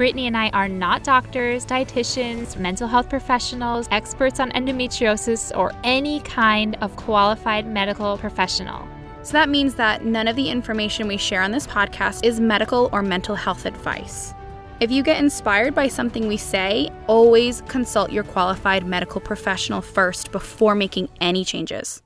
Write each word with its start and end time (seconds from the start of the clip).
Brittany 0.00 0.28
and 0.28 0.34
I 0.34 0.48
are 0.54 0.66
not 0.66 1.04
doctors, 1.04 1.66
dietitians, 1.66 2.56
mental 2.56 2.88
health 2.88 3.10
professionals, 3.10 3.86
experts 3.90 4.40
on 4.40 4.50
endometriosis, 4.52 5.54
or 5.54 5.72
any 5.84 6.20
kind 6.20 6.74
of 6.80 6.96
qualified 6.96 7.66
medical 7.66 8.16
professional. 8.16 8.88
So 9.22 9.32
that 9.32 9.50
means 9.50 9.74
that 9.74 10.06
none 10.06 10.26
of 10.26 10.36
the 10.36 10.48
information 10.48 11.06
we 11.06 11.18
share 11.18 11.42
on 11.42 11.50
this 11.50 11.66
podcast 11.66 12.24
is 12.24 12.40
medical 12.40 12.88
or 12.94 13.02
mental 13.02 13.34
health 13.34 13.66
advice. 13.66 14.32
If 14.80 14.90
you 14.90 15.02
get 15.02 15.18
inspired 15.18 15.74
by 15.74 15.88
something 15.88 16.26
we 16.26 16.38
say, 16.38 16.88
always 17.06 17.60
consult 17.68 18.10
your 18.10 18.24
qualified 18.24 18.86
medical 18.86 19.20
professional 19.20 19.82
first 19.82 20.32
before 20.32 20.74
making 20.74 21.10
any 21.20 21.44
changes. 21.44 22.00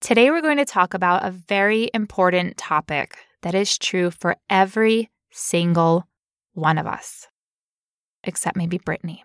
Today, 0.00 0.30
we're 0.30 0.42
going 0.42 0.58
to 0.58 0.64
talk 0.64 0.94
about 0.94 1.24
a 1.24 1.32
very 1.32 1.90
important 1.92 2.56
topic 2.56 3.18
that 3.42 3.56
is 3.56 3.76
true 3.76 4.12
for 4.12 4.36
every 4.48 5.10
single 5.38 6.06
one 6.52 6.78
of 6.78 6.86
us, 6.86 7.26
except 8.24 8.56
maybe 8.56 8.78
Brittany. 8.78 9.24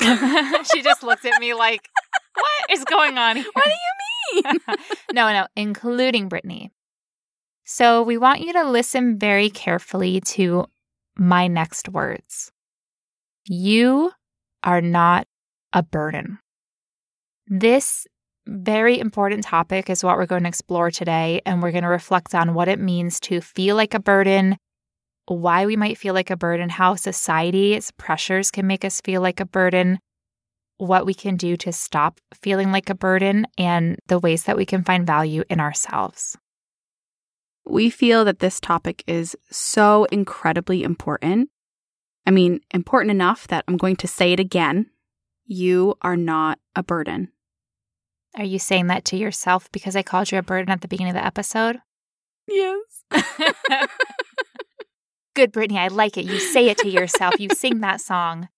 she 0.00 0.82
just 0.82 1.02
looked 1.02 1.26
at 1.26 1.40
me 1.40 1.54
like, 1.54 1.88
what 2.34 2.70
is 2.70 2.84
going 2.84 3.18
on 3.18 3.36
here? 3.36 3.46
What 3.52 3.66
do 3.66 3.70
you 3.70 4.42
mean? 4.42 4.78
no, 5.12 5.32
no, 5.32 5.46
including 5.56 6.28
Brittany. 6.28 6.70
So 7.64 8.02
we 8.02 8.16
want 8.16 8.40
you 8.40 8.52
to 8.54 8.64
listen 8.68 9.18
very 9.18 9.50
carefully 9.50 10.20
to 10.22 10.66
my 11.16 11.46
next 11.46 11.88
words. 11.88 12.50
You 13.46 14.12
are 14.64 14.80
not 14.80 15.26
a 15.72 15.82
burden. 15.82 16.38
This 17.46 18.06
very 18.46 18.98
important 18.98 19.44
topic 19.44 19.90
is 19.90 20.02
what 20.02 20.16
we're 20.16 20.26
going 20.26 20.42
to 20.42 20.48
explore 20.48 20.90
today, 20.90 21.40
and 21.44 21.62
we're 21.62 21.72
going 21.72 21.84
to 21.84 21.88
reflect 21.88 22.34
on 22.34 22.54
what 22.54 22.68
it 22.68 22.80
means 22.80 23.20
to 23.20 23.40
feel 23.40 23.76
like 23.76 23.94
a 23.94 24.00
burden, 24.00 24.56
why 25.30 25.64
we 25.64 25.76
might 25.76 25.96
feel 25.96 26.12
like 26.12 26.30
a 26.30 26.36
burden, 26.36 26.68
how 26.68 26.96
society's 26.96 27.92
pressures 27.92 28.50
can 28.50 28.66
make 28.66 28.84
us 28.84 29.00
feel 29.00 29.22
like 29.22 29.38
a 29.38 29.46
burden, 29.46 30.00
what 30.78 31.06
we 31.06 31.14
can 31.14 31.36
do 31.36 31.56
to 31.58 31.72
stop 31.72 32.18
feeling 32.34 32.72
like 32.72 32.90
a 32.90 32.96
burden, 32.96 33.46
and 33.56 33.98
the 34.08 34.18
ways 34.18 34.44
that 34.44 34.56
we 34.56 34.66
can 34.66 34.82
find 34.82 35.06
value 35.06 35.44
in 35.48 35.60
ourselves. 35.60 36.36
We 37.64 37.90
feel 37.90 38.24
that 38.24 38.40
this 38.40 38.58
topic 38.58 39.04
is 39.06 39.36
so 39.50 40.04
incredibly 40.06 40.82
important. 40.82 41.50
I 42.26 42.32
mean, 42.32 42.60
important 42.72 43.12
enough 43.12 43.46
that 43.48 43.64
I'm 43.68 43.76
going 43.76 43.96
to 43.96 44.08
say 44.08 44.32
it 44.32 44.40
again. 44.40 44.86
You 45.44 45.94
are 46.02 46.16
not 46.16 46.58
a 46.74 46.82
burden. 46.82 47.28
Are 48.36 48.44
you 48.44 48.58
saying 48.58 48.88
that 48.88 49.04
to 49.06 49.16
yourself 49.16 49.70
because 49.70 49.94
I 49.94 50.02
called 50.02 50.32
you 50.32 50.38
a 50.38 50.42
burden 50.42 50.70
at 50.70 50.80
the 50.80 50.88
beginning 50.88 51.12
of 51.12 51.20
the 51.20 51.26
episode? 51.26 51.78
Yes. 52.48 53.04
Good, 55.34 55.52
Brittany. 55.52 55.78
I 55.78 55.88
like 55.88 56.16
it. 56.16 56.24
You 56.24 56.40
say 56.40 56.68
it 56.68 56.78
to 56.78 56.88
yourself. 56.88 57.38
You 57.38 57.48
sing 57.50 57.80
that 57.80 58.00
song. 58.00 58.48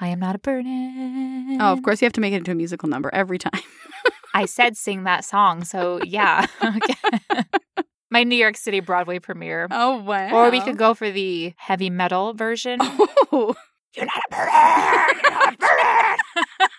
I 0.00 0.08
am 0.08 0.20
not 0.20 0.34
a 0.34 0.38
burden. 0.38 1.58
Oh, 1.60 1.72
of 1.72 1.82
course, 1.82 2.00
you 2.00 2.06
have 2.06 2.12
to 2.14 2.20
make 2.20 2.32
it 2.32 2.36
into 2.36 2.52
a 2.52 2.54
musical 2.54 2.88
number 2.88 3.10
every 3.12 3.38
time. 3.38 3.60
I 4.34 4.46
said 4.46 4.76
sing 4.76 5.04
that 5.04 5.24
song. 5.24 5.64
So, 5.64 6.00
yeah. 6.02 6.46
My 8.10 8.24
New 8.24 8.36
York 8.36 8.56
City 8.56 8.80
Broadway 8.80 9.18
premiere. 9.18 9.68
Oh, 9.70 9.98
wow. 9.98 10.30
Or 10.32 10.50
we 10.50 10.60
could 10.60 10.78
go 10.78 10.94
for 10.94 11.10
the 11.10 11.52
heavy 11.56 11.90
metal 11.90 12.32
version. 12.32 12.78
Oh. 12.80 13.54
You're 13.94 14.06
not 14.06 14.16
a 14.16 14.30
burden. 14.30 15.20
You're 15.22 15.32
not 15.32 15.54
a 15.54 15.56
burden. 15.56 16.18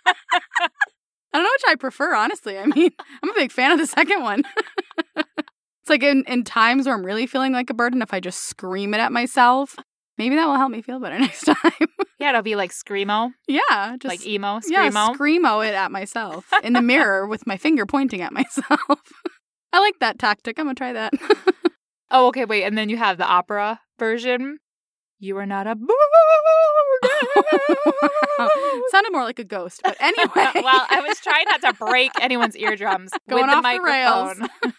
I 1.33 1.37
don't 1.37 1.43
know 1.43 1.49
which 1.53 1.63
I 1.67 1.75
prefer, 1.75 2.15
honestly. 2.15 2.57
I 2.57 2.65
mean, 2.65 2.91
I'm 3.23 3.29
a 3.29 3.33
big 3.33 3.51
fan 3.51 3.71
of 3.71 3.77
the 3.77 3.87
second 3.87 4.21
one. 4.21 4.43
It's 5.81 5.89
like 5.89 6.03
in, 6.03 6.23
in 6.27 6.43
times 6.43 6.85
where 6.85 6.95
I'm 6.95 7.05
really 7.05 7.25
feeling 7.27 7.53
like 7.53 7.69
a 7.69 7.73
burden, 7.73 8.01
if 8.01 8.13
I 8.13 8.19
just 8.19 8.43
scream 8.43 8.93
it 8.93 8.99
at 8.99 9.11
myself, 9.11 9.75
maybe 10.17 10.35
that 10.35 10.45
will 10.45 10.57
help 10.57 10.71
me 10.71 10.81
feel 10.81 10.99
better 10.99 11.17
next 11.19 11.43
time. 11.45 11.55
yeah, 12.19 12.29
it'll 12.29 12.41
be 12.43 12.55
like 12.55 12.71
screamo. 12.71 13.31
Yeah, 13.47 13.97
just 13.99 14.05
like 14.05 14.25
emo, 14.25 14.59
screamo. 14.59 14.69
Yeah, 14.69 14.89
screamo 14.89 15.67
it 15.67 15.73
at 15.73 15.91
myself 15.91 16.45
in 16.63 16.73
the 16.73 16.81
mirror 16.81 17.25
with 17.31 17.47
my 17.47 17.57
finger 17.57 17.85
pointing 17.85 18.21
at 18.21 18.31
myself. 18.31 18.79
I 19.73 19.79
like 19.79 19.99
that 19.99 20.19
tactic. 20.19 20.59
I'm 20.59 20.65
gonna 20.65 20.75
try 20.75 20.93
that. 20.93 21.13
oh, 22.11 22.27
okay, 22.27 22.45
wait, 22.45 22.63
and 22.63 22.77
then 22.77 22.89
you 22.89 22.97
have 22.97 23.17
the 23.17 23.25
opera 23.25 23.79
version. 23.97 24.59
You 25.19 25.37
are 25.37 25.45
not 25.45 25.65
a. 25.67 25.75
Sounded 28.89 29.11
more 29.11 29.23
like 29.23 29.39
a 29.39 29.43
ghost, 29.43 29.81
but 29.83 29.95
anyway. 29.99 30.29
well, 30.35 30.85
I 30.89 31.03
was 31.07 31.19
trying 31.19 31.45
not 31.47 31.61
to 31.61 31.73
break 31.73 32.11
anyone's 32.19 32.55
eardrums 32.55 33.11
Going 33.29 33.43
with 33.43 33.51
the 33.51 33.57
off 33.57 33.63
microphone. 33.63 34.39
the 34.39 34.49
rails. 34.63 34.73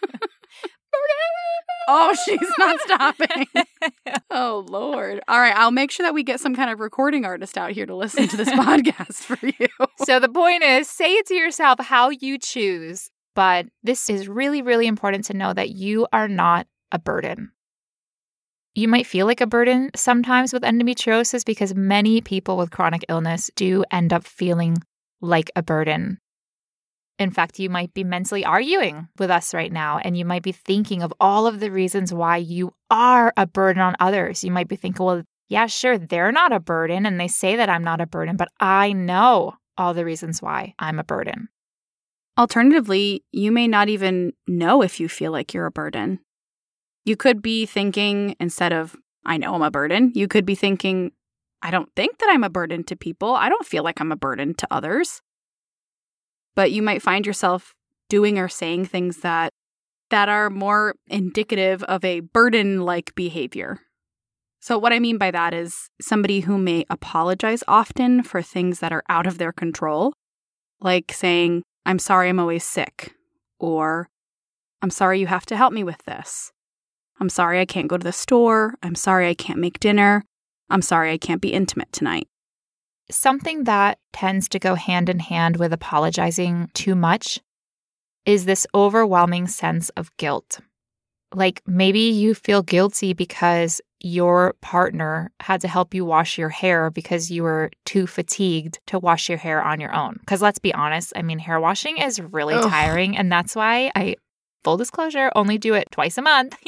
Oh, 1.88 2.14
she's 2.24 2.52
not 2.58 2.80
stopping. 2.80 3.46
oh, 4.30 4.64
Lord. 4.68 5.20
All 5.28 5.40
right, 5.40 5.54
I'll 5.54 5.70
make 5.70 5.90
sure 5.90 6.04
that 6.04 6.14
we 6.14 6.22
get 6.22 6.40
some 6.40 6.54
kind 6.54 6.70
of 6.70 6.80
recording 6.80 7.24
artist 7.24 7.58
out 7.58 7.72
here 7.72 7.86
to 7.86 7.94
listen 7.94 8.28
to 8.28 8.36
this 8.36 8.48
podcast 8.50 9.22
for 9.22 9.38
you. 9.46 9.68
so 10.04 10.18
the 10.18 10.28
point 10.28 10.62
is 10.62 10.88
say 10.88 11.14
it 11.14 11.26
to 11.26 11.34
yourself 11.34 11.78
how 11.80 12.10
you 12.10 12.38
choose, 12.38 13.10
but 13.34 13.66
this 13.82 14.08
is 14.10 14.28
really, 14.28 14.62
really 14.62 14.86
important 14.86 15.24
to 15.26 15.34
know 15.34 15.52
that 15.52 15.70
you 15.70 16.06
are 16.12 16.28
not 16.28 16.66
a 16.90 16.98
burden. 16.98 17.52
You 18.74 18.88
might 18.88 19.06
feel 19.06 19.26
like 19.26 19.42
a 19.42 19.46
burden 19.46 19.90
sometimes 19.94 20.52
with 20.52 20.62
endometriosis 20.62 21.44
because 21.44 21.74
many 21.74 22.22
people 22.22 22.56
with 22.56 22.70
chronic 22.70 23.04
illness 23.08 23.50
do 23.54 23.84
end 23.90 24.14
up 24.14 24.24
feeling 24.24 24.78
like 25.20 25.50
a 25.54 25.62
burden. 25.62 26.18
In 27.18 27.30
fact, 27.30 27.58
you 27.58 27.70
might 27.70 27.94
be 27.94 28.04
mentally 28.04 28.44
arguing 28.44 29.08
with 29.18 29.30
us 29.30 29.54
right 29.54 29.72
now, 29.72 29.98
and 29.98 30.16
you 30.16 30.24
might 30.24 30.42
be 30.42 30.52
thinking 30.52 31.02
of 31.02 31.12
all 31.20 31.46
of 31.46 31.60
the 31.60 31.70
reasons 31.70 32.12
why 32.12 32.38
you 32.38 32.74
are 32.90 33.32
a 33.36 33.46
burden 33.46 33.82
on 33.82 33.96
others. 34.00 34.42
You 34.42 34.50
might 34.50 34.68
be 34.68 34.76
thinking, 34.76 35.04
well, 35.04 35.22
yeah, 35.48 35.66
sure, 35.66 35.98
they're 35.98 36.32
not 36.32 36.52
a 36.52 36.60
burden, 36.60 37.04
and 37.04 37.20
they 37.20 37.28
say 37.28 37.56
that 37.56 37.68
I'm 37.68 37.84
not 37.84 38.00
a 38.00 38.06
burden, 38.06 38.36
but 38.36 38.48
I 38.58 38.92
know 38.92 39.54
all 39.76 39.94
the 39.94 40.04
reasons 40.04 40.40
why 40.40 40.74
I'm 40.78 40.98
a 40.98 41.04
burden. 41.04 41.48
Alternatively, 42.38 43.22
you 43.30 43.52
may 43.52 43.68
not 43.68 43.88
even 43.88 44.32
know 44.46 44.82
if 44.82 44.98
you 44.98 45.08
feel 45.08 45.32
like 45.32 45.52
you're 45.52 45.66
a 45.66 45.70
burden. 45.70 46.20
You 47.04 47.16
could 47.16 47.42
be 47.42 47.66
thinking, 47.66 48.36
instead 48.40 48.72
of, 48.72 48.96
I 49.26 49.36
know 49.36 49.54
I'm 49.54 49.62
a 49.62 49.70
burden, 49.70 50.12
you 50.14 50.28
could 50.28 50.46
be 50.46 50.54
thinking, 50.54 51.12
I 51.60 51.70
don't 51.70 51.90
think 51.94 52.18
that 52.18 52.30
I'm 52.30 52.44
a 52.44 52.50
burden 52.50 52.84
to 52.84 52.96
people. 52.96 53.34
I 53.34 53.48
don't 53.48 53.66
feel 53.66 53.84
like 53.84 54.00
I'm 54.00 54.12
a 54.12 54.16
burden 54.16 54.54
to 54.54 54.66
others. 54.70 55.20
But 56.54 56.72
you 56.72 56.82
might 56.82 57.02
find 57.02 57.26
yourself 57.26 57.74
doing 58.08 58.38
or 58.38 58.48
saying 58.48 58.86
things 58.86 59.18
that 59.18 59.52
that 60.10 60.28
are 60.28 60.50
more 60.50 60.94
indicative 61.06 61.82
of 61.84 62.04
a 62.04 62.20
burden 62.20 62.82
like 62.82 63.14
behavior. 63.14 63.80
So 64.60 64.78
what 64.78 64.92
I 64.92 64.98
mean 64.98 65.16
by 65.16 65.30
that 65.30 65.54
is 65.54 65.88
somebody 66.00 66.40
who 66.40 66.58
may 66.58 66.84
apologize 66.90 67.64
often 67.66 68.22
for 68.22 68.42
things 68.42 68.80
that 68.80 68.92
are 68.92 69.02
out 69.08 69.26
of 69.26 69.38
their 69.38 69.52
control, 69.52 70.12
like 70.80 71.12
saying, 71.12 71.62
"I'm 71.86 71.98
sorry 71.98 72.28
I'm 72.28 72.38
always 72.38 72.62
sick," 72.62 73.14
or 73.58 74.10
"I'm 74.82 74.90
sorry 74.90 75.18
you 75.18 75.26
have 75.28 75.46
to 75.46 75.56
help 75.56 75.72
me 75.72 75.82
with 75.82 76.04
this." 76.04 76.52
I'm 77.18 77.28
sorry 77.28 77.60
I 77.60 77.64
can't 77.64 77.88
go 77.88 77.96
to 77.96 78.04
the 78.04 78.12
store. 78.12 78.74
I'm 78.82 78.94
sorry 78.94 79.28
I 79.28 79.34
can't 79.34 79.58
make 79.58 79.80
dinner. 79.80 80.24
I'm 80.68 80.82
sorry 80.82 81.10
I 81.12 81.18
can't 81.18 81.40
be 81.40 81.52
intimate 81.52 81.92
tonight. 81.92 82.28
Something 83.10 83.64
that 83.64 83.98
tends 84.12 84.48
to 84.50 84.58
go 84.58 84.74
hand 84.74 85.08
in 85.08 85.18
hand 85.18 85.56
with 85.56 85.72
apologizing 85.72 86.70
too 86.74 86.94
much 86.94 87.40
is 88.24 88.44
this 88.44 88.66
overwhelming 88.74 89.48
sense 89.48 89.88
of 89.90 90.16
guilt. 90.16 90.60
Like 91.34 91.62
maybe 91.66 92.00
you 92.00 92.34
feel 92.34 92.62
guilty 92.62 93.12
because 93.12 93.80
your 94.00 94.54
partner 94.60 95.30
had 95.40 95.60
to 95.60 95.68
help 95.68 95.94
you 95.94 96.04
wash 96.04 96.36
your 96.36 96.48
hair 96.48 96.90
because 96.90 97.30
you 97.30 97.42
were 97.42 97.70
too 97.84 98.06
fatigued 98.06 98.80
to 98.86 98.98
wash 98.98 99.28
your 99.28 99.38
hair 99.38 99.62
on 99.62 99.80
your 99.80 99.94
own. 99.94 100.16
Because 100.20 100.42
let's 100.42 100.58
be 100.58 100.74
honest, 100.74 101.12
I 101.16 101.22
mean, 101.22 101.38
hair 101.38 101.60
washing 101.60 101.98
is 101.98 102.20
really 102.20 102.54
Ugh. 102.54 102.68
tiring. 102.68 103.16
And 103.16 103.30
that's 103.30 103.54
why 103.54 103.90
I, 103.94 104.16
full 104.64 104.76
disclosure, 104.76 105.30
only 105.34 105.56
do 105.56 105.74
it 105.74 105.88
twice 105.90 106.18
a 106.18 106.22
month. 106.22 106.56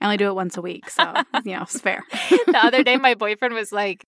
I 0.00 0.06
only 0.06 0.16
do 0.16 0.28
it 0.28 0.34
once 0.34 0.56
a 0.56 0.62
week, 0.62 0.88
so 0.88 1.12
you 1.44 1.52
know 1.52 1.62
it's 1.62 1.78
fair. 1.78 2.02
the 2.30 2.58
other 2.60 2.82
day, 2.82 2.96
my 2.96 3.14
boyfriend 3.14 3.52
was 3.52 3.70
like, 3.70 4.06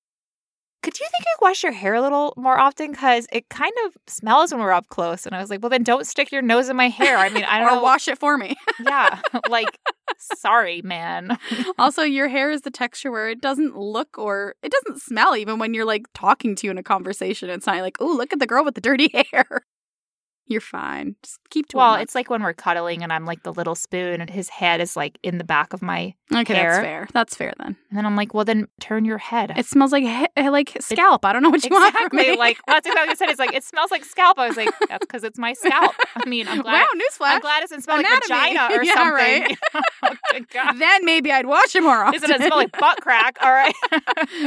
could 0.82 0.98
you 0.98 1.06
think 1.10 1.22
I'd 1.22 1.44
wash 1.44 1.62
your 1.62 1.72
hair 1.72 1.94
a 1.94 2.02
little 2.02 2.34
more 2.36 2.58
often? 2.58 2.90
Because 2.90 3.26
it 3.32 3.48
kind 3.48 3.72
of 3.86 3.96
smells 4.08 4.52
when 4.52 4.60
we're 4.60 4.72
up 4.72 4.88
close. 4.88 5.26
And 5.26 5.34
I 5.34 5.40
was 5.40 5.48
like, 5.48 5.62
well, 5.62 5.70
then 5.70 5.84
don't 5.84 6.06
stick 6.06 6.32
your 6.32 6.42
nose 6.42 6.68
in 6.68 6.76
my 6.76 6.88
hair. 6.88 7.16
I 7.16 7.28
mean, 7.28 7.44
I 7.44 7.60
don't 7.60 7.68
or 7.68 7.76
know. 7.76 7.82
wash 7.82 8.08
it 8.08 8.18
for 8.18 8.36
me. 8.36 8.56
yeah. 8.80 9.20
Like, 9.48 9.78
sorry, 10.18 10.82
man. 10.82 11.38
also, 11.78 12.02
your 12.02 12.28
hair 12.28 12.50
is 12.50 12.62
the 12.62 12.70
texture 12.70 13.12
where 13.12 13.28
it 13.28 13.40
doesn't 13.40 13.76
look 13.76 14.18
or 14.18 14.56
it 14.62 14.72
doesn't 14.72 15.00
smell 15.00 15.36
even 15.36 15.58
when 15.58 15.72
you're 15.72 15.84
like 15.84 16.06
talking 16.14 16.56
to 16.56 16.66
you 16.66 16.70
in 16.72 16.78
a 16.78 16.82
conversation. 16.82 17.48
It's 17.48 17.66
not 17.66 17.78
like, 17.78 17.98
oh, 18.00 18.06
look 18.06 18.32
at 18.32 18.40
the 18.40 18.46
girl 18.46 18.64
with 18.64 18.74
the 18.74 18.80
dirty 18.80 19.10
hair. 19.32 19.64
You're 20.48 20.60
fine. 20.60 21.16
Just 21.22 21.38
keep 21.50 21.68
to 21.68 21.76
Well, 21.78 21.94
it. 21.94 22.02
it's 22.02 22.14
like 22.14 22.28
when 22.28 22.42
we're 22.42 22.52
cuddling 22.52 23.02
and 23.02 23.12
I'm 23.12 23.24
like 23.24 23.42
the 23.42 23.52
little 23.52 23.74
spoon 23.74 24.20
and 24.20 24.28
his 24.28 24.48
head 24.50 24.80
is 24.80 24.96
like 24.96 25.18
in 25.22 25.38
the 25.38 25.44
back 25.44 25.72
of 25.72 25.80
my. 25.82 26.14
okay. 26.34 26.54
hair. 26.54 26.70
That's 26.72 26.82
fair. 26.84 27.08
That's 27.14 27.36
fair 27.36 27.52
then. 27.58 27.76
And 27.88 27.96
then 27.98 28.04
I'm 28.04 28.16
like, 28.16 28.34
well, 28.34 28.44
then 28.44 28.66
turn 28.80 29.04
your 29.04 29.18
head. 29.18 29.52
It 29.56 29.64
smells 29.66 29.92
like 29.92 30.04
he- 30.04 30.48
like 30.50 30.76
scalp. 30.80 31.24
I 31.24 31.32
don't 31.32 31.42
know 31.42 31.48
what 31.50 31.64
you 31.64 31.70
want 31.70 31.94
from 31.94 32.06
exactly. 32.06 32.32
me. 32.32 32.36
Like, 32.36 32.58
that's 32.66 32.86
exactly 32.86 33.08
what 33.08 33.12
I 33.12 33.14
said. 33.14 33.28
It's 33.30 33.38
like, 33.38 33.54
it 33.54 33.64
smells 33.64 33.90
like 33.90 34.04
scalp. 34.04 34.38
I 34.38 34.48
was 34.48 34.56
like, 34.56 34.68
that's 34.88 35.06
because 35.06 35.24
it's 35.24 35.38
my 35.38 35.52
scalp. 35.54 35.94
I 36.16 36.28
mean, 36.28 36.46
I'm 36.48 36.60
glad. 36.60 36.72
wow, 36.72 36.86
newsflash. 36.96 37.34
I'm 37.34 37.40
glad 37.40 37.58
it 37.58 37.62
doesn't 37.70 37.82
smell 37.82 37.98
Anatomy. 38.00 38.34
like 38.34 38.52
vagina 38.52 38.74
or 38.78 38.84
Yeah, 38.84 38.94
something. 38.94 39.14
right. 39.14 39.58
oh, 40.02 40.14
good 40.32 40.48
God. 40.50 40.72
then 40.78 41.04
maybe 41.06 41.32
I'd 41.32 41.46
wash 41.46 41.74
it 41.76 41.82
more 41.82 42.04
often. 42.04 42.20
Doesn't 42.20 42.42
it 42.42 42.46
smell 42.46 42.58
like 42.58 42.72
butt 42.78 43.00
crack? 43.00 43.38
All 43.40 43.52
right. 43.52 43.74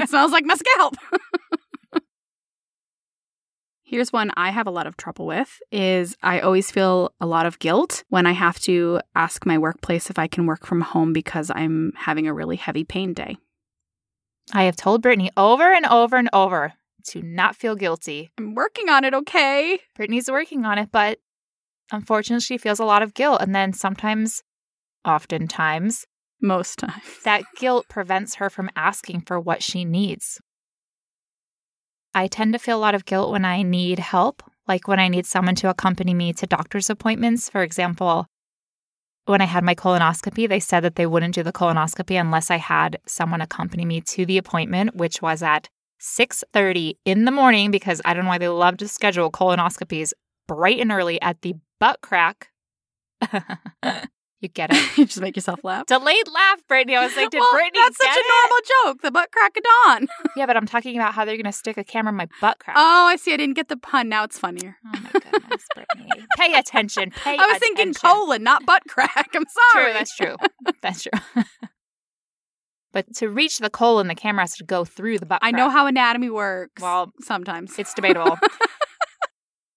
smells 0.08 0.32
like 0.32 0.46
my 0.46 0.56
scalp. 0.56 0.96
Here's 3.96 4.12
one 4.12 4.30
I 4.36 4.50
have 4.50 4.68
a 4.68 4.72
lot 4.72 4.88
of 4.88 4.98
trouble 4.98 5.26
with 5.26 5.62
is 5.72 6.18
I 6.22 6.42
always 6.42 6.70
feel 6.70 7.14
a 7.22 7.26
lot 7.26 7.46
of 7.46 7.60
guilt 7.60 8.04
when 8.10 8.26
I 8.26 8.34
have 8.34 8.60
to 8.64 9.00
ask 9.16 9.46
my 9.46 9.58
workplace 9.58 10.10
if 10.10 10.20
I 10.20 10.28
can 10.28 10.46
work 10.46 10.66
from 10.66 10.82
home 10.82 11.14
because 11.14 11.50
I'm 11.50 11.94
having 11.96 12.28
a 12.28 12.34
really 12.34 12.58
heavy 12.58 12.84
pain 12.84 13.14
day. 13.14 13.38
I 14.52 14.64
have 14.64 14.76
told 14.76 15.02
Brittany 15.02 15.32
over 15.38 15.72
and 15.72 15.86
over 15.86 16.18
and 16.18 16.28
over 16.34 16.74
to 17.12 17.22
not 17.22 17.56
feel 17.56 17.78
guilty. 17.78 18.32
I'm 18.38 18.54
working 18.54 18.90
on 18.90 19.06
it, 19.06 19.14
okay? 19.14 19.80
Brittany's 19.96 20.30
working 20.30 20.66
on 20.66 20.78
it, 20.78 20.90
but 20.92 21.20
unfortunately, 21.90 22.42
she 22.42 22.58
feels 22.58 22.80
a 22.80 22.86
lot 22.86 23.02
of 23.02 23.14
guilt. 23.14 23.40
And 23.42 23.56
then 23.56 23.72
sometimes, 23.72 24.44
oftentimes, 25.06 26.06
Most 26.42 26.80
times. 26.80 27.24
that 27.24 27.44
guilt 27.56 27.86
prevents 27.88 28.36
her 28.36 28.50
from 28.50 28.70
asking 28.76 29.22
for 29.22 29.40
what 29.40 29.64
she 29.64 29.86
needs. 29.86 30.42
I 32.16 32.28
tend 32.28 32.54
to 32.54 32.60
feel 32.60 32.78
a 32.78 32.80
lot 32.80 32.96
of 32.96 33.04
guilt 33.04 33.30
when 33.30 33.44
I 33.44 33.62
need 33.62 34.00
help, 34.00 34.42
like 34.70 34.88
when 34.88 35.02
I 35.02 35.10
need 35.10 35.26
someone 35.26 35.56
to 35.56 35.70
accompany 35.70 36.14
me 36.14 36.32
to 36.32 36.48
doctor's 36.48 36.90
appointments. 36.90 37.50
For 37.50 37.62
example, 37.62 38.26
when 39.26 39.42
I 39.42 39.46
had 39.46 39.66
my 39.66 39.76
colonoscopy, 39.76 40.48
they 40.48 40.62
said 40.62 40.80
that 40.86 40.96
they 40.96 41.06
wouldn't 41.06 41.36
do 41.36 41.44
the 41.44 41.52
colonoscopy 41.52 42.18
unless 42.18 42.50
I 42.50 42.56
had 42.56 43.00
someone 43.06 43.42
accompany 43.42 43.84
me 43.84 44.00
to 44.00 44.26
the 44.26 44.38
appointment, 44.38 44.96
which 44.96 45.22
was 45.22 45.44
at 45.44 45.68
6:30 46.00 46.98
in 47.04 47.26
the 47.26 47.32
morning 47.32 47.70
because 47.70 48.02
I 48.06 48.14
don't 48.14 48.24
know 48.24 48.30
why 48.30 48.38
they 48.38 48.48
love 48.48 48.78
to 48.78 48.88
schedule 48.88 49.30
colonoscopies 49.30 50.14
bright 50.48 50.80
and 50.80 50.94
early 50.94 51.22
at 51.22 51.42
the 51.42 51.56
butt 51.82 52.00
crack. 52.00 52.50
you 54.42 54.50
get 54.50 54.72
it? 54.72 54.78
you 54.98 55.06
just 55.06 55.22
make 55.22 55.36
yourself 55.36 55.64
laugh. 55.64 55.86
Delayed 55.88 56.28
laugh, 56.34 56.60
Brittany. 56.68 56.96
I 56.96 57.04
was 57.06 57.16
like, 57.16 57.30
did 57.32 57.40
well, 57.40 57.50
Brittany 57.52 57.80
that's 57.80 57.98
such 57.98 58.08
a 58.16 58.20
it? 58.20 58.26
normal 58.30 58.58
joke. 58.94 59.02
The 59.02 59.12
butt 59.12 59.32
crack 59.32 59.58
of 59.58 59.64
dawn. 59.64 60.08
Yeah, 60.38 60.46
but 60.46 60.58
I'm 60.58 60.66
talking 60.66 60.98
about 60.98 61.14
how 61.14 61.24
they're 61.24 61.38
going 61.38 61.46
to 61.46 61.52
stick 61.54 61.78
a 61.78 61.84
camera 61.84 62.12
in 62.12 62.18
my 62.18 62.28
butt 62.42 62.60
crack. 62.60 62.76
Oh, 62.78 63.06
I 63.08 63.16
see. 63.16 63.34
I 63.34 63.38
didn't 63.38 63.56
get 63.56 63.70
the 63.70 63.78
pun. 63.78 64.10
Now 64.10 64.24
it's 64.26 64.38
funnier. 64.38 64.76
Oh 64.86 65.00
my 65.02 65.20
goodness, 65.20 65.64
Brittany. 65.74 66.26
Pay 66.38 66.54
attention. 66.54 67.12
Pay 67.12 67.38
I 67.38 67.46
was 67.48 67.58
thinking 67.60 67.94
colon, 67.94 68.44
not 68.44 68.66
butt 68.66 68.84
crack. 68.90 69.30
I'm 69.34 69.46
sorry. 69.74 69.86
True, 69.86 69.94
that's 69.94 70.16
true. 70.16 70.36
That's 70.82 71.04
true. 71.04 71.44
but 72.92 73.14
to 73.16 73.30
reach 73.30 73.60
the 73.60 73.70
colon, 73.70 74.08
the 74.08 74.16
camera 74.16 74.44
has 74.44 74.56
to 74.56 74.64
go 74.66 74.84
through 74.84 75.20
the 75.20 75.26
butt 75.26 75.40
I 75.42 75.52
crack. 75.52 75.58
know 75.58 75.70
how 75.70 75.88
anatomy 75.88 76.30
works. 76.30 76.82
Well, 76.82 77.14
sometimes 77.22 77.80
It's 77.80 77.94
debatable. 77.94 78.38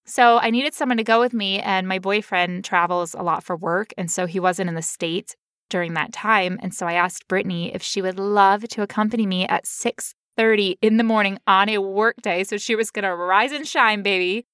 So 0.09 0.39
I 0.39 0.49
needed 0.49 0.73
someone 0.73 0.97
to 0.97 1.03
go 1.03 1.19
with 1.19 1.33
me, 1.33 1.59
and 1.59 1.87
my 1.87 1.99
boyfriend 1.99 2.65
travels 2.65 3.13
a 3.13 3.21
lot 3.21 3.43
for 3.43 3.55
work, 3.55 3.93
and 3.97 4.09
so 4.09 4.25
he 4.25 4.39
wasn't 4.39 4.69
in 4.69 4.75
the 4.75 4.81
state 4.81 5.35
during 5.69 5.93
that 5.93 6.11
time. 6.11 6.57
And 6.63 6.73
so 6.73 6.87
I 6.87 6.93
asked 6.93 7.27
Brittany 7.27 7.73
if 7.73 7.83
she 7.83 8.01
would 8.01 8.17
love 8.19 8.67
to 8.69 8.81
accompany 8.81 9.25
me 9.25 9.45
at 9.47 9.67
six 9.67 10.15
thirty 10.35 10.77
in 10.81 10.97
the 10.97 11.03
morning 11.03 11.37
on 11.47 11.69
a 11.69 11.77
work 11.79 12.15
day. 12.21 12.43
So 12.43 12.57
she 12.57 12.75
was 12.75 12.91
gonna 12.91 13.15
rise 13.15 13.51
and 13.51 13.67
shine, 13.67 14.01
baby. 14.01 14.45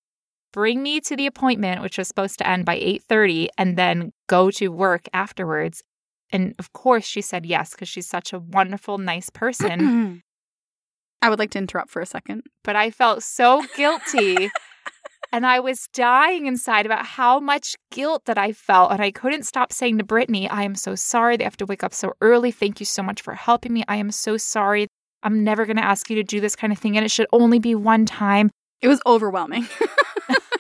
Bring 0.52 0.81
me 0.84 1.00
to 1.02 1.16
the 1.16 1.25
appointment, 1.25 1.81
which 1.81 1.98
was 1.98 2.08
supposed 2.08 2.38
to 2.40 2.48
end 2.48 2.66
by 2.66 2.75
eight 2.75 3.04
thirty, 3.04 3.50
and 3.58 3.78
then 3.78 4.12
go 4.28 4.51
to 4.51 4.69
work 4.69 5.08
afterwards. 5.13 5.84
And 6.31 6.54
of 6.60 6.74
course, 6.74 7.06
she 7.06 7.22
said 7.22 7.46
yes 7.46 7.72
because 7.72 7.88
she's 7.88 8.08
such 8.10 8.34
a 8.34 8.40
wonderful, 8.40 8.98
nice 8.98 9.30
person. 9.30 10.24
I 11.22 11.30
would 11.30 11.40
like 11.40 11.51
to 11.51 11.58
interrupt 11.60 11.92
for 11.92 12.01
a 12.01 12.06
second. 12.06 12.44
but 12.63 12.75
I 12.75 12.92
felt 12.92 13.24
so 13.24 13.63
guilty. 13.75 14.51
and 15.31 15.45
I 15.45 15.60
was 15.60 15.88
dying 15.94 16.45
inside 16.45 16.86
about 16.86 17.06
how 17.06 17.39
much 17.39 17.75
guilt 17.92 18.24
that 18.25 18.38
I 18.38 18.51
felt. 18.51 18.92
And 18.92 19.01
I 19.01 19.12
couldn't 19.12 19.44
stop 19.44 19.72
saying 19.72 19.98
to 19.98 20.04
Brittany, 20.04 20.50
I 20.50 20.63
am 20.63 20.75
so 20.75 20.95
sorry 20.95 21.38
they 21.38 21.44
have 21.44 21.57
to 21.57 21.66
wake 21.66 21.83
up 21.83 21.94
so 21.94 22.13
early. 22.22 22.51
Thank 22.51 22.80
you 22.80 22.86
so 22.86 23.04
much 23.04 23.22
for 23.22 23.33
helping 23.33 23.74
me. 23.74 23.83
I 23.88 23.98
am 23.98 24.12
so 24.12 24.38
sorry. 24.38 24.88
I'm 25.24 25.44
never 25.44 25.66
going 25.66 25.77
to 25.77 25.86
ask 25.86 26.10
you 26.10 26.16
to 26.18 26.24
do 26.24 26.39
this 26.39 26.56
kind 26.56 26.72
of 26.72 26.80
thing. 26.80 26.98
And 26.98 27.06
it 27.06 27.12
should 27.12 27.27
only 27.31 27.60
be 27.60 27.75
one 27.75 28.06
time. 28.06 28.51
It 28.81 28.88
was 28.88 29.01
overwhelming. 29.06 29.68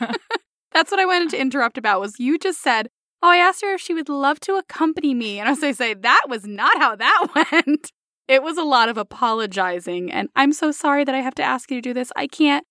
That's 0.73 0.91
what 0.91 0.99
I 0.99 1.05
wanted 1.05 1.29
to 1.29 1.39
interrupt 1.39 1.77
about 1.77 2.01
was 2.01 2.19
you 2.19 2.37
just 2.37 2.61
said, 2.61 2.89
Oh, 3.21 3.29
I 3.29 3.37
asked 3.37 3.61
her 3.61 3.73
if 3.73 3.81
she 3.81 3.93
would 3.93 4.09
love 4.09 4.39
to 4.41 4.55
accompany 4.55 5.13
me. 5.13 5.39
And 5.39 5.47
as 5.47 5.63
I 5.63 5.71
say, 5.71 5.93
that 5.93 6.23
was 6.27 6.45
not 6.45 6.77
how 6.77 6.95
that 6.95 7.27
went. 7.51 7.91
It 8.27 8.43
was 8.43 8.57
a 8.57 8.63
lot 8.63 8.89
of 8.89 8.97
apologizing 8.97 10.11
and 10.11 10.29
I'm 10.35 10.51
so 10.51 10.71
sorry 10.71 11.03
that 11.03 11.15
I 11.15 11.21
have 11.21 11.35
to 11.35 11.43
ask 11.43 11.69
you 11.71 11.77
to 11.77 11.81
do 11.81 11.93
this. 11.93 12.11
I 12.15 12.27
can't 12.27 12.65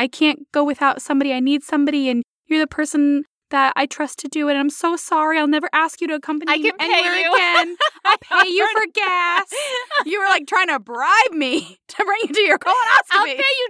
I 0.00 0.08
can't 0.08 0.50
go 0.50 0.64
without 0.64 1.02
somebody. 1.02 1.30
I 1.34 1.40
need 1.40 1.62
somebody 1.62 2.08
and 2.08 2.22
you're 2.46 2.58
the 2.58 2.66
person 2.66 3.24
that 3.50 3.74
I 3.76 3.84
trust 3.84 4.18
to 4.20 4.28
do 4.28 4.48
it. 4.48 4.52
And 4.52 4.58
I'm 4.60 4.70
so 4.70 4.96
sorry. 4.96 5.38
I'll 5.38 5.46
never 5.46 5.68
ask 5.74 6.00
you 6.00 6.06
to 6.06 6.14
accompany 6.14 6.50
I 6.50 6.56
me 6.56 6.70
can 6.70 6.78
pay 6.78 6.86
anywhere 6.86 7.16
you. 7.16 7.34
again. 7.34 7.76
I'll 8.06 8.16
pay 8.16 8.48
you 8.48 8.66
for 8.72 8.86
gas. 8.94 9.44
You 10.06 10.18
were 10.20 10.26
like 10.26 10.46
trying 10.46 10.68
to 10.68 10.80
bribe 10.80 11.32
me 11.32 11.76
to 11.88 12.04
bring 12.04 12.20
you 12.22 12.32
to 12.32 12.40
your 12.40 12.58
colonoscopy. 12.58 13.12
I'll 13.12 13.26
pay 13.26 13.36
you 13.36 13.68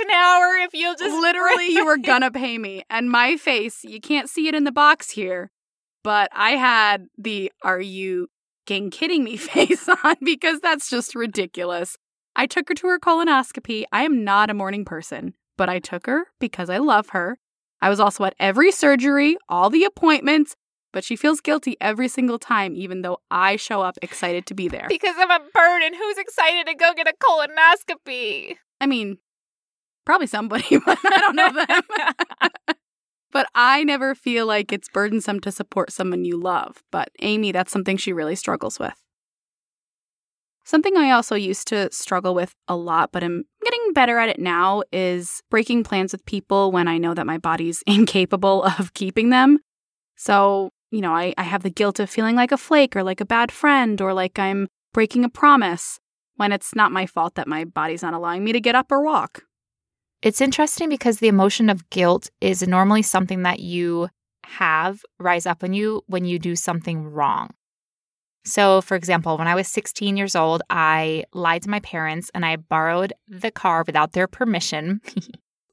$20 0.00 0.04
an 0.04 0.10
hour 0.10 0.56
if 0.56 0.74
you'll 0.74 0.96
just. 0.96 1.14
Literally, 1.14 1.68
you 1.68 1.84
were 1.86 1.98
gonna 1.98 2.32
pay 2.32 2.58
me. 2.58 2.82
And 2.90 3.08
my 3.08 3.36
face, 3.36 3.84
you 3.84 4.00
can't 4.00 4.28
see 4.28 4.48
it 4.48 4.56
in 4.56 4.64
the 4.64 4.72
box 4.72 5.10
here, 5.10 5.52
but 6.02 6.28
I 6.32 6.52
had 6.52 7.06
the 7.16 7.52
are 7.62 7.80
you 7.80 8.26
kidding 8.66 9.22
me 9.22 9.36
face 9.36 9.88
on 9.88 10.16
because 10.24 10.58
that's 10.60 10.90
just 10.90 11.14
ridiculous. 11.14 11.96
I 12.34 12.46
took 12.46 12.68
her 12.68 12.74
to 12.74 12.88
her 12.88 12.98
colonoscopy. 12.98 13.84
I 13.92 14.02
am 14.02 14.24
not 14.24 14.50
a 14.50 14.54
morning 14.54 14.84
person, 14.84 15.34
but 15.56 15.68
I 15.68 15.78
took 15.78 16.06
her 16.06 16.26
because 16.40 16.70
I 16.70 16.78
love 16.78 17.10
her. 17.10 17.38
I 17.80 17.88
was 17.88 18.00
also 18.00 18.24
at 18.24 18.34
every 18.38 18.72
surgery, 18.72 19.36
all 19.48 19.70
the 19.70 19.84
appointments, 19.84 20.56
but 20.92 21.04
she 21.04 21.16
feels 21.16 21.40
guilty 21.40 21.76
every 21.80 22.08
single 22.08 22.38
time, 22.38 22.74
even 22.76 23.02
though 23.02 23.18
I 23.30 23.56
show 23.56 23.82
up 23.82 23.98
excited 24.00 24.46
to 24.46 24.54
be 24.54 24.68
there. 24.68 24.86
Because 24.88 25.16
I'm 25.18 25.30
a 25.30 25.40
bird 25.40 25.82
and 25.82 25.94
who's 25.94 26.18
excited 26.18 26.66
to 26.68 26.74
go 26.74 26.94
get 26.94 27.08
a 27.08 27.14
colonoscopy? 27.22 28.56
I 28.80 28.86
mean, 28.86 29.18
probably 30.06 30.26
somebody, 30.26 30.78
but 30.86 30.98
I 31.04 31.18
don't 31.18 31.36
know 31.36 31.52
them. 31.52 31.82
but 33.32 33.46
I 33.54 33.84
never 33.84 34.14
feel 34.14 34.46
like 34.46 34.72
it's 34.72 34.88
burdensome 34.88 35.40
to 35.40 35.52
support 35.52 35.92
someone 35.92 36.24
you 36.24 36.40
love. 36.40 36.82
But 36.90 37.10
Amy, 37.20 37.52
that's 37.52 37.72
something 37.72 37.96
she 37.96 38.12
really 38.12 38.36
struggles 38.36 38.78
with. 38.78 39.03
Something 40.64 40.96
I 40.96 41.10
also 41.10 41.34
used 41.34 41.68
to 41.68 41.92
struggle 41.92 42.34
with 42.34 42.54
a 42.68 42.76
lot, 42.76 43.12
but 43.12 43.22
I'm 43.22 43.44
getting 43.62 43.92
better 43.92 44.18
at 44.18 44.30
it 44.30 44.38
now, 44.38 44.82
is 44.92 45.42
breaking 45.50 45.84
plans 45.84 46.12
with 46.12 46.24
people 46.24 46.72
when 46.72 46.88
I 46.88 46.96
know 46.96 47.12
that 47.12 47.26
my 47.26 47.36
body's 47.36 47.82
incapable 47.86 48.64
of 48.64 48.94
keeping 48.94 49.30
them. 49.30 49.58
So, 50.16 50.70
you 50.90 51.00
know, 51.00 51.12
I, 51.12 51.34
I 51.36 51.42
have 51.42 51.62
the 51.62 51.70
guilt 51.70 52.00
of 52.00 52.08
feeling 52.08 52.34
like 52.34 52.52
a 52.52 52.56
flake 52.56 52.96
or 52.96 53.02
like 53.02 53.20
a 53.20 53.26
bad 53.26 53.52
friend 53.52 54.00
or 54.00 54.14
like 54.14 54.38
I'm 54.38 54.68
breaking 54.94 55.24
a 55.24 55.28
promise 55.28 56.00
when 56.36 56.50
it's 56.50 56.74
not 56.74 56.92
my 56.92 57.04
fault 57.04 57.34
that 57.34 57.46
my 57.46 57.64
body's 57.64 58.02
not 58.02 58.14
allowing 58.14 58.42
me 58.42 58.52
to 58.52 58.60
get 58.60 58.74
up 58.74 58.90
or 58.90 59.02
walk. 59.02 59.42
It's 60.22 60.40
interesting 60.40 60.88
because 60.88 61.18
the 61.18 61.28
emotion 61.28 61.68
of 61.68 61.90
guilt 61.90 62.30
is 62.40 62.66
normally 62.66 63.02
something 63.02 63.42
that 63.42 63.60
you 63.60 64.08
have 64.46 65.00
rise 65.18 65.44
up 65.44 65.62
on 65.62 65.74
you 65.74 66.02
when 66.06 66.24
you 66.24 66.38
do 66.38 66.56
something 66.56 67.04
wrong. 67.04 67.50
So, 68.44 68.80
for 68.82 68.94
example, 68.94 69.38
when 69.38 69.48
I 69.48 69.54
was 69.54 69.68
16 69.68 70.16
years 70.16 70.36
old, 70.36 70.62
I 70.68 71.24
lied 71.32 71.62
to 71.62 71.70
my 71.70 71.80
parents 71.80 72.30
and 72.34 72.44
I 72.44 72.56
borrowed 72.56 73.14
the 73.26 73.50
car 73.50 73.84
without 73.86 74.12
their 74.12 74.26
permission. 74.26 75.00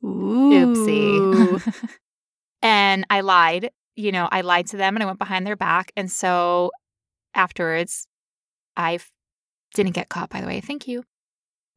Oopsie. 0.03 1.61
and 2.61 3.05
I 3.09 3.21
lied, 3.21 3.71
you 3.95 4.11
know, 4.11 4.29
I 4.31 4.41
lied 4.41 4.67
to 4.67 4.77
them 4.77 4.95
and 4.95 5.03
I 5.03 5.05
went 5.05 5.19
behind 5.19 5.45
their 5.45 5.57
back. 5.57 5.91
And 5.97 6.09
so 6.09 6.71
afterwards, 7.33 8.07
I 8.77 8.99
didn't 9.73 9.93
get 9.93 10.09
caught, 10.09 10.29
by 10.29 10.41
the 10.41 10.47
way. 10.47 10.61
Thank 10.61 10.87
you. 10.87 11.03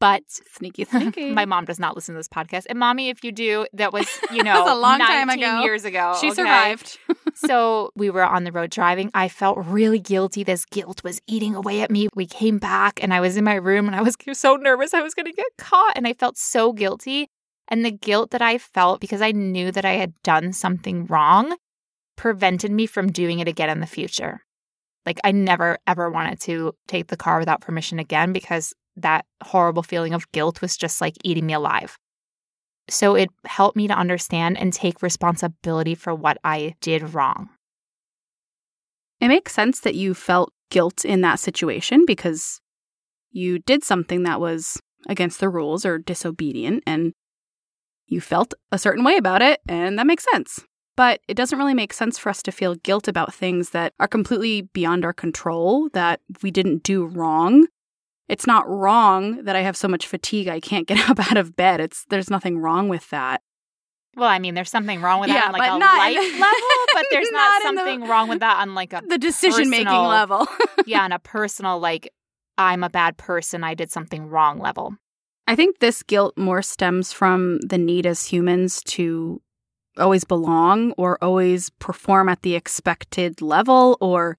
But 0.00 0.22
sneaky, 0.28 0.84
sneaky. 0.84 1.30
my 1.32 1.44
mom 1.44 1.64
does 1.64 1.78
not 1.78 1.94
listen 1.94 2.14
to 2.14 2.18
this 2.18 2.28
podcast. 2.28 2.64
And 2.68 2.78
mommy, 2.78 3.08
if 3.08 3.24
you 3.24 3.32
do, 3.32 3.66
that 3.72 3.92
was, 3.92 4.06
you 4.32 4.42
know, 4.42 4.62
was 4.62 4.70
a 4.70 4.74
long 4.74 4.98
19 4.98 5.06
time 5.06 5.30
ago. 5.30 5.60
years 5.62 5.84
ago. 5.84 6.16
she 6.20 6.26
okay? 6.26 6.34
survived. 6.34 6.98
so 7.34 7.90
we 7.94 8.10
were 8.10 8.24
on 8.24 8.44
the 8.44 8.52
road 8.52 8.70
driving. 8.70 9.10
I 9.14 9.28
felt 9.28 9.58
really 9.58 10.00
guilty. 10.00 10.42
This 10.42 10.64
guilt 10.64 11.04
was 11.04 11.20
eating 11.26 11.54
away 11.54 11.80
at 11.80 11.90
me. 11.90 12.08
We 12.14 12.26
came 12.26 12.58
back 12.58 13.02
and 13.02 13.14
I 13.14 13.20
was 13.20 13.36
in 13.36 13.44
my 13.44 13.54
room 13.54 13.86
and 13.86 13.96
I 13.96 14.02
was 14.02 14.16
so 14.32 14.56
nervous 14.56 14.94
I 14.94 15.02
was 15.02 15.14
going 15.14 15.26
to 15.26 15.32
get 15.32 15.46
caught. 15.58 15.96
And 15.96 16.06
I 16.06 16.12
felt 16.12 16.36
so 16.36 16.72
guilty. 16.72 17.28
And 17.68 17.84
the 17.84 17.92
guilt 17.92 18.30
that 18.32 18.42
I 18.42 18.58
felt 18.58 19.00
because 19.00 19.22
I 19.22 19.32
knew 19.32 19.72
that 19.72 19.84
I 19.84 19.92
had 19.92 20.12
done 20.22 20.52
something 20.52 21.06
wrong 21.06 21.56
prevented 22.16 22.70
me 22.70 22.86
from 22.86 23.10
doing 23.10 23.40
it 23.40 23.48
again 23.48 23.70
in 23.70 23.80
the 23.80 23.86
future. 23.86 24.40
Like 25.06 25.18
I 25.24 25.32
never 25.32 25.78
ever 25.86 26.10
wanted 26.10 26.40
to 26.42 26.72
take 26.86 27.08
the 27.08 27.16
car 27.16 27.38
without 27.38 27.60
permission 27.60 27.98
again 27.98 28.32
because 28.32 28.72
that 28.96 29.24
horrible 29.42 29.82
feeling 29.82 30.14
of 30.14 30.30
guilt 30.32 30.60
was 30.60 30.76
just 30.76 31.00
like 31.00 31.14
eating 31.24 31.46
me 31.46 31.52
alive. 31.52 31.98
So 32.88 33.14
it 33.14 33.30
helped 33.46 33.76
me 33.76 33.88
to 33.88 33.94
understand 33.94 34.58
and 34.58 34.72
take 34.72 35.02
responsibility 35.02 35.94
for 35.94 36.14
what 36.14 36.38
I 36.44 36.74
did 36.80 37.14
wrong. 37.14 37.48
It 39.20 39.28
makes 39.28 39.54
sense 39.54 39.80
that 39.80 39.94
you 39.94 40.12
felt 40.12 40.52
guilt 40.70 41.04
in 41.04 41.22
that 41.22 41.40
situation 41.40 42.04
because 42.06 42.60
you 43.30 43.58
did 43.58 43.84
something 43.84 44.22
that 44.24 44.40
was 44.40 44.80
against 45.08 45.40
the 45.40 45.48
rules 45.48 45.84
or 45.86 45.98
disobedient 45.98 46.82
and 46.86 47.12
you 48.06 48.20
felt 48.20 48.54
a 48.70 48.78
certain 48.78 49.02
way 49.02 49.16
about 49.16 49.40
it, 49.40 49.60
and 49.66 49.98
that 49.98 50.06
makes 50.06 50.26
sense. 50.30 50.60
But 50.96 51.20
it 51.26 51.34
doesn't 51.34 51.58
really 51.58 51.74
make 51.74 51.92
sense 51.92 52.18
for 52.18 52.28
us 52.28 52.42
to 52.42 52.52
feel 52.52 52.76
guilt 52.76 53.08
about 53.08 53.34
things 53.34 53.70
that 53.70 53.94
are 53.98 54.06
completely 54.06 54.62
beyond 54.62 55.04
our 55.04 55.12
control, 55.12 55.88
that 55.94 56.20
we 56.42 56.50
didn't 56.50 56.82
do 56.82 57.06
wrong. 57.06 57.66
It's 58.28 58.46
not 58.46 58.68
wrong 58.68 59.44
that 59.44 59.54
I 59.54 59.60
have 59.60 59.76
so 59.76 59.88
much 59.88 60.06
fatigue 60.06 60.48
I 60.48 60.60
can't 60.60 60.86
get 60.86 60.98
up 61.10 61.20
out 61.30 61.36
of 61.36 61.56
bed. 61.56 61.80
It's 61.80 62.04
there's 62.08 62.30
nothing 62.30 62.58
wrong 62.58 62.88
with 62.88 63.08
that. 63.10 63.42
Well, 64.16 64.28
I 64.28 64.38
mean, 64.38 64.54
there's 64.54 64.70
something 64.70 65.00
wrong 65.02 65.20
with 65.20 65.28
that 65.28 65.34
yeah, 65.34 65.46
on 65.46 65.52
like 65.52 65.70
a 65.70 65.74
life 65.74 66.40
level, 66.40 66.86
but 66.94 67.06
there's 67.10 67.30
not, 67.32 67.38
not 67.38 67.62
something 67.62 68.00
the, 68.00 68.06
wrong 68.06 68.28
with 68.28 68.40
that 68.40 68.60
on 68.60 68.74
like 68.74 68.92
a 68.92 69.02
the 69.06 69.18
decision 69.18 69.70
making 69.70 69.88
level. 69.88 70.46
yeah, 70.86 71.02
on 71.02 71.12
a 71.12 71.18
personal 71.18 71.80
like 71.80 72.12
I'm 72.56 72.84
a 72.84 72.90
bad 72.90 73.16
person, 73.16 73.64
I 73.64 73.74
did 73.74 73.90
something 73.90 74.28
wrong 74.28 74.58
level. 74.58 74.94
I 75.46 75.56
think 75.56 75.78
this 75.78 76.02
guilt 76.02 76.38
more 76.38 76.62
stems 76.62 77.12
from 77.12 77.58
the 77.60 77.76
need 77.76 78.06
as 78.06 78.26
humans 78.26 78.82
to 78.84 79.42
always 79.98 80.24
belong 80.24 80.92
or 80.92 81.22
always 81.22 81.70
perform 81.78 82.28
at 82.28 82.42
the 82.42 82.54
expected 82.54 83.42
level 83.42 83.98
or 84.00 84.38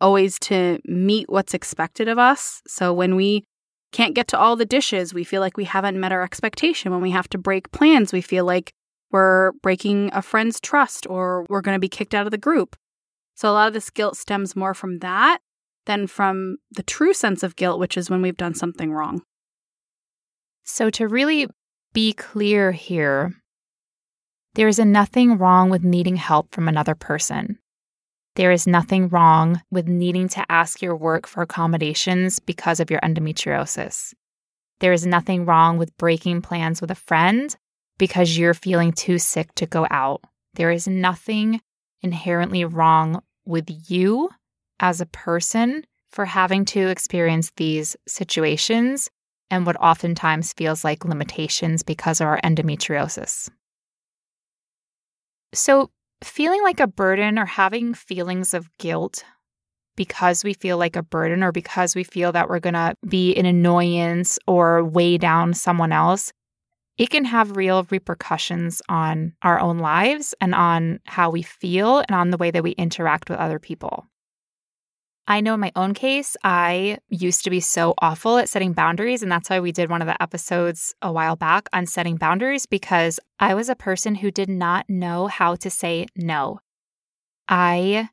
always 0.00 0.38
to 0.40 0.80
meet 0.84 1.28
what's 1.28 1.54
expected 1.54 2.08
of 2.08 2.18
us. 2.18 2.62
So 2.66 2.92
when 2.92 3.16
we 3.16 3.44
can't 3.92 4.14
get 4.14 4.28
to 4.28 4.38
all 4.38 4.56
the 4.56 4.66
dishes, 4.66 5.14
we 5.14 5.24
feel 5.24 5.40
like 5.40 5.56
we 5.56 5.64
haven't 5.64 5.98
met 5.98 6.12
our 6.12 6.22
expectation. 6.22 6.90
When 6.90 7.00
we 7.00 7.12
have 7.12 7.28
to 7.30 7.38
break 7.38 7.70
plans, 7.70 8.12
we 8.12 8.20
feel 8.20 8.44
like 8.44 8.72
we're 9.10 9.52
breaking 9.62 10.10
a 10.12 10.20
friend's 10.20 10.60
trust 10.60 11.06
or 11.08 11.46
we're 11.48 11.60
going 11.60 11.76
to 11.76 11.80
be 11.80 11.88
kicked 11.88 12.14
out 12.14 12.26
of 12.26 12.32
the 12.32 12.38
group. 12.38 12.76
So 13.36 13.48
a 13.48 13.52
lot 13.52 13.68
of 13.68 13.74
this 13.74 13.90
guilt 13.90 14.16
stems 14.16 14.56
more 14.56 14.74
from 14.74 14.98
that 14.98 15.38
than 15.86 16.06
from 16.06 16.56
the 16.72 16.82
true 16.82 17.12
sense 17.12 17.42
of 17.42 17.56
guilt, 17.56 17.78
which 17.78 17.96
is 17.96 18.10
when 18.10 18.22
we've 18.22 18.36
done 18.36 18.54
something 18.54 18.92
wrong. 18.92 19.22
So 20.64 20.90
to 20.90 21.06
really 21.06 21.46
be 21.92 22.12
clear 22.12 22.72
here, 22.72 23.34
there 24.54 24.68
is 24.68 24.78
nothing 24.78 25.38
wrong 25.38 25.70
with 25.70 25.84
needing 25.84 26.16
help 26.16 26.52
from 26.52 26.68
another 26.68 26.94
person. 26.94 27.58
There 28.36 28.50
is 28.50 28.66
nothing 28.66 29.08
wrong 29.08 29.62
with 29.70 29.86
needing 29.86 30.28
to 30.30 30.44
ask 30.48 30.82
your 30.82 30.96
work 30.96 31.26
for 31.26 31.42
accommodations 31.42 32.40
because 32.40 32.80
of 32.80 32.90
your 32.90 33.00
endometriosis. 33.00 34.12
There 34.80 34.92
is 34.92 35.06
nothing 35.06 35.46
wrong 35.46 35.78
with 35.78 35.96
breaking 35.96 36.42
plans 36.42 36.80
with 36.80 36.90
a 36.90 36.96
friend 36.96 37.54
because 37.96 38.36
you're 38.36 38.54
feeling 38.54 38.92
too 38.92 39.18
sick 39.18 39.54
to 39.54 39.66
go 39.66 39.86
out. 39.90 40.22
There 40.54 40.72
is 40.72 40.88
nothing 40.88 41.60
inherently 42.02 42.64
wrong 42.64 43.22
with 43.46 43.66
you 43.88 44.30
as 44.80 45.00
a 45.00 45.06
person 45.06 45.84
for 46.10 46.24
having 46.24 46.64
to 46.64 46.88
experience 46.88 47.52
these 47.56 47.96
situations 48.06 49.08
and 49.50 49.64
what 49.64 49.76
oftentimes 49.76 50.52
feels 50.52 50.84
like 50.84 51.04
limitations 51.04 51.82
because 51.82 52.20
of 52.20 52.26
our 52.26 52.40
endometriosis. 52.42 53.48
So, 55.52 55.90
feeling 56.24 56.62
like 56.62 56.80
a 56.80 56.86
burden 56.86 57.38
or 57.38 57.46
having 57.46 57.94
feelings 57.94 58.54
of 58.54 58.68
guilt 58.78 59.24
because 59.96 60.42
we 60.42 60.54
feel 60.54 60.76
like 60.76 60.96
a 60.96 61.02
burden 61.02 61.42
or 61.42 61.52
because 61.52 61.94
we 61.94 62.04
feel 62.04 62.32
that 62.32 62.48
we're 62.48 62.58
going 62.60 62.74
to 62.74 62.94
be 63.06 63.34
an 63.36 63.46
annoyance 63.46 64.38
or 64.46 64.82
weigh 64.82 65.18
down 65.18 65.54
someone 65.54 65.92
else, 65.92 66.32
it 66.96 67.10
can 67.10 67.24
have 67.24 67.56
real 67.56 67.86
repercussions 67.90 68.80
on 68.88 69.34
our 69.42 69.58
own 69.60 69.78
lives 69.78 70.34
and 70.40 70.54
on 70.54 71.00
how 71.04 71.30
we 71.30 71.42
feel 71.42 71.98
and 71.98 72.12
on 72.12 72.30
the 72.30 72.36
way 72.36 72.50
that 72.50 72.62
we 72.62 72.72
interact 72.72 73.28
with 73.28 73.38
other 73.38 73.58
people. 73.58 74.06
I 75.26 75.40
know 75.40 75.54
in 75.54 75.60
my 75.60 75.72
own 75.74 75.94
case, 75.94 76.36
I 76.44 76.98
used 77.08 77.44
to 77.44 77.50
be 77.50 77.60
so 77.60 77.94
awful 77.98 78.36
at 78.36 78.48
setting 78.48 78.74
boundaries. 78.74 79.22
And 79.22 79.32
that's 79.32 79.48
why 79.48 79.60
we 79.60 79.72
did 79.72 79.88
one 79.88 80.02
of 80.02 80.06
the 80.06 80.20
episodes 80.22 80.94
a 81.00 81.10
while 81.10 81.34
back 81.34 81.68
on 81.72 81.86
setting 81.86 82.16
boundaries 82.16 82.66
because 82.66 83.18
I 83.40 83.54
was 83.54 83.70
a 83.70 83.74
person 83.74 84.16
who 84.16 84.30
did 84.30 84.50
not 84.50 84.88
know 84.88 85.26
how 85.26 85.54
to 85.56 85.70
say 85.70 86.06
no. 86.14 86.60
I 87.48 88.10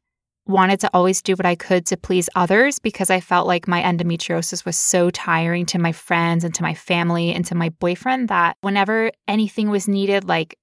wanted 0.47 0.79
to 0.81 0.89
always 0.93 1.21
do 1.21 1.33
what 1.33 1.45
I 1.45 1.55
could 1.55 1.85
to 1.87 1.97
please 1.97 2.29
others 2.35 2.79
because 2.79 3.09
I 3.09 3.19
felt 3.19 3.45
like 3.45 3.67
my 3.67 3.81
endometriosis 3.81 4.65
was 4.65 4.77
so 4.77 5.09
tiring 5.09 5.65
to 5.67 5.79
my 5.79 5.91
friends 5.91 6.43
and 6.43 6.53
to 6.55 6.63
my 6.63 6.73
family 6.73 7.33
and 7.33 7.45
to 7.45 7.55
my 7.55 7.69
boyfriend 7.69 8.29
that 8.29 8.57
whenever 8.61 9.11
anything 9.27 9.69
was 9.69 9.87
needed, 9.87 10.27
like 10.27 10.57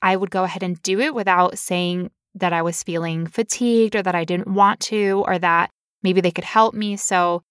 I 0.00 0.16
would 0.16 0.30
go 0.30 0.44
ahead 0.44 0.62
and 0.62 0.80
do 0.82 1.00
it 1.00 1.14
without 1.14 1.58
saying 1.58 2.10
that 2.34 2.52
I 2.52 2.62
was 2.62 2.82
feeling 2.82 3.26
fatigued 3.26 3.96
or 3.96 4.02
that 4.02 4.14
I 4.14 4.24
didn't 4.24 4.48
want 4.48 4.80
to 4.80 5.24
or 5.26 5.38
that 5.38 5.70
maybe 6.02 6.20
they 6.20 6.30
could 6.30 6.44
help 6.44 6.74
me. 6.74 6.96
So 6.96 7.42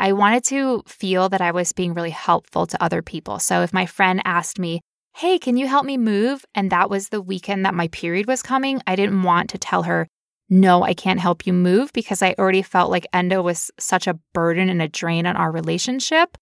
I 0.00 0.12
wanted 0.12 0.44
to 0.44 0.82
feel 0.86 1.28
that 1.28 1.40
I 1.40 1.50
was 1.50 1.72
being 1.72 1.94
really 1.94 2.10
helpful 2.10 2.66
to 2.66 2.82
other 2.82 3.02
people. 3.02 3.38
So 3.38 3.62
if 3.62 3.72
my 3.72 3.86
friend 3.86 4.22
asked 4.24 4.58
me, 4.58 4.80
Hey, 5.16 5.38
can 5.38 5.56
you 5.56 5.66
help 5.66 5.84
me 5.84 5.96
move? 5.96 6.44
And 6.54 6.70
that 6.70 6.90
was 6.90 7.08
the 7.08 7.20
weekend 7.20 7.64
that 7.64 7.74
my 7.74 7.88
period 7.88 8.28
was 8.28 8.42
coming, 8.42 8.80
I 8.86 8.94
didn't 8.94 9.22
want 9.22 9.50
to 9.50 9.58
tell 9.58 9.82
her, 9.84 10.06
No, 10.48 10.84
I 10.84 10.94
can't 10.94 11.18
help 11.18 11.46
you 11.46 11.52
move 11.52 11.92
because 11.92 12.22
I 12.22 12.34
already 12.38 12.62
felt 12.62 12.90
like 12.90 13.06
endo 13.12 13.42
was 13.42 13.70
such 13.80 14.06
a 14.06 14.18
burden 14.32 14.68
and 14.68 14.80
a 14.80 14.88
drain 14.88 15.26
on 15.26 15.36
our 15.36 15.50
relationship. 15.50 16.38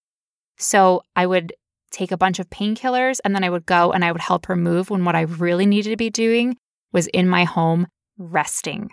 So 0.59 1.01
I 1.15 1.25
would 1.25 1.53
take 1.91 2.11
a 2.11 2.17
bunch 2.17 2.37
of 2.37 2.49
painkillers 2.49 3.19
and 3.23 3.33
then 3.33 3.43
I 3.43 3.49
would 3.49 3.65
go 3.65 3.91
and 3.91 4.03
I 4.05 4.11
would 4.11 4.21
help 4.21 4.45
her 4.47 4.55
move 4.55 4.89
when 4.89 5.05
what 5.05 5.15
I 5.15 5.21
really 5.21 5.65
needed 5.65 5.89
to 5.91 5.97
be 5.97 6.09
doing 6.09 6.57
was 6.91 7.07
in 7.07 7.27
my 7.27 7.43
home 7.43 7.87
resting 8.17 8.89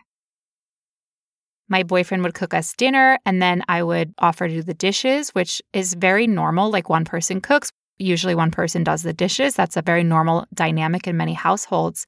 my 1.68 1.82
boyfriend 1.82 2.22
would 2.22 2.34
cook 2.34 2.54
us 2.54 2.74
dinner 2.74 3.18
and 3.24 3.40
then 3.40 3.62
I 3.68 3.82
would 3.82 4.14
offer 4.18 4.48
to 4.48 4.54
do 4.54 4.62
the 4.62 4.74
dishes, 4.74 5.30
which 5.30 5.62
is 5.72 5.94
very 5.94 6.26
normal. 6.26 6.70
Like 6.70 6.88
one 6.88 7.04
person 7.04 7.40
cooks, 7.40 7.70
usually 7.98 8.34
one 8.34 8.50
person 8.50 8.84
does 8.84 9.02
the 9.02 9.12
dishes. 9.12 9.54
That's 9.54 9.76
a 9.76 9.82
very 9.82 10.04
normal 10.04 10.46
dynamic 10.52 11.06
in 11.06 11.16
many 11.16 11.32
households. 11.34 12.06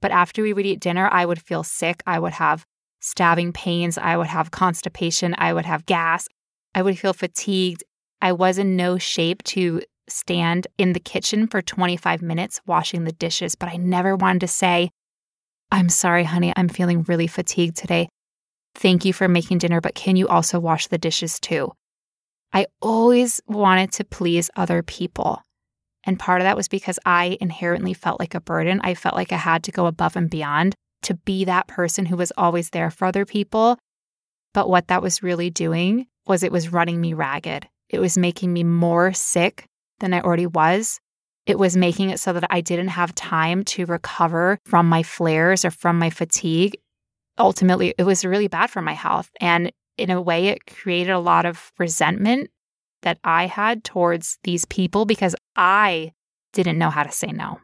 But 0.00 0.12
after 0.12 0.42
we 0.42 0.52
would 0.52 0.66
eat 0.66 0.80
dinner, 0.80 1.08
I 1.10 1.26
would 1.26 1.42
feel 1.42 1.62
sick. 1.62 2.02
I 2.06 2.18
would 2.18 2.34
have 2.34 2.64
stabbing 3.00 3.52
pains. 3.52 3.98
I 3.98 4.16
would 4.16 4.26
have 4.26 4.50
constipation. 4.50 5.34
I 5.38 5.52
would 5.52 5.66
have 5.66 5.86
gas. 5.86 6.26
I 6.74 6.82
would 6.82 6.98
feel 6.98 7.12
fatigued. 7.12 7.84
I 8.20 8.32
was 8.32 8.58
in 8.58 8.76
no 8.76 8.98
shape 8.98 9.42
to 9.44 9.82
stand 10.08 10.66
in 10.78 10.92
the 10.92 11.00
kitchen 11.00 11.46
for 11.46 11.62
25 11.62 12.22
minutes 12.22 12.60
washing 12.66 13.04
the 13.04 13.12
dishes, 13.12 13.54
but 13.54 13.68
I 13.68 13.76
never 13.76 14.16
wanted 14.16 14.40
to 14.40 14.48
say, 14.48 14.90
I'm 15.70 15.88
sorry, 15.88 16.24
honey, 16.24 16.52
I'm 16.56 16.68
feeling 16.68 17.02
really 17.02 17.26
fatigued 17.26 17.76
today. 17.76 18.08
Thank 18.78 19.04
you 19.04 19.12
for 19.12 19.26
making 19.26 19.58
dinner, 19.58 19.80
but 19.80 19.96
can 19.96 20.14
you 20.14 20.28
also 20.28 20.60
wash 20.60 20.86
the 20.86 20.98
dishes 20.98 21.40
too? 21.40 21.72
I 22.52 22.66
always 22.80 23.40
wanted 23.48 23.90
to 23.94 24.04
please 24.04 24.50
other 24.54 24.84
people. 24.84 25.42
And 26.04 26.16
part 26.16 26.40
of 26.40 26.44
that 26.44 26.56
was 26.56 26.68
because 26.68 27.00
I 27.04 27.36
inherently 27.40 27.92
felt 27.92 28.20
like 28.20 28.36
a 28.36 28.40
burden. 28.40 28.80
I 28.84 28.94
felt 28.94 29.16
like 29.16 29.32
I 29.32 29.36
had 29.36 29.64
to 29.64 29.72
go 29.72 29.86
above 29.86 30.14
and 30.14 30.30
beyond 30.30 30.76
to 31.02 31.14
be 31.14 31.44
that 31.44 31.66
person 31.66 32.06
who 32.06 32.16
was 32.16 32.32
always 32.36 32.70
there 32.70 32.88
for 32.88 33.06
other 33.06 33.24
people. 33.24 33.78
But 34.54 34.68
what 34.68 34.86
that 34.86 35.02
was 35.02 35.24
really 35.24 35.50
doing 35.50 36.06
was 36.28 36.44
it 36.44 36.52
was 36.52 36.72
running 36.72 37.00
me 37.00 37.14
ragged. 37.14 37.66
It 37.88 37.98
was 37.98 38.16
making 38.16 38.52
me 38.52 38.62
more 38.62 39.12
sick 39.12 39.66
than 39.98 40.14
I 40.14 40.20
already 40.20 40.46
was. 40.46 41.00
It 41.46 41.58
was 41.58 41.76
making 41.76 42.10
it 42.10 42.20
so 42.20 42.32
that 42.32 42.44
I 42.48 42.60
didn't 42.60 42.88
have 42.88 43.12
time 43.16 43.64
to 43.64 43.86
recover 43.86 44.60
from 44.66 44.88
my 44.88 45.02
flares 45.02 45.64
or 45.64 45.72
from 45.72 45.98
my 45.98 46.10
fatigue 46.10 46.78
ultimately 47.38 47.94
it 47.98 48.04
was 48.04 48.24
really 48.24 48.48
bad 48.48 48.70
for 48.70 48.82
my 48.82 48.92
health. 48.92 49.30
And 49.40 49.72
in 49.96 50.10
a 50.10 50.20
way, 50.20 50.48
it 50.48 50.66
created 50.66 51.10
a 51.10 51.18
lot 51.18 51.46
of 51.46 51.72
resentment 51.78 52.50
that 53.02 53.18
I 53.24 53.46
had 53.46 53.84
towards 53.84 54.38
these 54.44 54.64
people 54.64 55.04
because 55.04 55.34
I 55.56 56.12
didn't 56.52 56.78
know 56.78 56.90
how 56.90 57.02
to 57.02 57.12
say 57.12 57.28
no. 57.28 57.60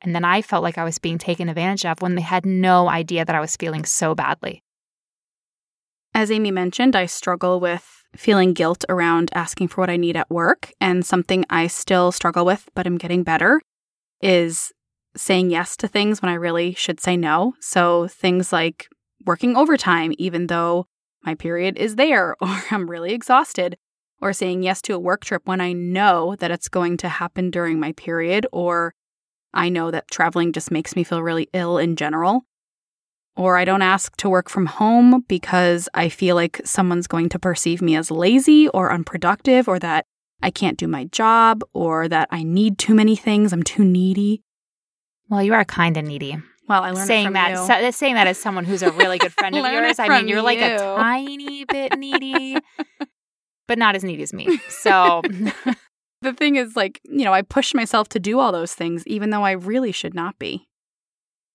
And 0.00 0.14
then 0.14 0.24
I 0.24 0.42
felt 0.42 0.62
like 0.62 0.78
I 0.78 0.84
was 0.84 0.98
being 0.98 1.18
taken 1.18 1.48
advantage 1.48 1.84
of 1.84 2.00
when 2.00 2.14
they 2.14 2.22
had 2.22 2.46
no 2.46 2.88
idea 2.88 3.24
that 3.24 3.34
I 3.34 3.40
was 3.40 3.56
feeling 3.56 3.84
so 3.84 4.14
badly. 4.14 4.62
As 6.14 6.30
Amy 6.30 6.50
mentioned, 6.50 6.94
I 6.94 7.06
struggle 7.06 7.60
with 7.60 8.04
feeling 8.16 8.52
guilt 8.52 8.84
around 8.88 9.30
asking 9.34 9.68
for 9.68 9.80
what 9.80 9.90
I 9.90 9.96
need 9.96 10.16
at 10.16 10.30
work. 10.30 10.72
And 10.80 11.04
something 11.04 11.44
I 11.50 11.66
still 11.66 12.12
struggle 12.12 12.44
with, 12.44 12.68
but 12.74 12.86
I'm 12.86 12.98
getting 12.98 13.22
better, 13.22 13.60
is 14.20 14.72
saying 15.16 15.50
yes 15.50 15.76
to 15.78 15.88
things 15.88 16.22
when 16.22 16.30
I 16.30 16.34
really 16.34 16.74
should 16.74 17.00
say 17.00 17.16
no. 17.16 17.54
So 17.60 18.06
things 18.08 18.52
like 18.52 18.88
working 19.28 19.58
overtime, 19.58 20.12
even 20.16 20.46
though 20.46 20.86
my 21.22 21.34
period 21.34 21.76
is 21.76 21.96
there, 21.96 22.34
or 22.40 22.62
I'm 22.70 22.90
really 22.90 23.12
exhausted, 23.12 23.76
or 24.20 24.32
saying 24.32 24.62
yes 24.62 24.82
to 24.82 24.94
a 24.94 24.98
work 24.98 25.24
trip 25.24 25.42
when 25.44 25.60
I 25.60 25.72
know 25.72 26.34
that 26.36 26.50
it's 26.50 26.68
going 26.68 26.96
to 26.96 27.08
happen 27.08 27.50
during 27.50 27.78
my 27.78 27.92
period, 27.92 28.46
or 28.50 28.94
I 29.52 29.68
know 29.68 29.90
that 29.90 30.10
traveling 30.10 30.52
just 30.52 30.70
makes 30.70 30.96
me 30.96 31.04
feel 31.04 31.22
really 31.22 31.48
ill 31.52 31.76
in 31.78 31.94
general. 31.94 32.46
Or 33.36 33.56
I 33.56 33.64
don't 33.64 33.82
ask 33.82 34.16
to 34.16 34.28
work 34.28 34.48
from 34.48 34.66
home 34.66 35.24
because 35.28 35.88
I 35.94 36.08
feel 36.08 36.34
like 36.34 36.60
someone's 36.64 37.06
going 37.06 37.28
to 37.28 37.38
perceive 37.38 37.80
me 37.80 37.94
as 37.94 38.10
lazy 38.10 38.68
or 38.70 38.90
unproductive, 38.90 39.68
or 39.68 39.78
that 39.78 40.06
I 40.42 40.50
can't 40.50 40.78
do 40.78 40.88
my 40.88 41.04
job, 41.04 41.62
or 41.74 42.08
that 42.08 42.28
I 42.32 42.42
need 42.42 42.78
too 42.78 42.94
many 42.94 43.14
things, 43.14 43.52
I'm 43.52 43.62
too 43.62 43.84
needy. 43.84 44.42
Well, 45.28 45.42
you 45.42 45.52
are 45.52 45.64
kind 45.66 45.98
of 45.98 46.04
needy. 46.04 46.38
Well, 46.68 46.82
I 46.82 46.90
learned 46.90 47.06
saying 47.06 47.32
that 47.32 47.82
you. 47.82 47.92
saying 47.92 48.14
that 48.14 48.26
as 48.26 48.38
someone 48.38 48.64
who's 48.64 48.82
a 48.82 48.92
really 48.92 49.18
good 49.18 49.32
friend 49.32 49.56
of 49.56 49.64
yours. 49.64 49.98
I 49.98 50.08
mean, 50.08 50.28
you're 50.28 50.42
like 50.42 50.58
a 50.60 50.76
tiny 50.78 51.64
bit 51.64 51.98
needy, 51.98 52.58
but 53.68 53.78
not 53.78 53.94
as 53.96 54.04
needy 54.04 54.22
as 54.22 54.32
me. 54.32 54.60
So 54.68 55.22
the 56.22 56.32
thing 56.32 56.56
is, 56.56 56.76
like, 56.76 57.00
you 57.04 57.24
know, 57.24 57.32
I 57.32 57.42
push 57.42 57.74
myself 57.74 58.08
to 58.10 58.18
do 58.20 58.38
all 58.40 58.52
those 58.52 58.74
things, 58.74 59.06
even 59.06 59.30
though 59.30 59.44
I 59.44 59.52
really 59.52 59.92
should 59.92 60.14
not 60.14 60.38
be. 60.38 60.66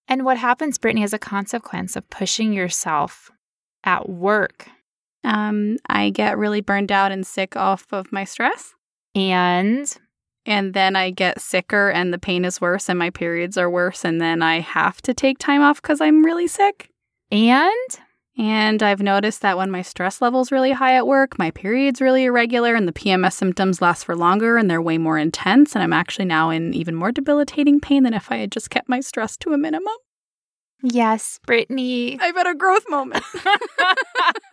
And 0.07 0.25
what 0.25 0.37
happens, 0.37 0.77
Brittany, 0.77 1.03
as 1.03 1.13
a 1.13 1.19
consequence 1.19 1.95
of 1.95 2.09
pushing 2.09 2.51
yourself 2.53 3.29
at 3.83 4.09
work 4.09 4.67
Um, 5.25 5.77
I 5.87 6.09
get 6.09 6.37
really 6.37 6.61
burned 6.61 6.91
out 6.91 7.11
and 7.11 7.25
sick 7.25 7.55
off 7.55 7.85
of 7.91 8.11
my 8.11 8.23
stress. 8.25 8.73
and 9.15 9.95
And 10.45 10.73
then 10.73 10.95
I 10.95 11.09
get 11.11 11.39
sicker 11.39 11.89
and 11.89 12.13
the 12.13 12.19
pain 12.19 12.43
is 12.43 12.59
worse 12.59 12.89
and 12.89 12.99
my 12.99 13.09
periods 13.09 13.57
are 13.57 13.69
worse. 13.69 14.03
And 14.03 14.19
then 14.19 14.41
I 14.41 14.59
have 14.59 15.01
to 15.03 15.13
take 15.13 15.37
time 15.39 15.61
off 15.61 15.81
because 15.81 16.01
I'm 16.01 16.23
really 16.23 16.47
sick. 16.47 16.89
and 17.31 17.99
And 18.37 18.81
I've 18.83 19.01
noticed 19.01 19.41
that 19.41 19.57
when 19.57 19.71
my 19.71 19.81
stress 19.83 20.21
level's 20.21 20.51
really 20.51 20.71
high 20.71 20.95
at 20.95 21.07
work, 21.07 21.37
my 21.37 21.51
period's 21.51 22.01
really 22.01 22.25
irregular 22.25 22.75
and 22.75 22.87
the 22.87 22.93
PMS 22.93 23.33
symptoms 23.33 23.81
last 23.81 24.03
for 24.03 24.15
longer 24.15 24.57
and 24.57 24.69
they're 24.69 24.81
way 24.81 24.97
more 24.97 25.17
intense. 25.17 25.75
And 25.75 25.83
I'm 25.83 25.93
actually 25.93 26.25
now 26.25 26.49
in 26.49 26.73
even 26.73 26.95
more 26.95 27.11
debilitating 27.11 27.79
pain 27.79 28.03
than 28.03 28.13
if 28.13 28.31
I 28.31 28.37
had 28.37 28.51
just 28.51 28.69
kept 28.69 28.89
my 28.89 28.99
stress 28.99 29.37
to 29.37 29.53
a 29.53 29.57
minimum. 29.57 29.93
yes, 30.81 31.39
Brittany. 31.45 32.19
I've 32.19 32.35
had 32.35 32.47
a 32.47 32.55
growth 32.55 32.85
moment. 32.89 33.23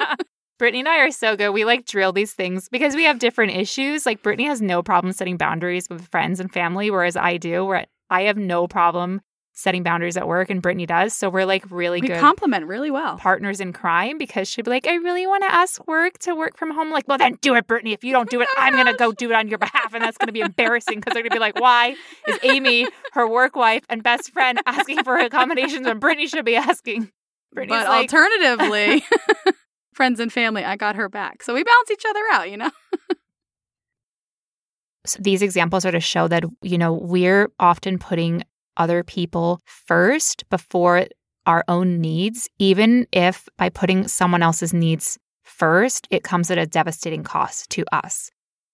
Brittany 0.61 0.81
and 0.81 0.89
I 0.91 0.99
are 0.99 1.11
so 1.11 1.37
good. 1.37 1.53
We 1.53 1.65
like 1.65 1.87
drill 1.87 2.13
these 2.13 2.35
things 2.35 2.69
because 2.69 2.95
we 2.95 3.05
have 3.05 3.19
different 3.19 3.57
issues. 3.57 4.05
Like 4.05 4.23
Brittany 4.23 4.47
has 4.47 4.61
no 4.61 4.83
problem 4.83 5.15
setting 5.15 5.39
boundaries 5.39 5.89
with 5.89 6.07
friends 6.09 6.39
and 6.39 6.53
family, 6.53 6.91
whereas 6.91 7.17
I 7.17 7.39
do. 7.39 7.65
Where 7.65 7.87
I 8.11 8.25
have 8.25 8.37
no 8.37 8.69
problem 8.69 9.23
setting 9.55 9.83
boundaries 9.83 10.19
at 10.19 10.29
work, 10.29 10.51
and 10.51 10.61
Brittany 10.61 10.85
does. 10.85 11.15
So 11.15 11.31
we're 11.31 11.47
like 11.47 11.65
really 11.71 12.03
we 12.03 12.09
good 12.09 12.21
complement 12.21 12.67
really 12.67 12.91
well. 12.91 13.17
partners 13.17 13.59
in 13.59 13.73
crime 13.73 14.19
because 14.19 14.49
she'd 14.49 14.67
be 14.67 14.71
like, 14.71 14.87
I 14.87 14.97
really 14.97 15.27
want 15.27 15.45
to 15.45 15.51
ask 15.51 15.87
work 15.89 16.19
to 16.21 16.35
work 16.35 16.59
from 16.59 16.73
home. 16.73 16.91
Like, 16.91 17.09
well, 17.09 17.17
then 17.17 17.39
do 17.41 17.55
it, 17.55 17.67
Brittany. 17.67 17.95
If 17.95 18.05
you 18.05 18.13
don't 18.13 18.29
do 18.29 18.43
it, 18.43 18.49
I'm 18.59 18.75
going 18.75 18.85
to 18.85 18.93
go 18.93 19.13
do 19.13 19.31
it 19.31 19.35
on 19.35 19.49
your 19.49 19.59
behalf. 19.59 19.95
And 19.95 20.05
that's 20.05 20.19
going 20.19 20.27
to 20.27 20.33
be 20.35 20.41
embarrassing 20.41 21.01
because 21.01 21.15
they're 21.15 21.23
going 21.23 21.31
to 21.31 21.37
be 21.37 21.41
like, 21.41 21.59
why 21.59 21.97
is 22.29 22.39
Amy, 22.43 22.87
her 23.15 23.27
work 23.27 23.57
wife 23.57 23.87
and 23.89 24.03
best 24.03 24.31
friend, 24.31 24.61
asking 24.67 25.05
for 25.05 25.17
accommodations 25.17 25.87
when 25.87 26.01
Brittany 26.01 26.27
should 26.27 26.45
be 26.45 26.57
asking? 26.57 27.11
Brittany's 27.53 27.83
but 27.83 27.89
like, 27.89 28.13
alternatively, 28.13 29.05
friends 30.01 30.19
and 30.19 30.33
family, 30.33 30.65
I 30.65 30.77
got 30.77 30.97
her 30.97 31.11
back. 31.11 31.43
So 31.43 31.53
we 31.53 31.63
balance 31.63 31.91
each 31.91 32.05
other 32.09 32.23
out, 32.33 32.51
you 32.51 32.57
know? 32.57 32.71
so 35.05 35.19
these 35.21 35.43
examples 35.43 35.85
are 35.85 35.91
to 35.91 36.01
show 36.01 36.27
that, 36.27 36.43
you 36.63 36.79
know, 36.79 36.95
we're 36.95 37.51
often 37.61 37.99
putting 37.99 38.43
other 38.79 39.05
people 39.05 39.61
first 39.67 40.49
before 40.49 41.05
our 41.45 41.65
own 41.69 42.01
needs, 42.01 42.49
even 42.59 43.09
if 43.13 43.47
by 43.59 43.69
putting 43.69 44.09
someone 44.09 44.43
else's 44.43 44.73
needs 44.73 45.19
first, 45.43 46.09
it 46.11 46.23
comes 46.23 46.51
at 46.51 46.57
a 46.57 46.65
devastating 46.65 47.23
cost 47.23 47.69
to 47.69 47.85
us. 47.93 48.31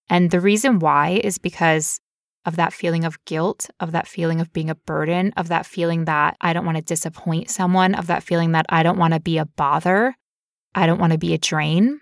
And 0.09 0.31
the 0.31 0.39
reason 0.39 0.79
why 0.79 1.21
is 1.25 1.39
because 1.39 1.99
of 2.45 2.55
that 2.55 2.73
feeling 2.73 3.05
of 3.05 3.19
guilt, 3.25 3.69
of 3.81 3.91
that 3.91 4.07
feeling 4.07 4.41
of 4.41 4.53
being 4.53 4.71
a 4.71 4.77
burden, 4.77 5.33
of 5.37 5.49
that 5.49 5.67
feeling 5.67 6.05
that 6.05 6.37
I 6.41 6.53
don't 6.53 6.65
want 6.65 6.77
to 6.77 6.85
disappoint 6.85 7.51
someone, 7.51 7.97
of 7.97 8.07
that 8.07 8.23
feeling 8.23 8.53
that 8.53 8.67
I 8.69 8.85
don't 8.85 8.97
want 8.97 9.15
to 9.15 9.19
be 9.19 9.39
a 9.39 9.45
bother, 9.45 10.15
I 10.77 10.87
don't 10.87 11.01
want 11.01 11.13
to 11.13 11.19
be 11.19 11.33
a 11.33 11.39
drain. 11.39 12.01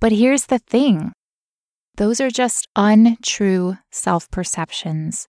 But 0.00 0.12
here's 0.12 0.46
the 0.46 0.58
thing 0.58 1.12
those 1.96 2.20
are 2.20 2.30
just 2.30 2.66
untrue 2.74 3.76
self 3.92 4.30
perceptions. 4.30 5.28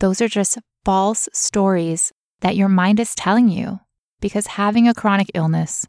Those 0.00 0.22
are 0.22 0.28
just 0.28 0.58
false 0.84 1.28
stories 1.34 2.10
that 2.40 2.56
your 2.56 2.70
mind 2.70 2.98
is 2.98 3.14
telling 3.14 3.50
you 3.50 3.80
because 4.20 4.46
having 4.46 4.88
a 4.88 4.94
chronic 4.94 5.30
illness, 5.34 5.86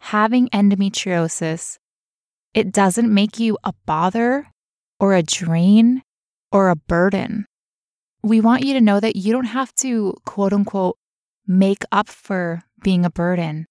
having 0.00 0.48
endometriosis, 0.50 1.78
it 2.52 2.70
doesn't 2.70 3.12
make 3.12 3.40
you 3.40 3.56
a 3.64 3.72
bother 3.86 4.46
or 5.00 5.14
a 5.14 5.22
drain 5.22 6.02
or 6.52 6.68
a 6.68 6.76
burden. 6.76 7.46
We 8.22 8.40
want 8.40 8.64
you 8.64 8.74
to 8.74 8.80
know 8.82 9.00
that 9.00 9.16
you 9.16 9.32
don't 9.32 9.44
have 9.46 9.74
to 9.76 10.14
quote 10.26 10.52
unquote 10.52 10.96
make 11.46 11.84
up 11.90 12.08
for 12.08 12.62
being 12.82 13.06
a 13.06 13.10
burden. 13.10 13.66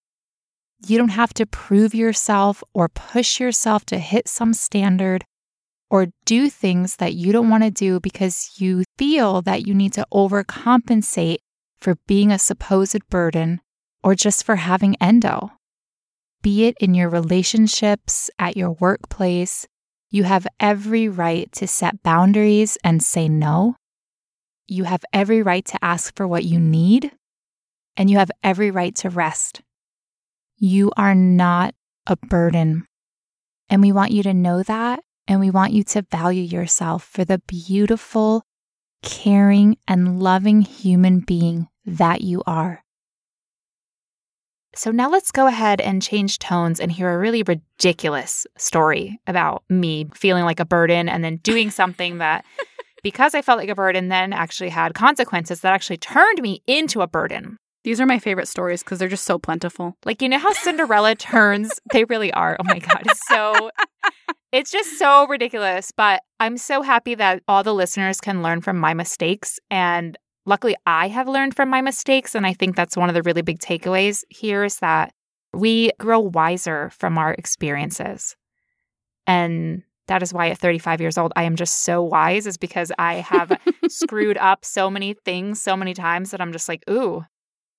You 0.86 0.98
don't 0.98 1.10
have 1.10 1.34
to 1.36 1.46
prove 1.46 1.96
yourself 1.96 2.64
or 2.74 2.90
push 2.90 3.40
yourself 3.40 3.86
to 3.86 3.98
hit 3.98 4.28
some 4.28 4.54
standard 4.54 5.24
or 5.90 6.08
do 6.26 6.50
things 6.50 6.98
that 6.98 7.14
you 7.14 7.32
don't 7.32 7.50
want 7.50 7.64
to 7.64 7.72
do 7.72 8.00
because 8.00 8.52
you 8.58 8.84
feel 8.98 9.42
that 9.44 9.66
you 9.66 9.74
need 9.74 9.94
to 9.94 10.06
overcompensate 10.14 11.38
for 11.80 11.96
being 12.08 12.32
a 12.32 12.40
supposed 12.40 13.08
burden 13.10 13.62
or 14.04 14.16
just 14.16 14.44
for 14.44 14.58
having 14.58 14.96
endo. 15.00 15.52
Be 16.42 16.66
it 16.66 16.76
in 16.82 16.94
your 16.94 17.10
relationships, 17.10 18.30
at 18.38 18.58
your 18.58 18.72
workplace, 18.72 19.66
you 20.10 20.24
have 20.24 20.46
every 20.60 21.08
right 21.08 21.52
to 21.54 21.68
set 21.68 22.04
boundaries 22.04 22.78
and 22.84 23.02
say 23.02 23.30
no. 23.30 23.78
You 24.68 24.84
have 24.84 25.06
every 25.14 25.42
right 25.42 25.66
to 25.66 25.84
ask 25.84 26.16
for 26.16 26.28
what 26.28 26.44
you 26.44 26.60
need, 26.60 27.12
and 27.96 28.10
you 28.10 28.18
have 28.18 28.32
every 28.44 28.72
right 28.72 28.96
to 28.98 29.10
rest. 29.10 29.62
You 30.66 30.94
are 30.96 31.14
not 31.14 31.76
a 32.08 32.16
burden. 32.16 32.86
And 33.68 33.82
we 33.82 33.92
want 33.92 34.12
you 34.12 34.24
to 34.24 34.34
know 34.34 34.64
that, 34.64 35.02
and 35.28 35.42
we 35.42 35.52
want 35.52 35.74
you 35.74 35.84
to 35.84 36.06
value 36.10 36.42
yourself 36.42 37.04
for 37.04 37.26
the 37.26 37.40
beautiful, 37.40 38.46
caring, 39.02 39.76
and 39.90 40.22
loving 40.22 40.62
human 40.62 41.20
being 41.20 41.68
that 41.86 42.22
you 42.22 42.44
are. 42.48 42.82
So 44.74 44.90
now 44.92 45.10
let's 45.10 45.34
go 45.34 45.48
ahead 45.48 45.82
and 45.82 46.02
change 46.02 46.40
tones 46.40 46.80
and 46.80 46.90
hear 46.90 47.14
a 47.14 47.20
really 47.20 47.44
ridiculous 47.44 48.48
story 48.58 49.20
about 49.28 49.64
me 49.70 50.08
feeling 50.16 50.46
like 50.46 50.62
a 50.62 50.66
burden 50.66 51.10
and 51.10 51.26
then 51.26 51.42
doing 51.44 51.72
something 51.82 52.20
that, 52.20 52.46
because 53.04 53.36
I 53.36 53.42
felt 53.42 53.60
like 53.60 53.68
a 53.68 53.76
burden, 53.76 54.08
then 54.08 54.32
actually 54.32 54.70
had 54.70 54.94
consequences 54.94 55.60
that 55.60 55.74
actually 55.74 55.98
turned 55.98 56.42
me 56.42 56.64
into 56.68 57.02
a 57.02 57.08
burden. 57.08 57.58
These 57.84 58.00
are 58.00 58.06
my 58.06 58.20
favorite 58.20 58.48
stories 58.48 58.82
because 58.82 59.00
they're 59.00 59.10
just 59.10 59.26
so 59.26 59.38
plentiful. 59.38 59.98
Like, 60.06 60.22
you 60.22 60.30
know 60.30 60.40
how 60.40 60.54
Cinderella 60.54 61.16
turns? 61.18 61.72
They 61.92 62.06
really 62.06 62.32
are. 62.32 62.56
Oh 62.60 62.64
my 62.64 62.80
God. 62.80 63.04
It's 63.06 63.20
so, 63.28 63.72
it's 64.52 64.72
just 64.72 64.98
so 64.98 65.28
ridiculous. 65.28 65.92
But 65.96 66.22
I'm 66.40 66.58
so 66.58 66.82
happy 66.82 67.16
that 67.16 67.44
all 67.48 67.64
the 67.64 67.74
listeners 67.74 68.22
can 68.22 68.42
learn 68.42 68.62
from 68.62 68.78
my 68.78 68.94
mistakes. 68.94 69.60
And 69.70 70.18
luckily, 70.46 70.76
I 70.86 71.10
have 71.10 71.28
learned 71.28 71.56
from 71.56 71.70
my 71.70 71.82
mistakes. 71.82 72.36
And 72.36 72.48
I 72.48 72.54
think 72.54 72.76
that's 72.76 72.96
one 72.96 73.10
of 73.10 73.16
the 73.16 73.22
really 73.22 73.42
big 73.42 73.60
takeaways 73.60 74.24
here 74.30 74.64
is 74.64 74.78
that 74.78 75.14
we 75.54 75.92
grow 76.00 76.20
wiser 76.20 76.90
from 76.92 77.18
our 77.18 77.34
experiences. 77.34 78.36
And 79.28 79.84
that 80.08 80.24
is 80.24 80.34
why 80.34 80.50
at 80.50 80.58
35 80.58 81.00
years 81.00 81.18
old, 81.18 81.32
I 81.36 81.44
am 81.44 81.56
just 81.56 81.84
so 81.84 82.02
wise, 82.02 82.46
is 82.46 82.58
because 82.58 82.92
I 82.98 83.16
have 83.16 83.58
screwed 83.88 84.38
up 84.38 84.66
so 84.66 84.90
many 84.90 85.14
things 85.26 85.62
so 85.62 85.78
many 85.78 85.94
times 85.94 86.32
that 86.32 86.42
I'm 86.42 86.52
just 86.52 86.68
like, 86.68 86.84
ooh, 86.90 87.24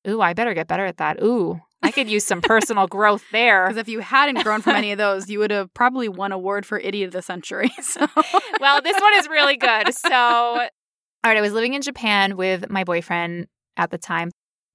ooh, 0.08 0.20
I 0.20 0.32
better 0.34 0.54
get 0.54 0.68
better 0.68 0.84
at 0.84 0.98
that. 0.98 1.22
Ooh, 1.22 1.60
I 1.84 1.90
could 1.90 2.08
use 2.08 2.24
some 2.24 2.40
personal 2.40 2.86
growth 2.86 3.24
there. 3.30 3.66
Because 3.66 3.78
if 3.78 3.88
you 3.88 4.00
hadn't 4.00 4.42
grown 4.42 4.62
from 4.62 4.74
any 4.74 4.90
of 4.92 4.98
those, 4.98 5.28
you 5.28 5.38
would 5.38 5.50
have 5.50 5.72
probably 5.74 6.08
won 6.08 6.32
award 6.32 6.64
for 6.64 6.78
idiot 6.78 7.08
of 7.08 7.12
the 7.12 7.22
century. 7.22 7.70
So 7.82 8.06
well, 8.60 8.80
this 8.80 8.98
one 9.00 9.14
is 9.16 9.28
really 9.28 9.56
good. 9.56 9.92
So, 9.94 10.10
all 10.12 11.30
right, 11.30 11.36
I 11.36 11.40
was 11.40 11.52
living 11.52 11.74
in 11.74 11.82
Japan 11.82 12.36
with 12.36 12.70
my 12.70 12.84
boyfriend 12.84 13.46
at 13.76 13.90
the 13.90 13.98
time. 13.98 14.30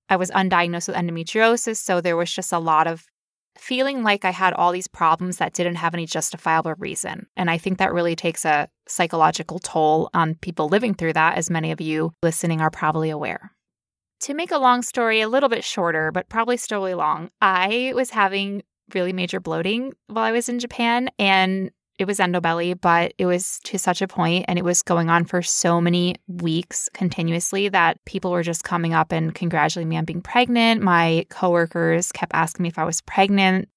I 0.07 0.15
was 0.15 0.31
undiagnosed 0.31 0.87
with 0.87 0.97
endometriosis. 0.97 1.77
So 1.77 2.01
there 2.01 2.15
was 2.15 2.31
just 2.31 2.51
a 2.51 2.59
lot 2.59 2.87
of 2.87 3.05
feeling 3.57 4.03
like 4.03 4.25
I 4.25 4.31
had 4.31 4.53
all 4.53 4.71
these 4.71 4.87
problems 4.87 5.37
that 5.37 5.53
didn't 5.53 5.75
have 5.75 5.93
any 5.93 6.05
justifiable 6.05 6.73
reason. 6.77 7.27
And 7.35 7.49
I 7.49 7.57
think 7.57 7.77
that 7.77 7.93
really 7.93 8.15
takes 8.15 8.45
a 8.45 8.69
psychological 8.87 9.59
toll 9.59 10.09
on 10.13 10.35
people 10.35 10.69
living 10.69 10.93
through 10.93 11.13
that, 11.13 11.37
as 11.37 11.49
many 11.49 11.71
of 11.71 11.81
you 11.81 12.13
listening 12.23 12.61
are 12.61 12.71
probably 12.71 13.09
aware. 13.09 13.51
To 14.21 14.33
make 14.33 14.51
a 14.51 14.57
long 14.57 14.81
story 14.81 15.21
a 15.21 15.29
little 15.29 15.49
bit 15.49 15.63
shorter, 15.63 16.11
but 16.11 16.27
probably 16.29 16.57
still 16.57 16.79
really 16.79 16.93
long, 16.93 17.29
I 17.41 17.93
was 17.95 18.09
having 18.09 18.63
really 18.93 19.13
major 19.13 19.39
bloating 19.39 19.93
while 20.07 20.25
I 20.25 20.31
was 20.31 20.49
in 20.49 20.59
Japan. 20.59 21.09
And 21.17 21.71
it 21.99 22.07
was 22.07 22.19
endobelly, 22.19 22.79
but 22.79 23.13
it 23.17 23.25
was 23.25 23.59
to 23.65 23.77
such 23.77 24.01
a 24.01 24.07
point 24.07 24.45
and 24.47 24.57
it 24.57 24.63
was 24.63 24.81
going 24.81 25.09
on 25.09 25.25
for 25.25 25.41
so 25.41 25.81
many 25.81 26.15
weeks 26.27 26.89
continuously 26.93 27.67
that 27.69 27.97
people 28.05 28.31
were 28.31 28.41
just 28.41 28.63
coming 28.63 28.93
up 28.93 29.11
and 29.11 29.35
congratulating 29.35 29.89
me 29.89 29.97
on 29.97 30.05
being 30.05 30.21
pregnant. 30.21 30.81
My 30.81 31.25
coworkers 31.29 32.13
kept 32.13 32.31
asking 32.33 32.63
me 32.63 32.69
if 32.69 32.79
I 32.79 32.85
was 32.85 33.01
pregnant. 33.01 33.67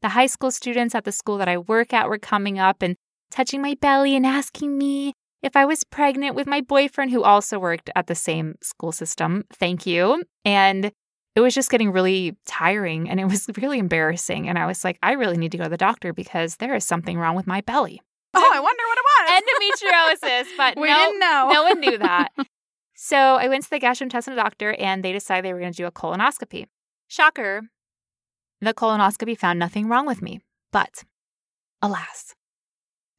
The 0.00 0.08
high 0.08 0.26
school 0.26 0.50
students 0.50 0.94
at 0.94 1.04
the 1.04 1.12
school 1.12 1.36
that 1.38 1.48
I 1.48 1.58
work 1.58 1.92
at 1.92 2.08
were 2.08 2.18
coming 2.18 2.58
up 2.58 2.80
and 2.82 2.96
touching 3.30 3.60
my 3.60 3.74
belly 3.74 4.16
and 4.16 4.24
asking 4.24 4.78
me 4.78 5.12
if 5.42 5.56
I 5.56 5.64
was 5.64 5.84
pregnant 5.84 6.34
with 6.34 6.46
my 6.46 6.60
boyfriend, 6.60 7.10
who 7.10 7.22
also 7.22 7.58
worked 7.58 7.90
at 7.94 8.06
the 8.06 8.14
same 8.14 8.56
school 8.62 8.92
system. 8.92 9.44
Thank 9.52 9.86
you. 9.86 10.24
And 10.44 10.92
it 11.34 11.40
was 11.40 11.54
just 11.54 11.70
getting 11.70 11.92
really 11.92 12.36
tiring 12.46 13.08
and 13.08 13.20
it 13.20 13.26
was 13.26 13.48
really 13.62 13.78
embarrassing. 13.78 14.48
And 14.48 14.58
I 14.58 14.66
was 14.66 14.82
like, 14.84 14.98
I 15.02 15.12
really 15.12 15.36
need 15.36 15.52
to 15.52 15.58
go 15.58 15.64
to 15.64 15.70
the 15.70 15.76
doctor 15.76 16.12
because 16.12 16.56
there 16.56 16.74
is 16.74 16.84
something 16.84 17.18
wrong 17.18 17.36
with 17.36 17.46
my 17.46 17.60
belly. 17.60 18.00
Oh, 18.34 18.52
I 18.54 18.60
wonder 18.60 18.82
what 18.86 18.98
it 18.98 19.04
was. 19.14 20.22
Endometriosis, 20.22 20.56
but 20.56 20.76
we 20.80 20.88
no, 20.88 20.94
didn't 20.96 21.20
know. 21.20 21.50
no 21.52 21.62
one 21.62 21.80
knew 21.80 21.98
that. 21.98 22.28
so 22.94 23.16
I 23.16 23.48
went 23.48 23.64
to 23.64 23.70
the 23.70 23.80
gastrointestinal 23.80 24.36
doctor 24.36 24.74
and 24.74 25.04
they 25.04 25.12
decided 25.12 25.44
they 25.44 25.52
were 25.52 25.60
going 25.60 25.72
to 25.72 25.76
do 25.76 25.86
a 25.86 25.92
colonoscopy. 25.92 26.66
Shocker. 27.06 27.62
The 28.60 28.74
colonoscopy 28.74 29.38
found 29.38 29.58
nothing 29.58 29.88
wrong 29.88 30.06
with 30.06 30.20
me, 30.20 30.40
but 30.72 31.04
alas. 31.80 32.34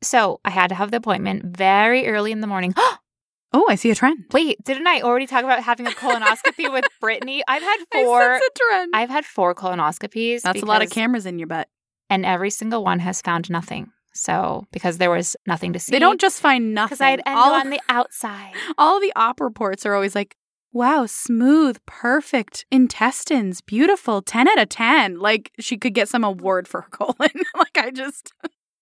So 0.01 0.39
I 0.45 0.49
had 0.49 0.67
to 0.69 0.75
have 0.75 0.91
the 0.91 0.97
appointment 0.97 1.57
very 1.57 2.07
early 2.07 2.31
in 2.31 2.41
the 2.41 2.47
morning. 2.47 2.73
Oh, 3.51 3.65
I 3.67 3.73
see 3.73 3.89
a 3.89 3.95
trend. 3.95 4.25
Wait, 4.31 4.63
didn't 4.63 4.85
I 4.85 5.01
already 5.01 5.25
talk 5.25 5.43
about 5.43 5.63
having 5.63 5.87
a 5.87 5.89
colonoscopy 5.89 6.71
with 6.71 6.85
Brittany? 7.01 7.43
I've 7.47 7.63
had 7.63 7.79
I 7.91 8.03
four. 8.03 8.21
sense 8.21 8.43
a 8.47 8.59
trend. 8.59 8.91
I've 8.95 9.09
had 9.09 9.25
four 9.25 9.55
colonoscopies. 9.55 10.43
That's 10.43 10.61
a 10.61 10.65
lot 10.67 10.83
of 10.83 10.91
cameras 10.91 11.25
in 11.25 11.39
your 11.39 11.47
butt. 11.47 11.67
and 12.11 12.27
every 12.27 12.51
single 12.51 12.83
one 12.83 12.99
has 12.99 13.23
found 13.23 13.49
nothing. 13.49 13.89
So 14.13 14.67
because 14.71 14.99
there 14.99 15.09
was 15.09 15.35
nothing 15.47 15.73
to 15.73 15.79
see. 15.79 15.91
They 15.91 15.97
don't 15.97 16.21
just 16.21 16.39
find 16.39 16.75
nothing. 16.75 16.89
because 16.89 17.01
I 17.01 17.09
had 17.09 17.21
endo 17.25 17.39
all, 17.41 17.53
on 17.55 17.71
the 17.71 17.81
outside. 17.89 18.53
all 18.77 18.99
the 18.99 19.13
op 19.15 19.41
reports 19.41 19.83
are 19.83 19.95
always 19.95 20.13
like, 20.13 20.35
wow, 20.71 21.07
smooth, 21.07 21.79
perfect 21.87 22.65
intestines, 22.71 23.61
beautiful, 23.61 24.21
10 24.21 24.47
out 24.47 24.59
of 24.59 24.69
10. 24.69 25.17
Like 25.17 25.51
she 25.59 25.75
could 25.75 25.95
get 25.95 26.07
some 26.07 26.23
award 26.23 26.67
for 26.67 26.81
her 26.81 26.87
colon. 26.91 27.31
like 27.57 27.75
I 27.79 27.89
just, 27.89 28.31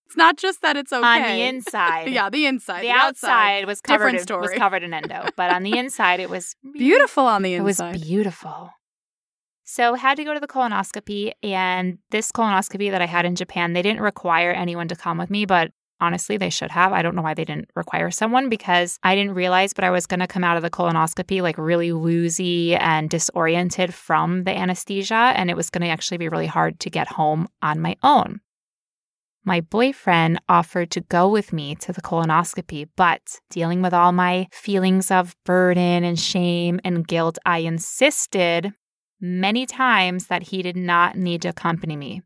it's 0.08 0.16
not 0.16 0.38
just 0.38 0.62
that 0.62 0.78
it's 0.78 0.94
okay. 0.94 1.06
On 1.06 1.22
the 1.22 1.44
inside, 1.44 2.10
Yeah, 2.12 2.30
the 2.30 2.46
inside. 2.46 2.82
the, 2.82 2.88
The, 2.88 2.94
outside 2.94 3.66
was 3.66 3.82
covered 3.82 4.14
Different 4.14 4.32
in, 4.32 4.40
was 4.40 4.52
covered 4.54 4.84
in 4.84 4.94
endo, 4.94 5.28
but 5.36 5.52
on 5.52 5.64
the 5.64 5.78
inside 5.78 6.22
it 6.22 6.30
was 6.30 6.56
Beautiful 6.74 7.26
on 7.26 7.42
the 7.42 7.56
inside, 7.56 7.90
It 7.90 7.92
was 7.94 8.04
beautiful. 8.04 8.70
So 9.66 9.96
had 9.96 10.16
to 10.16 10.24
go 10.24 10.34
to 10.34 10.40
the 10.40 10.48
colonoscopy, 10.48 11.34
and 11.44 11.98
this 12.10 12.32
colonoscopy 12.32 12.90
that 12.90 13.02
I 13.02 13.06
had 13.06 13.26
in 13.26 13.36
Japan, 13.36 13.74
they 13.74 13.82
didn't 13.82 14.00
require 14.00 14.52
anyone 14.52 14.88
to 14.88 14.96
come 14.96 15.18
with 15.18 15.30
me, 15.30 15.44
but 15.46 15.72
honestly, 16.00 16.38
they 16.38 16.50
should 16.50 16.72
have. 16.72 16.94
I 16.94 17.02
don't 17.02 17.16
know 17.16 17.22
why 17.22 17.34
they 17.34 17.44
didn't 17.44 17.70
require 17.76 18.10
someone 18.10 18.48
because 18.48 18.98
I 19.04 19.14
didn't 19.14 19.34
realize, 19.34 19.74
but 19.74 19.84
I 19.84 19.90
was 19.90 20.06
going 20.06 20.22
to 20.22 20.28
come 20.28 20.46
out 20.46 20.56
of 20.56 20.64
the 20.64 20.70
colonoscopy 20.70 21.42
like 21.42 21.58
really 21.58 21.92
woozy 21.92 22.76
and 22.76 23.10
disoriented 23.10 23.94
from 23.94 24.46
the 24.46 24.58
anesthesia, 24.58 25.34
and 25.36 25.50
it 25.50 25.58
was 25.58 25.70
going 25.70 25.82
to 25.82 25.90
actually 25.90 26.18
be 26.18 26.30
really 26.30 26.48
hard 26.48 26.80
to 26.80 26.90
get 26.90 27.10
home 27.10 27.50
on 27.62 27.82
my 27.82 27.98
own. 28.04 28.40
My 29.48 29.62
boyfriend 29.62 30.42
offered 30.50 30.92
to 30.92 31.00
go 31.00 31.30
with 31.30 31.54
me 31.54 31.74
to 31.76 31.94
the 31.94 32.02
colonoscopy, 32.02 32.90
but 32.98 33.40
dealing 33.50 33.82
with 33.82 33.94
all 33.94 34.12
my 34.12 34.50
feelings 34.52 35.10
of 35.10 35.38
burden 35.46 36.04
and 36.04 36.20
shame 36.20 36.82
and 36.84 37.08
guilt, 37.08 37.38
I 37.46 37.60
insisted 37.60 38.74
many 39.22 39.66
times 39.66 40.28
that 40.28 40.44
he 40.44 40.62
did 40.62 40.76
not 40.76 41.16
need 41.16 41.44
to 41.44 41.48
accompany 41.48 41.96
me. 41.96 42.24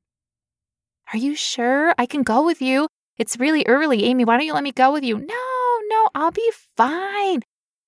Are 1.14 1.18
you 1.18 1.36
sure? 1.36 1.94
I 2.00 2.08
can 2.08 2.24
go 2.24 2.44
with 2.44 2.60
you. 2.60 2.88
It's 3.20 3.38
really 3.38 3.64
early, 3.68 4.06
Amy. 4.06 4.26
Why 4.26 4.38
don't 4.38 4.48
you 4.48 4.56
let 4.56 4.64
me 4.64 4.72
go 4.72 4.92
with 4.92 5.04
you? 5.04 5.20
No, 5.20 5.80
no, 5.90 6.10
I'll 6.16 6.32
be 6.32 6.52
fine. 6.76 7.44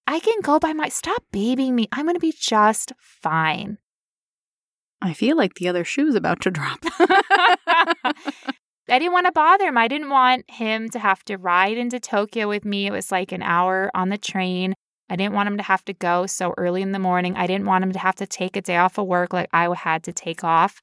I 0.06 0.20
can 0.20 0.42
go 0.42 0.60
by 0.60 0.74
my 0.74 0.90
stop 0.90 1.24
babying 1.32 1.74
me. 1.74 1.88
I'm 1.92 2.06
going 2.06 2.14
to 2.14 2.20
be 2.20 2.36
just 2.40 2.94
fine. 3.00 3.80
I 5.02 5.14
feel 5.14 5.36
like 5.36 5.56
the 5.56 5.70
other 5.70 5.84
shoe's 5.84 6.14
about 6.14 6.40
to 6.42 6.52
drop. 6.52 6.86
I 8.94 9.00
didn't 9.00 9.14
want 9.14 9.26
to 9.26 9.32
bother 9.32 9.66
him. 9.66 9.78
I 9.80 9.88
didn't 9.88 10.12
want 10.12 10.48
him 10.52 10.88
to 10.90 11.00
have 11.00 11.24
to 11.26 11.38
ride 11.38 11.80
into 11.80 12.00
Tokyo 12.00 12.48
with 12.48 12.64
me. 12.64 12.86
It 12.86 12.92
was 12.92 13.12
like 13.12 13.32
an 13.32 13.42
hour 13.42 13.90
on 13.96 14.10
the 14.10 14.20
train. 14.20 14.76
I 15.10 15.16
didn't 15.16 15.34
want 15.34 15.48
him 15.48 15.58
to 15.58 15.64
have 15.64 15.84
to 15.86 15.94
go 15.94 16.28
so 16.28 16.54
early 16.58 16.84
in 16.84 16.92
the 16.92 17.00
morning. 17.00 17.36
I 17.36 17.48
didn't 17.48 17.66
want 17.66 17.84
him 17.84 17.92
to 17.94 17.98
have 17.98 18.14
to 18.18 18.28
take 18.28 18.56
a 18.56 18.62
day 18.62 18.78
off 18.78 19.00
of 19.00 19.08
work 19.08 19.34
like 19.34 19.50
I 19.52 19.74
had 19.76 20.04
to 20.04 20.14
take 20.14 20.44
off. 20.44 20.80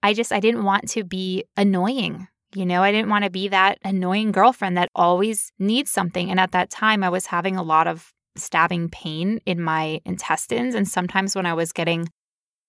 I 0.00 0.14
just, 0.14 0.30
I 0.30 0.38
didn't 0.38 0.62
want 0.62 0.88
to 0.90 1.02
be 1.02 1.42
annoying. 1.56 2.28
You 2.54 2.64
know, 2.64 2.84
I 2.84 2.92
didn't 2.92 3.10
want 3.10 3.24
to 3.24 3.30
be 3.30 3.48
that 3.48 3.78
annoying 3.82 4.30
girlfriend 4.30 4.76
that 4.76 4.88
always 4.94 5.50
needs 5.58 5.90
something. 5.90 6.30
And 6.30 6.38
at 6.38 6.52
that 6.52 6.70
time, 6.70 7.02
I 7.02 7.08
was 7.08 7.26
having 7.26 7.56
a 7.56 7.64
lot 7.64 7.88
of 7.88 8.12
stabbing 8.36 8.90
pain 8.90 9.40
in 9.44 9.60
my 9.60 10.00
intestines. 10.04 10.76
And 10.76 10.86
sometimes 10.86 11.34
when 11.34 11.46
I 11.46 11.54
was 11.54 11.72
getting 11.72 12.10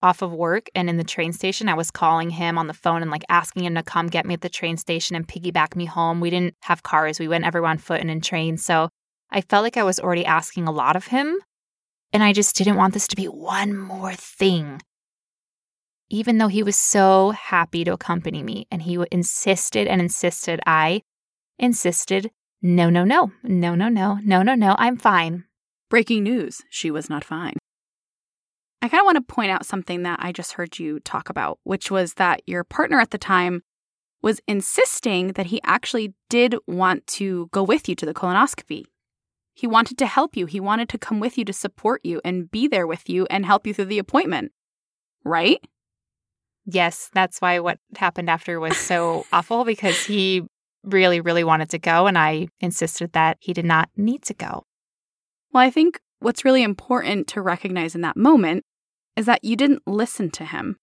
off 0.04 0.22
of 0.22 0.32
work 0.32 0.70
and 0.74 0.90
in 0.90 0.98
the 0.98 1.04
train 1.04 1.34
station, 1.34 1.70
I 1.70 1.74
was 1.74 1.92
calling 1.92 2.32
him 2.32 2.58
on 2.58 2.68
the 2.68 2.74
phone 2.74 3.02
and 3.02 3.12
like 3.12 3.24
asking 3.30 3.66
him 3.66 3.76
to 3.76 3.84
come 3.84 4.08
get 4.08 4.26
me 4.26 4.34
at 4.34 4.42
the 4.42 4.50
train 4.50 4.78
station 4.78 5.16
and 5.16 5.28
piggyback 5.28 5.76
me 5.76 5.86
home. 5.86 6.20
We 6.20 6.30
didn't 6.30 6.56
have 6.62 6.84
cars, 6.84 7.20
we 7.20 7.28
went 7.28 7.46
everyone 7.46 7.72
on 7.72 7.78
foot 7.78 8.02
and 8.02 8.10
in 8.10 8.22
trains. 8.22 8.66
So 8.66 8.90
I 9.30 9.42
felt 9.42 9.64
like 9.64 9.78
I 9.78 9.84
was 9.84 10.00
already 10.00 10.26
asking 10.26 10.68
a 10.68 10.72
lot 10.72 10.96
of 10.96 11.08
him. 11.08 11.38
And 12.14 12.24
I 12.24 12.34
just 12.34 12.56
didn't 12.56 12.76
want 12.76 12.94
this 12.94 13.08
to 13.08 13.16
be 13.16 13.26
one 13.26 13.78
more 13.78 14.14
thing. 14.14 14.82
Even 16.10 16.38
though 16.38 16.50
he 16.50 16.62
was 16.62 16.76
so 16.76 17.32
happy 17.32 17.86
to 17.86 17.94
accompany 17.94 18.44
me 18.44 18.68
and 18.70 18.82
he 18.82 19.02
insisted 19.12 19.88
and 19.88 20.02
insisted, 20.02 20.60
I 20.66 21.04
insisted, 21.58 22.32
no, 22.62 22.90
no, 22.90 23.06
no, 23.06 23.32
no, 23.44 23.76
no, 23.76 23.88
no, 23.88 24.20
no, 24.22 24.42
no, 24.44 24.56
no, 24.56 24.76
I'm 24.78 24.98
fine. 24.98 25.46
Breaking 25.90 26.24
news 26.24 26.64
she 26.70 26.92
was 26.92 27.10
not 27.10 27.24
fine. 27.24 27.61
I 28.82 28.90
kind 28.90 29.02
of 29.02 29.06
want 29.06 29.18
to 29.18 29.34
point 29.34 29.52
out 29.52 29.66
something 29.66 30.04
that 30.04 30.20
I 30.22 30.32
just 30.32 30.54
heard 30.54 30.80
you 30.80 31.00
talk 31.02 31.30
about, 31.30 31.60
which 31.64 31.92
was 31.92 32.16
that 32.16 32.42
your 32.48 32.64
partner 32.64 33.00
at 33.00 33.12
the 33.12 33.18
time 33.18 33.62
was 34.24 34.42
insisting 34.48 35.34
that 35.34 35.48
he 35.48 35.62
actually 35.64 36.14
did 36.30 36.56
want 36.68 37.06
to 37.08 37.48
go 37.52 37.64
with 37.64 37.88
you 37.88 37.96
to 37.96 38.06
the 38.06 38.14
colonoscopy. 38.14 38.86
He 39.54 39.68
wanted 39.68 39.98
to 40.00 40.06
help 40.06 40.36
you. 40.36 40.46
He 40.46 40.60
wanted 40.60 40.90
to 40.90 40.98
come 40.98 41.20
with 41.20 41.38
you 41.38 41.46
to 41.46 41.54
support 41.54 42.02
you 42.04 42.22
and 42.24 42.50
be 42.50 42.68
there 42.68 42.88
with 42.88 43.10
you 43.10 43.28
and 43.30 43.46
help 43.46 43.68
you 43.68 43.74
through 43.74 43.86
the 43.86 44.00
appointment. 44.00 44.52
Right? 45.24 45.60
Yes, 46.66 47.10
that's 47.14 47.40
why 47.42 47.60
what 47.60 47.80
happened 47.98 48.30
after 48.30 48.60
was 48.60 48.78
so 48.78 49.26
awful 49.34 49.64
because 49.64 50.06
he 50.06 50.44
really, 50.84 51.22
really 51.22 51.44
wanted 51.44 51.70
to 51.72 51.80
go. 51.80 52.08
And 52.08 52.18
I 52.18 52.48
insisted 52.60 53.14
that 53.14 53.38
he 53.40 53.54
did 53.54 53.66
not 53.66 53.90
need 53.96 54.24
to 54.24 54.34
go. 54.34 54.66
Well, 55.52 55.64
I 55.64 55.70
think 55.70 56.00
what's 56.20 56.46
really 56.46 56.64
important 56.64 57.28
to 57.30 57.42
recognize 57.42 57.94
in 57.94 58.02
that 58.02 58.18
moment 58.18 58.64
is 59.16 59.26
that 59.26 59.44
you 59.44 59.56
didn't 59.56 59.84
listen 59.86 60.30
to 60.32 60.46
him. 60.46 60.78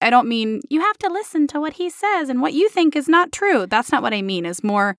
I 0.00 0.10
don't 0.10 0.28
mean 0.28 0.60
you 0.68 0.80
have 0.80 0.98
to 0.98 1.08
listen 1.08 1.46
to 1.48 1.60
what 1.60 1.74
he 1.74 1.88
says 1.88 2.28
and 2.28 2.42
what 2.42 2.52
you 2.52 2.68
think 2.68 2.94
is 2.94 3.08
not 3.08 3.32
true. 3.32 3.66
That's 3.66 3.90
not 3.90 4.02
what 4.02 4.12
I 4.12 4.22
mean. 4.22 4.44
Is 4.44 4.62
more 4.62 4.96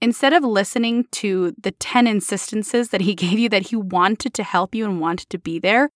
instead 0.00 0.32
of 0.32 0.44
listening 0.44 1.06
to 1.12 1.54
the 1.60 1.70
10 1.70 2.06
insistences 2.06 2.90
that 2.90 3.00
he 3.00 3.14
gave 3.24 3.38
you 3.38 3.48
that 3.48 3.68
he 3.68 3.76
wanted 3.76 4.34
to 4.34 4.42
help 4.42 4.74
you 4.74 4.84
and 4.84 5.00
wanted 5.00 5.30
to 5.30 5.38
be 5.38 5.58
there, 5.58 5.90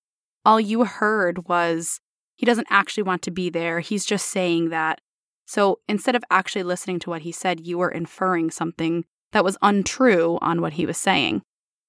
all 0.44 0.60
you 0.60 0.84
heard 0.84 1.48
was 1.48 2.00
he 2.36 2.46
doesn't 2.46 2.68
actually 2.70 3.02
want 3.02 3.20
to 3.22 3.30
be 3.30 3.50
there. 3.50 3.80
He's 3.80 4.06
just 4.06 4.28
saying 4.28 4.70
that. 4.70 5.00
So 5.46 5.80
instead 5.88 6.14
of 6.14 6.24
actually 6.30 6.62
listening 6.62 6.98
to 7.00 7.10
what 7.10 7.22
he 7.22 7.32
said, 7.32 7.66
you 7.66 7.78
were 7.78 7.90
inferring 7.90 8.50
something 8.50 9.04
that 9.32 9.44
was 9.44 9.58
untrue 9.60 10.38
on 10.40 10.60
what 10.60 10.74
he 10.74 10.86
was 10.86 10.96
saying. 10.96 11.42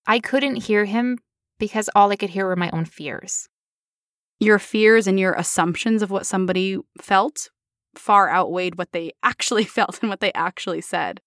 I 0.07 0.19
couldn't 0.19 0.63
hear 0.63 0.85
him 0.85 1.19
because 1.59 1.89
all 1.93 2.11
I 2.11 2.15
could 2.15 2.31
hear 2.31 2.45
were 2.45 2.55
my 2.55 2.69
own 2.71 2.85
fears. 2.85 3.47
Your 4.39 4.59
fears 4.59 5.07
and 5.07 5.19
your 5.19 5.33
assumptions 5.33 6.01
of 6.01 6.11
what 6.11 6.25
somebody 6.25 6.77
felt 6.99 7.49
far 7.95 8.29
outweighed 8.29 8.77
what 8.77 8.91
they 8.91 9.11
actually 9.23 9.65
felt 9.65 9.99
and 10.01 10.09
what 10.09 10.19
they 10.19 10.33
actually 10.33 10.81
said. 10.81 11.21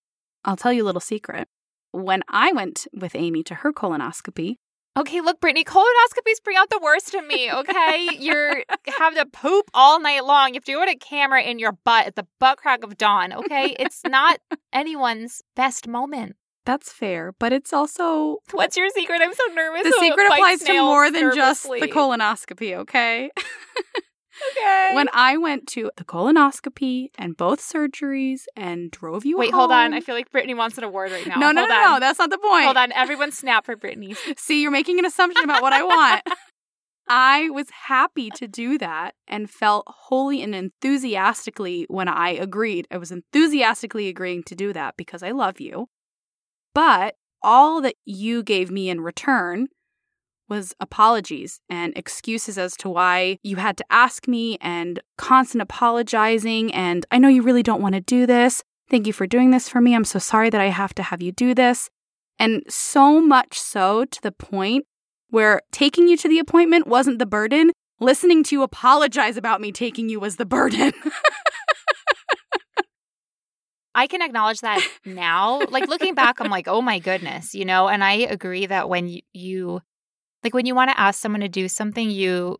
I'll 0.44 0.57
tell 0.57 0.72
you 0.72 0.85
a 0.85 0.87
little 0.87 1.01
secret. 1.01 1.48
When 1.92 2.22
I 2.29 2.53
went 2.53 2.87
with 2.92 3.14
Amy 3.14 3.42
to 3.44 3.57
her 3.57 3.72
colonoscopy, 3.72 4.57
Okay, 4.94 5.22
look, 5.22 5.40
Brittany, 5.40 5.64
colonoscopies 5.64 6.42
bring 6.44 6.59
out 6.59 6.68
the 6.68 6.81
worst 6.83 7.14
in 7.14 7.27
me, 7.27 7.51
okay? 7.51 8.09
You're 8.18 8.62
have 8.98 9.14
to 9.14 9.25
poop 9.25 9.70
all 9.72 9.98
night 9.98 10.25
long. 10.25 10.48
You 10.48 10.55
have 10.57 10.64
to 10.64 10.72
go 10.72 10.85
to 10.85 10.94
camera 10.96 11.42
in 11.42 11.59
your 11.59 11.72
butt 11.72 12.07
at 12.09 12.16
the 12.16 12.27
butt 12.38 12.59
crack 12.59 12.85
of 12.85 12.98
dawn, 12.98 13.33
okay? 13.33 13.75
It's 13.79 14.03
not 14.07 14.40
anyone's 14.72 15.40
best 15.57 15.88
moment. 15.88 16.37
That's 16.64 16.92
fair, 16.92 17.33
but 17.38 17.53
it's 17.53 17.72
also 17.72 18.38
What's 18.53 18.77
your 18.77 18.88
secret? 18.90 19.20
I'm 19.22 19.35
so 19.35 19.44
nervous. 19.55 19.85
the 19.85 19.96
secret 20.01 20.27
applies 20.31 20.61
to 20.61 20.72
more 20.83 21.11
than 21.11 21.35
just 21.35 21.64
the 21.64 21.88
colonoscopy, 21.88 22.77
okay? 22.79 23.31
Okay. 24.57 24.94
when 24.94 25.09
I 25.12 25.37
went 25.37 25.66
to 25.68 25.90
the 25.96 26.05
colonoscopy 26.05 27.09
and 27.18 27.37
both 27.37 27.61
surgeries 27.61 28.42
and 28.57 28.90
drove 28.90 29.25
you 29.25 29.37
Wait, 29.37 29.53
hold 29.53 29.70
on. 29.70 29.92
I 29.92 30.01
feel 30.01 30.14
like 30.14 30.31
Brittany 30.31 30.55
wants 30.55 30.79
an 30.79 30.85
award 30.85 31.12
right 31.12 31.27
now. 31.27 31.37
no, 31.37 31.53
no, 31.53 31.62
hold 31.62 31.68
no, 31.68 31.75
on. 31.77 31.92
no, 31.92 32.01
that's 32.01 32.18
not 32.18 32.31
the 32.31 32.38
point. 32.38 32.64
Hold 32.64 32.77
on. 32.77 32.92
Everyone 32.92 33.31
snap 33.31 33.66
for 33.66 33.77
Brittany. 33.77 34.16
See, 34.37 34.62
you're 34.62 34.70
making 34.70 34.98
an 34.98 35.05
assumption 35.05 35.44
about 35.44 35.62
what 35.62 35.72
I 35.72 35.83
want. 35.83 36.22
I 37.09 37.51
was 37.51 37.68
happy 37.70 38.31
to 38.37 38.48
do 38.48 38.79
that 38.79 39.14
and 39.29 39.51
felt 39.51 39.85
wholly 39.87 40.42
and 40.42 40.55
enthusiastically 40.55 41.85
when 41.88 42.09
I 42.09 42.31
agreed. 42.31 42.87
I 42.90 42.96
was 42.96 43.11
enthusiastically 43.12 44.09
agreeing 44.09 44.44
to 44.44 44.55
do 44.55 44.72
that 44.72 44.96
because 44.96 45.22
I 45.22 45.33
love 45.33 45.61
you. 45.61 45.88
But 46.75 47.17
all 47.43 47.81
that 47.83 47.97
you 48.05 48.43
gave 48.43 48.71
me 48.71 48.89
in 48.89 49.01
return 49.01 49.69
was 50.49 50.75
apologies 50.81 51.61
and 51.69 51.97
excuses 51.97 52.59
as 52.59 52.77
to 52.77 52.89
why 52.89 53.39
you 53.43 53.57
had 53.57 53.77
to 53.79 53.85
ask 53.91 54.29
me 54.29 54.59
and 54.61 55.01
constant 55.17 55.63
apologizing. 55.63 56.73
And 56.75 57.07
I 57.11 57.19
know 57.19 57.29
you 57.29 57.43
really 57.43 57.63
don't 57.63 57.81
want 57.81 57.95
to 57.95 58.01
do 58.01 58.27
this. 58.27 58.63
Thank 58.91 59.07
you 59.07 59.13
for 59.13 59.27
doing 59.27 59.51
this 59.51 59.69
for 59.69 59.81
me. 59.81 59.95
I'm 59.95 60.05
so 60.05 60.19
sorry 60.19 60.51
that 60.51 60.61
I 60.61 60.67
have 60.67 60.95
to 60.97 61.03
have 61.03 61.23
you 61.23 61.33
do 61.33 61.55
this. 61.55 61.89
And 62.39 62.63
so 62.69 63.21
much 63.21 63.59
so 63.59 64.05
to 64.05 64.23
the 64.23 64.33
point 64.33 64.85
where 65.31 65.63
taking 65.71 66.09
you 66.09 66.17
to 66.19 66.29
the 66.29 66.39
appointment 66.39 66.87
wasn't 66.87 67.19
the 67.19 67.27
burden, 67.27 67.73
listening 68.01 68.43
to 68.45 68.55
you 68.55 68.63
apologize 68.63 69.39
about 69.39 69.61
me 69.61 69.73
taking 69.73 70.11
you 70.11 70.21
was 70.21 70.37
the 70.37 70.45
burden. 70.45 70.93
I 73.95 74.07
can 74.07 74.23
acknowledge 74.23 74.61
that 74.61 74.81
now. 75.05 75.61
like 75.71 75.89
looking 75.89 76.15
back, 76.15 76.41
I'm 76.41 76.51
like, 76.51 76.69
oh 76.69 76.83
my 76.83 76.99
goodness, 76.99 77.55
you 77.55 77.65
know, 77.65 77.89
and 77.89 78.03
I 78.03 78.15
agree 78.15 78.67
that 78.67 78.89
when 78.89 79.09
you, 79.09 79.21
you 79.33 79.81
like 80.43 80.55
when 80.55 80.67
you 80.67 80.75
want 80.75 80.91
to 80.91 80.99
ask 80.99 81.21
someone 81.21 81.41
to 81.41 81.49
do 81.49 81.69
something, 81.69 82.11
you 82.11 82.59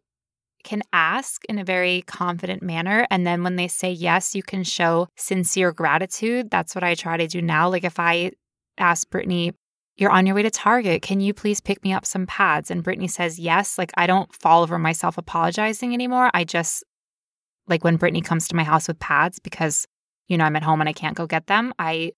can 0.63 0.83
ask 0.93 1.45
in 1.47 1.59
a 1.59 1.65
very 1.65 2.03
confident 2.03 2.63
manner. 2.63 3.07
And 3.11 3.27
then 3.27 3.43
when 3.43 3.57
they 3.57 3.69
say 3.69 3.91
yes, 3.91 4.35
you 4.35 4.43
can 4.43 4.63
show 4.63 5.09
sincere 5.17 5.73
gratitude. 5.73 6.51
That's 6.51 6.75
what 6.75 6.85
I 6.85 6.95
try 6.95 7.17
to 7.17 7.27
do 7.27 7.43
now. 7.43 7.69
Like 7.69 7.85
if 7.85 7.99
I 7.99 8.33
ask 8.79 9.09
Brittany, 9.11 9.53
you're 9.97 10.11
on 10.11 10.27
your 10.27 10.35
way 10.35 10.43
to 10.43 10.51
Target. 10.51 11.03
Can 11.03 11.21
you 11.21 11.35
please 11.35 11.61
pick 11.61 11.83
me 11.85 11.93
up 11.93 12.07
some 12.07 12.27
pads? 12.27 12.71
And 12.71 12.83
Brittany 12.83 13.09
says 13.09 13.39
yes. 13.39 13.77
Like 13.77 13.93
I 13.97 14.07
don't 14.07 14.33
fall 14.33 14.63
over 14.63 14.79
myself 14.79 15.19
apologizing 15.19 15.93
anymore. 15.93 16.31
I 16.33 16.45
just, 16.45 16.85
like 17.67 17.85
when 17.85 17.97
Brittany 17.97 18.21
comes 18.21 18.49
to 18.49 18.57
my 18.57 18.65
house 18.65 18.89
with 18.89 18.99
pads 18.99 19.39
because, 19.39 19.87
you 20.33 20.39
know, 20.39 20.45
I'm 20.47 20.57
at 20.57 20.63
home 20.63 20.81
and 20.81 20.89
I 20.89 20.95
can't 20.95 21.15
go 21.15 21.27
get 21.27 21.47
them, 21.47 21.75
I 21.79 22.13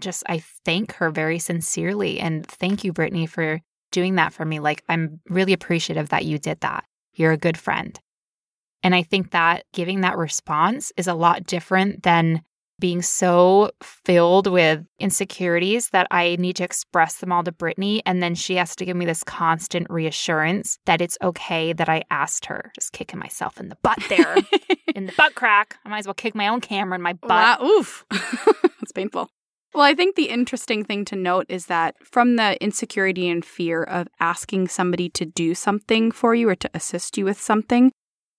just, 0.00 0.22
I 0.26 0.38
thank 0.64 0.94
her 0.94 1.10
very 1.10 1.38
sincerely. 1.38 2.18
And 2.18 2.46
thank 2.46 2.82
you, 2.82 2.94
Brittany, 2.94 3.26
for 3.26 3.60
doing 3.92 4.14
that 4.14 4.32
for 4.32 4.46
me. 4.46 4.58
Like, 4.58 4.82
I'm 4.88 5.20
really 5.28 5.52
appreciative 5.52 6.08
that 6.08 6.24
you 6.24 6.38
did 6.38 6.60
that. 6.62 6.84
You're 7.12 7.32
a 7.32 7.36
good 7.36 7.58
friend. 7.58 8.00
And 8.82 8.94
I 8.94 9.02
think 9.02 9.32
that 9.32 9.64
giving 9.74 10.00
that 10.00 10.16
response 10.16 10.92
is 10.96 11.08
a 11.08 11.14
lot 11.14 11.44
different 11.44 12.04
than 12.04 12.42
being 12.78 13.02
so 13.02 13.70
filled 13.82 14.46
with 14.46 14.84
insecurities 14.98 15.90
that 15.90 16.06
I 16.10 16.36
need 16.38 16.56
to 16.56 16.64
express 16.64 17.16
them 17.16 17.32
all 17.32 17.42
to 17.44 17.52
Brittany. 17.52 18.02
And 18.06 18.22
then 18.22 18.34
she 18.34 18.56
has 18.56 18.76
to 18.76 18.84
give 18.84 18.96
me 18.96 19.04
this 19.04 19.24
constant 19.24 19.88
reassurance 19.90 20.78
that 20.86 21.00
it's 21.00 21.18
okay 21.22 21.72
that 21.72 21.88
I 21.88 22.04
asked 22.10 22.46
her. 22.46 22.70
Just 22.74 22.92
kicking 22.92 23.18
myself 23.18 23.58
in 23.58 23.68
the 23.68 23.78
butt 23.82 23.98
there, 24.08 24.36
in 24.94 25.06
the 25.06 25.12
butt 25.16 25.34
crack. 25.34 25.78
I 25.84 25.88
might 25.88 25.98
as 25.98 26.06
well 26.06 26.14
kick 26.14 26.34
my 26.34 26.48
own 26.48 26.60
camera 26.60 26.96
in 26.96 27.02
my 27.02 27.14
butt. 27.14 27.30
Wow, 27.30 27.58
oof. 27.64 28.04
That's 28.10 28.92
painful. 28.92 29.28
Well, 29.74 29.84
I 29.84 29.94
think 29.94 30.16
the 30.16 30.30
interesting 30.30 30.84
thing 30.84 31.04
to 31.06 31.16
note 31.16 31.46
is 31.48 31.66
that 31.66 31.94
from 32.02 32.36
the 32.36 32.62
insecurity 32.62 33.28
and 33.28 33.44
fear 33.44 33.82
of 33.82 34.08
asking 34.18 34.68
somebody 34.68 35.10
to 35.10 35.26
do 35.26 35.54
something 35.54 36.10
for 36.10 36.34
you 36.34 36.48
or 36.48 36.56
to 36.56 36.70
assist 36.72 37.18
you 37.18 37.26
with 37.26 37.40
something, 37.40 37.92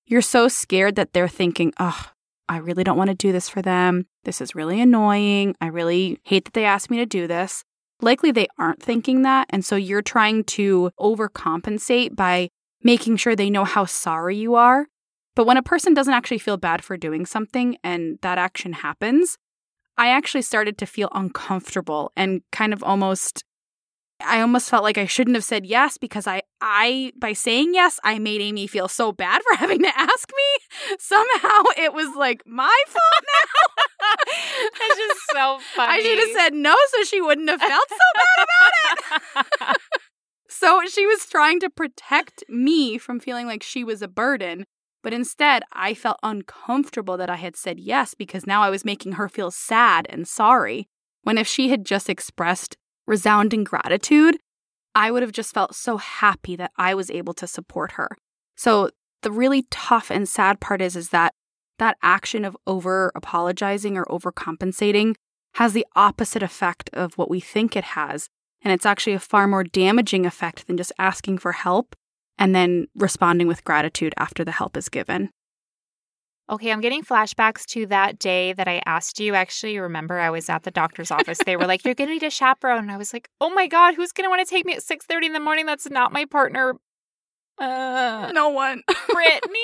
you're 0.05 0.21
so 0.21 0.47
scared 0.47 0.95
that 0.95 1.13
they're 1.13 1.27
thinking, 1.27 1.71
oh, 1.79 2.11
I 2.49 2.57
really 2.57 2.83
don't 2.83 2.97
want 2.97 3.11
to 3.11 3.15
do 3.15 3.31
this 3.31 3.47
for 3.47 3.61
them. 3.61 4.07
This 4.23 4.41
is 4.41 4.55
really 4.55 4.81
annoying. 4.81 5.55
I 5.61 5.67
really 5.67 6.19
hate 6.23 6.45
that 6.45 6.53
they 6.53 6.65
asked 6.65 6.89
me 6.89 6.97
to 6.97 7.05
do 7.05 7.27
this. 7.27 7.63
Likely 8.01 8.31
they 8.31 8.47
aren't 8.57 8.81
thinking 8.81 9.23
that. 9.23 9.47
And 9.49 9.63
so 9.63 9.75
you're 9.75 10.01
trying 10.01 10.43
to 10.45 10.91
overcompensate 10.99 12.15
by 12.15 12.49
making 12.83 13.17
sure 13.17 13.35
they 13.35 13.49
know 13.49 13.65
how 13.65 13.85
sorry 13.85 14.37
you 14.37 14.55
are. 14.55 14.87
But 15.35 15.45
when 15.45 15.57
a 15.57 15.63
person 15.63 15.93
doesn't 15.93 16.13
actually 16.13 16.39
feel 16.39 16.57
bad 16.57 16.83
for 16.83 16.97
doing 16.97 17.25
something 17.25 17.77
and 17.83 18.19
that 18.21 18.37
action 18.37 18.73
happens, 18.73 19.37
I 19.97 20.09
actually 20.09 20.41
started 20.43 20.77
to 20.77 20.85
feel 20.85 21.09
uncomfortable 21.13 22.11
and 22.15 22.41
kind 22.51 22.73
of 22.73 22.83
almost 22.83 23.43
I 24.21 24.41
almost 24.41 24.69
felt 24.69 24.83
like 24.83 24.97
I 24.97 25.05
shouldn't 25.05 25.35
have 25.35 25.43
said 25.43 25.65
yes 25.65 25.97
because 25.97 26.27
I 26.27 26.41
I 26.61 27.13
by 27.17 27.33
saying 27.33 27.73
yes 27.73 27.99
I 28.03 28.19
made 28.19 28.41
Amy 28.41 28.67
feel 28.67 28.87
so 28.87 29.11
bad 29.11 29.41
for 29.49 29.57
having 29.57 29.81
to 29.81 29.97
ask 29.97 30.29
me. 30.29 30.95
Somehow 30.99 31.63
it 31.77 31.93
was 31.93 32.15
like 32.15 32.43
my 32.45 32.81
fault 32.87 33.23
now. 33.23 33.83
That's 34.79 34.97
just 34.97 35.19
so 35.31 35.59
funny. 35.75 35.93
I 35.93 36.01
should 36.01 36.19
have 36.19 36.37
said 36.37 36.53
no 36.53 36.75
so 36.91 37.03
she 37.03 37.21
wouldn't 37.21 37.49
have 37.49 37.61
felt 37.61 37.89
so 37.89 37.97
bad 38.15 39.07
about 39.35 39.45
it. 39.71 39.77
so 40.49 40.81
she 40.87 41.05
was 41.05 41.25
trying 41.25 41.59
to 41.61 41.69
protect 41.69 42.43
me 42.49 42.97
from 42.97 43.19
feeling 43.19 43.47
like 43.47 43.63
she 43.63 43.83
was 43.83 44.01
a 44.01 44.07
burden 44.07 44.65
but 45.01 45.13
instead, 45.13 45.63
I 45.71 45.93
felt 45.93 46.19
uncomfortable 46.23 47.17
that 47.17 47.29
I 47.29 47.37
had 47.37 47.55
said 47.55 47.79
yes 47.79 48.13
because 48.13 48.45
now 48.45 48.61
I 48.61 48.69
was 48.69 48.83
making 48.83 49.13
her 49.13 49.29
feel 49.29 49.51
sad 49.51 50.05
and 50.09 50.27
sorry. 50.27 50.87
When 51.23 51.37
if 51.37 51.47
she 51.47 51.69
had 51.69 51.85
just 51.85 52.09
expressed 52.09 52.75
resounding 53.09 53.63
gratitude, 53.63 54.37
I 54.95 55.11
would 55.11 55.23
have 55.23 55.31
just 55.31 55.53
felt 55.53 55.75
so 55.75 55.97
happy 55.97 56.55
that 56.55 56.71
I 56.77 56.93
was 56.93 57.09
able 57.09 57.33
to 57.33 57.47
support 57.47 57.93
her. 57.93 58.09
So 58.55 58.91
the 59.23 59.31
really 59.31 59.63
tough 59.71 60.09
and 60.11 60.29
sad 60.29 60.59
part 60.61 60.81
is 60.81 60.95
is 60.95 61.09
that 61.09 61.33
that 61.79 61.97
action 62.03 62.45
of 62.45 62.55
over 62.67 63.11
apologizing 63.15 63.97
or 63.97 64.05
overcompensating 64.05 65.15
has 65.55 65.73
the 65.73 65.85
opposite 65.95 66.43
effect 66.43 66.89
of 66.93 67.17
what 67.17 67.29
we 67.29 67.39
think 67.39 67.75
it 67.75 67.83
has. 67.83 68.29
And 68.61 68.71
it's 68.71 68.85
actually 68.85 69.13
a 69.13 69.19
far 69.19 69.47
more 69.47 69.63
damaging 69.63 70.25
effect 70.25 70.67
than 70.67 70.77
just 70.77 70.91
asking 70.99 71.39
for 71.39 71.53
help 71.53 71.95
and 72.37 72.53
then 72.53 72.87
responding 72.95 73.47
with 73.47 73.63
gratitude 73.63 74.13
after 74.17 74.43
the 74.43 74.51
help 74.51 74.77
is 74.77 74.89
given. 74.89 75.31
Okay, 76.49 76.71
I'm 76.71 76.81
getting 76.81 77.03
flashbacks 77.03 77.63
to 77.67 77.85
that 77.87 78.17
day 78.17 78.53
that 78.53 78.67
I 78.67 78.81
asked 78.87 79.19
you. 79.19 79.35
Actually, 79.35 79.73
you 79.73 79.83
remember 79.83 80.19
I 80.19 80.31
was 80.31 80.49
at 80.49 80.63
the 80.63 80.71
doctor's 80.71 81.11
office. 81.11 81.37
They 81.45 81.55
were 81.55 81.67
like, 81.67 81.85
"You're 81.85 81.93
going 81.93 82.07
to 82.07 82.13
need 82.13 82.23
a 82.23 82.31
chaperone," 82.31 82.79
and 82.79 82.91
I 82.91 82.97
was 82.97 83.13
like, 83.13 83.29
"Oh 83.39 83.51
my 83.51 83.67
god, 83.67 83.93
who's 83.93 84.11
going 84.11 84.25
to 84.25 84.29
want 84.29 84.45
to 84.45 84.49
take 84.49 84.65
me 84.65 84.73
at 84.73 84.81
6:30 84.81 85.27
in 85.27 85.33
the 85.33 85.39
morning? 85.39 85.67
That's 85.67 85.89
not 85.89 86.11
my 86.11 86.25
partner." 86.25 86.75
Uh, 87.59 88.31
no 88.33 88.49
one, 88.49 88.81
Brittany. 89.09 89.59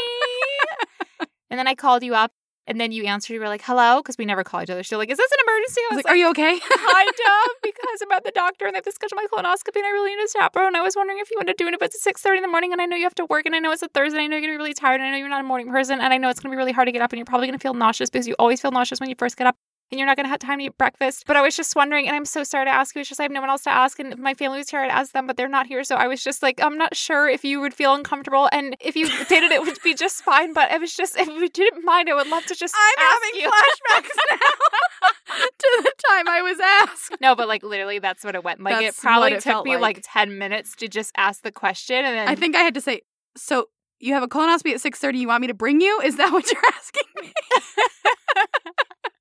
and 1.49 1.57
then 1.57 1.67
I 1.67 1.73
called 1.75 2.03
you 2.03 2.13
up 2.13 2.31
and 2.67 2.81
then 2.81 2.91
you 2.91 3.05
answered, 3.05 3.33
you 3.33 3.39
were 3.39 3.47
like, 3.47 3.61
hello, 3.61 4.01
because 4.01 4.17
we 4.17 4.25
never 4.25 4.43
call 4.43 4.61
each 4.61 4.69
other. 4.69 4.81
She's 4.81 4.97
like, 4.97 5.09
is 5.09 5.17
this 5.17 5.31
an 5.31 5.37
emergency? 5.45 5.81
I 5.81 5.83
was, 5.83 5.91
I 5.91 5.95
was 5.95 6.05
like, 6.05 6.13
are 6.13 6.17
you 6.17 6.29
okay? 6.31 6.59
kind 6.69 7.09
of, 7.09 7.51
because 7.61 8.01
I'm 8.01 8.11
at 8.11 8.23
the 8.23 8.31
doctor 8.31 8.65
and 8.65 8.73
they 8.73 8.77
have 8.77 8.85
to 8.85 8.91
schedule 8.91 9.17
my 9.17 9.27
colonoscopy 9.31 9.77
and 9.77 9.85
I 9.85 9.89
really 9.89 10.15
need 10.15 10.23
a 10.23 10.27
chaperone. 10.27 10.75
I 10.75 10.81
was 10.81 10.95
wondering 10.95 11.19
if 11.19 11.29
you 11.29 11.37
wanted 11.37 11.57
to 11.57 11.63
do 11.63 11.67
it, 11.67 11.79
but 11.79 11.93
it's 11.93 12.05
6.30 12.05 12.37
in 12.37 12.41
the 12.41 12.47
morning 12.47 12.71
and 12.71 12.81
I 12.81 12.85
know 12.85 12.95
you 12.95 13.03
have 13.03 13.15
to 13.15 13.25
work 13.25 13.45
and 13.45 13.55
I 13.55 13.59
know 13.59 13.71
it's 13.71 13.83
a 13.83 13.87
Thursday. 13.89 14.19
I 14.19 14.27
know 14.27 14.37
you're 14.37 14.41
going 14.41 14.53
to 14.53 14.57
be 14.57 14.63
really 14.63 14.73
tired 14.73 15.01
and 15.01 15.03
I 15.03 15.11
know 15.11 15.17
you're 15.17 15.29
not 15.29 15.41
a 15.41 15.47
morning 15.47 15.69
person 15.69 15.99
and 16.01 16.13
I 16.13 16.17
know 16.17 16.29
it's 16.29 16.39
going 16.39 16.51
to 16.51 16.55
be 16.55 16.57
really 16.57 16.73
hard 16.73 16.87
to 16.87 16.91
get 16.91 17.01
up 17.01 17.11
and 17.11 17.17
you're 17.17 17.25
probably 17.25 17.47
going 17.47 17.59
to 17.59 17.61
feel 17.61 17.73
nauseous 17.73 18.09
because 18.09 18.27
you 18.27 18.35
always 18.39 18.61
feel 18.61 18.71
nauseous 18.71 18.99
when 18.99 19.09
you 19.09 19.15
first 19.17 19.37
get 19.37 19.47
up 19.47 19.55
and 19.91 19.99
you're 19.99 20.07
not 20.07 20.17
going 20.17 20.25
to 20.25 20.29
have 20.29 20.39
time 20.39 20.59
to 20.59 20.65
eat 20.65 20.77
breakfast. 20.77 21.25
But 21.27 21.35
I 21.35 21.41
was 21.41 21.55
just 21.55 21.75
wondering, 21.75 22.07
and 22.07 22.15
I'm 22.15 22.25
so 22.25 22.43
sorry 22.43 22.65
to 22.65 22.71
ask 22.71 22.95
you. 22.95 23.01
It's 23.01 23.09
just 23.09 23.19
I 23.19 23.23
have 23.23 23.31
no 23.31 23.41
one 23.41 23.49
else 23.49 23.63
to 23.63 23.69
ask, 23.69 23.99
and 23.99 24.13
if 24.13 24.19
my 24.19 24.33
family 24.33 24.57
was 24.59 24.69
here, 24.69 24.79
I'd 24.81 24.89
ask 24.89 25.11
them, 25.11 25.27
but 25.27 25.37
they're 25.37 25.47
not 25.47 25.67
here. 25.67 25.83
So 25.83 25.95
I 25.95 26.07
was 26.07 26.23
just 26.23 26.41
like, 26.41 26.61
I'm 26.61 26.77
not 26.77 26.95
sure 26.95 27.27
if 27.27 27.43
you 27.43 27.59
would 27.61 27.73
feel 27.73 27.93
uncomfortable, 27.93 28.49
and 28.51 28.75
if 28.79 28.95
you 28.95 29.07
did 29.25 29.43
it, 29.43 29.51
it 29.51 29.61
would 29.61 29.77
be 29.83 29.93
just 29.93 30.23
fine. 30.23 30.53
But 30.53 30.71
it 30.71 30.79
was 30.81 30.93
just, 30.93 31.17
if 31.17 31.27
you 31.27 31.49
didn't 31.49 31.85
mind, 31.85 32.09
I 32.09 32.15
would 32.15 32.27
love 32.27 32.45
to 32.45 32.55
just. 32.55 32.75
I'm 32.77 33.05
having 33.05 33.41
you. 33.41 33.49
flashbacks 33.49 34.09
now 34.31 35.09
to 35.59 35.81
the 35.83 35.91
time 36.07 36.27
I 36.27 36.41
was 36.41 36.59
asked. 36.59 37.17
No, 37.21 37.35
but 37.35 37.47
like 37.47 37.63
literally, 37.63 37.99
that's 37.99 38.23
what 38.23 38.35
it 38.35 38.43
went. 38.43 38.61
Like 38.61 38.79
that's 38.79 38.97
it 38.97 39.01
probably 39.01 39.33
it 39.33 39.41
took 39.41 39.65
me 39.65 39.73
like. 39.73 39.97
like 39.97 40.03
ten 40.03 40.37
minutes 40.37 40.75
to 40.77 40.87
just 40.87 41.11
ask 41.17 41.41
the 41.41 41.51
question, 41.51 41.97
and 41.97 42.17
then 42.17 42.27
I 42.27 42.35
think 42.35 42.55
I 42.55 42.61
had 42.61 42.73
to 42.73 42.81
say, 42.81 43.01
so 43.37 43.67
you 43.99 44.13
have 44.13 44.23
a 44.23 44.27
colonoscopy 44.27 44.73
at 44.73 44.81
6.30 44.81 45.19
you 45.19 45.27
want 45.27 45.41
me 45.41 45.47
to 45.47 45.53
bring 45.53 45.81
you 45.81 45.99
is 46.01 46.17
that 46.17 46.31
what 46.31 46.49
you're 46.51 46.61
asking 46.67 47.03
me 47.21 47.33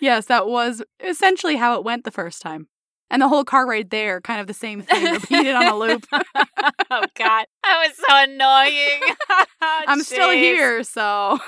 Yes, 0.00 0.26
that 0.26 0.46
was 0.46 0.82
essentially 1.02 1.56
how 1.56 1.76
it 1.76 1.84
went 1.84 2.04
the 2.04 2.10
first 2.10 2.42
time. 2.42 2.68
And 3.10 3.22
the 3.22 3.28
whole 3.28 3.44
car 3.44 3.66
ride 3.66 3.90
there, 3.90 4.20
kind 4.20 4.40
of 4.40 4.46
the 4.46 4.54
same 4.54 4.82
thing, 4.82 5.12
repeated 5.12 5.54
on 5.54 5.66
a 5.66 5.76
loop. 5.76 6.06
oh, 6.12 7.04
God. 7.14 7.46
That 7.62 7.86
was 7.86 7.96
so 7.96 8.06
annoying. 8.08 9.00
I'm 9.60 10.00
still 10.00 10.30
here, 10.30 10.82
so. 10.82 11.38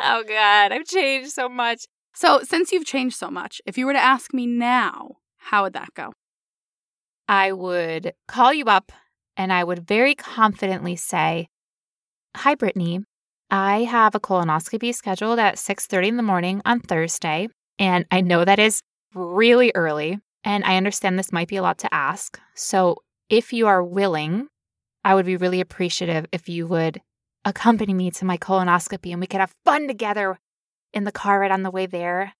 oh, 0.00 0.24
God. 0.28 0.72
I've 0.72 0.84
changed 0.84 1.30
so 1.30 1.48
much. 1.48 1.86
So, 2.14 2.40
since 2.42 2.72
you've 2.72 2.84
changed 2.84 3.16
so 3.16 3.30
much, 3.30 3.62
if 3.64 3.78
you 3.78 3.86
were 3.86 3.92
to 3.92 3.98
ask 3.98 4.34
me 4.34 4.46
now, 4.46 5.16
how 5.38 5.62
would 5.62 5.72
that 5.72 5.94
go? 5.94 6.12
I 7.28 7.52
would 7.52 8.12
call 8.26 8.52
you 8.52 8.64
up 8.64 8.92
and 9.36 9.52
I 9.52 9.64
would 9.64 9.86
very 9.86 10.14
confidently 10.14 10.96
say, 10.96 11.48
Hi, 12.36 12.54
Brittany. 12.54 13.00
I 13.50 13.84
have 13.84 14.14
a 14.14 14.20
colonoscopy 14.20 14.94
scheduled 14.94 15.38
at 15.38 15.56
6:30 15.56 16.08
in 16.08 16.16
the 16.16 16.22
morning 16.22 16.62
on 16.64 16.80
Thursday. 16.80 17.48
And 17.80 18.04
I 18.10 18.20
know 18.20 18.44
that 18.44 18.58
is 18.58 18.82
really 19.14 19.72
early. 19.74 20.20
And 20.44 20.64
I 20.64 20.76
understand 20.76 21.18
this 21.18 21.32
might 21.32 21.48
be 21.48 21.56
a 21.56 21.62
lot 21.62 21.78
to 21.78 21.92
ask. 21.92 22.38
So 22.54 22.98
if 23.28 23.52
you 23.52 23.66
are 23.66 23.82
willing, 23.82 24.48
I 25.04 25.14
would 25.14 25.26
be 25.26 25.36
really 25.36 25.60
appreciative 25.60 26.26
if 26.30 26.48
you 26.48 26.66
would 26.66 27.00
accompany 27.44 27.94
me 27.94 28.10
to 28.10 28.24
my 28.26 28.36
colonoscopy 28.36 29.12
and 29.12 29.20
we 29.20 29.26
could 29.26 29.40
have 29.40 29.54
fun 29.64 29.88
together 29.88 30.38
in 30.92 31.04
the 31.04 31.12
car 31.12 31.40
right 31.40 31.50
on 31.50 31.62
the 31.62 31.70
way 31.70 31.86
there 31.86 32.34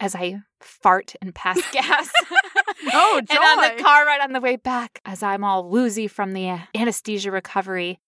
as 0.00 0.14
I 0.14 0.40
fart 0.60 1.14
and 1.20 1.34
pass 1.34 1.60
gas. 1.72 2.10
oh, 2.92 3.20
joy. 3.20 3.36
and 3.36 3.60
on 3.60 3.76
the 3.76 3.82
car 3.82 4.06
ride 4.06 4.22
on 4.22 4.32
the 4.32 4.40
way 4.40 4.56
back 4.56 5.00
as 5.04 5.22
I'm 5.22 5.44
all 5.44 5.68
woozy 5.68 6.08
from 6.08 6.32
the 6.32 6.58
anesthesia 6.74 7.30
recovery. 7.30 8.00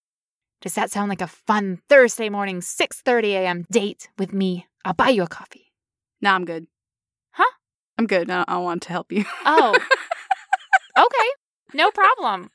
Does 0.63 0.75
that 0.75 0.91
sound 0.91 1.11
like 1.11 1.21
a 1.21 1.27
fun 1.27 1.81
Thursday 1.89 2.31
morning 2.31 2.61
6:30 2.61 3.25
a.m. 3.33 3.65
date 3.71 4.09
with 4.17 4.33
me? 4.33 4.67
I'll 4.85 4.95
buy 4.95 5.11
you 5.11 5.23
a 5.23 5.29
coffee. 5.29 5.72
No, 6.23 6.31
I'm 6.31 6.45
good. 6.45 6.67
Huh? 7.33 7.51
I'm 7.99 8.07
good. 8.07 8.31
I, 8.31 8.45
I 8.49 8.59
want 8.59 8.83
to 8.83 8.89
help 8.91 9.11
you. 9.13 9.25
Oh. 9.45 9.71
okay. 10.99 11.29
No 11.75 11.91
problem. 11.91 12.51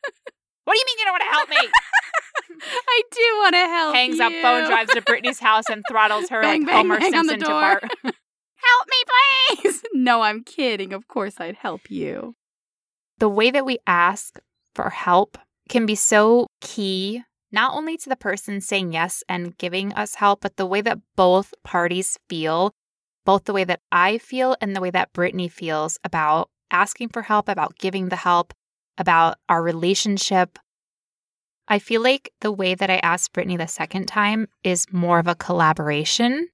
What 0.64 0.74
do 0.74 0.80
you 0.80 0.86
mean 0.86 1.00
you 1.00 1.06
don't 1.06 1.14
want 1.14 1.24
to 1.24 1.36
help 1.36 1.50
me? 1.50 1.58
I 2.90 3.02
do 3.12 3.22
want 3.38 3.54
to 3.56 3.60
help 3.60 3.96
Hangs 3.96 4.20
up 4.20 4.32
phone, 4.42 4.66
drives 4.68 4.94
to 4.94 5.02
Brittany's 5.02 5.40
house, 5.40 5.66
and 5.70 5.84
throttles 5.90 6.30
her 6.30 6.42
Bang, 6.42 6.62
like 6.62 6.68
bang, 6.68 6.76
Homer 6.78 7.00
bang 7.00 7.12
Simpson 7.12 7.40
to. 7.40 7.46
Bart. 7.46 7.84
Help 8.04 8.88
me, 8.90 9.62
please. 9.64 9.84
no, 9.94 10.22
I'm 10.22 10.44
kidding. 10.44 10.92
Of 10.92 11.08
course 11.08 11.36
I'd 11.40 11.56
help 11.58 11.92
you. 11.92 12.36
the 13.20 13.30
way 13.30 13.52
that 13.52 13.66
we 13.66 13.78
ask 13.86 14.40
for 14.76 14.90
help 14.90 15.38
can 15.70 15.86
be 15.86 15.94
so 15.96 16.48
key, 16.60 17.24
not 17.52 17.74
only 17.76 17.98
to 17.98 18.10
the 18.10 18.16
person 18.16 18.60
saying 18.60 18.94
yes 18.94 19.24
and 19.30 19.58
giving 19.58 19.94
us 19.94 20.16
help, 20.16 20.42
but 20.42 20.58
the 20.58 20.66
way 20.66 20.82
that 20.82 20.98
both 21.16 21.54
parties 21.64 22.18
feel, 22.30 22.72
both 23.28 23.44
the 23.44 23.52
way 23.52 23.66
that 23.66 23.82
I 23.92 24.20
feel 24.20 24.56
and 24.62 24.74
the 24.74 24.80
way 24.80 24.90
that 24.90 25.12
Brittany 25.12 25.50
feels 25.50 26.00
about 26.06 26.50
asking 26.72 27.10
for 27.10 27.24
help, 27.24 27.50
about 27.50 27.78
giving 27.78 28.08
the 28.08 28.16
help, 28.16 28.54
about 28.98 29.38
our 29.50 29.62
relationship. 29.62 30.58
I 31.68 31.78
feel 31.78 32.02
like 32.02 32.32
the 32.40 32.54
way 32.54 32.74
that 32.74 32.90
I 32.90 33.00
asked 33.00 33.34
Brittany 33.34 33.58
the 33.58 33.68
second 33.68 34.06
time 34.08 34.48
is 34.64 34.86
more 34.94 35.20
of 35.20 35.28
a 35.28 35.36
collaboration. 35.36 36.48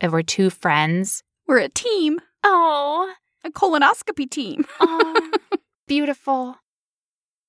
If 0.00 0.12
we're 0.12 0.22
two 0.22 0.48
friends. 0.48 1.24
We're 1.48 1.58
a 1.58 1.68
team, 1.68 2.20
Oh, 2.44 3.12
a 3.44 3.50
colonoscopy 3.50 4.30
team. 4.30 4.64
Oh, 4.78 5.32
beautiful. 5.88 6.54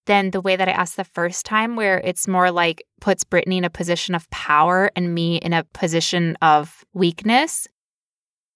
Then 0.07 0.31
the 0.31 0.41
way 0.41 0.55
that 0.55 0.67
I 0.67 0.71
asked 0.71 0.97
the 0.97 1.03
first 1.03 1.45
time, 1.45 1.75
where 1.75 1.99
it's 1.99 2.27
more 2.27 2.49
like 2.49 2.83
puts 2.99 3.23
Brittany 3.23 3.59
in 3.59 3.65
a 3.65 3.69
position 3.69 4.15
of 4.15 4.27
power 4.31 4.89
and 4.95 5.13
me 5.13 5.37
in 5.37 5.53
a 5.53 5.63
position 5.63 6.37
of 6.41 6.83
weakness, 6.93 7.67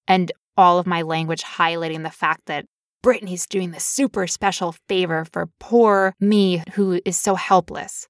and 0.08 0.32
all 0.56 0.80
of 0.80 0.88
my 0.88 1.02
language 1.02 1.44
highlighting 1.44 2.04
the 2.04 2.10
fact 2.10 2.42
that 2.48 2.66
Brittany's 3.04 3.46
doing 3.46 3.72
this 3.72 3.86
super 3.86 4.28
special 4.28 4.76
favor 4.90 5.26
for 5.32 5.50
poor 5.60 6.14
me 6.20 6.64
who 6.74 7.00
is 7.06 7.18
so 7.18 7.36
helpless. 7.36 8.08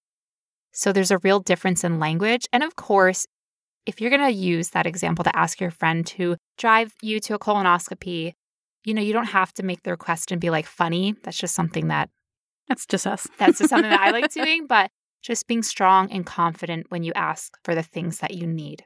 So 0.71 0.93
there's 0.93 1.12
a 1.12 1.17
real 1.19 1.39
difference 1.39 1.83
in 1.83 1.99
language. 1.99 2.47
And 2.53 2.63
of 2.63 2.75
course, 2.75 3.25
if 3.86 3.99
you're 3.99 4.10
going 4.10 4.21
to 4.21 4.31
use 4.31 4.69
that 4.69 4.86
example 4.86 5.23
to 5.23 5.36
ask 5.36 5.60
your 5.60 5.71
friend 5.71 6.05
to 6.07 6.38
drive 6.57 6.93
you 7.01 7.19
to 7.21 7.36
a 7.36 7.39
colonoscopy, 7.39 8.33
you 8.86 8.93
know, 8.93 9.01
you 9.01 9.13
don't 9.13 9.25
have 9.25 9.53
to 9.53 9.63
make 9.63 9.83
the 9.83 9.91
request 9.91 10.31
and 10.31 10.39
be 10.39 10.49
like 10.49 10.65
funny. 10.65 11.15
That's 11.23 11.38
just 11.38 11.55
something 11.55 11.88
that 11.88 12.10
That's 12.67 12.86
just 12.86 13.07
us. 13.07 13.27
that's 13.38 13.60
just 13.60 13.69
something 13.69 13.89
that 13.89 13.99
I 13.99 14.12
like 14.12 14.31
doing, 14.33 14.67
but 14.67 14.91
just 15.21 15.47
being 15.47 15.63
strong 15.63 16.12
and 16.12 16.25
confident 16.25 16.88
when 16.89 17.03
you 17.03 17.12
ask 17.15 17.57
for 17.63 17.75
the 17.75 17.83
things 17.83 18.19
that 18.19 18.33
you 18.33 18.47
need. 18.47 18.86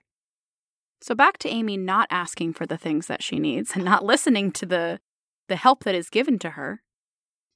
So 1.02 1.16
back 1.16 1.38
to 1.40 1.50
Amy 1.50 1.78
not 1.78 2.08
asking 2.12 2.54
for 2.54 2.66
the 2.66 2.78
things 2.78 3.08
that 3.08 3.24
she 3.24 3.40
needs 3.40 3.72
and 3.76 3.84
not 3.84 4.06
listening 4.06 4.52
to 4.54 4.66
the 4.66 5.00
the 5.48 5.56
help 5.56 5.84
that 5.84 5.96
is 5.96 6.10
given 6.10 6.40
to 6.40 6.52
her. 6.52 6.82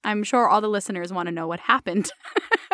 I'm 0.04 0.24
sure 0.24 0.50
all 0.50 0.60
the 0.62 0.68
listeners 0.68 1.14
want 1.14 1.28
to 1.28 1.32
know 1.32 1.48
what 1.48 1.62
happened 1.62 2.12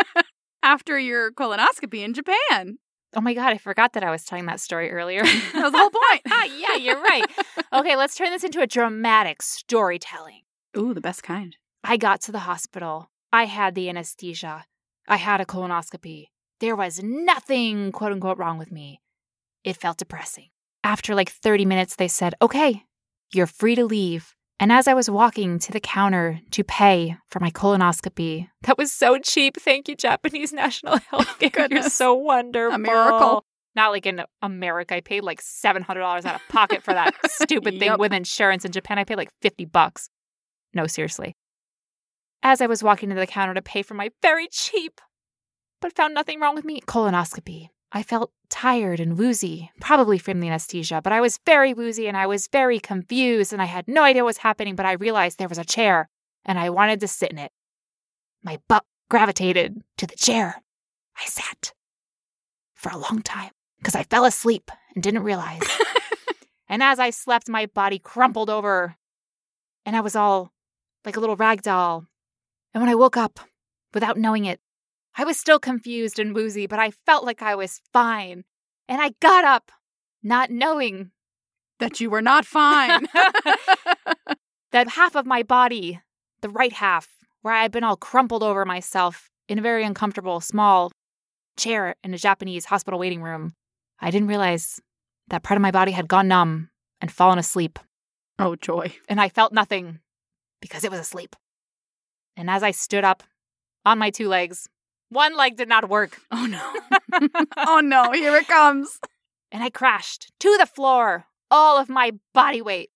after 0.64 0.98
your 0.98 1.32
colonoscopy 1.32 2.04
in 2.04 2.14
Japan. 2.14 2.80
Oh 3.16 3.22
my 3.22 3.34
god, 3.34 3.52
I 3.52 3.58
forgot 3.58 3.94
that 3.94 4.04
I 4.04 4.12
was 4.12 4.24
telling 4.24 4.46
that 4.46 4.60
story 4.60 4.92
earlier. 4.92 5.24
That 5.54 5.64
was 5.64 5.72
the 5.74 5.78
whole 5.78 5.90
point. 5.90 6.22
ah, 6.30 6.46
yeah, 6.58 6.76
you're 6.76 7.02
right. 7.02 7.26
Okay, 7.74 7.96
let's 7.98 8.16
turn 8.16 8.30
this 8.32 8.44
into 8.44 8.62
a 8.62 8.68
dramatic 8.68 9.42
storytelling. 9.42 10.42
Ooh, 10.78 10.94
the 10.94 11.02
best 11.02 11.22
kind. 11.22 11.58
I 11.84 11.98
got 11.98 12.22
to 12.22 12.32
the 12.32 12.40
hospital. 12.40 13.12
I 13.34 13.46
had 13.46 13.76
the 13.76 13.90
anesthesia. 13.90 14.66
I 15.08 15.18
had 15.18 15.42
a 15.42 15.46
colonoscopy. 15.46 16.28
There 16.62 16.76
was 16.76 17.04
nothing, 17.04 17.92
quote 17.92 18.14
unquote, 18.14 18.38
wrong 18.38 18.58
with 18.58 18.72
me. 18.72 19.02
It 19.64 19.78
felt 19.78 19.98
depressing. 19.98 20.51
After 20.84 21.14
like 21.16 21.30
30 21.30 21.66
minutes, 21.66 21.96
they 21.96 22.08
said, 22.08 22.34
okay, 22.42 22.84
you're 23.34 23.48
free 23.48 23.76
to 23.76 23.86
leave. 23.86 24.34
And 24.60 24.72
as 24.72 24.88
I 24.88 24.94
was 24.94 25.10
walking 25.10 25.58
to 25.60 25.72
the 25.72 25.80
counter 25.80 26.40
to 26.52 26.64
pay 26.64 27.18
for 27.30 27.40
my 27.40 27.50
colonoscopy, 27.52 28.48
that 28.64 28.78
was 28.78 28.92
so 28.92 29.18
cheap. 29.18 29.58
Thank 29.60 29.88
you, 29.88 29.96
Japanese 29.96 30.54
National 30.64 30.98
Health 30.98 31.40
Care. 31.40 31.68
You're 31.72 31.84
so 31.90 32.14
wonderful. 32.14 32.76
A 32.76 32.80
miracle. 32.80 33.44
Not 33.74 33.92
like 33.92 34.06
in 34.06 34.22
America, 34.42 34.96
I 34.96 35.00
paid 35.02 35.24
like 35.24 35.42
$700 35.42 35.98
out 36.26 36.36
of 36.36 36.42
pocket 36.50 36.84
for 36.84 36.94
that 36.94 37.16
stupid 37.32 37.80
thing 37.80 37.90
Yep. 37.92 38.00
with 38.00 38.14
insurance. 38.14 38.66
In 38.66 38.72
Japan, 38.72 39.00
I 39.00 39.04
paid 39.04 39.16
like 39.18 39.32
50 39.42 39.66
bucks. 39.66 40.10
No, 40.74 40.88
seriously. 40.88 41.34
As 42.44 42.60
I 42.60 42.68
was 42.68 42.84
walking 42.84 43.10
to 43.10 43.16
the 43.16 43.28
counter 43.28 43.54
to 43.54 43.62
pay 43.62 43.82
for 43.82 43.94
my 43.94 44.10
very 44.22 44.48
cheap, 44.52 45.00
but 45.80 45.96
found 45.96 46.14
nothing 46.14 46.40
wrong 46.40 46.54
with 46.54 46.66
me, 46.66 46.82
colonoscopy. 46.82 47.70
I 47.92 48.04
felt 48.04 48.32
tired 48.50 49.00
and 49.00 49.18
woozy, 49.18 49.70
probably 49.82 50.18
from 50.18 50.40
the 50.40 50.48
anesthesia, 50.48 51.02
but 51.04 51.12
I 51.12 51.20
was 51.20 51.40
very 51.46 51.74
woozy 51.74 52.08
and 52.08 52.16
I 52.16 52.26
was 52.26 52.48
very 52.48 52.80
confused 52.80 53.52
and 53.52 53.62
I 53.62 53.66
had 53.66 53.88
no 53.88 54.04
idea 54.04 54.24
what 54.24 54.28
was 54.28 54.38
happening, 54.38 54.76
but 54.76 54.86
I 54.86 54.94
realized 54.94 55.38
there 55.38 55.50
was 55.50 55.58
a 55.58 55.66
chair 55.66 56.10
and 56.46 56.58
I 56.58 56.70
wanted 56.70 57.02
to 57.02 57.08
sit 57.08 57.32
in 57.32 57.38
it. 57.38 57.52
My 58.44 58.60
butt 58.70 58.86
gravitated 59.10 59.82
to 59.98 60.08
the 60.08 60.16
chair. 60.16 60.62
I 61.18 61.26
sat 61.26 61.74
for 62.74 62.92
a 62.92 62.98
long 62.98 63.22
time 63.22 63.52
because 63.80 63.96
I 63.96 64.04
fell 64.04 64.26
asleep 64.26 64.72
and 64.96 65.04
didn't 65.04 65.24
realize. 65.24 65.62
and 66.70 66.82
as 66.82 66.98
I 66.98 67.10
slept, 67.10 67.50
my 67.50 67.66
body 67.66 68.00
crumpled 68.00 68.50
over 68.50 68.96
and 69.86 69.96
I 69.96 70.02
was 70.02 70.16
all 70.16 70.52
like 71.04 71.18
a 71.18 71.20
little 71.20 71.36
rag 71.36 71.62
doll. 71.62 72.06
And 72.74 72.82
when 72.82 72.90
I 72.90 72.96
woke 72.96 73.18
up, 73.18 73.40
without 73.94 74.18
knowing 74.18 74.46
it, 74.46 74.62
I 75.18 75.24
was 75.26 75.38
still 75.38 75.60
confused 75.60 76.20
and 76.20 76.34
woozy, 76.34 76.68
but 76.68 76.80
I 76.80 76.92
felt 76.92 77.26
like 77.26 77.42
I 77.42 77.56
was 77.56 77.82
fine. 77.92 78.44
And 78.88 79.02
I 79.02 79.12
got 79.22 79.46
up, 79.46 79.72
not 80.24 80.50
knowing 80.50 81.12
That 81.80 82.00
you 82.00 82.12
were 82.12 82.22
not 82.22 82.46
fine. 82.46 83.08
that 84.72 84.90
half 84.90 85.16
of 85.16 85.26
my 85.26 85.42
body, 85.42 86.00
the 86.42 86.50
right 86.50 86.74
half, 86.74 87.08
where 87.42 87.56
I 87.56 87.64
had 87.64 87.72
been 87.72 87.84
all 87.84 87.98
crumpled 87.98 88.44
over 88.44 88.66
myself 88.66 89.30
in 89.48 89.58
a 89.58 89.64
very 89.64 89.84
uncomfortable, 89.84 90.42
small 90.42 90.92
chair 91.58 91.96
in 92.04 92.14
a 92.14 92.20
Japanese 92.20 92.66
hospital 92.66 93.00
waiting 93.00 93.24
room, 93.24 93.54
I 94.00 94.12
didn't 94.12 94.28
realize 94.28 94.80
that 95.30 95.42
part 95.42 95.58
of 95.58 95.62
my 95.62 95.72
body 95.72 95.92
had 95.92 96.08
gone 96.08 96.28
numb 96.28 96.70
and 97.02 97.12
fallen 97.12 97.40
asleep. 97.40 97.80
oh, 98.38 98.56
joy. 98.56 98.94
and 99.10 99.20
I 99.20 99.30
felt 99.30 99.52
nothing 99.52 100.00
because 100.62 100.84
it 100.84 100.92
was 100.92 101.00
asleep. 101.00 101.36
And 102.38 102.50
as 102.50 102.62
I 102.62 102.72
stood 102.72 103.04
up 103.04 103.24
on 103.86 103.98
my 103.98 104.12
two 104.12 104.28
legs, 104.28 104.68
one 105.12 105.36
leg 105.38 105.58
did 105.58 105.68
not 105.70 105.90
work, 105.90 106.20
Oh, 106.32 106.46
no. 106.48 107.30
oh, 107.58 107.80
no. 107.84 108.12
Here 108.14 108.36
it 108.36 108.48
comes. 108.48 109.00
and 109.52 109.62
I 109.64 109.70
crashed 109.70 110.32
to 110.40 110.58
the 110.58 110.66
floor, 110.66 111.26
all 111.52 111.78
of 111.78 111.90
my 111.90 112.14
body 112.34 112.62
weight 112.62 112.90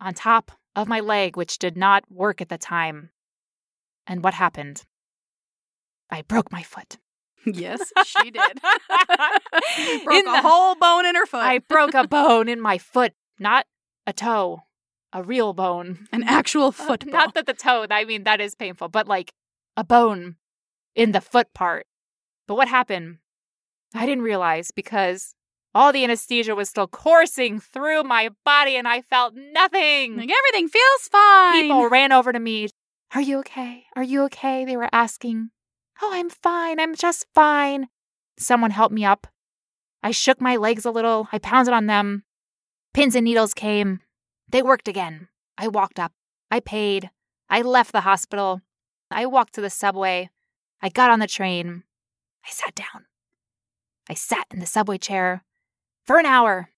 on 0.00 0.14
top 0.14 0.50
of 0.74 0.88
my 0.88 1.00
leg, 1.00 1.36
which 1.36 1.58
did 1.58 1.76
not 1.76 2.02
work 2.10 2.40
at 2.40 2.48
the 2.48 2.58
time. 2.58 3.10
And 4.06 4.24
what 4.24 4.34
happened? 4.34 4.82
I 6.10 6.22
broke 6.22 6.50
my 6.50 6.62
foot. 6.62 6.98
Yes, 7.46 7.92
she 8.06 8.30
did. 8.30 8.60
Broke 8.62 10.14
In 10.14 10.26
a 10.28 10.32
the- 10.32 10.40
whole 10.42 10.74
bone 10.76 11.04
in 11.06 11.14
her 11.14 11.26
foot. 11.26 11.42
I 11.44 11.58
broke 11.58 11.94
a 11.94 12.06
bone 12.08 12.48
in 12.48 12.60
my 12.60 12.78
foot, 12.78 13.12
not 13.38 13.66
a 14.06 14.12
toe, 14.12 14.60
a 15.12 15.22
real 15.22 15.52
bone. 15.52 16.06
An 16.12 16.22
actual 16.24 16.72
foot 16.72 17.00
bone. 17.04 17.12
Not 17.12 17.34
that 17.34 17.46
the 17.46 17.52
toe, 17.54 17.86
I 17.90 18.04
mean, 18.04 18.24
that 18.24 18.40
is 18.40 18.54
painful, 18.54 18.88
but 18.88 19.06
like 19.06 19.32
a 19.76 19.84
bone 19.84 20.36
in 20.94 21.12
the 21.12 21.20
foot 21.20 21.52
part. 21.54 21.86
But 22.46 22.56
what 22.56 22.68
happened? 22.68 23.18
I 23.94 24.06
didn't 24.06 24.24
realize 24.24 24.70
because 24.70 25.34
all 25.74 25.92
the 25.92 26.04
anesthesia 26.04 26.54
was 26.54 26.68
still 26.68 26.86
coursing 26.86 27.60
through 27.60 28.04
my 28.04 28.30
body 28.44 28.76
and 28.76 28.86
I 28.86 29.02
felt 29.02 29.34
nothing. 29.34 30.16
Like, 30.16 30.30
everything 30.30 30.68
feels 30.68 31.08
fine. 31.10 31.62
People 31.62 31.88
ran 31.88 32.12
over 32.12 32.32
to 32.32 32.38
me. 32.38 32.68
Are 33.14 33.20
you 33.20 33.38
okay? 33.40 33.84
Are 33.96 34.02
you 34.02 34.22
okay? 34.24 34.64
They 34.64 34.76
were 34.76 34.88
asking. 34.92 35.50
Oh, 36.02 36.10
I'm 36.12 36.28
fine. 36.28 36.80
I'm 36.80 36.94
just 36.94 37.26
fine. 37.34 37.88
Someone 38.38 38.72
helped 38.72 38.94
me 38.94 39.04
up. 39.04 39.26
I 40.02 40.10
shook 40.10 40.40
my 40.40 40.56
legs 40.56 40.84
a 40.84 40.90
little. 40.90 41.28
I 41.32 41.38
pounded 41.38 41.72
on 41.72 41.86
them. 41.86 42.24
Pins 42.92 43.14
and 43.14 43.24
needles 43.24 43.54
came. 43.54 44.00
They 44.48 44.62
worked 44.62 44.88
again. 44.88 45.28
I 45.56 45.68
walked 45.68 45.98
up. 45.98 46.12
I 46.50 46.60
paid. 46.60 47.10
I 47.48 47.62
left 47.62 47.92
the 47.92 48.02
hospital. 48.02 48.60
I 49.10 49.26
walked 49.26 49.54
to 49.54 49.60
the 49.60 49.70
subway. 49.70 50.30
I 50.84 50.90
got 50.90 51.10
on 51.10 51.18
the 51.18 51.26
train. 51.26 51.82
I 52.46 52.50
sat 52.50 52.74
down. 52.74 53.06
I 54.06 54.12
sat 54.12 54.44
in 54.50 54.60
the 54.60 54.66
subway 54.66 54.98
chair 54.98 55.42
for 56.04 56.18
an 56.18 56.26
hour 56.26 56.68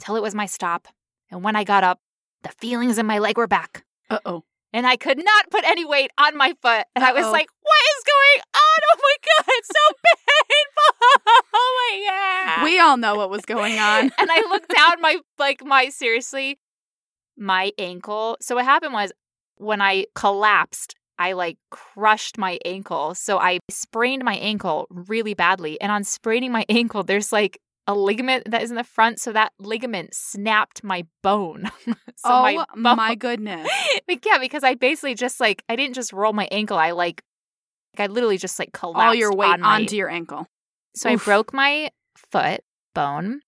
till 0.00 0.16
it 0.16 0.22
was 0.22 0.34
my 0.34 0.44
stop. 0.44 0.88
And 1.30 1.44
when 1.44 1.54
I 1.54 1.62
got 1.62 1.84
up, 1.84 2.00
the 2.42 2.48
feelings 2.48 2.98
in 2.98 3.06
my 3.06 3.20
leg 3.20 3.38
were 3.38 3.46
back. 3.46 3.84
Uh 4.10 4.18
oh. 4.26 4.42
And 4.72 4.88
I 4.88 4.96
could 4.96 5.18
not 5.18 5.50
put 5.50 5.64
any 5.64 5.84
weight 5.84 6.10
on 6.18 6.36
my 6.36 6.52
foot. 6.60 6.86
And 6.96 7.04
I 7.04 7.12
was 7.12 7.30
like, 7.30 7.46
what 7.62 7.80
is 7.96 8.04
going 8.04 8.42
on? 8.56 8.78
Oh 8.90 8.96
my 9.04 9.16
God, 9.28 9.44
it's 9.50 9.68
so 9.68 9.94
painful. 10.16 11.42
Oh 11.54 11.90
my 11.92 12.56
God. 12.56 12.64
We 12.64 12.80
all 12.80 12.96
know 12.96 13.14
what 13.14 13.30
was 13.30 13.44
going 13.44 13.78
on. 13.78 14.02
and 14.18 14.30
I 14.32 14.40
looked 14.48 14.74
down 14.74 15.00
my, 15.00 15.18
like, 15.38 15.64
my, 15.64 15.90
seriously, 15.90 16.58
my 17.36 17.70
ankle. 17.78 18.36
So 18.40 18.56
what 18.56 18.64
happened 18.64 18.94
was 18.94 19.12
when 19.56 19.80
I 19.80 20.06
collapsed 20.14 20.96
I 21.18 21.32
like 21.32 21.58
crushed 21.70 22.38
my 22.38 22.58
ankle. 22.64 23.14
So 23.14 23.38
I 23.38 23.58
sprained 23.70 24.24
my 24.24 24.34
ankle 24.36 24.86
really 24.90 25.34
badly. 25.34 25.80
And 25.80 25.90
on 25.90 26.04
spraining 26.04 26.52
my 26.52 26.64
ankle, 26.68 27.02
there's 27.02 27.32
like 27.32 27.60
a 27.86 27.94
ligament 27.94 28.50
that 28.50 28.62
is 28.62 28.70
in 28.70 28.76
the 28.76 28.84
front. 28.84 29.20
So 29.20 29.32
that 29.32 29.52
ligament 29.58 30.14
snapped 30.14 30.84
my 30.84 31.04
bone. 31.22 31.70
so 31.86 31.94
oh 32.24 32.42
my, 32.42 32.94
my, 32.94 33.08
bone, 33.10 33.18
goodness. 33.18 33.68
yeah, 34.24 34.38
because 34.38 34.64
I 34.64 34.74
basically 34.74 35.14
just 35.14 35.40
like, 35.40 35.64
I 35.68 35.76
didn't 35.76 35.94
just 35.94 36.12
roll 36.12 36.32
my 36.32 36.48
ankle. 36.52 36.76
I 36.76 36.92
like, 36.92 37.22
I 37.98 38.06
literally 38.06 38.38
just 38.38 38.58
like 38.58 38.72
collapsed 38.72 39.04
All 39.04 39.14
your 39.14 39.34
weight 39.34 39.48
on 39.50 39.60
my, 39.60 39.76
onto 39.76 39.96
your 39.96 40.08
ankle. 40.08 40.46
So 40.94 41.10
Oof. 41.10 41.22
I 41.22 41.24
broke 41.24 41.52
my 41.52 41.90
foot 42.16 42.60
bone 42.94 43.40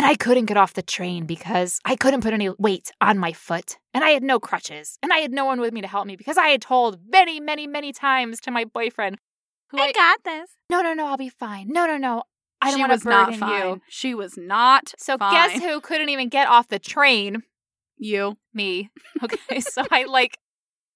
and 0.00 0.06
I 0.06 0.14
couldn't 0.14 0.46
get 0.46 0.56
off 0.56 0.72
the 0.72 0.80
train 0.80 1.26
because 1.26 1.78
I 1.84 1.94
couldn't 1.94 2.22
put 2.22 2.32
any 2.32 2.48
weight 2.58 2.90
on 3.02 3.18
my 3.18 3.34
foot. 3.34 3.76
And 3.92 4.02
I 4.02 4.08
had 4.12 4.22
no 4.22 4.40
crutches. 4.40 4.98
And 5.02 5.12
I 5.12 5.18
had 5.18 5.30
no 5.30 5.44
one 5.44 5.60
with 5.60 5.74
me 5.74 5.82
to 5.82 5.86
help 5.86 6.06
me 6.06 6.16
because 6.16 6.38
I 6.38 6.48
had 6.48 6.62
told 6.62 7.00
many, 7.06 7.38
many, 7.38 7.66
many 7.66 7.92
times 7.92 8.40
to 8.40 8.50
my 8.50 8.64
boyfriend, 8.64 9.18
who 9.68 9.78
I, 9.78 9.92
got 9.92 10.24
this. 10.24 10.52
no, 10.70 10.80
no, 10.80 10.94
no, 10.94 11.06
I'll 11.06 11.18
be 11.18 11.28
fine. 11.28 11.68
No, 11.68 11.84
no, 11.84 11.98
no. 11.98 12.22
I 12.62 12.68
don't 12.70 12.76
she 12.76 12.80
want 12.80 12.92
was 12.92 13.02
to 13.02 13.08
not 13.10 13.34
fine. 13.36 13.62
you. 13.68 13.80
She 13.90 14.14
was 14.14 14.38
not. 14.38 14.94
So 14.96 15.18
fine. 15.18 15.32
guess 15.34 15.62
who 15.62 15.82
couldn't 15.82 16.08
even 16.08 16.30
get 16.30 16.48
off 16.48 16.68
the 16.68 16.78
train? 16.78 17.42
You. 17.98 18.38
Me. 18.54 18.88
Okay. 19.22 19.60
so 19.60 19.84
I 19.90 20.04
like, 20.04 20.38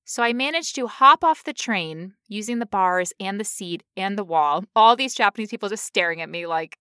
so 0.06 0.22
I 0.22 0.32
managed 0.32 0.76
to 0.76 0.86
hop 0.86 1.22
off 1.22 1.44
the 1.44 1.52
train 1.52 2.14
using 2.26 2.58
the 2.58 2.64
bars 2.64 3.12
and 3.20 3.38
the 3.38 3.44
seat 3.44 3.82
and 3.98 4.16
the 4.16 4.24
wall. 4.24 4.64
All 4.74 4.96
these 4.96 5.14
Japanese 5.14 5.50
people 5.50 5.68
just 5.68 5.84
staring 5.84 6.22
at 6.22 6.30
me 6.30 6.46
like, 6.46 6.78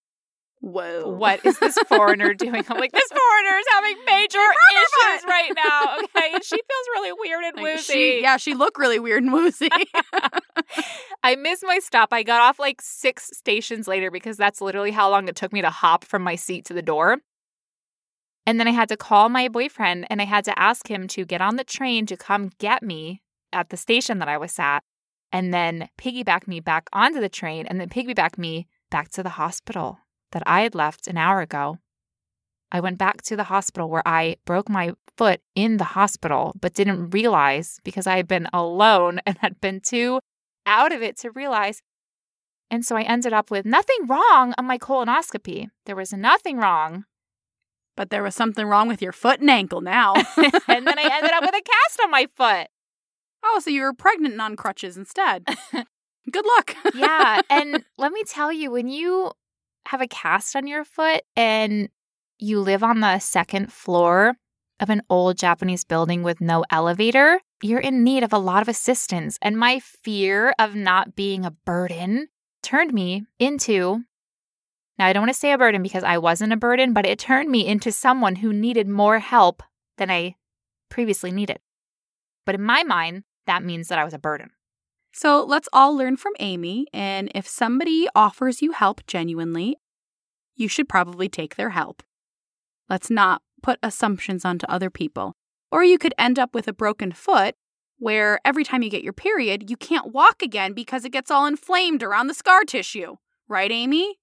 Whoa. 0.65 1.09
what 1.09 1.45
is 1.45 1.59
this 1.59 1.77
foreigner 1.89 2.33
doing? 2.45 2.63
I'm 2.69 2.77
like, 2.79 2.93
this 2.93 3.09
foreigner 3.11 3.57
is 3.59 3.65
having 3.73 3.97
major 4.05 4.39
issues 4.39 5.25
right 5.27 5.51
now. 5.57 5.97
Okay. 6.05 6.31
And 6.35 6.43
she 6.43 6.55
feels 6.55 6.87
really 6.93 7.11
weird 7.11 7.43
and 7.43 7.55
Like, 7.57 7.75
woozy. 7.75 7.93
she, 7.93 8.21
yeah, 8.21 8.37
she 8.37 8.53
looked 8.53 8.77
really 8.79 8.97
weird 8.97 9.23
and 9.23 9.33
woozy. 9.33 9.67
I 11.23 11.35
missed 11.35 11.63
my 11.65 11.79
stop. 11.79 12.09
I 12.13 12.23
got 12.23 12.41
off 12.41 12.59
like 12.59 12.81
six 12.81 13.29
stations 13.33 13.89
later 13.89 14.09
because 14.09 14.37
that's 14.37 14.61
literally 14.61 14.91
how 14.91 15.09
long 15.09 15.27
it 15.27 15.35
took 15.35 15.51
me 15.51 15.61
to 15.61 15.69
hop 15.69 16.05
from 16.05 16.21
my 16.21 16.35
seat 16.35 16.63
to 16.65 16.73
the 16.73 16.81
door. 16.81 17.17
And 18.45 18.57
then 18.59 18.67
I 18.67 18.71
had 18.71 18.89
to 18.89 18.97
call 18.97 19.27
my 19.29 19.49
boyfriend 19.49 20.07
and 20.09 20.21
I 20.21 20.25
had 20.25 20.45
to 20.45 20.57
ask 20.57 20.89
him 20.89 21.07
to 21.09 21.25
get 21.25 21.41
on 21.41 21.57
the 21.57 21.63
train 21.65 22.05
to 22.05 22.17
come 22.17 22.51
get 22.57 22.83
me 22.83 23.21
at 23.51 23.69
the 23.69 23.77
station 23.77 24.19
that 24.19 24.29
I 24.29 24.37
was 24.37 24.57
at 24.59 24.81
and 25.31 25.53
then 25.53 25.89
piggyback 25.99 26.47
me 26.47 26.59
back 26.59 26.87
onto 26.93 27.19
the 27.19 27.29
train 27.29 27.65
and 27.67 27.79
then 27.81 27.89
piggyback 27.89 28.37
me 28.37 28.67
back 28.91 29.09
to 29.11 29.23
the 29.23 29.29
hospital 29.29 29.99
that 30.33 30.43
I 30.45 30.61
had 30.61 30.75
left 30.75 31.07
an 31.07 31.17
hour 31.17 31.41
ago. 31.41 31.79
I 32.71 32.79
went 32.79 32.97
back 32.97 33.21
to 33.23 33.35
the 33.35 33.45
hospital 33.45 33.89
where 33.89 34.05
I 34.05 34.35
broke 34.45 34.67
my 34.67 34.93
foot 35.17 35.41
in 35.55 35.77
the 35.77 35.83
hospital, 35.95 36.53
but 36.59 36.73
didn't 36.73 37.11
realize 37.11 37.79
because 37.83 38.07
I 38.07 38.17
had 38.17 38.27
been 38.27 38.47
alone 38.51 39.21
and 39.25 39.37
had 39.39 39.61
been 39.61 39.79
too 39.79 40.19
out 40.65 40.91
of 40.91 41.01
it 41.01 41.17
to 41.19 41.31
realize. 41.31 41.81
And 42.71 42.83
so 42.83 42.95
I 42.95 43.03
ended 43.03 43.31
up 43.31 43.51
with 43.51 43.65
nothing 43.65 44.07
wrong 44.07 44.53
on 44.57 44.65
my 44.65 44.79
colonoscopy. 44.79 45.69
There 45.85 45.95
was 45.95 46.11
nothing 46.13 46.57
wrong. 46.57 47.05
but 47.95 48.09
there 48.09 48.23
was 48.23 48.33
something 48.33 48.65
wrong 48.65 48.87
with 48.87 49.01
your 49.01 49.11
foot 49.11 49.39
and 49.39 49.49
ankle 49.49 49.81
now. 49.81 50.13
and 50.67 50.87
then 50.87 50.97
I 50.99 51.09
ended 51.13 51.31
up 51.31 51.41
with 51.43 51.53
a 51.55 51.61
cast 51.61 51.99
on 52.01 52.09
my 52.09 52.27
foot. 52.35 52.67
oh, 53.45 53.59
so 53.59 53.69
you 53.69 53.81
were 53.81 53.93
pregnant 53.93 54.33
and 54.33 54.41
on 54.41 54.55
crutches 54.55 54.97
instead. 54.97 55.45
Good 56.31 56.45
luck. 56.45 56.75
Yeah. 56.95 57.41
And 57.49 57.83
let 57.97 58.11
me 58.11 58.23
tell 58.23 58.51
you, 58.51 58.71
when 58.71 58.87
you 58.87 59.31
have 59.87 60.01
a 60.01 60.07
cast 60.07 60.55
on 60.55 60.67
your 60.67 60.83
foot 60.83 61.23
and 61.35 61.89
you 62.39 62.59
live 62.59 62.83
on 62.83 62.99
the 62.99 63.19
second 63.19 63.71
floor 63.71 64.35
of 64.79 64.89
an 64.89 65.01
old 65.09 65.37
Japanese 65.37 65.83
building 65.83 66.23
with 66.23 66.41
no 66.41 66.65
elevator, 66.69 67.39
you're 67.61 67.79
in 67.79 68.03
need 68.03 68.23
of 68.23 68.33
a 68.33 68.37
lot 68.37 68.61
of 68.61 68.67
assistance. 68.67 69.37
And 69.41 69.57
my 69.57 69.79
fear 69.79 70.53
of 70.59 70.75
not 70.75 71.15
being 71.15 71.45
a 71.45 71.51
burden 71.51 72.27
turned 72.61 72.93
me 72.93 73.25
into 73.39 74.03
now, 74.97 75.07
I 75.07 75.13
don't 75.13 75.23
want 75.23 75.33
to 75.33 75.39
say 75.39 75.51
a 75.51 75.57
burden 75.57 75.81
because 75.81 76.03
I 76.03 76.17
wasn't 76.17 76.53
a 76.53 76.57
burden, 76.57 76.93
but 76.93 77.05
it 77.05 77.17
turned 77.17 77.49
me 77.49 77.65
into 77.65 77.91
someone 77.91 78.37
who 78.37 78.53
needed 78.53 78.87
more 78.87 79.19
help 79.19 79.63
than 79.97 80.11
I 80.11 80.35
previously 80.89 81.31
needed. 81.31 81.59
But 82.45 82.55
in 82.55 82.61
my 82.61 82.83
mind, 82.83 83.23
that 83.47 83.63
means 83.63 83.87
that 83.87 83.97
I 83.97 84.03
was 84.03 84.13
a 84.13 84.19
burden. 84.19 84.51
So 85.13 85.43
let's 85.43 85.69
all 85.71 85.95
learn 85.95 86.17
from 86.17 86.33
Amy. 86.39 86.87
And 86.91 87.31
if 87.35 87.47
somebody 87.47 88.07
offers 88.15 88.61
you 88.61 88.71
help 88.71 89.05
genuinely, 89.05 89.77
you 90.55 90.67
should 90.67 90.89
probably 90.89 91.29
take 91.29 91.55
their 91.55 91.69
help. 91.69 92.01
Let's 92.89 93.09
not 93.09 93.41
put 93.61 93.79
assumptions 93.83 94.43
onto 94.43 94.65
other 94.67 94.89
people. 94.89 95.35
Or 95.71 95.83
you 95.83 95.97
could 95.97 96.13
end 96.17 96.37
up 96.39 96.53
with 96.53 96.67
a 96.67 96.73
broken 96.73 97.11
foot 97.11 97.55
where 97.99 98.39
every 98.43 98.63
time 98.63 98.81
you 98.81 98.89
get 98.89 99.03
your 99.03 99.13
period, 99.13 99.69
you 99.69 99.77
can't 99.77 100.13
walk 100.13 100.41
again 100.41 100.73
because 100.73 101.05
it 101.05 101.11
gets 101.11 101.31
all 101.31 101.45
inflamed 101.45 102.03
around 102.03 102.27
the 102.27 102.33
scar 102.33 102.63
tissue. 102.63 103.15
Right, 103.47 103.71
Amy? 103.71 104.17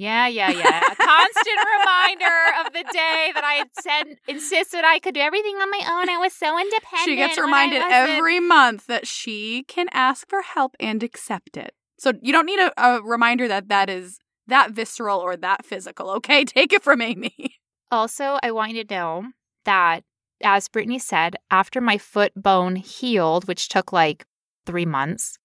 Yeah, 0.00 0.28
yeah, 0.28 0.48
yeah. 0.48 0.92
A 0.92 0.96
constant 0.96 1.58
reminder 1.78 2.36
of 2.64 2.72
the 2.72 2.84
day 2.90 3.32
that 3.34 3.44
I 3.44 3.52
had 3.52 3.68
said, 3.78 4.16
insisted 4.26 4.82
I 4.82 4.98
could 4.98 5.12
do 5.12 5.20
everything 5.20 5.56
on 5.56 5.70
my 5.70 5.82
own. 5.90 6.08
I 6.08 6.16
was 6.16 6.32
so 6.32 6.58
independent. 6.58 7.04
She 7.04 7.16
gets 7.16 7.38
reminded 7.38 7.82
every 7.82 8.40
month 8.40 8.86
that 8.86 9.06
she 9.06 9.64
can 9.64 9.88
ask 9.92 10.26
for 10.26 10.40
help 10.40 10.74
and 10.80 11.02
accept 11.02 11.58
it. 11.58 11.74
So 11.98 12.14
you 12.22 12.32
don't 12.32 12.46
need 12.46 12.60
a, 12.60 12.72
a 12.82 13.02
reminder 13.02 13.46
that 13.48 13.68
that 13.68 13.90
is 13.90 14.18
that 14.46 14.70
visceral 14.70 15.20
or 15.20 15.36
that 15.36 15.66
physical. 15.66 16.08
Okay, 16.12 16.44
take 16.46 16.72
it 16.72 16.82
from 16.82 17.02
Amy. 17.02 17.58
Also, 17.90 18.38
I 18.42 18.52
want 18.52 18.72
you 18.72 18.82
to 18.82 18.94
know 18.94 19.24
that, 19.66 20.02
as 20.42 20.66
Brittany 20.68 20.98
said, 20.98 21.36
after 21.50 21.78
my 21.82 21.98
foot 21.98 22.32
bone 22.34 22.76
healed, 22.76 23.46
which 23.46 23.68
took 23.68 23.92
like 23.92 24.24
three 24.64 24.86
months, 24.86 25.36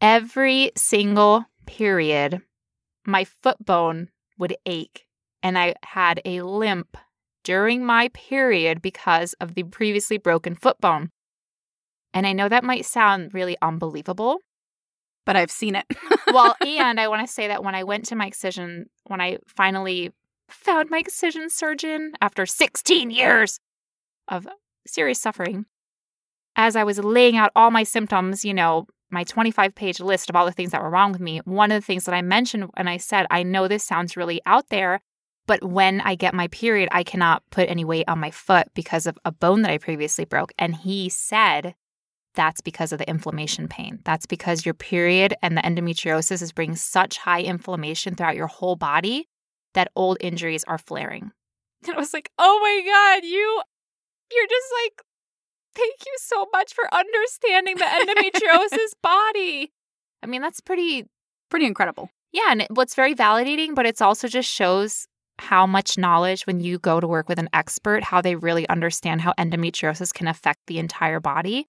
every 0.00 0.72
single 0.74 1.44
period, 1.66 2.42
my 3.06 3.24
foot 3.24 3.64
bone 3.64 4.08
would 4.38 4.56
ache. 4.66 5.06
And 5.42 5.58
I 5.58 5.74
had 5.84 6.20
a 6.24 6.42
limp 6.42 6.96
during 7.44 7.84
my 7.84 8.08
period 8.08 8.82
because 8.82 9.32
of 9.34 9.54
the 9.54 9.62
previously 9.62 10.18
broken 10.18 10.54
foot 10.54 10.78
bone. 10.80 11.10
And 12.12 12.26
I 12.26 12.32
know 12.32 12.48
that 12.48 12.64
might 12.64 12.84
sound 12.84 13.32
really 13.32 13.56
unbelievable. 13.62 14.38
But 15.24 15.36
I've 15.36 15.50
seen 15.50 15.76
it. 15.76 15.86
Well, 16.32 16.54
and 16.64 17.00
I 17.00 17.08
want 17.08 17.26
to 17.26 17.32
say 17.32 17.48
that 17.48 17.64
when 17.64 17.74
I 17.74 17.82
went 17.82 18.04
to 18.06 18.14
my 18.14 18.26
excision, 18.26 18.86
when 19.08 19.20
I 19.20 19.38
finally 19.48 20.12
found 20.48 20.88
my 20.88 20.98
excision 20.98 21.50
surgeon 21.50 22.12
after 22.20 22.46
16 22.46 23.10
years 23.10 23.58
of 24.28 24.46
serious 24.86 25.20
suffering, 25.20 25.66
as 26.54 26.76
I 26.76 26.84
was 26.84 27.00
laying 27.00 27.36
out 27.36 27.50
all 27.56 27.72
my 27.72 27.82
symptoms, 27.82 28.44
you 28.44 28.54
know, 28.54 28.86
my 29.10 29.24
25 29.24 29.74
page 29.74 30.00
list 30.00 30.30
of 30.30 30.36
all 30.36 30.46
the 30.46 30.52
things 30.52 30.72
that 30.72 30.82
were 30.82 30.90
wrong 30.90 31.12
with 31.12 31.20
me, 31.20 31.38
one 31.44 31.72
of 31.72 31.80
the 31.80 31.86
things 31.86 32.04
that 32.04 32.14
I 32.14 32.22
mentioned 32.22 32.70
and 32.76 32.88
I 32.88 32.96
said, 32.96 33.26
I 33.30 33.42
know 33.42 33.68
this 33.68 33.84
sounds 33.84 34.16
really 34.16 34.40
out 34.46 34.68
there, 34.68 35.00
but 35.46 35.64
when 35.64 36.00
I 36.00 36.14
get 36.14 36.34
my 36.34 36.48
period, 36.48 36.88
I 36.92 37.02
cannot 37.02 37.42
put 37.50 37.68
any 37.68 37.84
weight 37.84 38.08
on 38.08 38.18
my 38.18 38.30
foot 38.30 38.68
because 38.74 39.06
of 39.06 39.18
a 39.24 39.32
bone 39.32 39.62
that 39.62 39.70
I 39.70 39.78
previously 39.78 40.24
broke. 40.24 40.52
And 40.58 40.74
he 40.74 41.08
said, 41.08 41.74
that's 42.34 42.60
because 42.60 42.92
of 42.92 42.98
the 42.98 43.08
inflammation 43.08 43.66
pain. 43.66 44.00
That's 44.04 44.26
because 44.26 44.64
your 44.64 44.74
period 44.74 45.34
and 45.42 45.56
the 45.56 45.62
endometriosis 45.62 46.42
is 46.42 46.52
bringing 46.52 46.76
such 46.76 47.18
high 47.18 47.42
inflammation 47.42 48.14
throughout 48.14 48.36
your 48.36 48.46
whole 48.46 48.76
body 48.76 49.28
that 49.74 49.90
old 49.96 50.18
injuries 50.20 50.64
are 50.64 50.78
flaring. 50.78 51.32
And 51.86 51.96
I 51.96 51.98
was 51.98 52.12
like, 52.12 52.30
oh 52.38 52.60
my 52.62 52.82
God, 52.84 53.24
you, 53.26 53.62
you're 54.30 54.46
just 54.46 54.66
like, 54.84 55.02
thank 55.74 55.94
you 56.06 56.16
so 56.18 56.46
much 56.52 56.74
for 56.74 56.92
understanding 56.92 57.76
the 57.76 57.84
endometriosis 57.84 58.92
body. 59.02 59.72
I 60.22 60.26
mean, 60.26 60.42
that's 60.42 60.60
pretty, 60.60 61.06
Pretty 61.50 61.66
incredible. 61.66 62.10
yeah. 62.32 62.50
And 62.50 62.62
it, 62.62 62.68
what's 62.70 62.94
very 62.94 63.14
validating, 63.14 63.74
but 63.74 63.86
it's 63.86 64.00
also 64.00 64.28
just 64.28 64.48
shows 64.48 65.06
how 65.38 65.66
much 65.66 65.96
knowledge 65.98 66.46
when 66.46 66.60
you 66.60 66.78
go 66.78 67.00
to 67.00 67.08
work 67.08 67.28
with 67.28 67.38
an 67.38 67.48
expert, 67.52 68.04
how 68.04 68.20
they 68.20 68.36
really 68.36 68.68
understand 68.68 69.22
how 69.22 69.32
endometriosis 69.38 70.12
can 70.12 70.28
affect 70.28 70.60
the 70.66 70.78
entire 70.78 71.18
body 71.18 71.66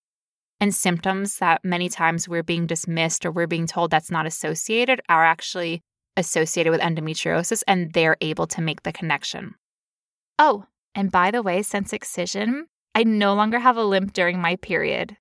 and 0.60 0.76
symptoms 0.76 1.38
that 1.38 1.64
many 1.64 1.89
times 1.89 2.28
we're 2.30 2.43
being 2.43 2.68
dismissed 2.68 3.26
or 3.26 3.32
we're 3.32 3.47
being 3.47 3.66
told 3.66 3.89
that's 3.89 4.12
not 4.12 4.28
associated 4.28 5.02
are 5.10 5.24
actually 5.26 5.82
associated 6.18 6.70
with 6.70 6.82
endometriosis 6.82 7.64
and 7.68 7.93
they're 7.93 8.18
able 8.22 8.45
to 8.45 8.62
make 8.62 8.84
the 8.84 8.91
connection. 8.91 9.56
Oh, 10.38 10.66
and 10.93 11.10
by 11.12 11.32
the 11.32 11.41
way, 11.41 11.64
since 11.64 11.93
excision, 11.93 12.68
I 12.94 13.04
no 13.04 13.34
longer 13.34 13.60
have 13.60 13.78
a 13.78 13.84
limp 13.84 14.14
during 14.14 14.39
my 14.39 14.56
period. 14.58 15.18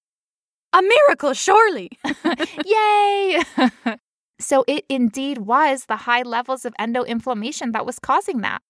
A 0.73 0.83
miracle, 0.83 1.35
surely. 1.35 1.91
Yay! 2.65 3.43
so 4.41 4.65
it 4.67 4.85
indeed 4.89 5.39
was 5.39 5.87
the 5.87 5.97
high 5.97 6.23
levels 6.23 6.65
of 6.65 6.75
endoinflammation 6.81 7.73
that 7.73 7.87
was 7.87 7.99
causing 7.99 8.41
that. 8.41 8.63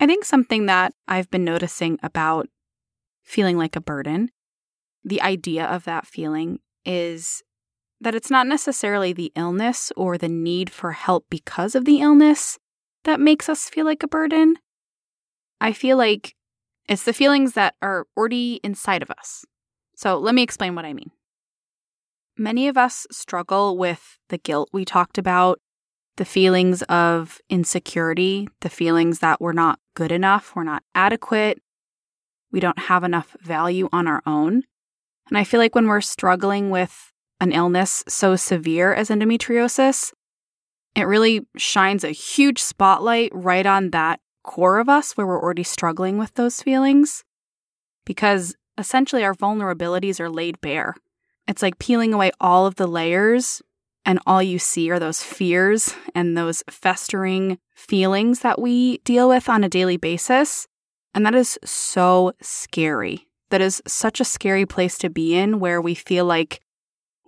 I 0.00 0.06
think 0.06 0.24
something 0.24 0.66
that 0.66 0.94
I've 1.06 1.30
been 1.30 1.44
noticing 1.44 1.98
about 2.02 2.48
feeling 3.22 3.56
like 3.56 3.76
a 3.76 3.80
burden, 3.80 4.30
the 5.04 5.22
idea 5.22 5.64
of 5.64 5.84
that 5.84 6.06
feeling 6.06 6.58
is 6.84 7.42
that 8.00 8.14
it's 8.14 8.30
not 8.30 8.48
necessarily 8.48 9.12
the 9.12 9.32
illness 9.36 9.92
or 9.96 10.18
the 10.18 10.28
need 10.28 10.70
for 10.70 10.92
help 10.92 11.26
because 11.30 11.76
of 11.76 11.84
the 11.84 12.00
illness 12.00 12.58
that 13.04 13.20
makes 13.20 13.48
us 13.48 13.68
feel 13.68 13.86
like 13.86 14.02
a 14.02 14.08
burden. 14.08 14.56
I 15.60 15.72
feel 15.72 15.96
like 15.96 16.34
it's 16.88 17.04
the 17.04 17.12
feelings 17.12 17.52
that 17.52 17.74
are 17.82 18.06
already 18.16 18.60
inside 18.62 19.02
of 19.02 19.10
us. 19.10 19.44
So 19.96 20.18
let 20.18 20.34
me 20.34 20.42
explain 20.42 20.74
what 20.74 20.84
I 20.84 20.92
mean. 20.92 21.10
Many 22.36 22.68
of 22.68 22.76
us 22.76 23.06
struggle 23.10 23.76
with 23.76 24.18
the 24.28 24.38
guilt 24.38 24.70
we 24.72 24.84
talked 24.84 25.18
about, 25.18 25.60
the 26.16 26.24
feelings 26.24 26.82
of 26.82 27.40
insecurity, 27.48 28.48
the 28.60 28.70
feelings 28.70 29.20
that 29.20 29.40
we're 29.40 29.52
not 29.52 29.78
good 29.94 30.12
enough, 30.12 30.54
we're 30.56 30.64
not 30.64 30.82
adequate, 30.94 31.60
we 32.50 32.60
don't 32.60 32.78
have 32.78 33.04
enough 33.04 33.36
value 33.40 33.88
on 33.92 34.06
our 34.06 34.22
own. 34.26 34.62
And 35.28 35.38
I 35.38 35.44
feel 35.44 35.60
like 35.60 35.74
when 35.74 35.88
we're 35.88 36.00
struggling 36.00 36.70
with 36.70 37.12
an 37.40 37.52
illness 37.52 38.04
so 38.08 38.36
severe 38.36 38.92
as 38.92 39.08
endometriosis, 39.08 40.12
it 40.94 41.04
really 41.04 41.46
shines 41.56 42.04
a 42.04 42.10
huge 42.10 42.60
spotlight 42.60 43.30
right 43.34 43.64
on 43.64 43.90
that 43.90 44.20
core 44.42 44.78
of 44.78 44.88
us 44.88 45.16
where 45.16 45.26
we're 45.26 45.42
already 45.42 45.62
struggling 45.62 46.18
with 46.18 46.34
those 46.34 46.62
feelings 46.62 47.24
because 48.04 48.54
essentially 48.78 49.24
our 49.24 49.34
vulnerabilities 49.34 50.20
are 50.20 50.30
laid 50.30 50.60
bare. 50.60 50.94
It's 51.46 51.62
like 51.62 51.78
peeling 51.78 52.14
away 52.14 52.32
all 52.40 52.66
of 52.66 52.76
the 52.76 52.86
layers, 52.86 53.62
and 54.04 54.18
all 54.26 54.42
you 54.42 54.58
see 54.58 54.90
are 54.90 54.98
those 54.98 55.22
fears 55.22 55.94
and 56.14 56.36
those 56.36 56.62
festering 56.68 57.58
feelings 57.74 58.40
that 58.40 58.60
we 58.60 58.98
deal 58.98 59.28
with 59.28 59.48
on 59.48 59.64
a 59.64 59.68
daily 59.68 59.96
basis. 59.96 60.66
And 61.14 61.24
that 61.26 61.34
is 61.34 61.58
so 61.64 62.32
scary. 62.40 63.28
That 63.50 63.60
is 63.60 63.82
such 63.86 64.20
a 64.20 64.24
scary 64.24 64.66
place 64.66 64.98
to 64.98 65.10
be 65.10 65.36
in 65.36 65.60
where 65.60 65.80
we 65.80 65.94
feel 65.94 66.24
like 66.24 66.60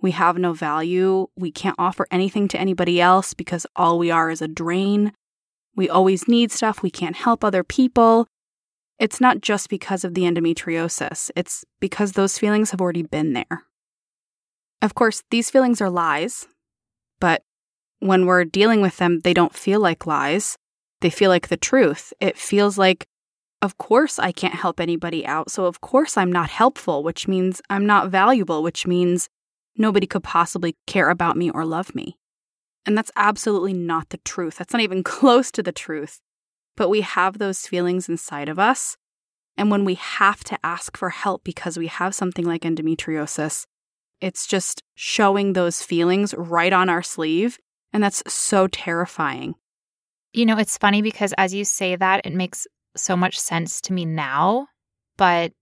we 0.01 0.11
have 0.11 0.37
no 0.37 0.53
value. 0.53 1.27
We 1.37 1.51
can't 1.51 1.75
offer 1.79 2.07
anything 2.11 2.47
to 2.49 2.59
anybody 2.59 2.99
else 2.99 3.33
because 3.33 3.65
all 3.75 3.97
we 3.97 4.11
are 4.11 4.29
is 4.29 4.41
a 4.41 4.47
drain. 4.47 5.13
We 5.75 5.89
always 5.89 6.27
need 6.27 6.51
stuff. 6.51 6.81
We 6.81 6.89
can't 6.89 7.15
help 7.15 7.43
other 7.43 7.63
people. 7.63 8.27
It's 8.97 9.19
not 9.19 9.41
just 9.41 9.69
because 9.69 10.03
of 10.03 10.13
the 10.13 10.21
endometriosis, 10.23 11.29
it's 11.35 11.65
because 11.81 12.13
those 12.13 12.37
feelings 12.37 12.71
have 12.71 12.79
already 12.79 13.03
been 13.03 13.33
there. 13.33 13.63
Of 14.81 14.95
course, 14.95 15.23
these 15.31 15.49
feelings 15.49 15.81
are 15.81 15.89
lies, 15.89 16.47
but 17.19 17.43
when 17.99 18.25
we're 18.25 18.45
dealing 18.45 18.81
with 18.81 18.97
them, 18.97 19.19
they 19.21 19.33
don't 19.33 19.53
feel 19.53 19.79
like 19.79 20.07
lies. 20.07 20.57
They 21.01 21.09
feel 21.09 21.29
like 21.29 21.49
the 21.49 21.57
truth. 21.57 22.13
It 22.19 22.37
feels 22.37 22.77
like, 22.77 23.05
of 23.61 23.77
course, 23.77 24.19
I 24.19 24.31
can't 24.31 24.53
help 24.53 24.79
anybody 24.79 25.25
out. 25.25 25.51
So, 25.51 25.65
of 25.65 25.81
course, 25.81 26.17
I'm 26.17 26.31
not 26.31 26.49
helpful, 26.49 27.03
which 27.03 27.27
means 27.27 27.61
I'm 27.69 27.85
not 27.85 28.09
valuable, 28.09 28.63
which 28.63 28.87
means 28.87 29.27
nobody 29.77 30.07
could 30.07 30.23
possibly 30.23 30.75
care 30.87 31.09
about 31.09 31.35
me 31.35 31.49
or 31.49 31.65
love 31.65 31.95
me. 31.95 32.17
And 32.85 32.97
that's 32.97 33.11
absolutely 33.15 33.73
not 33.73 34.09
the 34.09 34.17
truth. 34.17 34.57
That's 34.57 34.73
not 34.73 34.81
even 34.81 35.03
close 35.15 35.51
to 35.51 35.63
the 35.63 35.71
truth. 35.71 36.19
But 36.77 36.89
we 36.89 37.01
have 37.01 37.37
those 37.37 37.67
feelings 37.67 38.09
inside 38.09 38.49
of 38.49 38.59
us. 38.59 38.97
And 39.57 39.71
when 39.71 39.85
we 39.85 39.95
have 39.95 40.43
to 40.45 40.59
ask 40.63 40.97
for 40.97 41.09
help 41.09 41.43
because 41.43 41.77
we 41.77 41.87
have 41.87 42.13
something 42.13 42.45
like 42.45 42.63
endometriosis, 42.63 43.65
it's 44.19 44.45
just 44.45 44.83
showing 44.95 45.53
those 45.53 45.81
feelings 45.81 46.33
right 46.37 46.73
on 46.73 46.89
our 46.89 47.01
sleeve. 47.01 47.57
And 47.93 48.03
that's 48.03 48.21
so 48.31 48.67
terrifying. 48.67 49.55
You 50.33 50.45
know, 50.45 50.57
it's 50.57 50.77
funny 50.77 51.01
because 51.01 51.33
as 51.37 51.53
you 51.53 51.63
say 51.63 51.95
that, 51.95 52.25
it 52.25 52.33
makes 52.33 52.67
so 52.97 53.15
much 53.15 53.39
sense 53.39 53.79
to 53.81 53.93
me 53.93 54.03
now. 54.03 54.67
But 55.15 55.53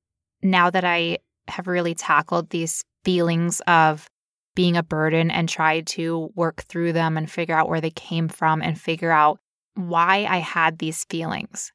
now 0.41 0.71
that 0.71 0.84
I 0.84 1.19
have 1.47 1.67
really 1.67 1.93
tackled 1.93 2.49
these 2.49 2.84
feelings 3.03 3.61
of 3.67 4.07
being 4.56 4.78
a 4.78 4.84
burden 4.84 5.32
and 5.32 5.49
tried 5.49 5.88
to 5.88 6.32
work 6.36 6.64
through 6.64 6.93
them 6.93 7.18
and 7.18 7.30
figure 7.30 7.56
out 7.56 7.70
where 7.70 7.82
they 7.82 7.91
came 7.91 8.28
from 8.28 8.62
and 8.62 8.80
figure 8.80 9.12
out 9.12 9.39
why 9.76 10.26
I 10.30 10.38
had 10.38 10.78
these 10.78 11.06
feelings. 11.06 11.72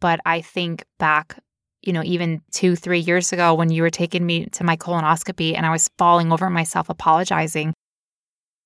But 0.00 0.20
I 0.24 0.40
think 0.40 0.84
back, 0.98 1.38
you 1.82 1.92
know, 1.92 2.02
even 2.04 2.42
two, 2.52 2.76
three 2.76 3.00
years 3.00 3.32
ago 3.32 3.54
when 3.54 3.70
you 3.70 3.82
were 3.82 3.90
taking 3.90 4.24
me 4.24 4.46
to 4.46 4.64
my 4.64 4.76
colonoscopy 4.76 5.56
and 5.56 5.66
I 5.66 5.70
was 5.70 5.90
falling 5.98 6.32
over 6.32 6.50
myself 6.50 6.88
apologizing, 6.88 7.72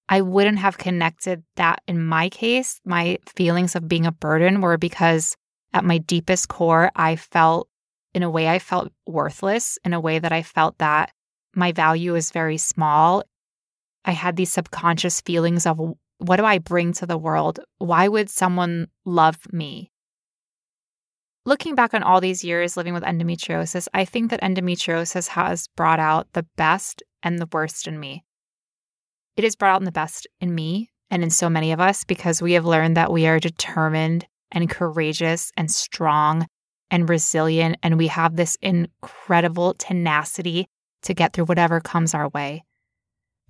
I 0.09 0.23
wouldn't 0.23 0.59
have 0.59 0.77
connected 0.77 1.45
that 1.57 1.83
in 1.87 2.05
my 2.05 2.29
case. 2.29 2.81
My 2.85 3.19
feelings 3.37 3.77
of 3.77 3.89
being 3.89 4.07
a 4.07 4.13
burden 4.13 4.61
were 4.61 4.77
because 4.77 5.37
at 5.73 5.85
my 5.85 5.99
deepest 5.99 6.49
core, 6.49 6.91
I 6.97 7.15
felt, 7.15 7.69
in 8.13 8.25
a 8.25 8.31
way, 8.31 8.49
I 8.49 8.59
felt 8.59 8.91
worthless, 9.07 9.79
in 9.85 9.93
a 9.93 10.01
way 10.01 10.19
that 10.19 10.33
I 10.33 10.43
felt 10.43 10.79
that 10.79 11.13
my 11.55 11.71
value 11.71 12.17
is 12.17 12.33
very 12.33 12.57
small. 12.57 13.23
I 14.05 14.13
had 14.13 14.37
these 14.37 14.53
subconscious 14.53 15.21
feelings 15.21 15.67
of 15.67 15.79
what 16.19 16.37
do 16.37 16.45
I 16.45 16.59
bring 16.59 16.93
to 16.95 17.07
the 17.07 17.19
world? 17.19 17.61
Why 17.79 18.09
would 18.09 18.29
someone 18.29 18.89
love 19.05 19.39
me? 19.53 19.91
Looking 21.47 21.75
back 21.75 21.95
on 21.95 22.03
all 22.03 22.21
these 22.21 22.45
years 22.45 22.77
living 22.77 22.93
with 22.93 23.03
endometriosis, 23.03 23.89
I 23.95 24.05
think 24.05 24.31
that 24.31 24.43
endometriosis 24.43 25.29
has 25.29 25.69
brought 25.77 25.99
out 25.99 26.29
the 26.35 26.47
best 26.57 27.03
and 27.23 27.39
the 27.39 27.49
worst 27.51 27.87
in 27.87 27.99
me. 27.99 28.25
It 29.37 29.45
has 29.45 29.57
brought 29.57 29.77
out 29.77 29.85
the 29.85 29.93
best 29.93 30.27
in 30.41 30.55
me 30.55 30.91
and 31.11 31.23
in 31.23 31.31
so 31.31 31.49
many 31.49 31.73
of 31.73 31.81
us 31.81 32.05
because 32.05 32.43
we 32.43 32.53
have 32.53 32.67
learned 32.67 32.97
that 32.97 33.13
we 33.13 33.27
are 33.27 33.41
determined 33.41 34.27
and 34.53 34.69
courageous 34.69 35.51
and 35.57 35.71
strong 35.71 36.47
and 36.91 37.09
resilient, 37.09 37.77
and 37.83 37.97
we 37.97 38.09
have 38.09 38.35
this 38.37 38.59
incredible 38.61 39.75
tenacity 39.75 40.67
to 41.03 41.15
get 41.15 41.33
through 41.33 41.45
whatever 41.45 41.81
comes 41.81 42.15
our 42.15 42.29
way 42.31 42.65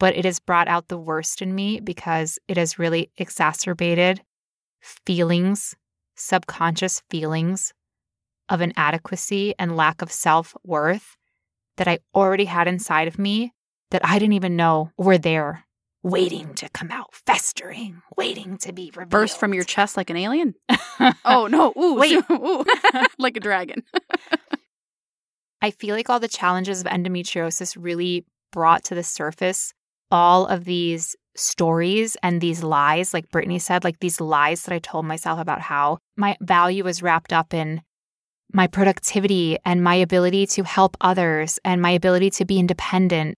but 0.00 0.16
it 0.16 0.24
has 0.24 0.40
brought 0.40 0.66
out 0.66 0.88
the 0.88 0.98
worst 0.98 1.40
in 1.42 1.54
me 1.54 1.78
because 1.78 2.38
it 2.48 2.56
has 2.56 2.78
really 2.78 3.10
exacerbated 3.18 4.22
feelings, 4.80 5.76
subconscious 6.16 7.02
feelings 7.10 7.72
of 8.48 8.62
inadequacy 8.62 9.54
and 9.58 9.76
lack 9.76 10.02
of 10.02 10.10
self 10.10 10.56
worth 10.64 11.16
that 11.76 11.86
I 11.86 11.98
already 12.14 12.46
had 12.46 12.66
inside 12.66 13.06
of 13.08 13.18
me 13.18 13.52
that 13.90 14.04
I 14.04 14.18
didn't 14.18 14.32
even 14.32 14.56
know 14.56 14.90
were 14.96 15.18
there, 15.18 15.66
waiting 16.02 16.54
to 16.54 16.68
come 16.70 16.90
out, 16.90 17.14
festering, 17.14 18.00
waiting 18.16 18.56
to 18.58 18.72
be 18.72 18.90
revealed. 18.94 19.10
Burst 19.10 19.38
from 19.38 19.52
your 19.52 19.64
chest 19.64 19.98
like 19.98 20.08
an 20.08 20.16
alien? 20.16 20.54
oh, 21.26 21.46
no. 21.46 21.74
Ooh, 21.78 21.94
Wait. 21.98 22.24
Ooh. 22.30 22.64
like 23.18 23.36
a 23.36 23.40
dragon. 23.40 23.82
I 25.60 25.70
feel 25.70 25.94
like 25.94 26.08
all 26.08 26.20
the 26.20 26.28
challenges 26.28 26.80
of 26.80 26.86
endometriosis 26.86 27.76
really 27.78 28.24
brought 28.50 28.82
to 28.84 28.94
the 28.94 29.02
surface 29.02 29.74
all 30.10 30.46
of 30.46 30.64
these 30.64 31.16
stories 31.36 32.16
and 32.22 32.40
these 32.40 32.62
lies, 32.62 33.14
like 33.14 33.30
Brittany 33.30 33.58
said, 33.58 33.84
like 33.84 34.00
these 34.00 34.20
lies 34.20 34.62
that 34.62 34.74
I 34.74 34.78
told 34.78 35.06
myself 35.06 35.40
about 35.40 35.60
how 35.60 35.98
my 36.16 36.36
value 36.40 36.84
was 36.84 37.02
wrapped 37.02 37.32
up 37.32 37.54
in 37.54 37.82
my 38.52 38.66
productivity 38.66 39.58
and 39.64 39.82
my 39.82 39.94
ability 39.94 40.46
to 40.46 40.64
help 40.64 40.96
others 41.00 41.58
and 41.64 41.80
my 41.80 41.90
ability 41.90 42.30
to 42.30 42.44
be 42.44 42.58
independent. 42.58 43.36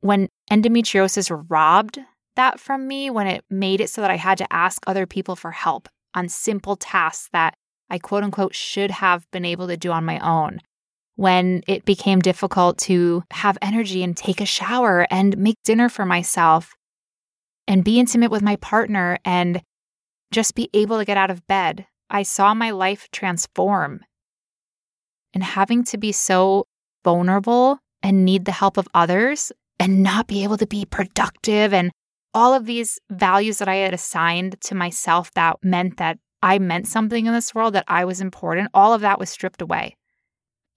When 0.00 0.28
endometriosis 0.50 1.46
robbed 1.48 2.00
that 2.36 2.58
from 2.58 2.88
me, 2.88 3.10
when 3.10 3.26
it 3.26 3.44
made 3.48 3.80
it 3.80 3.90
so 3.90 4.00
that 4.00 4.10
I 4.10 4.16
had 4.16 4.38
to 4.38 4.52
ask 4.52 4.82
other 4.86 5.06
people 5.06 5.36
for 5.36 5.52
help 5.52 5.88
on 6.14 6.28
simple 6.28 6.76
tasks 6.76 7.28
that 7.32 7.54
I 7.88 7.98
quote 7.98 8.24
unquote 8.24 8.54
should 8.54 8.90
have 8.90 9.30
been 9.30 9.44
able 9.44 9.68
to 9.68 9.76
do 9.76 9.92
on 9.92 10.04
my 10.04 10.18
own, 10.18 10.60
when 11.16 11.62
it 11.66 11.84
became 11.84 12.20
difficult 12.20 12.78
to 12.78 13.22
have 13.32 13.58
energy 13.62 14.02
and 14.02 14.16
take 14.16 14.40
a 14.40 14.46
shower 14.46 15.06
and 15.10 15.38
make 15.38 15.56
dinner 15.64 15.88
for 15.88 16.04
myself 16.04 16.72
and 17.68 17.84
be 17.84 18.00
intimate 18.00 18.30
with 18.30 18.42
my 18.42 18.56
partner 18.56 19.18
and 19.24 19.62
just 20.32 20.54
be 20.54 20.68
able 20.74 20.98
to 20.98 21.04
get 21.04 21.16
out 21.16 21.30
of 21.30 21.46
bed. 21.46 21.86
I 22.10 22.22
saw 22.22 22.54
my 22.54 22.70
life 22.70 23.08
transform. 23.12 24.00
And 25.32 25.42
having 25.42 25.84
to 25.84 25.98
be 25.98 26.12
so 26.12 26.66
vulnerable 27.04 27.78
and 28.02 28.24
need 28.24 28.44
the 28.44 28.52
help 28.52 28.76
of 28.76 28.88
others 28.94 29.50
and 29.80 30.02
not 30.02 30.26
be 30.26 30.44
able 30.44 30.56
to 30.58 30.66
be 30.66 30.84
productive 30.84 31.72
and 31.72 31.90
all 32.32 32.54
of 32.54 32.66
these 32.66 32.98
values 33.10 33.58
that 33.58 33.68
I 33.68 33.76
had 33.76 33.94
assigned 33.94 34.60
to 34.62 34.74
myself 34.74 35.32
that 35.34 35.56
meant 35.62 35.96
that 35.98 36.18
I 36.42 36.58
meant 36.58 36.88
something 36.88 37.26
in 37.26 37.32
this 37.32 37.54
world, 37.54 37.74
that 37.74 37.84
I 37.88 38.04
was 38.04 38.20
important, 38.20 38.70
all 38.74 38.92
of 38.92 39.00
that 39.00 39.18
was 39.18 39.30
stripped 39.30 39.62
away. 39.62 39.96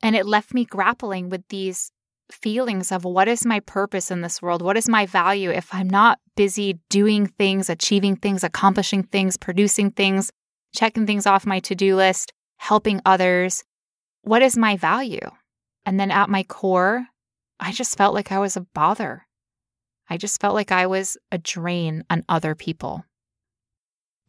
And 0.02 0.16
it 0.16 0.26
left 0.26 0.54
me 0.54 0.66
grappling 0.66 1.30
with 1.30 1.48
these 1.50 1.92
feelings 2.32 2.92
of 2.92 3.06
what 3.06 3.28
is 3.28 3.46
my 3.46 3.60
purpose 3.62 4.12
in 4.12 4.22
this 4.22 4.42
world? 4.42 4.62
What 4.62 4.78
is 4.78 4.90
my 4.90 5.06
value 5.06 5.50
if 5.50 5.74
I'm 5.74 5.90
not 5.90 6.20
busy 6.36 6.80
doing 6.90 7.28
things, 7.28 7.70
achieving 7.70 8.16
things, 8.16 8.44
accomplishing 8.44 9.04
things, 9.04 9.38
producing 9.38 9.92
things, 9.92 10.32
checking 10.74 11.06
things 11.06 11.26
off 11.26 11.46
my 11.46 11.60
to 11.62 11.76
do 11.76 11.96
list, 11.96 12.34
helping 12.58 13.02
others? 13.06 13.64
What 14.24 14.42
is 14.42 14.58
my 14.58 14.78
value? 14.78 15.32
And 15.86 16.00
then 16.00 16.12
at 16.12 16.30
my 16.30 16.44
core, 16.44 17.08
I 17.60 17.72
just 17.72 17.98
felt 17.98 18.14
like 18.14 18.32
I 18.32 18.40
was 18.40 18.58
a 18.58 18.62
bother. 18.62 19.26
I 20.10 20.18
just 20.18 20.40
felt 20.40 20.54
like 20.54 20.72
I 20.72 20.88
was 20.88 21.18
a 21.32 21.38
drain 21.38 22.04
on 22.10 22.24
other 22.30 22.56
people. 22.56 23.04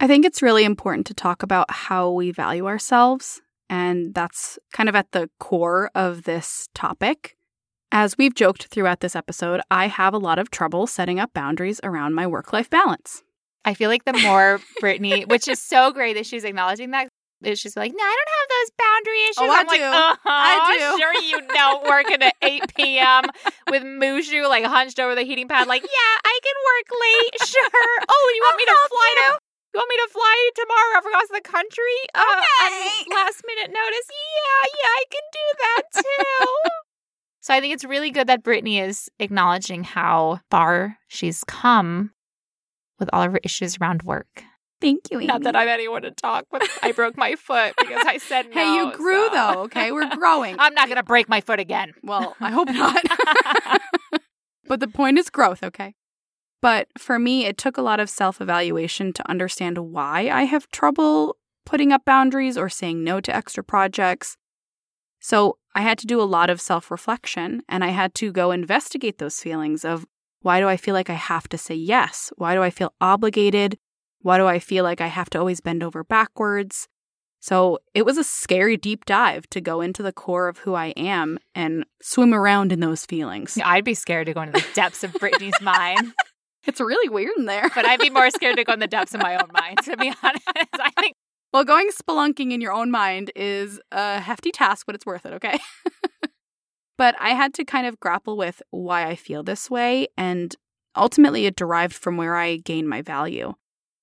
I 0.00 0.06
think 0.06 0.24
it's 0.24 0.42
really 0.42 0.64
important 0.64 1.06
to 1.08 1.14
talk 1.14 1.42
about 1.42 1.70
how 1.70 2.10
we 2.10 2.30
value 2.30 2.66
ourselves 2.66 3.42
and 3.70 4.14
that's 4.14 4.58
kind 4.72 4.88
of 4.88 4.94
at 4.94 5.12
the 5.12 5.28
core 5.38 5.90
of 5.94 6.24
this 6.24 6.68
topic. 6.74 7.36
As 7.90 8.18
we've 8.18 8.34
joked 8.34 8.66
throughout 8.66 9.00
this 9.00 9.16
episode, 9.16 9.60
I 9.70 9.86
have 9.88 10.12
a 10.12 10.18
lot 10.18 10.38
of 10.38 10.50
trouble 10.50 10.86
setting 10.86 11.18
up 11.18 11.32
boundaries 11.32 11.80
around 11.82 12.14
my 12.14 12.26
work 12.26 12.52
life 12.52 12.68
balance. 12.68 13.22
I 13.64 13.74
feel 13.74 13.88
like 13.90 14.04
the 14.04 14.12
more 14.12 14.60
Brittany, 14.80 15.24
which 15.24 15.48
is 15.48 15.58
so 15.58 15.90
great 15.92 16.14
that 16.14 16.26
she's 16.26 16.44
acknowledging 16.44 16.90
that, 16.92 17.08
It's 17.42 17.62
just 17.62 17.76
like, 17.76 17.92
no, 17.92 18.02
I 18.04 18.16
don't 18.18 18.34
have 18.38 18.48
those 18.50 18.70
boundary 18.78 19.20
issues. 19.24 19.36
Oh, 19.38 19.50
I 19.50 19.60
I'm 19.60 19.66
like, 19.66 19.80
do. 19.80 19.84
uh-huh, 19.84 20.18
I 20.28 20.76
do. 20.78 20.98
Sure, 20.98 21.14
you 21.22 21.40
don't 21.54 21.84
working 21.86 22.22
at 22.22 22.34
8 22.42 22.74
p.m. 22.76 23.24
with 23.70 23.82
Mushu 23.84 24.48
like 24.48 24.64
hunched 24.64 24.98
over 25.00 25.14
the 25.14 25.22
heating 25.22 25.48
pad. 25.48 25.66
Like, 25.66 25.82
yeah, 25.82 26.14
I 26.24 26.38
can 26.42 26.54
work 26.68 27.00
late. 27.00 27.48
Sure. 27.48 27.70
Oh, 28.08 28.32
you 28.34 28.42
want 28.42 28.56
me 28.58 28.64
to 28.66 28.76
fly 28.90 29.14
help 29.22 29.38
to? 29.38 29.40
You 29.74 29.78
want 29.78 29.90
me 29.90 29.96
to 29.96 30.08
fly 30.12 30.50
tomorrow 30.54 30.98
across 30.98 31.28
the 31.28 31.40
country? 31.42 31.98
Uh, 32.14 32.22
Okay. 32.22 33.04
last 33.14 33.42
minute 33.46 33.70
notice. 33.70 34.08
Yeah, 34.10 34.70
yeah, 34.78 34.88
I 34.88 35.04
can 35.10 35.22
do 35.32 35.46
that 35.58 35.82
too. 36.02 36.70
so 37.40 37.54
I 37.54 37.60
think 37.60 37.74
it's 37.74 37.84
really 37.84 38.10
good 38.10 38.26
that 38.28 38.42
Brittany 38.42 38.78
is 38.80 39.08
acknowledging 39.18 39.84
how 39.84 40.40
far 40.50 40.96
she's 41.08 41.44
come 41.44 42.12
with 42.98 43.10
all 43.12 43.22
of 43.22 43.32
her 43.32 43.40
issues 43.44 43.76
around 43.80 44.02
work. 44.04 44.42
Thank 44.80 45.10
you, 45.10 45.18
Amy. 45.18 45.26
Not 45.26 45.42
that 45.42 45.54
I'm 45.56 45.68
anyone 45.68 46.02
to 46.02 46.12
talk, 46.12 46.44
but 46.50 46.62
I 46.82 46.92
broke 46.92 47.16
my 47.16 47.34
foot 47.34 47.74
because 47.78 48.04
I 48.06 48.18
said 48.18 48.46
no. 48.46 48.52
hey, 48.54 48.74
you 48.76 48.92
grew 48.96 49.26
so- 49.28 49.34
though. 49.34 49.60
Okay, 49.64 49.92
we're 49.92 50.08
growing. 50.16 50.56
I'm 50.58 50.72
not 50.74 50.86
going 50.88 50.96
to 50.96 51.02
break 51.02 51.28
my 51.28 51.40
foot 51.40 51.58
again. 51.60 51.92
well, 52.02 52.36
I 52.40 52.50
hope 52.50 52.68
not. 52.68 53.04
but 54.66 54.80
the 54.80 54.88
point 54.88 55.18
is 55.18 55.28
growth. 55.30 55.62
Okay. 55.62 55.94
But 56.61 56.88
for 56.98 57.18
me, 57.18 57.46
it 57.46 57.56
took 57.56 57.76
a 57.76 57.82
lot 57.82 58.00
of 58.00 58.11
self 58.11 58.40
evaluation 58.40 59.12
to 59.12 59.30
understand 59.30 59.78
why 59.78 60.28
I 60.28 60.44
have 60.44 60.70
trouble 60.70 61.36
putting 61.64 61.92
up 61.92 62.04
boundaries 62.04 62.56
or 62.56 62.68
saying 62.68 63.04
no 63.04 63.20
to 63.20 63.34
extra 63.34 63.62
projects. 63.62 64.36
So 65.20 65.59
I 65.74 65.82
had 65.82 65.98
to 65.98 66.06
do 66.06 66.20
a 66.20 66.24
lot 66.24 66.50
of 66.50 66.61
self 66.61 66.90
reflection 66.90 67.62
and 67.68 67.84
I 67.84 67.88
had 67.88 68.14
to 68.16 68.32
go 68.32 68.50
investigate 68.50 69.18
those 69.18 69.40
feelings 69.40 69.84
of 69.84 70.06
why 70.40 70.61
do 70.61 70.68
I 70.68 70.76
feel 70.76 70.94
like 70.94 71.11
I 71.11 71.14
have 71.14 71.48
to 71.50 71.59
say 71.59 71.74
yes? 71.74 72.32
Why 72.36 72.54
do 72.54 72.62
I 72.62 72.70
feel 72.70 72.94
obligated? 73.00 73.78
Why 74.20 74.38
do 74.38 74.46
I 74.46 74.59
feel 74.59 74.84
like 74.84 75.00
I 75.00 75.06
have 75.09 75.30
to 75.30 75.38
always 75.38 75.61
bend 75.61 75.82
over 75.82 76.04
backwards? 76.04 76.88
So 77.40 77.78
it 77.94 78.04
was 78.04 78.18
a 78.18 78.24
scary 78.24 78.76
deep 78.76 79.04
dive 79.04 79.48
to 79.50 79.61
go 79.61 79.80
into 79.80 80.02
the 80.02 80.12
core 80.12 80.48
of 80.48 80.59
who 80.59 80.74
I 80.74 80.86
am 80.96 81.38
and 81.54 81.84
swim 82.02 82.34
around 82.34 82.72
in 82.72 82.80
those 82.80 83.06
feelings. 83.06 83.59
I'd 83.64 83.84
be 83.84 83.94
scared 83.94 84.26
to 84.26 84.34
go 84.34 84.42
into 84.42 84.61
the 84.61 84.66
depths 84.74 85.04
of 85.04 85.12
Brittany's 85.14 85.61
mind, 85.61 86.12
It's 86.66 86.80
really 86.80 87.09
weird 87.09 87.32
in 87.38 87.46
there. 87.46 87.68
but 87.74 87.86
I'd 87.86 88.00
be 88.00 88.11
more 88.11 88.30
scared 88.30 88.56
to 88.56 88.64
go 88.64 88.72
in 88.72 88.80
the 88.80 88.86
depths 88.86 89.14
of 89.14 89.22
my 89.22 89.36
own 89.36 89.48
mind, 89.52 89.78
to 89.84 89.96
be 89.96 90.09
honest. 90.22 90.44
I 90.46 90.90
think 91.00 91.14
Well, 91.52 91.64
going 91.64 91.88
spelunking 91.90 92.52
in 92.52 92.61
your 92.61 92.72
own 92.72 92.90
mind 92.90 93.30
is 93.34 93.80
a 93.92 94.20
hefty 94.20 94.50
task, 94.50 94.84
but 94.86 94.94
it's 94.94 95.06
worth 95.06 95.24
it, 95.24 95.32
okay? 95.34 95.59
but 96.98 97.14
I 97.18 97.30
had 97.30 97.54
to 97.54 97.64
kind 97.64 97.86
of 97.86 98.00
grapple 98.00 98.36
with 98.36 98.62
why 98.70 99.06
I 99.06 99.14
feel 99.14 99.42
this 99.42 99.70
way, 99.70 100.09
and 100.16 100.54
ultimately 100.96 101.46
it 101.46 101.56
derived 101.56 101.94
from 101.94 102.16
where 102.16 102.36
I 102.36 102.56
gain 102.56 102.86
my 102.86 103.02
value. 103.02 103.54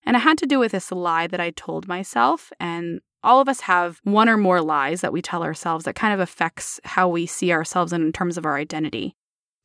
And 0.05 0.15
it 0.15 0.19
had 0.19 0.37
to 0.39 0.45
do 0.45 0.59
with 0.59 0.71
this 0.71 0.91
lie 0.91 1.27
that 1.27 1.39
I 1.39 1.49
told 1.51 1.87
myself, 1.87 2.51
and 2.59 3.01
all 3.23 3.41
of 3.41 3.49
us 3.49 3.61
have 3.61 3.99
one 4.03 4.29
or 4.29 4.37
more 4.37 4.61
lies 4.61 5.01
that 5.01 5.11
we 5.11 5.21
tell 5.21 5.43
ourselves 5.43 5.85
that 5.85 5.95
kind 5.95 6.13
of 6.13 6.19
affects 6.19 6.79
how 6.83 7.07
we 7.09 7.25
see 7.25 7.51
ourselves 7.51 7.91
in 7.91 8.11
terms 8.13 8.37
of 8.37 8.45
our 8.45 8.55
identity. 8.55 9.15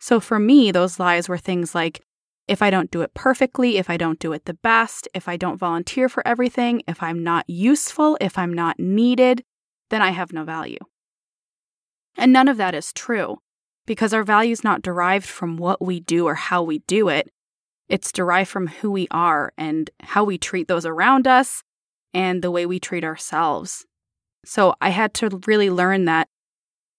So 0.00 0.18
for 0.18 0.38
me, 0.38 0.72
those 0.72 0.98
lies 0.98 1.28
were 1.28 1.36
things 1.36 1.74
like 1.74 2.02
if 2.50 2.62
I 2.62 2.70
don't 2.70 2.90
do 2.90 3.00
it 3.02 3.14
perfectly, 3.14 3.78
if 3.78 3.88
I 3.88 3.96
don't 3.96 4.18
do 4.18 4.32
it 4.32 4.44
the 4.44 4.54
best, 4.54 5.06
if 5.14 5.28
I 5.28 5.36
don't 5.36 5.56
volunteer 5.56 6.08
for 6.08 6.26
everything, 6.26 6.82
if 6.88 7.00
I'm 7.00 7.22
not 7.22 7.48
useful, 7.48 8.18
if 8.20 8.36
I'm 8.36 8.52
not 8.52 8.80
needed, 8.80 9.44
then 9.90 10.02
I 10.02 10.10
have 10.10 10.32
no 10.32 10.42
value. 10.42 10.80
And 12.16 12.32
none 12.32 12.48
of 12.48 12.56
that 12.56 12.74
is 12.74 12.92
true 12.92 13.38
because 13.86 14.12
our 14.12 14.24
value 14.24 14.50
is 14.50 14.64
not 14.64 14.82
derived 14.82 15.26
from 15.26 15.58
what 15.58 15.80
we 15.80 16.00
do 16.00 16.26
or 16.26 16.34
how 16.34 16.60
we 16.60 16.80
do 16.88 17.08
it. 17.08 17.30
It's 17.88 18.10
derived 18.10 18.50
from 18.50 18.66
who 18.66 18.90
we 18.90 19.06
are 19.12 19.52
and 19.56 19.88
how 20.00 20.24
we 20.24 20.36
treat 20.36 20.66
those 20.66 20.84
around 20.84 21.28
us 21.28 21.62
and 22.12 22.42
the 22.42 22.50
way 22.50 22.66
we 22.66 22.80
treat 22.80 23.04
ourselves. 23.04 23.86
So 24.44 24.74
I 24.80 24.88
had 24.88 25.14
to 25.14 25.40
really 25.46 25.70
learn 25.70 26.04
that 26.06 26.26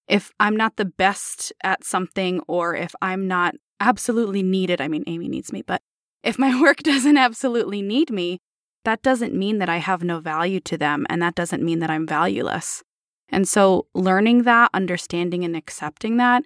if 0.07 0.31
I'm 0.39 0.55
not 0.55 0.77
the 0.77 0.85
best 0.85 1.51
at 1.61 1.83
something 1.83 2.39
or 2.47 2.73
if 2.73 2.95
I'm 3.01 3.27
not 3.27 3.55
absolutely 3.81 4.43
needed, 4.43 4.79
I 4.79 4.87
mean, 4.87 5.03
Amy 5.07 5.27
needs 5.27 5.51
me, 5.51 5.63
but 5.63 5.81
if 6.23 6.39
my 6.39 6.59
work 6.65 6.77
doesn't 6.77 7.17
absolutely 7.17 7.81
need 7.81 8.11
me, 8.11 8.39
that 8.85 9.01
doesn't 9.01 9.33
mean 9.33 9.57
that 9.59 9.69
I 9.69 9.77
have 9.77 10.03
no 10.03 10.19
value 10.19 10.59
to 10.61 10.77
them 10.77 11.05
and 11.09 11.21
that 11.21 11.35
doesn't 11.35 11.63
mean 11.63 11.79
that 11.79 11.89
I'm 11.89 12.07
valueless. 12.07 12.83
And 13.29 13.47
so 13.47 13.87
learning 13.93 14.43
that, 14.43 14.69
understanding 14.73 15.43
and 15.43 15.55
accepting 15.55 16.17
that, 16.17 16.43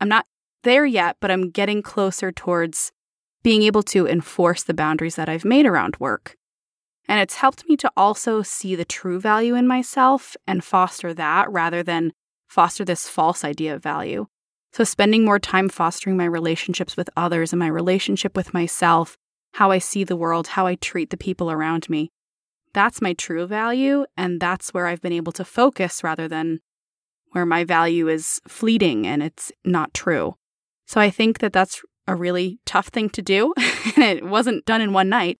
I'm 0.00 0.08
not 0.08 0.26
there 0.62 0.86
yet, 0.86 1.16
but 1.20 1.30
I'm 1.30 1.50
getting 1.50 1.82
closer 1.82 2.32
towards 2.32 2.92
being 3.42 3.62
able 3.62 3.82
to 3.84 4.06
enforce 4.06 4.62
the 4.62 4.74
boundaries 4.74 5.16
that 5.16 5.28
I've 5.28 5.44
made 5.44 5.66
around 5.66 5.96
work. 5.98 6.36
And 7.08 7.20
it's 7.20 7.36
helped 7.36 7.68
me 7.68 7.76
to 7.78 7.90
also 7.96 8.42
see 8.42 8.74
the 8.74 8.84
true 8.84 9.18
value 9.20 9.54
in 9.54 9.66
myself 9.66 10.36
and 10.46 10.62
foster 10.62 11.14
that 11.14 11.50
rather 11.50 11.82
than 11.82 12.12
foster 12.48 12.84
this 12.84 13.08
false 13.08 13.44
idea 13.44 13.74
of 13.74 13.82
value. 13.82 14.26
So, 14.72 14.84
spending 14.84 15.24
more 15.24 15.38
time 15.38 15.68
fostering 15.68 16.16
my 16.16 16.24
relationships 16.24 16.96
with 16.96 17.10
others 17.16 17.52
and 17.52 17.58
my 17.58 17.68
relationship 17.68 18.36
with 18.36 18.54
myself, 18.54 19.16
how 19.54 19.70
I 19.70 19.78
see 19.78 20.04
the 20.04 20.16
world, 20.16 20.48
how 20.48 20.66
I 20.66 20.74
treat 20.74 21.10
the 21.10 21.16
people 21.16 21.50
around 21.50 21.88
me, 21.88 22.10
that's 22.74 23.00
my 23.00 23.14
true 23.14 23.46
value. 23.46 24.04
And 24.16 24.40
that's 24.40 24.74
where 24.74 24.86
I've 24.86 25.00
been 25.00 25.12
able 25.12 25.32
to 25.32 25.44
focus 25.44 26.04
rather 26.04 26.28
than 26.28 26.60
where 27.32 27.46
my 27.46 27.64
value 27.64 28.08
is 28.08 28.40
fleeting 28.46 29.06
and 29.06 29.22
it's 29.22 29.50
not 29.64 29.94
true. 29.94 30.34
So, 30.86 31.00
I 31.00 31.10
think 31.10 31.38
that 31.38 31.52
that's 31.52 31.82
a 32.06 32.14
really 32.14 32.58
tough 32.66 32.88
thing 32.88 33.10
to 33.10 33.22
do. 33.22 33.54
and 33.96 34.04
it 34.04 34.24
wasn't 34.24 34.64
done 34.64 34.80
in 34.80 34.92
one 34.92 35.08
night, 35.08 35.38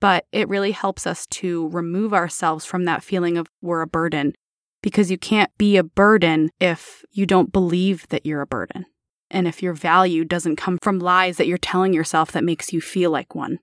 but 0.00 0.26
it 0.32 0.48
really 0.48 0.72
helps 0.72 1.06
us 1.06 1.26
to 1.28 1.68
remove 1.68 2.14
ourselves 2.14 2.64
from 2.64 2.84
that 2.84 3.02
feeling 3.02 3.36
of 3.36 3.46
we're 3.62 3.82
a 3.82 3.86
burden 3.86 4.34
because 4.84 5.10
you 5.10 5.16
can't 5.16 5.50
be 5.56 5.78
a 5.78 5.82
burden 5.82 6.50
if 6.60 7.06
you 7.10 7.24
don't 7.24 7.50
believe 7.50 8.06
that 8.08 8.26
you're 8.26 8.42
a 8.42 8.46
burden. 8.46 8.84
And 9.30 9.48
if 9.48 9.62
your 9.62 9.72
value 9.72 10.26
doesn't 10.26 10.56
come 10.56 10.76
from 10.82 10.98
lies 10.98 11.38
that 11.38 11.46
you're 11.46 11.56
telling 11.56 11.94
yourself 11.94 12.32
that 12.32 12.44
makes 12.44 12.70
you 12.70 12.82
feel 12.82 13.10
like 13.10 13.34
one. 13.34 13.60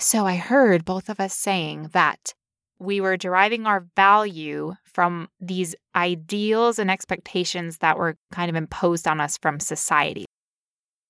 So 0.00 0.26
I 0.26 0.34
heard 0.34 0.84
both 0.84 1.08
of 1.08 1.20
us 1.20 1.32
saying 1.32 1.90
that 1.92 2.34
we 2.80 3.00
were 3.00 3.16
deriving 3.16 3.68
our 3.68 3.86
value 3.94 4.74
from 4.84 5.28
these 5.40 5.76
ideals 5.94 6.80
and 6.80 6.90
expectations 6.90 7.78
that 7.78 7.96
were 7.96 8.16
kind 8.32 8.50
of 8.50 8.56
imposed 8.56 9.06
on 9.06 9.20
us 9.20 9.38
from 9.40 9.60
society. 9.60 10.24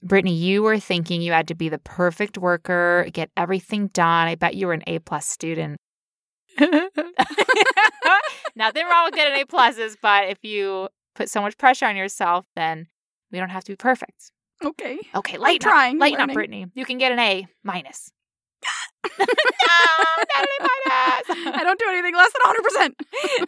Brittany, 0.02 0.34
you 0.34 0.62
were 0.62 0.78
thinking 0.78 1.22
you 1.22 1.32
had 1.32 1.48
to 1.48 1.54
be 1.54 1.70
the 1.70 1.78
perfect 1.78 2.36
worker, 2.36 3.08
get 3.14 3.30
everything 3.34 3.86
done. 3.86 4.28
I 4.28 4.34
bet 4.34 4.56
you 4.56 4.66
were 4.66 4.74
an 4.74 4.84
A 4.86 4.98
plus 4.98 5.26
student. 5.26 5.78
Nothing 8.56 8.86
wrong 8.86 9.04
with 9.06 9.14
getting 9.14 9.40
A 9.40 9.46
pluses, 9.46 9.96
but 10.00 10.28
if 10.28 10.38
you 10.42 10.88
put 11.14 11.28
so 11.30 11.40
much 11.40 11.56
pressure 11.58 11.86
on 11.86 11.96
yourself, 11.96 12.46
then 12.56 12.86
we 13.32 13.38
don't 13.38 13.50
have 13.50 13.64
to 13.64 13.72
be 13.72 13.76
perfect. 13.76 14.32
Okay. 14.64 14.98
Okay, 15.14 15.34
I'm 15.36 15.40
lighten 15.40 15.60
trying. 15.60 15.96
up, 15.96 16.00
lighten 16.00 16.20
up. 16.20 16.34
Brittany. 16.34 16.66
You 16.74 16.84
can 16.84 16.98
get 16.98 17.12
an 17.12 17.18
A 17.18 17.46
minus. 17.64 18.12
no, 19.18 19.26
not 19.26 20.36
an 20.36 20.44
A 20.44 20.62
minus. 20.62 21.56
I 21.56 21.60
don't 21.64 21.78
do 21.78 21.86
anything 21.88 22.14
less 22.14 22.30
than 22.32 22.42
100%. 22.54 22.94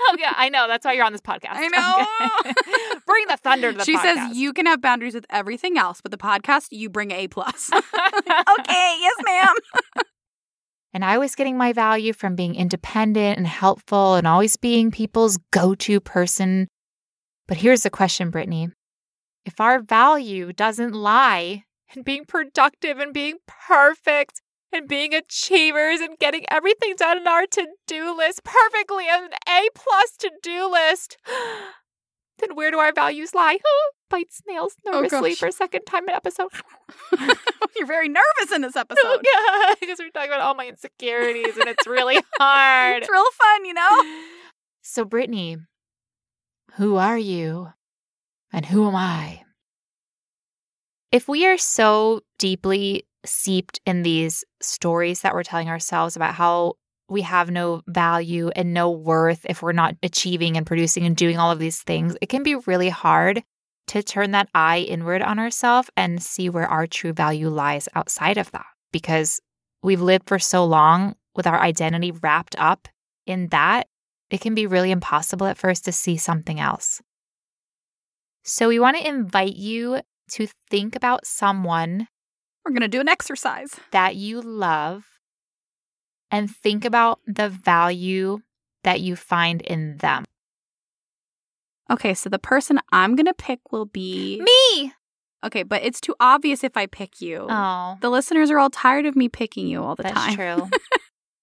oh 0.00 0.16
yeah, 0.18 0.32
I 0.36 0.48
know. 0.48 0.66
That's 0.66 0.84
why 0.86 0.94
you're 0.94 1.04
on 1.04 1.12
this 1.12 1.20
podcast. 1.20 1.50
I 1.52 1.68
know. 1.68 2.06
Okay. 2.40 2.52
Bring 3.06 3.26
the 3.28 3.36
thunder 3.36 3.72
to 3.72 3.78
the 3.78 3.84
she 3.84 3.96
podcast. 3.96 4.28
says 4.30 4.36
you 4.36 4.52
can 4.54 4.64
have 4.66 4.80
boundaries 4.80 5.14
with 5.14 5.26
everything 5.28 5.76
else, 5.76 6.00
but 6.00 6.10
the 6.10 6.16
podcast, 6.18 6.68
you 6.70 6.88
bring 6.88 7.10
A 7.10 7.28
plus. 7.28 7.70
okay, 7.72 8.96
yes, 9.00 9.14
ma'am. 9.24 9.54
And 10.94 11.04
I 11.04 11.18
was 11.18 11.34
getting 11.34 11.56
my 11.56 11.72
value 11.72 12.12
from 12.12 12.36
being 12.36 12.54
independent 12.54 13.38
and 13.38 13.46
helpful 13.46 14.14
and 14.14 14.26
always 14.26 14.56
being 14.56 14.90
people's 14.90 15.38
go 15.50 15.74
to 15.76 16.00
person. 16.00 16.68
But 17.48 17.56
here's 17.56 17.82
the 17.82 17.90
question, 17.90 18.30
Brittany. 18.30 18.68
If 19.44 19.60
our 19.60 19.80
value 19.80 20.52
doesn't 20.52 20.92
lie 20.92 21.64
in 21.94 22.02
being 22.02 22.24
productive 22.24 22.98
and 22.98 23.12
being 23.12 23.38
perfect 23.46 24.42
and 24.72 24.88
being 24.88 25.14
achievers 25.14 26.00
and 26.00 26.18
getting 26.18 26.44
everything 26.50 26.94
done 26.96 27.18
in 27.18 27.26
our 27.26 27.46
to 27.46 27.66
do 27.86 28.16
list 28.16 28.42
perfectly 28.44 29.06
an 29.08 29.30
A 29.48 29.68
plus 29.74 30.16
to 30.18 30.30
do 30.42 30.70
list, 30.70 31.16
then 32.38 32.54
where 32.54 32.70
do 32.70 32.78
our 32.78 32.92
values 32.92 33.34
lie? 33.34 33.58
Bites 34.12 34.42
nails 34.46 34.76
oh, 34.86 35.00
nervously 35.00 35.30
gosh. 35.30 35.38
for 35.38 35.46
a 35.46 35.52
second 35.52 35.86
time 35.86 36.06
in 36.06 36.10
episode. 36.10 36.50
You're 37.76 37.86
very 37.86 38.10
nervous 38.10 38.52
in 38.54 38.60
this 38.60 38.76
oh, 38.76 38.80
episode. 38.80 39.22
yeah, 39.24 39.74
because 39.80 39.98
we're 39.98 40.10
talking 40.10 40.28
about 40.28 40.42
all 40.42 40.54
my 40.54 40.68
insecurities 40.68 41.56
and 41.56 41.66
it's 41.66 41.86
really 41.86 42.18
hard. 42.38 43.02
It's 43.02 43.10
real 43.10 43.24
fun, 43.32 43.64
you 43.64 43.72
know? 43.72 44.22
So, 44.82 45.06
Brittany, 45.06 45.56
who 46.74 46.96
are 46.96 47.16
you 47.16 47.70
and 48.52 48.66
who 48.66 48.86
am 48.86 48.94
I? 48.94 49.44
If 51.10 51.26
we 51.26 51.46
are 51.46 51.56
so 51.58 52.20
deeply 52.38 53.06
seeped 53.24 53.80
in 53.86 54.02
these 54.02 54.44
stories 54.60 55.22
that 55.22 55.32
we're 55.32 55.42
telling 55.42 55.70
ourselves 55.70 56.16
about 56.16 56.34
how 56.34 56.74
we 57.08 57.22
have 57.22 57.50
no 57.50 57.82
value 57.86 58.50
and 58.56 58.74
no 58.74 58.90
worth 58.90 59.46
if 59.48 59.62
we're 59.62 59.72
not 59.72 59.94
achieving 60.02 60.58
and 60.58 60.66
producing 60.66 61.06
and 61.06 61.16
doing 61.16 61.38
all 61.38 61.50
of 61.50 61.58
these 61.58 61.80
things, 61.80 62.14
it 62.20 62.28
can 62.28 62.42
be 62.42 62.56
really 62.56 62.90
hard 62.90 63.42
to 63.92 64.02
turn 64.02 64.30
that 64.30 64.48
eye 64.54 64.78
inward 64.78 65.20
on 65.20 65.38
ourselves 65.38 65.90
and 65.98 66.22
see 66.22 66.48
where 66.48 66.66
our 66.66 66.86
true 66.86 67.12
value 67.12 67.50
lies 67.50 67.90
outside 67.94 68.38
of 68.38 68.50
that 68.50 68.64
because 68.90 69.38
we've 69.82 70.00
lived 70.00 70.26
for 70.26 70.38
so 70.38 70.64
long 70.64 71.14
with 71.36 71.46
our 71.46 71.60
identity 71.60 72.10
wrapped 72.10 72.56
up 72.58 72.88
in 73.26 73.48
that, 73.48 73.88
it 74.30 74.40
can 74.40 74.54
be 74.54 74.66
really 74.66 74.90
impossible 74.90 75.46
at 75.46 75.58
first 75.58 75.84
to 75.84 75.92
see 75.92 76.16
something 76.16 76.58
else. 76.58 77.02
So, 78.44 78.68
we 78.68 78.78
want 78.78 78.96
to 78.96 79.06
invite 79.06 79.56
you 79.56 80.00
to 80.30 80.48
think 80.70 80.96
about 80.96 81.26
someone 81.26 82.08
We're 82.64 82.72
going 82.72 82.80
to 82.80 82.88
do 82.88 83.00
an 83.00 83.10
exercise. 83.10 83.78
that 83.90 84.16
you 84.16 84.40
love 84.40 85.04
and 86.30 86.50
think 86.50 86.86
about 86.86 87.20
the 87.26 87.50
value 87.50 88.38
that 88.84 89.02
you 89.02 89.16
find 89.16 89.60
in 89.60 89.98
them. 89.98 90.24
Okay, 91.92 92.14
so 92.14 92.28
the 92.30 92.38
person 92.38 92.78
I'm 92.90 93.14
going 93.16 93.26
to 93.26 93.34
pick 93.34 93.60
will 93.70 93.86
be 93.86 94.40
Me! 94.40 94.92
Okay, 95.44 95.62
but 95.62 95.82
it's 95.82 96.00
too 96.00 96.14
obvious 96.20 96.62
if 96.64 96.76
I 96.76 96.86
pick 96.86 97.20
you. 97.20 97.46
Oh, 97.50 97.98
The 98.00 98.08
listeners 98.10 98.50
are 98.50 98.58
all 98.58 98.70
tired 98.70 99.06
of 99.06 99.16
me 99.16 99.28
picking 99.28 99.66
you 99.66 99.82
all 99.82 99.94
the 99.96 100.04
that's 100.04 100.14
time. 100.14 100.36
That's 100.36 100.60
true. 100.70 100.70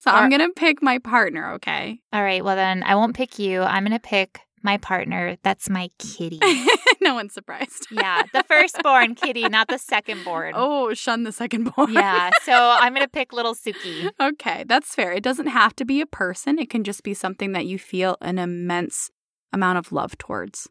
So 0.01 0.11
I'm 0.11 0.29
going 0.29 0.39
to 0.41 0.53
pick 0.55 0.81
my 0.81 0.97
partner, 0.97 1.51
okay? 1.55 1.99
All 2.13 2.23
right, 2.23 2.41
well, 2.41 2.55
then 2.55 2.83
I 2.83 2.95
won't 2.95 3.17
pick 3.17 3.37
you. 3.37 3.61
I'm 3.61 3.83
going 3.83 3.91
to 3.91 3.99
pick 3.99 4.39
my 4.63 4.77
partner. 4.77 5.35
That's 5.43 5.69
my 5.69 5.89
kitty. 5.99 6.39
no 7.01 7.15
one's 7.15 7.33
surprised. 7.33 7.87
yeah, 7.91 8.23
the 8.31 8.43
firstborn 8.47 9.15
kitty, 9.21 9.49
not 9.49 9.67
the 9.67 9.75
secondborn. 9.75 10.53
Oh, 10.55 10.93
shun 10.93 11.23
the 11.23 11.33
second 11.33 11.73
born. 11.75 11.91
Yeah, 11.91 12.29
so 12.43 12.53
I'm 12.53 12.93
going 12.93 13.05
to 13.05 13.11
pick 13.11 13.33
little 13.33 13.53
Suki. 13.53 14.09
okay, 14.21 14.63
that's 14.67 14.95
fair. 14.95 15.11
It 15.11 15.21
doesn't 15.21 15.47
have 15.47 15.75
to 15.75 15.83
be 15.83 15.99
a 15.99 16.05
person, 16.05 16.59
it 16.59 16.69
can 16.69 16.85
just 16.85 17.03
be 17.03 17.13
something 17.13 17.51
that 17.51 17.65
you 17.65 17.77
feel 17.77 18.15
an 18.21 18.39
immense 18.39 19.11
amount 19.53 19.77
of 19.77 19.91
love 19.91 20.17
towards. 20.17 20.67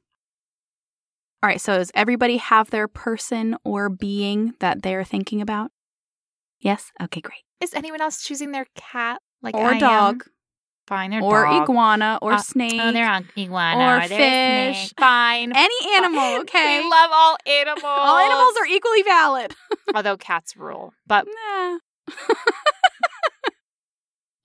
All 1.42 1.48
right, 1.48 1.60
so 1.60 1.76
does 1.78 1.92
everybody 1.94 2.36
have 2.38 2.70
their 2.70 2.88
person 2.88 3.56
or 3.64 3.88
being 3.88 4.54
that 4.60 4.82
they're 4.82 5.04
thinking 5.04 5.40
about? 5.40 5.70
Yes? 6.60 6.90
Okay, 7.00 7.20
great. 7.20 7.44
Is 7.60 7.74
anyone 7.74 8.00
else 8.00 8.22
choosing 8.24 8.50
their 8.52 8.66
cat? 8.74 9.20
Like 9.40 9.54
or 9.54 9.66
I 9.66 9.74
am? 9.74 9.78
dog, 9.78 10.24
Fine, 10.88 11.14
or 11.14 11.22
or 11.22 11.44
dog. 11.44 11.70
ina, 11.70 12.18
or 12.20 12.32
Uh, 12.32 12.38
snake. 12.38 12.80
Oh, 12.82 12.90
they're 12.90 13.08
on 13.08 13.28
iguana. 13.36 13.98
or 13.98 14.08
fish. 14.08 14.92
Fine. 14.98 15.52
Any 15.54 15.94
animal, 15.94 16.40
okay? 16.40 16.80
We 16.80 16.88
love 16.90 17.10
all 17.12 17.36
animals. 17.46 17.84
all 17.84 18.16
animals 18.18 18.54
are 18.58 18.66
equally 18.66 19.02
valid. 19.04 19.54
Although 19.94 20.16
cats 20.16 20.56
rule. 20.56 20.92
But 21.06 21.26
nah. 21.26 21.78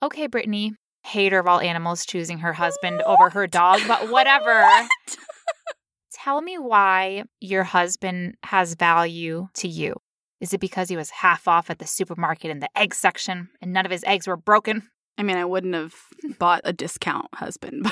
okay, 0.02 0.26
Brittany, 0.28 0.74
hater 1.04 1.38
of 1.38 1.46
all 1.46 1.60
animals 1.60 2.06
choosing 2.06 2.38
her 2.38 2.54
husband 2.54 3.02
oh 3.04 3.14
over 3.14 3.30
her 3.30 3.46
dog, 3.60 3.80
but 3.86 4.10
whatever. 4.10 4.62
What? 4.62 4.90
Tell 6.12 6.40
me 6.40 6.58
why 6.58 7.24
your 7.40 7.64
husband 7.64 8.36
has 8.42 8.74
value 8.74 9.48
to 9.54 9.68
you. 9.68 9.94
Is 10.40 10.52
it 10.52 10.60
because 10.60 10.88
he 10.88 10.96
was 10.96 11.10
half 11.10 11.46
off 11.46 11.70
at 11.70 11.78
the 11.78 11.86
supermarket 11.86 12.50
in 12.50 12.60
the 12.60 12.68
egg 12.76 12.94
section 12.94 13.50
and 13.60 13.72
none 13.72 13.84
of 13.84 13.92
his 13.92 14.04
eggs 14.04 14.26
were 14.26 14.36
broken? 14.36 14.88
I 15.16 15.22
mean, 15.22 15.36
I 15.36 15.44
wouldn't 15.44 15.74
have 15.74 15.94
bought 16.38 16.62
a 16.64 16.72
discount 16.72 17.26
husband. 17.34 17.86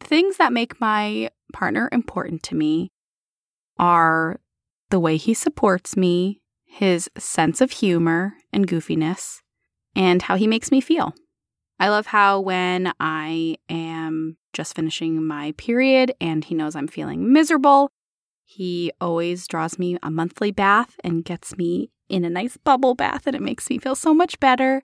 Things 0.00 0.36
that 0.36 0.52
make 0.52 0.80
my 0.80 1.30
partner 1.52 1.88
important 1.90 2.42
to 2.44 2.54
me 2.54 2.92
are 3.78 4.40
the 4.90 5.00
way 5.00 5.16
he 5.16 5.34
supports 5.34 5.96
me, 5.96 6.40
his 6.64 7.10
sense 7.18 7.60
of 7.60 7.72
humor 7.72 8.34
and 8.52 8.68
goofiness, 8.68 9.40
and 9.96 10.22
how 10.22 10.36
he 10.36 10.46
makes 10.46 10.70
me 10.70 10.80
feel. 10.80 11.14
I 11.78 11.88
love 11.88 12.06
how 12.06 12.40
when 12.40 12.92
I 13.00 13.56
am 13.68 14.36
just 14.52 14.76
finishing 14.76 15.24
my 15.26 15.52
period 15.52 16.12
and 16.20 16.44
he 16.44 16.54
knows 16.54 16.76
I'm 16.76 16.88
feeling 16.88 17.32
miserable, 17.32 17.90
he 18.44 18.92
always 19.00 19.46
draws 19.46 19.78
me 19.78 19.98
a 20.02 20.10
monthly 20.10 20.50
bath 20.50 20.96
and 21.02 21.24
gets 21.24 21.56
me 21.56 21.90
in 22.08 22.24
a 22.24 22.30
nice 22.30 22.56
bubble 22.58 22.94
bath, 22.94 23.26
and 23.26 23.34
it 23.34 23.42
makes 23.42 23.68
me 23.70 23.78
feel 23.78 23.94
so 23.94 24.12
much 24.12 24.38
better. 24.38 24.82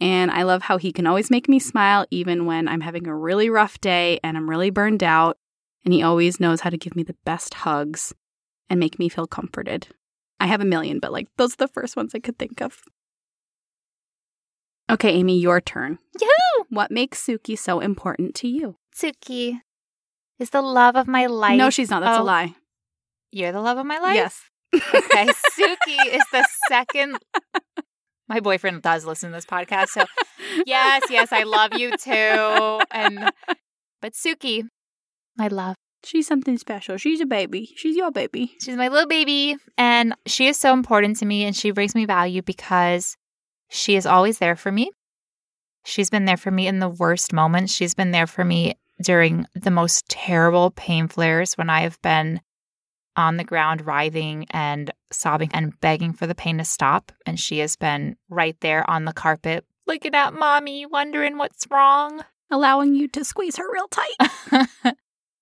And 0.00 0.30
I 0.30 0.42
love 0.42 0.62
how 0.62 0.76
he 0.78 0.92
can 0.92 1.06
always 1.06 1.30
make 1.30 1.48
me 1.48 1.58
smile, 1.58 2.06
even 2.10 2.46
when 2.46 2.68
I'm 2.68 2.80
having 2.80 3.06
a 3.06 3.14
really 3.14 3.50
rough 3.50 3.80
day 3.80 4.20
and 4.22 4.36
I'm 4.36 4.50
really 4.50 4.70
burned 4.70 5.02
out. 5.02 5.38
And 5.84 5.94
he 5.94 6.02
always 6.02 6.40
knows 6.40 6.60
how 6.60 6.70
to 6.70 6.76
give 6.76 6.94
me 6.94 7.02
the 7.02 7.16
best 7.24 7.54
hugs 7.54 8.12
and 8.68 8.78
make 8.78 8.98
me 8.98 9.08
feel 9.08 9.26
comforted. 9.26 9.88
I 10.40 10.46
have 10.46 10.60
a 10.60 10.66
million, 10.66 10.98
but 10.98 11.12
like 11.12 11.28
those 11.36 11.54
are 11.54 11.58
the 11.58 11.68
first 11.68 11.96
ones 11.96 12.14
I 12.14 12.20
could 12.20 12.38
think 12.38 12.60
of. 12.60 12.82
Okay, 14.90 15.10
Amy, 15.10 15.38
your 15.38 15.60
turn. 15.60 15.98
Yoo! 16.20 16.64
What 16.70 16.90
makes 16.90 17.24
Suki 17.24 17.58
so 17.58 17.80
important 17.80 18.34
to 18.36 18.48
you? 18.48 18.76
Suki 18.96 19.60
is 20.38 20.50
the 20.50 20.62
love 20.62 20.96
of 20.96 21.06
my 21.06 21.26
life. 21.26 21.56
no, 21.58 21.70
she's 21.70 21.90
not. 21.90 22.00
That's 22.02 22.18
a 22.18 22.20
Oh, 22.20 22.24
lie. 22.24 22.54
You're 23.30 23.52
the 23.52 23.60
love 23.60 23.76
of 23.78 23.84
my 23.86 23.98
life? 23.98 24.14
Yes. 24.14 24.40
Okay, 24.74 25.26
Suki 25.58 26.14
is 26.14 26.22
the 26.32 26.46
second. 26.68 27.18
My 28.28 28.40
boyfriend 28.40 28.82
does 28.82 29.06
listen 29.06 29.30
to 29.30 29.36
this 29.36 29.46
podcast, 29.46 29.88
so 29.88 30.04
yes, 30.66 31.02
yes, 31.08 31.32
I 31.32 31.44
love 31.44 31.72
you 31.72 31.96
too. 31.96 32.80
And 32.90 33.30
but 34.02 34.12
Suki, 34.12 34.64
my 35.38 35.48
love, 35.48 35.76
She's 36.04 36.26
something 36.26 36.58
special. 36.58 36.98
She's 36.98 37.22
a 37.22 37.26
baby. 37.26 37.70
She's 37.76 37.96
your 37.96 38.10
baby. 38.10 38.52
she's 38.60 38.76
my 38.76 38.88
little 38.88 39.08
baby, 39.08 39.56
and 39.78 40.14
she 40.26 40.46
is 40.46 40.58
so 40.58 40.74
important 40.74 41.16
to 41.20 41.24
me, 41.26 41.44
and 41.44 41.56
she 41.56 41.70
brings 41.70 41.94
me 41.94 42.04
value 42.04 42.42
because 42.42 43.16
she 43.68 43.96
is 43.96 44.06
always 44.06 44.38
there 44.38 44.56
for 44.56 44.72
me. 44.72 44.90
She's 45.84 46.10
been 46.10 46.24
there 46.24 46.36
for 46.36 46.50
me 46.50 46.66
in 46.66 46.80
the 46.80 46.88
worst 46.88 47.32
moments. 47.32 47.72
She's 47.72 47.94
been 47.94 48.10
there 48.10 48.26
for 48.26 48.44
me 48.44 48.74
during 49.02 49.46
the 49.54 49.70
most 49.70 50.08
terrible 50.08 50.70
pain 50.72 51.08
flares 51.08 51.54
when 51.54 51.70
I 51.70 51.80
have 51.82 52.00
been 52.02 52.40
on 53.16 53.36
the 53.36 53.44
ground 53.44 53.86
writhing 53.86 54.46
and 54.50 54.92
sobbing 55.10 55.50
and 55.52 55.78
begging 55.80 56.12
for 56.12 56.26
the 56.26 56.34
pain 56.34 56.58
to 56.58 56.64
stop. 56.64 57.12
And 57.26 57.38
she 57.38 57.58
has 57.58 57.76
been 57.76 58.16
right 58.28 58.56
there 58.60 58.88
on 58.88 59.04
the 59.04 59.12
carpet 59.12 59.64
looking 59.88 60.14
at 60.14 60.34
mommy, 60.34 60.86
wondering 60.86 61.38
what's 61.38 61.66
wrong. 61.70 62.22
Allowing 62.50 62.94
you 62.94 63.08
to 63.08 63.24
squeeze 63.24 63.56
her 63.56 63.70
real 63.70 63.88
tight. 63.88 64.94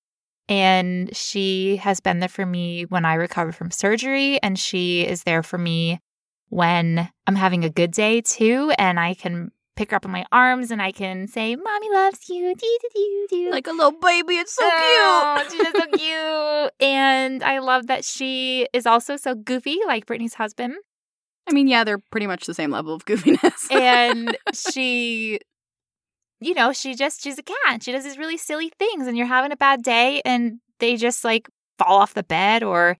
and 0.48 1.14
she 1.14 1.76
has 1.76 2.00
been 2.00 2.18
there 2.18 2.28
for 2.28 2.44
me 2.44 2.84
when 2.84 3.04
I 3.04 3.14
recover 3.14 3.52
from 3.52 3.70
surgery. 3.70 4.42
And 4.42 4.58
she 4.58 5.06
is 5.06 5.22
there 5.22 5.44
for 5.44 5.58
me 5.58 6.00
when 6.48 7.08
I'm 7.26 7.34
having 7.36 7.64
a 7.64 7.70
good 7.70 7.90
day 7.92 8.20
too. 8.20 8.72
And 8.78 8.98
I 9.00 9.14
can 9.14 9.50
pick 9.76 9.90
her 9.90 9.96
up 9.96 10.04
in 10.04 10.10
my 10.10 10.24
arms 10.32 10.70
and 10.70 10.80
I 10.80 10.90
can 10.92 11.26
say, 11.26 11.54
Mommy 11.56 11.90
loves 11.90 12.28
you. 12.28 12.54
Like 13.50 13.66
a 13.66 13.72
little 13.72 13.92
baby. 14.00 14.36
It's 14.36 14.54
so 14.54 14.62
Oh, 14.64 15.44
cute. 15.48 15.52
she's 15.52 15.72
so 15.82 15.86
cute. 15.98 16.72
And 16.80 17.42
I 17.42 17.58
love 17.58 17.86
that 17.88 18.04
she 18.04 18.66
is 18.72 18.86
also 18.86 19.16
so 19.16 19.34
goofy, 19.34 19.78
like 19.86 20.06
Brittany's 20.06 20.34
husband. 20.34 20.74
I 21.48 21.52
mean, 21.52 21.68
yeah, 21.68 21.84
they're 21.84 22.00
pretty 22.10 22.26
much 22.26 22.46
the 22.46 22.54
same 22.54 22.70
level 22.70 22.94
of 22.94 23.04
goofiness. 23.04 23.70
And 23.70 24.36
she, 24.54 25.38
you 26.40 26.54
know, 26.54 26.72
she 26.72 26.94
just, 26.94 27.22
she's 27.22 27.38
a 27.38 27.42
cat. 27.42 27.82
She 27.82 27.92
does 27.92 28.02
these 28.04 28.18
really 28.18 28.36
silly 28.36 28.72
things. 28.78 29.06
And 29.06 29.16
you're 29.16 29.26
having 29.26 29.52
a 29.52 29.56
bad 29.56 29.82
day 29.82 30.22
and 30.24 30.58
they 30.80 30.96
just 30.96 31.22
like 31.24 31.48
fall 31.78 31.98
off 31.98 32.14
the 32.14 32.22
bed 32.24 32.62
or 32.62 32.96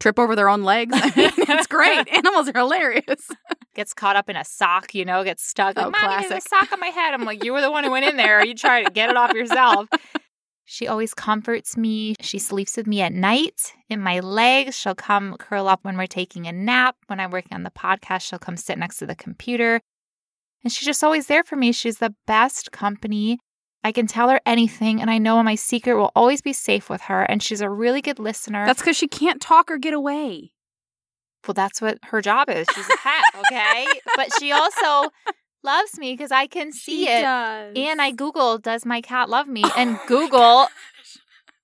Trip 0.00 0.18
over 0.18 0.36
their 0.36 0.48
own 0.48 0.62
legs. 0.62 0.92
I 0.94 1.06
mean, 1.16 1.30
it's 1.38 1.66
great. 1.66 2.06
Animals 2.12 2.48
are 2.48 2.58
hilarious. 2.58 3.30
gets 3.74 3.94
caught 3.94 4.16
up 4.16 4.28
in 4.28 4.36
a 4.36 4.44
sock, 4.44 4.94
you 4.94 5.04
know, 5.04 5.24
gets 5.24 5.42
stuck. 5.46 5.76
Like, 5.76 5.86
Oh, 5.86 5.90
Mommy, 5.90 6.06
there's 6.28 6.28
classic. 6.28 6.46
a 6.46 6.48
sock 6.48 6.72
on 6.72 6.80
my 6.80 6.88
head. 6.88 7.14
I'm 7.14 7.24
like, 7.24 7.44
you 7.44 7.52
were 7.52 7.60
the 7.62 7.70
one 7.70 7.84
who 7.84 7.90
went 7.90 8.04
in 8.06 8.16
there. 8.16 8.44
You 8.44 8.54
try 8.54 8.82
to 8.82 8.90
get 8.90 9.08
it 9.10 9.16
off 9.16 9.32
yourself. 9.32 9.88
She 10.68 10.88
always 10.88 11.14
comforts 11.14 11.76
me. 11.76 12.16
She 12.20 12.38
sleeps 12.40 12.76
with 12.76 12.86
me 12.88 13.00
at 13.00 13.12
night 13.12 13.72
in 13.88 14.00
my 14.00 14.18
legs. 14.20 14.76
She'll 14.76 14.96
come 14.96 15.36
curl 15.38 15.68
up 15.68 15.80
when 15.84 15.96
we're 15.96 16.06
taking 16.08 16.46
a 16.46 16.52
nap. 16.52 16.96
When 17.06 17.20
I'm 17.20 17.30
working 17.30 17.54
on 17.54 17.62
the 17.62 17.70
podcast, 17.70 18.22
she'll 18.22 18.40
come 18.40 18.56
sit 18.56 18.76
next 18.76 18.96
to 18.98 19.06
the 19.06 19.14
computer. 19.14 19.80
And 20.64 20.72
she's 20.72 20.84
just 20.86 21.04
always 21.04 21.28
there 21.28 21.44
for 21.44 21.54
me. 21.54 21.70
She's 21.70 21.98
the 21.98 22.14
best 22.26 22.72
company. 22.72 23.38
I 23.86 23.92
can 23.92 24.08
tell 24.08 24.28
her 24.30 24.40
anything, 24.44 25.00
and 25.00 25.08
I 25.08 25.18
know 25.18 25.40
my 25.44 25.54
secret 25.54 25.94
will 25.94 26.10
always 26.16 26.42
be 26.42 26.52
safe 26.52 26.90
with 26.90 27.02
her. 27.02 27.22
And 27.22 27.40
she's 27.40 27.60
a 27.60 27.70
really 27.70 28.02
good 28.02 28.18
listener. 28.18 28.66
That's 28.66 28.80
because 28.80 28.96
she 28.96 29.06
can't 29.06 29.40
talk 29.40 29.70
or 29.70 29.78
get 29.78 29.94
away. 29.94 30.50
Well, 31.46 31.54
that's 31.54 31.80
what 31.80 31.98
her 32.06 32.20
job 32.20 32.50
is. 32.50 32.66
She's 32.74 32.88
a 32.88 32.96
cat, 32.96 33.22
okay? 33.38 33.86
but 34.16 34.32
she 34.40 34.50
also 34.50 35.10
loves 35.62 35.96
me 36.00 36.14
because 36.14 36.32
I 36.32 36.48
can 36.48 36.72
see 36.72 37.04
She 37.06 37.12
it. 37.12 37.22
does. 37.22 37.74
And 37.76 38.02
I 38.02 38.10
Googled, 38.10 38.62
does 38.62 38.84
my 38.84 39.00
cat 39.00 39.28
love 39.30 39.46
me? 39.46 39.62
And 39.76 40.00
Google 40.08 40.66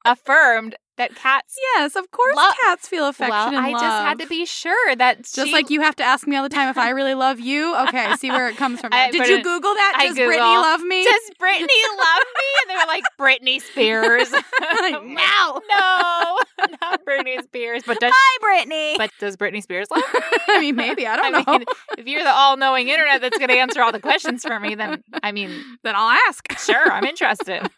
affirmed 0.05 0.77
that 0.99 1.15
cats. 1.15 1.57
Yes, 1.77 1.97
of 1.97 2.11
course 2.11 2.37
Lo- 2.37 2.51
cats 2.65 2.87
feel 2.87 3.09
affection 3.09 3.31
well, 3.31 3.59
I 3.59 3.73
just 3.73 3.83
had 3.85 4.19
to 4.19 4.27
be 4.27 4.45
sure 4.45 4.95
that 4.97 5.19
Just 5.25 5.35
she- 5.47 5.53
like 5.53 5.71
you 5.71 5.81
have 5.81 5.97
to 5.97 6.03
ask 6.05 6.27
me 6.27 6.37
all 6.37 6.43
the 6.43 6.49
time 6.49 6.69
if 6.69 6.77
I 6.77 6.91
really 6.99 7.15
love 7.15 7.41
you. 7.41 7.75
Okay, 7.89 8.15
see 8.17 8.31
where 8.31 8.49
it 8.49 8.57
comes 8.57 8.81
from. 8.81 8.91
I 8.93 9.11
Did 9.11 9.27
you 9.27 9.37
it- 9.37 9.43
Google 9.45 9.73
that? 9.75 9.95
I 9.97 10.09
Does 10.09 10.17
Brittany 10.17 10.39
love 10.39 10.83
me? 10.83 11.05
Does 11.05 11.31
Brittany 11.39 11.83
love 11.99 12.23
me? 12.37 12.45
And 12.63 12.71
they 12.71 12.75
were 12.77 12.87
like, 12.87 13.05
Britney 13.19 13.61
Spears. 13.63 14.29
Like, 14.83 15.05
no. 15.05 15.61
no, 15.71 16.39
not 16.81 17.05
Britney 17.05 17.43
Spears. 17.45 17.83
But 17.87 18.01
does 18.01 18.13
Hi, 18.15 18.39
Brittany. 18.41 18.95
but 18.99 19.11
does 19.21 19.37
Britney 19.37 19.63
Spears 19.63 19.87
love 19.91 20.03
me? 20.13 20.21
I 20.49 20.61
mean, 20.61 20.77
maybe 20.77 21.07
I 21.07 21.17
don't 21.17 21.33
know. 21.33 21.53
mean, 21.59 21.65
if 21.99 22.07
you're 22.07 22.23
the 22.25 22.31
all-knowing 22.33 22.89
internet 22.89 23.21
that's 23.21 23.39
going 23.39 23.49
to 23.51 23.57
answer 23.59 23.81
all 23.83 23.93
the 23.93 24.01
questions 24.01 24.43
for 24.43 24.59
me, 24.59 24.75
then 24.75 25.03
I 25.23 25.31
mean, 25.33 25.51
then 25.85 25.95
I'll 25.97 26.17
ask. 26.29 26.59
sure, 26.59 26.91
I'm 26.91 27.05
interested. 27.05 27.69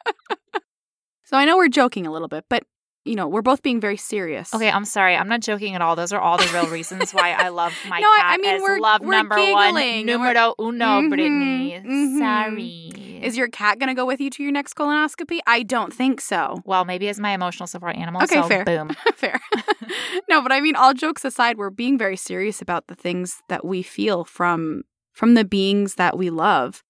So 1.24 1.36
I 1.36 1.44
know 1.44 1.56
we're 1.56 1.68
joking 1.68 2.06
a 2.06 2.12
little 2.12 2.28
bit, 2.28 2.44
but 2.48 2.62
you 3.04 3.14
know, 3.16 3.28
we're 3.28 3.42
both 3.42 3.62
being 3.62 3.80
very 3.80 3.96
serious. 3.96 4.52
Okay, 4.54 4.70
I'm 4.70 4.84
sorry. 4.84 5.14
I'm 5.14 5.28
not 5.28 5.40
joking 5.40 5.74
at 5.74 5.82
all. 5.82 5.94
Those 5.96 6.12
are 6.12 6.20
all 6.20 6.38
the 6.38 6.50
real 6.54 6.68
reasons 6.68 7.12
why 7.12 7.32
I 7.32 7.48
love 7.48 7.72
my 7.88 8.00
No, 8.00 8.06
cat 8.16 8.24
I 8.26 8.36
mean, 8.38 8.54
as 8.56 8.62
we're- 8.62 8.80
love 8.80 9.00
we're 9.02 9.10
number 9.10 9.36
giggling 9.36 9.74
one, 9.74 10.06
numero 10.06 10.54
uno, 10.58 10.84
Mhm, 11.02 11.08
Brittany. 11.10 11.80
mhm. 11.84 12.18
Sorry. 12.18 13.20
Is 13.22 13.36
your 13.38 13.48
cat 13.48 13.78
going 13.78 13.88
to 13.88 13.94
go 13.94 14.04
with 14.04 14.20
you 14.20 14.28
to 14.30 14.42
your 14.42 14.52
next 14.52 14.74
colonoscopy? 14.74 15.38
I 15.46 15.62
don't 15.62 15.92
think 15.92 16.20
so. 16.20 16.60
well, 16.66 16.84
maybe 16.84 17.08
as 17.08 17.18
my 17.18 17.30
emotional 17.30 17.66
support 17.66 17.96
animal. 17.96 18.22
Okay, 18.22 18.34
so 18.42 18.48
fair. 18.48 18.64
boom. 18.64 18.90
Fair. 19.16 19.40
no, 20.28 20.42
but 20.42 20.52
I 20.52 20.60
mean 20.60 20.76
all 20.76 20.92
jokes 20.94 21.24
aside, 21.24 21.56
we're 21.56 21.70
being 21.70 21.96
very 21.98 22.16
serious 22.16 22.60
about 22.60 22.86
the 22.88 22.94
things 22.94 23.42
that 23.48 23.64
we 23.64 23.82
feel 23.82 24.24
from 24.24 24.82
from 25.12 25.34
the 25.34 25.44
beings 25.44 25.94
that 25.94 26.18
we 26.18 26.28
love. 26.28 26.82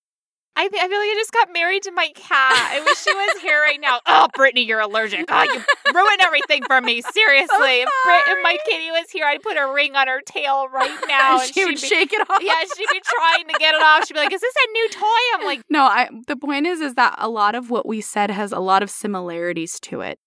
I, 0.57 0.69
th- 0.69 0.81
I 0.81 0.87
feel 0.89 0.99
like 1.01 1.09
I 1.11 1.15
just 1.19 1.33
got 1.33 1.53
married 1.53 1.83
to 1.83 1.91
my 1.91 2.09
cat. 2.15 2.71
I 2.73 2.81
wish 2.85 2.99
she 3.03 3.13
was 3.13 3.43
here 3.43 3.61
right 3.61 3.81
now. 3.81 3.99
Oh, 4.07 4.29
Brittany, 4.35 4.63
you're 4.65 4.79
allergic. 4.81 5.25
Oh, 5.29 5.43
you 5.43 5.61
ruined 5.93 6.21
everything 6.21 6.63
for 6.65 6.81
me. 6.81 7.03
Seriously. 7.03 7.83
if, 7.83 7.89
Brit- 8.05 8.23
if 8.29 8.39
my 8.45 8.57
kitty 8.69 8.91
was 8.93 9.11
here, 9.11 9.25
I'd 9.27 9.43
put 9.43 9.57
a 9.57 9.67
ring 9.73 9.97
on 9.97 10.07
her 10.07 10.21
tail 10.25 10.69
right 10.69 10.97
now. 11.09 11.41
and 11.41 11.53
she 11.53 11.65
would 11.65 11.79
she'd 11.79 11.83
be- 11.85 11.89
shake 11.89 12.13
it 12.13 12.31
off. 12.31 12.41
Yeah, 12.43 12.61
she'd 12.77 12.87
be 12.93 13.01
trying 13.05 13.49
to 13.49 13.55
get 13.59 13.75
it 13.75 13.83
off. 13.83 14.07
She'd 14.07 14.15
be 14.15 14.21
like, 14.21 14.33
"Is 14.33 14.41
this 14.41 14.55
a 14.55 14.73
new 14.73 14.89
toy?" 14.91 15.07
I'm 15.35 15.45
like, 15.45 15.63
No, 15.69 15.83
I 15.83 16.09
the 16.29 16.37
point 16.37 16.67
is 16.67 16.81
is 16.81 16.95
that 16.95 17.17
a 17.19 17.29
lot 17.29 17.55
of 17.57 17.71
what 17.71 17.87
we 17.87 18.01
said 18.01 18.31
has 18.31 18.53
a 18.53 18.61
lot 18.61 18.83
of 18.83 18.91
similarities 18.91 19.81
to 19.81 20.01
it. 20.03 20.19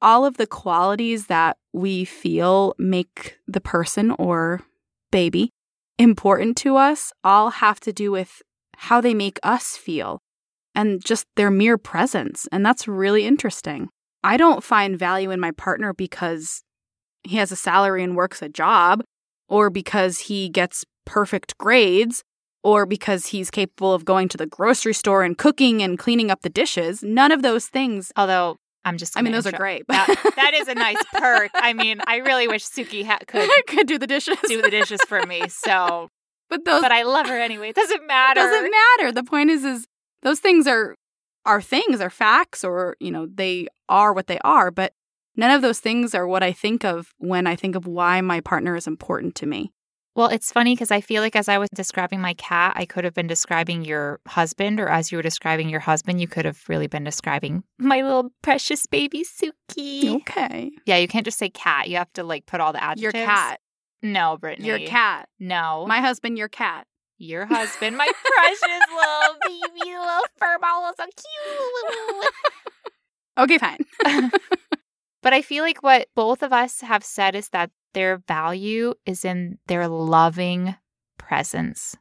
All 0.00 0.24
of 0.24 0.36
the 0.36 0.46
qualities 0.46 1.26
that 1.26 1.56
we 1.72 2.04
feel 2.04 2.74
make 2.78 3.38
the 3.48 3.60
person 3.60 4.12
or 4.12 4.60
baby 5.10 5.50
important 5.98 6.56
to 6.58 6.76
us 6.76 7.12
all 7.24 7.50
have 7.50 7.80
to 7.80 7.92
do 7.92 8.12
with 8.12 8.40
how 8.82 9.00
they 9.00 9.14
make 9.14 9.38
us 9.42 9.76
feel 9.76 10.20
and 10.74 11.04
just 11.04 11.26
their 11.36 11.50
mere 11.50 11.76
presence. 11.76 12.46
And 12.52 12.64
that's 12.64 12.86
really 12.86 13.24
interesting. 13.26 13.88
I 14.22 14.36
don't 14.36 14.62
find 14.62 14.98
value 14.98 15.30
in 15.30 15.40
my 15.40 15.50
partner 15.50 15.92
because 15.92 16.62
he 17.24 17.36
has 17.36 17.50
a 17.52 17.56
salary 17.56 18.02
and 18.04 18.16
works 18.16 18.40
a 18.42 18.48
job 18.48 19.02
or 19.48 19.70
because 19.70 20.18
he 20.20 20.48
gets 20.48 20.84
perfect 21.04 21.58
grades 21.58 22.22
or 22.62 22.86
because 22.86 23.26
he's 23.26 23.50
capable 23.50 23.92
of 23.94 24.04
going 24.04 24.28
to 24.28 24.36
the 24.36 24.46
grocery 24.46 24.94
store 24.94 25.22
and 25.22 25.36
cooking 25.38 25.82
and 25.82 25.98
cleaning 25.98 26.30
up 26.30 26.42
the 26.42 26.48
dishes. 26.50 27.02
None 27.02 27.32
of 27.32 27.42
those 27.42 27.66
things. 27.66 28.12
although 28.16 28.56
I'm 28.84 28.96
just. 28.96 29.18
I 29.18 29.22
mean, 29.22 29.32
those 29.32 29.44
are 29.44 29.50
intro- 29.50 29.58
great. 29.58 29.84
That, 29.88 30.32
that 30.36 30.54
is 30.54 30.68
a 30.68 30.74
nice 30.86 31.02
perk. 31.12 31.50
I 31.54 31.72
mean, 31.72 32.00
I 32.06 32.18
really 32.18 32.46
wish 32.48 32.64
Suki 32.64 33.04
ha- 33.04 33.18
could 33.26 33.48
could 33.66 33.86
do 33.88 33.98
the 33.98 34.06
dishes. 34.06 34.38
do 34.46 34.62
the 34.62 34.70
dishes 34.70 35.00
for 35.08 35.24
me. 35.26 35.48
So, 35.48 36.08
but 36.48 36.64
those 36.64 36.82
but 36.82 36.92
I 36.92 37.02
love 37.02 37.26
her 37.26 37.38
anyway. 37.38 37.70
It 37.70 37.76
doesn't 37.76 38.06
matter. 38.06 38.40
It 38.40 38.44
doesn't 38.44 38.70
matter. 38.70 39.12
The 39.12 39.24
point 39.24 39.50
is, 39.50 39.64
is 39.64 39.86
those 40.22 40.40
things 40.40 40.66
are 40.66 40.94
are 41.44 41.62
things, 41.62 42.00
are 42.00 42.10
facts, 42.10 42.64
or 42.64 42.96
you 43.00 43.10
know, 43.10 43.26
they 43.32 43.68
are 43.88 44.12
what 44.12 44.26
they 44.26 44.38
are. 44.40 44.70
But 44.70 44.92
none 45.36 45.50
of 45.50 45.62
those 45.62 45.80
things 45.80 46.14
are 46.14 46.26
what 46.26 46.42
I 46.42 46.52
think 46.52 46.84
of 46.84 47.14
when 47.18 47.46
I 47.46 47.56
think 47.56 47.74
of 47.76 47.86
why 47.86 48.20
my 48.20 48.40
partner 48.40 48.76
is 48.76 48.86
important 48.86 49.34
to 49.36 49.46
me. 49.46 49.72
Well, 50.14 50.28
it's 50.30 50.50
funny 50.50 50.74
because 50.74 50.90
I 50.90 51.00
feel 51.00 51.22
like 51.22 51.36
as 51.36 51.48
I 51.48 51.58
was 51.58 51.68
describing 51.72 52.20
my 52.20 52.34
cat, 52.34 52.72
I 52.74 52.86
could 52.86 53.04
have 53.04 53.14
been 53.14 53.28
describing 53.28 53.84
your 53.84 54.18
husband, 54.26 54.80
or 54.80 54.88
as 54.88 55.12
you 55.12 55.18
were 55.18 55.22
describing 55.22 55.68
your 55.68 55.78
husband, 55.78 56.20
you 56.20 56.26
could 56.26 56.44
have 56.44 56.60
really 56.68 56.88
been 56.88 57.04
describing 57.04 57.62
my 57.78 58.02
little 58.02 58.30
precious 58.42 58.84
baby 58.86 59.22
Suki. 59.24 60.16
Okay, 60.16 60.72
Yeah, 60.86 60.96
you 60.96 61.06
can't 61.06 61.24
just 61.24 61.38
say 61.38 61.50
cat. 61.50 61.88
You 61.88 61.98
have 61.98 62.12
to 62.14 62.24
like 62.24 62.46
put 62.46 62.60
all 62.60 62.72
the 62.72 62.82
adjectives. 62.82 63.02
your 63.02 63.12
cat, 63.12 63.60
No, 64.02 64.36
Brittany. 64.38 64.68
your 64.68 64.78
cat, 64.80 65.28
No. 65.38 65.84
my 65.88 66.00
husband, 66.00 66.38
your 66.38 66.48
cat. 66.48 66.86
your 67.18 67.46
husband, 67.46 67.96
my 67.96 68.08
precious 68.24 68.62
little 68.62 69.36
baby, 69.44 69.90
little 69.90 70.24
fur 70.38 70.56
ball, 70.60 70.92
so 70.96 71.04
cute. 71.04 72.32
Okay, 73.38 73.58
fine. 73.58 73.78
But 75.22 75.32
I 75.32 75.42
feel 75.42 75.64
like 75.64 75.82
what 75.82 76.06
both 76.14 76.42
of 76.44 76.52
us 76.52 76.80
have 76.80 77.02
said 77.04 77.34
is 77.34 77.48
that 77.50 77.70
their 77.92 78.18
value 78.28 78.94
is 79.04 79.24
in 79.24 79.58
their 79.66 79.88
loving 79.88 80.76
presence, 81.18 81.96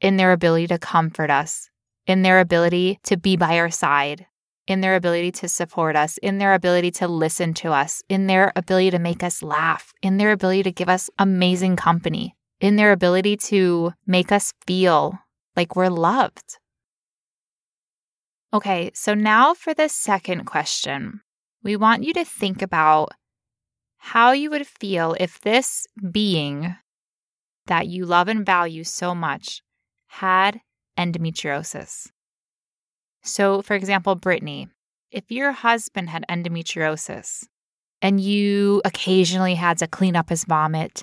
in 0.00 0.16
their 0.16 0.30
ability 0.32 0.68
to 0.68 0.78
comfort 0.78 1.30
us, 1.30 1.68
in 2.06 2.22
their 2.22 2.38
ability 2.38 3.00
to 3.04 3.16
be 3.16 3.36
by 3.36 3.58
our 3.58 3.70
side, 3.70 4.26
in 4.66 4.80
their 4.80 4.94
ability 4.94 5.30
to 5.30 5.48
support 5.48 5.96
us, 5.96 6.18
in 6.18 6.38
their 6.38 6.54
ability 6.54 6.90
to 6.90 7.08
listen 7.08 7.54
to 7.54 7.72
us, 7.72 8.02
in 8.08 8.26
their 8.26 8.52
ability 8.56 8.90
to 8.90 8.98
make 8.98 9.22
us 9.22 9.42
laugh, 9.42 9.92
in 10.02 10.16
their 10.16 10.32
ability 10.32 10.62
to 10.62 10.72
give 10.72 10.88
us 10.88 11.10
amazing 11.18 11.76
company, 11.76 12.34
in 12.60 12.76
their 12.76 12.92
ability 12.92 13.36
to 13.36 13.92
make 14.06 14.32
us 14.32 14.52
feel 14.66 15.18
like 15.56 15.76
we're 15.76 15.88
loved. 15.88 16.58
Okay, 18.52 18.90
so 18.94 19.14
now 19.14 19.52
for 19.52 19.74
the 19.74 19.88
second 19.88 20.44
question. 20.44 21.20
We 21.62 21.76
want 21.76 22.04
you 22.04 22.12
to 22.14 22.24
think 22.24 22.62
about 22.62 23.10
how 23.98 24.32
you 24.32 24.50
would 24.50 24.66
feel 24.66 25.16
if 25.18 25.40
this 25.40 25.86
being 26.12 26.76
that 27.66 27.86
you 27.88 28.04
love 28.04 28.28
and 28.28 28.44
value 28.44 28.84
so 28.84 29.14
much 29.14 29.62
had 30.08 30.60
endometriosis. 30.98 32.10
So, 33.24 33.62
for 33.62 33.74
example, 33.74 34.14
Brittany, 34.14 34.68
if 35.10 35.30
your 35.30 35.52
husband 35.52 36.10
had 36.10 36.26
endometriosis 36.28 37.44
and 38.02 38.20
you 38.20 38.82
occasionally 38.84 39.54
had 39.54 39.78
to 39.78 39.86
clean 39.86 40.14
up 40.14 40.28
his 40.28 40.44
vomit, 40.44 41.02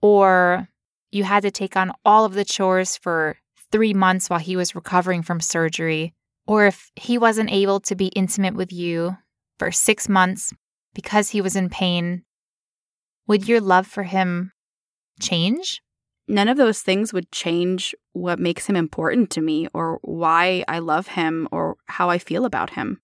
or 0.00 0.68
you 1.12 1.24
had 1.24 1.42
to 1.42 1.50
take 1.50 1.76
on 1.76 1.92
all 2.04 2.24
of 2.24 2.34
the 2.34 2.44
chores 2.44 2.96
for 2.96 3.36
three 3.70 3.92
months 3.92 4.30
while 4.30 4.38
he 4.38 4.56
was 4.56 4.74
recovering 4.74 5.22
from 5.22 5.40
surgery, 5.40 6.14
or 6.46 6.66
if 6.66 6.90
he 6.96 7.18
wasn't 7.18 7.50
able 7.50 7.80
to 7.80 7.94
be 7.94 8.06
intimate 8.08 8.54
with 8.54 8.72
you 8.72 9.16
for 9.58 9.70
six 9.70 10.08
months 10.08 10.52
because 10.94 11.30
he 11.30 11.40
was 11.40 11.54
in 11.54 11.68
pain, 11.68 12.24
would 13.26 13.46
your 13.46 13.60
love 13.60 13.86
for 13.86 14.04
him 14.04 14.52
change? 15.20 15.82
None 16.28 16.48
of 16.48 16.56
those 16.56 16.82
things 16.82 17.12
would 17.12 17.30
change 17.32 17.94
what 18.12 18.38
makes 18.38 18.66
him 18.66 18.76
important 18.76 19.30
to 19.30 19.40
me 19.40 19.68
or 19.74 19.98
why 20.02 20.64
I 20.68 20.78
love 20.78 21.08
him 21.08 21.48
or 21.50 21.76
how 21.86 22.10
I 22.10 22.18
feel 22.18 22.44
about 22.44 22.70
him. 22.70 23.00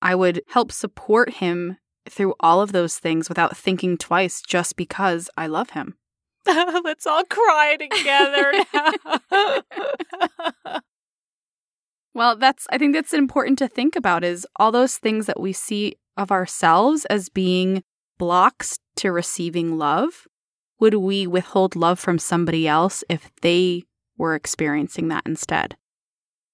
I 0.00 0.14
would 0.14 0.42
help 0.48 0.72
support 0.72 1.34
him 1.34 1.78
through 2.08 2.34
all 2.40 2.60
of 2.60 2.72
those 2.72 2.98
things 2.98 3.28
without 3.28 3.56
thinking 3.56 3.96
twice 3.96 4.42
just 4.42 4.76
because 4.76 5.30
I 5.36 5.46
love 5.46 5.70
him. 5.70 5.96
Let's 6.46 7.06
all 7.06 7.24
cry 7.24 7.76
together 7.78 8.52
now. 9.30 10.80
Well, 12.14 12.36
that's 12.36 12.66
I 12.70 12.78
think 12.78 12.94
that's 12.94 13.14
important 13.14 13.58
to 13.60 13.68
think 13.68 13.96
about 13.96 14.24
is 14.24 14.46
all 14.56 14.70
those 14.70 14.98
things 14.98 15.26
that 15.26 15.40
we 15.40 15.52
see 15.52 15.96
of 16.16 16.30
ourselves 16.30 17.04
as 17.06 17.28
being 17.28 17.82
blocks 18.18 18.78
to 18.96 19.10
receiving 19.10 19.78
love. 19.78 20.26
Would 20.82 20.94
we 20.94 21.28
withhold 21.28 21.76
love 21.76 22.00
from 22.00 22.18
somebody 22.18 22.66
else 22.66 23.04
if 23.08 23.30
they 23.40 23.84
were 24.18 24.34
experiencing 24.34 25.06
that 25.08 25.22
instead? 25.24 25.76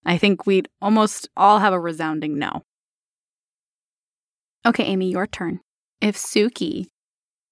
I 0.04 0.18
think 0.18 0.44
we'd 0.44 0.68
almost 0.82 1.30
all 1.34 1.60
have 1.60 1.72
a 1.72 1.80
resounding 1.80 2.38
no. 2.38 2.62
Okay, 4.66 4.84
Amy, 4.84 5.12
your 5.12 5.26
turn. 5.26 5.60
If 6.02 6.14
Suki 6.18 6.88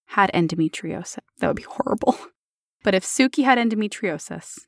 had 0.08 0.30
endometriosis, 0.34 1.20
that 1.38 1.46
would 1.46 1.56
be 1.56 1.62
horrible. 1.62 2.18
But 2.84 2.94
if 2.94 3.04
Suki 3.04 3.42
had 3.42 3.56
endometriosis 3.56 4.58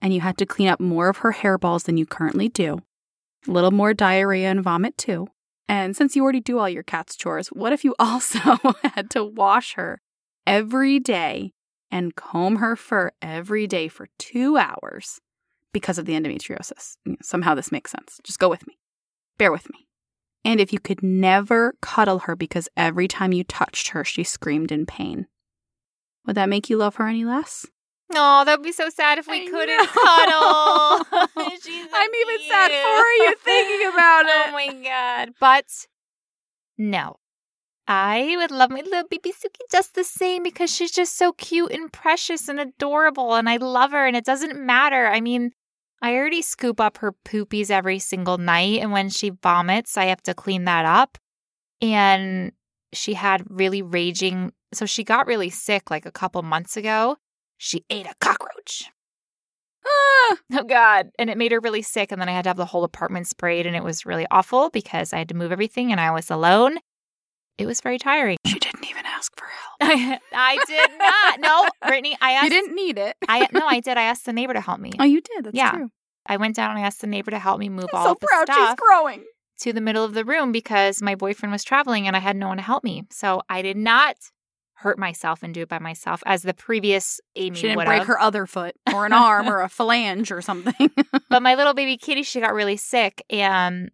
and 0.00 0.14
you 0.14 0.22
had 0.22 0.38
to 0.38 0.46
clean 0.46 0.68
up 0.68 0.80
more 0.80 1.10
of 1.10 1.18
her 1.18 1.34
hairballs 1.34 1.84
than 1.84 1.98
you 1.98 2.06
currently 2.06 2.48
do, 2.48 2.78
a 3.46 3.50
little 3.50 3.70
more 3.70 3.92
diarrhea 3.92 4.50
and 4.50 4.62
vomit 4.62 4.96
too, 4.96 5.28
and 5.68 5.94
since 5.94 6.16
you 6.16 6.22
already 6.22 6.40
do 6.40 6.58
all 6.58 6.70
your 6.70 6.82
cat's 6.82 7.14
chores, 7.14 7.48
what 7.48 7.74
if 7.74 7.84
you 7.84 7.94
also 8.00 8.58
had 8.94 9.10
to 9.10 9.22
wash 9.22 9.74
her 9.74 10.00
every 10.46 10.98
day 10.98 11.52
and 11.90 12.14
comb 12.14 12.56
her 12.56 12.76
fur 12.76 13.10
every 13.22 13.66
day 13.66 13.88
for 13.88 14.08
two 14.18 14.56
hours 14.56 15.20
because 15.72 15.98
of 15.98 16.06
the 16.06 16.14
endometriosis? 16.14 16.96
Somehow 17.22 17.54
this 17.54 17.72
makes 17.72 17.90
sense. 17.90 18.20
Just 18.24 18.38
go 18.38 18.48
with 18.48 18.66
me. 18.66 18.78
Bear 19.38 19.52
with 19.52 19.68
me. 19.70 19.86
And 20.44 20.60
if 20.60 20.72
you 20.72 20.78
could 20.78 21.02
never 21.02 21.74
cuddle 21.80 22.20
her 22.20 22.36
because 22.36 22.68
every 22.76 23.08
time 23.08 23.32
you 23.32 23.44
touched 23.44 23.88
her, 23.88 24.04
she 24.04 24.24
screamed 24.24 24.70
in 24.70 24.84
pain, 24.86 25.26
would 26.26 26.36
that 26.36 26.48
make 26.48 26.68
you 26.68 26.76
love 26.76 26.96
her 26.96 27.06
any 27.08 27.24
less? 27.24 27.66
Oh, 28.14 28.44
that'd 28.44 28.62
be 28.62 28.70
so 28.72 28.90
sad 28.90 29.18
if 29.18 29.26
we 29.26 29.46
I 29.46 29.50
couldn't 29.50 29.76
know. 29.76 29.86
cuddle. 29.86 31.06
I'm 31.36 32.14
even 32.14 32.48
sad 32.48 32.70
for 32.70 33.24
you 33.24 33.34
thinking 33.36 33.88
about 33.88 34.24
oh 34.26 34.28
it. 34.28 34.48
Oh 34.48 34.52
my 34.52 34.82
god. 34.82 35.34
But 35.40 35.66
no. 36.76 37.16
I 37.86 38.34
would 38.38 38.50
love 38.50 38.70
my 38.70 38.80
little 38.80 39.06
baby 39.08 39.30
Suki 39.30 39.60
just 39.70 39.94
the 39.94 40.04
same 40.04 40.42
because 40.42 40.74
she's 40.74 40.90
just 40.90 41.16
so 41.16 41.32
cute 41.32 41.70
and 41.70 41.92
precious 41.92 42.48
and 42.48 42.58
adorable 42.58 43.34
and 43.34 43.48
I 43.48 43.58
love 43.58 43.92
her 43.92 44.06
and 44.06 44.16
it 44.16 44.24
doesn't 44.24 44.58
matter. 44.58 45.06
I 45.06 45.20
mean, 45.20 45.52
I 46.00 46.14
already 46.14 46.40
scoop 46.42 46.80
up 46.80 46.98
her 46.98 47.14
poopies 47.26 47.70
every 47.70 47.98
single 47.98 48.38
night 48.38 48.80
and 48.80 48.90
when 48.90 49.10
she 49.10 49.30
vomits, 49.30 49.98
I 49.98 50.06
have 50.06 50.22
to 50.22 50.34
clean 50.34 50.64
that 50.64 50.86
up. 50.86 51.18
And 51.82 52.52
she 52.94 53.14
had 53.14 53.44
really 53.50 53.82
raging 53.82 54.52
so 54.72 54.86
she 54.86 55.04
got 55.04 55.26
really 55.26 55.50
sick 55.50 55.90
like 55.90 56.06
a 56.06 56.10
couple 56.10 56.42
months 56.42 56.76
ago. 56.76 57.16
She 57.58 57.84
ate 57.90 58.06
a 58.06 58.14
cockroach. 58.20 58.90
Ah, 59.86 60.36
Oh 60.54 60.64
God. 60.64 61.10
And 61.18 61.28
it 61.28 61.38
made 61.38 61.52
her 61.52 61.60
really 61.60 61.82
sick. 61.82 62.10
And 62.10 62.20
then 62.20 62.28
I 62.28 62.32
had 62.32 62.44
to 62.44 62.50
have 62.50 62.56
the 62.56 62.64
whole 62.64 62.84
apartment 62.84 63.26
sprayed 63.28 63.66
and 63.66 63.76
it 63.76 63.84
was 63.84 64.06
really 64.06 64.26
awful 64.30 64.70
because 64.70 65.12
I 65.12 65.18
had 65.18 65.28
to 65.28 65.36
move 65.36 65.52
everything 65.52 65.92
and 65.92 66.00
I 66.00 66.10
was 66.12 66.30
alone. 66.30 66.78
It 67.58 67.66
was 67.66 67.80
very 67.80 67.98
tiring. 67.98 68.36
she 68.46 68.58
didn't 68.58 68.84
even 68.90 69.04
ask 69.06 69.32
for 69.38 69.46
help. 69.46 69.76
I, 69.80 70.18
I 70.32 70.64
did 70.66 70.90
not. 70.98 71.40
No, 71.40 71.68
Brittany, 71.88 72.16
I 72.20 72.32
asked 72.32 72.44
You 72.44 72.50
didn't 72.50 72.74
need 72.74 72.98
it. 72.98 73.16
I 73.28 73.48
no, 73.52 73.66
I 73.66 73.80
did. 73.86 73.96
I 73.96 74.02
asked 74.02 74.26
the 74.26 74.32
neighbor 74.32 74.54
to 74.54 74.60
help 74.60 74.80
me. 74.80 74.90
Oh, 74.98 75.04
you 75.04 75.20
did. 75.20 75.44
That's 75.44 75.56
Yeah. 75.56 75.70
true. 75.70 75.90
I 76.26 76.36
went 76.38 76.56
down 76.56 76.70
and 76.70 76.78
I 76.80 76.82
asked 76.82 77.00
the 77.00 77.06
neighbor 77.06 77.30
to 77.30 77.38
help 77.38 77.58
me 77.60 77.68
move 77.68 77.86
I'm 77.92 77.98
all 78.00 78.06
so 78.06 78.16
the 78.20 78.26
proud 78.26 78.48
she's 78.52 78.74
growing. 78.76 79.24
to 79.60 79.72
the 79.72 79.80
middle 79.80 80.04
of 80.04 80.14
the 80.14 80.24
room 80.24 80.52
because 80.52 81.00
my 81.02 81.14
boyfriend 81.14 81.52
was 81.52 81.62
traveling 81.62 82.06
and 82.06 82.16
I 82.16 82.18
had 82.20 82.34
no 82.36 82.48
one 82.48 82.56
to 82.56 82.62
help 82.62 82.82
me. 82.82 83.04
So 83.10 83.42
I 83.48 83.60
did 83.62 83.76
not 83.76 84.16
hurt 84.78 84.98
myself 84.98 85.42
and 85.42 85.54
do 85.54 85.62
it 85.62 85.68
by 85.68 85.78
myself 85.78 86.22
as 86.26 86.42
the 86.42 86.52
previous 86.54 87.20
Amy 87.36 87.56
She 87.56 87.62
didn't 87.62 87.76
would 87.76 87.86
break 87.86 87.98
have. 88.00 88.06
her 88.08 88.18
other 88.20 88.46
foot 88.46 88.74
or 88.92 89.06
an 89.06 89.12
arm 89.14 89.48
or 89.48 89.60
a 89.60 89.68
phalange 89.68 90.30
or 90.32 90.42
something. 90.42 90.90
But 91.30 91.42
my 91.42 91.54
little 91.54 91.74
baby 91.74 91.96
kitty, 91.96 92.22
she 92.24 92.40
got 92.40 92.52
really 92.54 92.76
sick 92.76 93.22
and 93.30 93.90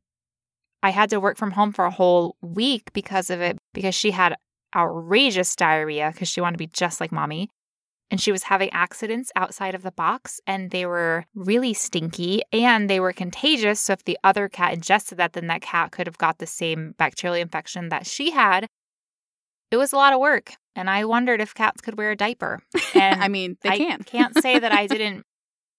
I 0.83 0.91
had 0.91 1.11
to 1.11 1.21
work 1.21 1.37
from 1.37 1.53
home 1.53 1.73
for 1.73 1.85
a 1.85 1.91
whole 1.91 2.37
week 2.41 2.93
because 2.93 3.31
of 3.31 3.41
it 3.41 3.59
because 3.75 3.95
she 3.95 4.13
had 4.13 4.37
outrageous 4.75 5.55
diarrhea 5.57 6.11
because 6.13 6.29
she 6.29 6.41
wanted 6.41 6.55
to 6.55 6.59
be 6.59 6.67
just 6.69 7.01
like 7.01 7.13
mommy. 7.13 7.51
And 8.11 8.21
she 8.21 8.33
was 8.33 8.45
having 8.45 8.71
accidents 8.71 9.31
outside 9.37 9.75
of 9.77 9.83
the 9.83 9.93
box 9.93 10.41
and 10.45 10.73
they 10.73 10.85
were 10.85 11.27
really 11.35 11.73
stinky 11.75 12.43
and 12.53 12.91
they 12.91 12.99
were 12.99 13.13
contagious. 13.13 13.81
So 13.81 13.93
if 13.93 14.05
the 14.05 14.19
other 14.25 14.49
cat 14.49 14.73
ingested 14.75 15.19
that, 15.19 15.35
then 15.35 15.47
that 15.47 15.63
cat 15.63 15.93
could 15.93 16.09
have 16.09 16.19
got 16.19 16.39
the 16.39 16.47
same 16.47 16.95
bacterial 16.99 17.37
infection 17.37 17.89
that 17.91 18.07
she 18.09 18.33
had. 18.33 18.67
It 19.71 19.77
was 19.77 19.93
a 19.93 19.97
lot 19.97 20.13
of 20.13 20.19
work. 20.19 20.55
And 20.75 20.91
I 20.91 21.05
wondered 21.05 21.41
if 21.41 21.55
cats 21.55 21.81
could 21.81 21.97
wear 21.99 22.11
a 22.11 22.17
diaper. 22.17 22.61
And 22.95 23.23
I 23.23 23.29
mean, 23.29 23.57
they 23.63 23.69
I 23.71 23.77
can. 23.79 24.03
can't 24.03 24.37
say 24.43 24.59
that 24.59 24.73
I 24.73 24.87
didn't 24.89 25.25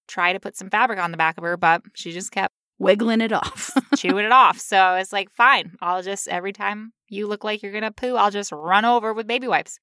try 0.07 0.31
to 0.31 0.39
put 0.39 0.55
some 0.55 0.69
fabric 0.69 0.99
on 0.99 1.11
the 1.11 1.17
back 1.17 1.37
of 1.37 1.43
her, 1.43 1.57
but 1.57 1.81
she 1.93 2.13
just 2.13 2.31
kept 2.31 2.53
Wiggling 2.81 3.21
it 3.21 3.31
off. 3.31 3.77
Chewing 3.95 4.25
it 4.25 4.31
off. 4.31 4.59
So 4.59 4.95
it's 4.95 5.13
like, 5.13 5.29
fine, 5.31 5.75
I'll 5.81 6.01
just, 6.01 6.27
every 6.27 6.53
time 6.53 6.93
you 7.09 7.27
look 7.27 7.43
like 7.43 7.61
you're 7.61 7.71
going 7.71 7.83
to 7.83 7.91
poo, 7.91 8.15
I'll 8.15 8.31
just 8.31 8.51
run 8.51 8.85
over 8.85 9.13
with 9.13 9.27
baby 9.27 9.47
wipes. 9.47 9.79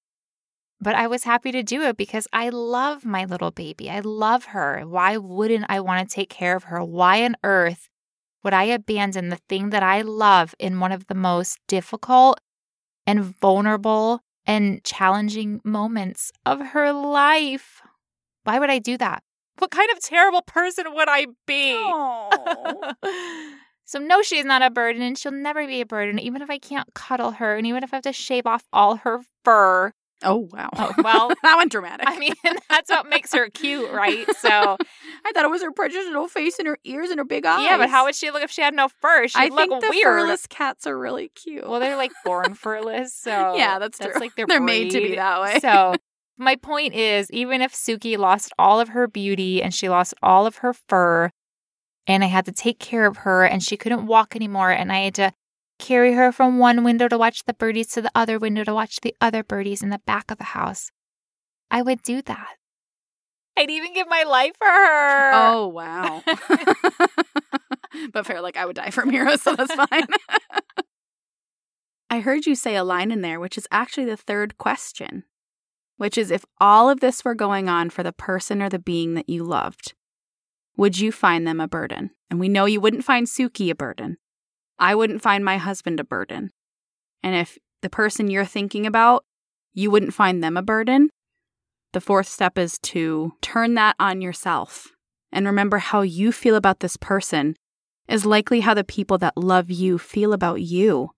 But 0.81 0.95
I 0.95 1.09
was 1.09 1.25
happy 1.25 1.51
to 1.53 1.63
do 1.63 1.83
it 1.83 1.97
because 1.97 2.29
I 2.33 2.51
love 2.51 3.05
my 3.05 3.25
little 3.25 3.51
baby. 3.51 3.91
I 3.91 4.01
love 4.01 4.47
her. 4.47 4.83
Why 4.87 5.17
wouldn't 5.17 5.67
I 5.69 5.81
want 5.81 6.09
to 6.09 6.15
take 6.15 6.31
care 6.31 6.55
of 6.55 6.65
her? 6.65 6.85
Why 6.85 7.25
on 7.25 7.35
earth 7.43 7.89
would 8.45 8.53
I 8.55 8.65
abandon 8.65 9.29
the 9.29 9.41
thing 9.49 9.71
that 9.71 9.83
I 9.83 10.03
love 10.03 10.55
in 10.59 10.79
one 10.79 10.93
of 10.93 11.09
the 11.09 11.15
most 11.15 11.59
difficult 11.67 12.41
and 13.07 13.25
vulnerable 13.25 14.21
and 14.47 14.83
challenging 14.85 15.61
moments 15.65 16.31
of 16.47 16.61
her 16.69 16.93
life? 16.93 17.83
Why 18.45 18.61
would 18.61 18.71
I 18.71 18.79
do 18.79 18.97
that? 18.99 19.25
What 19.59 19.73
kind 19.73 19.91
of 19.91 20.01
terrible 20.01 20.43
person 20.43 20.95
would 20.95 21.09
I 21.09 21.27
be? 21.45 21.75
so 23.89 23.99
no, 23.99 24.21
she's 24.21 24.45
not 24.45 24.61
a 24.61 24.69
burden 24.69 25.01
and 25.01 25.17
she'll 25.17 25.33
never 25.33 25.67
be 25.67 25.81
a 25.81 25.87
burden, 25.87 26.19
even 26.19 26.43
if 26.43 26.51
I 26.51 26.59
can't 26.59 26.93
cuddle 26.93 27.31
her 27.33 27.57
and 27.57 27.67
even 27.67 27.83
if 27.83 27.95
I 27.95 27.97
have 27.97 28.03
to 28.05 28.13
shave 28.13 28.47
off 28.47 28.65
all 28.71 28.97
her 28.97 29.21
fur. 29.47 29.95
oh, 30.23 30.47
wow. 30.53 30.69
Oh, 30.77 30.93
well, 31.03 31.33
that 31.43 31.57
went 31.57 31.73
dramatic. 31.73 32.07
I 32.07 32.19
mean, 32.19 32.35
that's 32.69 32.91
what 32.91 33.09
makes 33.09 33.33
her 33.33 33.49
cute, 33.49 33.91
right? 33.91 34.27
So 34.37 34.51
I 35.25 35.33
thought 35.33 35.45
it 35.47 35.51
was 35.51 35.63
her 35.63 35.73
precious 35.73 36.05
little 36.05 36.29
face 36.29 36.59
and 36.59 36.69
her 36.69 36.77
ears 36.85 37.09
and 37.09 37.19
her 37.19 37.25
big 37.25 37.47
eyes. 37.47 37.65
yeah, 37.65 37.79
but 37.79 37.89
how 37.89 38.05
would 38.05 38.15
she 38.15 38.31
look 38.31 38.43
if 38.43 38.51
she 38.51 38.61
had 38.61 38.75
no 38.75 38.89
fur? 39.01 39.27
She'd 39.27 39.39
I 39.39 39.47
look 39.49 39.71
think 39.71 39.83
the 39.83 39.89
weird. 39.89 40.05
furless 40.05 40.47
cats 40.47 40.87
are 40.87 40.99
really 40.99 41.31
cute. 41.31 41.67
Well, 41.67 41.81
they're 41.81 41.97
like 41.97 42.13
born 42.27 42.53
furless, 42.53 43.15
so 43.15 43.55
yeah, 43.57 43.79
that's, 43.79 43.97
that's 43.99 44.13
true. 44.13 44.21
like 44.21 44.35
their 44.37 44.47
They're 44.47 44.61
made 44.61 44.91
to 44.91 45.01
be 45.01 45.15
that 45.15 45.41
way. 45.41 45.61
So 45.61 45.95
my 46.37 46.57
point 46.57 46.93
is, 46.95 47.31
even 47.31 47.63
if 47.63 47.73
Suki 47.73 48.19
lost 48.19 48.53
all 48.59 48.81
of 48.81 48.91
her 48.91 49.09
beauty 49.09 49.63
and 49.63 49.73
she 49.75 49.89
lost 49.89 50.13
all 50.23 50.45
of 50.47 50.57
her 50.59 50.75
fur, 50.75 51.31
and 52.09 52.25
I 52.25 52.29
had 52.29 52.47
to 52.47 52.53
take 52.53 52.81
care 52.81 53.07
of 53.07 53.19
her 53.19 53.45
and 53.45 53.63
she 53.63 53.77
couldn't 53.77 54.07
walk 54.07 54.35
anymore, 54.35 54.71
and 54.71 54.91
I 54.91 55.01
had 55.01 55.15
to 55.17 55.33
carry 55.79 56.15
her 56.15 56.33
from 56.33 56.59
one 56.59 56.83
window 56.83 57.07
to 57.07 57.19
watch 57.19 57.45
the 57.45 57.55
birdies 57.55 57.89
to 57.89 58.03
the 58.03 58.11
other 58.15 58.39
window 58.39 58.65
to 58.65 58.75
watch 58.75 59.01
the 59.01 59.15
other 59.21 59.45
birdies 59.45 59.83
in 59.83 59.91
the 59.91 60.01
back 60.07 60.31
of 60.31 60.39
the 60.39 60.45
house, 60.45 60.91
I 61.71 61.83
would 61.83 62.03
do 62.03 62.23
that. 62.23 62.57
I'd 63.57 63.71
even 63.71 63.93
give 63.93 64.09
my 64.09 64.23
life 64.23 64.57
for 64.57 64.67
her. 64.67 65.33
oh, 65.35 65.67
wow. 65.69 66.23
but 68.13 68.27
fair, 68.27 68.41
like 68.41 68.57
I 68.57 68.65
would 68.65 68.77
die 68.77 68.91
for 68.91 69.05
Mira, 69.05 69.37
so 69.39 69.55
that's 69.55 69.75
fine. 69.75 70.07
I 72.11 72.21
heard 72.21 72.47
you 72.47 72.55
say 72.55 72.75
a 72.75 72.85
line 72.85 73.11
in 73.11 73.21
there, 73.21 73.39
which 73.39 73.59
is 73.59 73.69
actually 73.71 74.07
the 74.07 74.17
third 74.17 74.57
question, 74.57 75.25
which 75.99 76.17
is 76.17 76.31
if 76.31 76.45
all 76.59 76.89
of 76.89 77.01
this 77.01 77.25
were 77.25 77.35
going 77.35 77.69
on 77.69 77.91
for 77.91 78.03
the 78.03 78.13
person 78.13 78.63
or 78.63 78.71
the 78.71 78.79
being 78.79 79.15
that 79.15 79.29
you 79.29 79.45
loved, 79.45 79.93
would 80.79 80.99
you 80.99 81.13
find 81.13 81.47
them 81.47 81.61
a 81.61 81.69
burden? 81.69 82.11
And 82.31 82.41
we 82.41 82.49
know 82.49 82.65
you 82.65 82.81
wouldn't 82.81 83.05
find 83.05 83.27
Suki 83.27 83.71
a 83.71 83.75
burden. 83.75 84.17
I 84.79 84.95
wouldn't 84.95 85.21
find 85.21 85.45
my 85.45 85.59
husband 85.59 86.01
a 86.01 86.05
burden. 86.05 86.51
And 87.23 87.35
if 87.35 87.59
the 87.83 87.91
person 87.91 88.31
you're 88.31 88.45
thinking 88.47 88.87
about, 88.87 89.25
you 89.75 89.91
wouldn't 89.91 90.15
find 90.15 90.43
them 90.43 90.57
a 90.57 90.63
burden, 90.63 91.11
the 91.93 92.01
fourth 92.01 92.29
step 92.29 92.57
is 92.57 92.79
to 92.79 93.33
turn 93.43 93.75
that 93.75 93.97
on 93.99 94.23
yourself 94.23 94.89
and 95.33 95.47
remember 95.47 95.79
how 95.79 96.03
you 96.03 96.33
feel 96.33 96.55
about 96.55 96.81
this 96.81 96.97
person 96.97 97.57
is 98.09 98.25
likely 98.25 98.61
how 98.61 98.75
the 98.75 98.85
people 98.85 99.19
that 99.19 99.37
love 99.37 99.71
you 99.71 99.99
feel 99.99 100.33
about 100.33 100.63
you. 100.63 101.11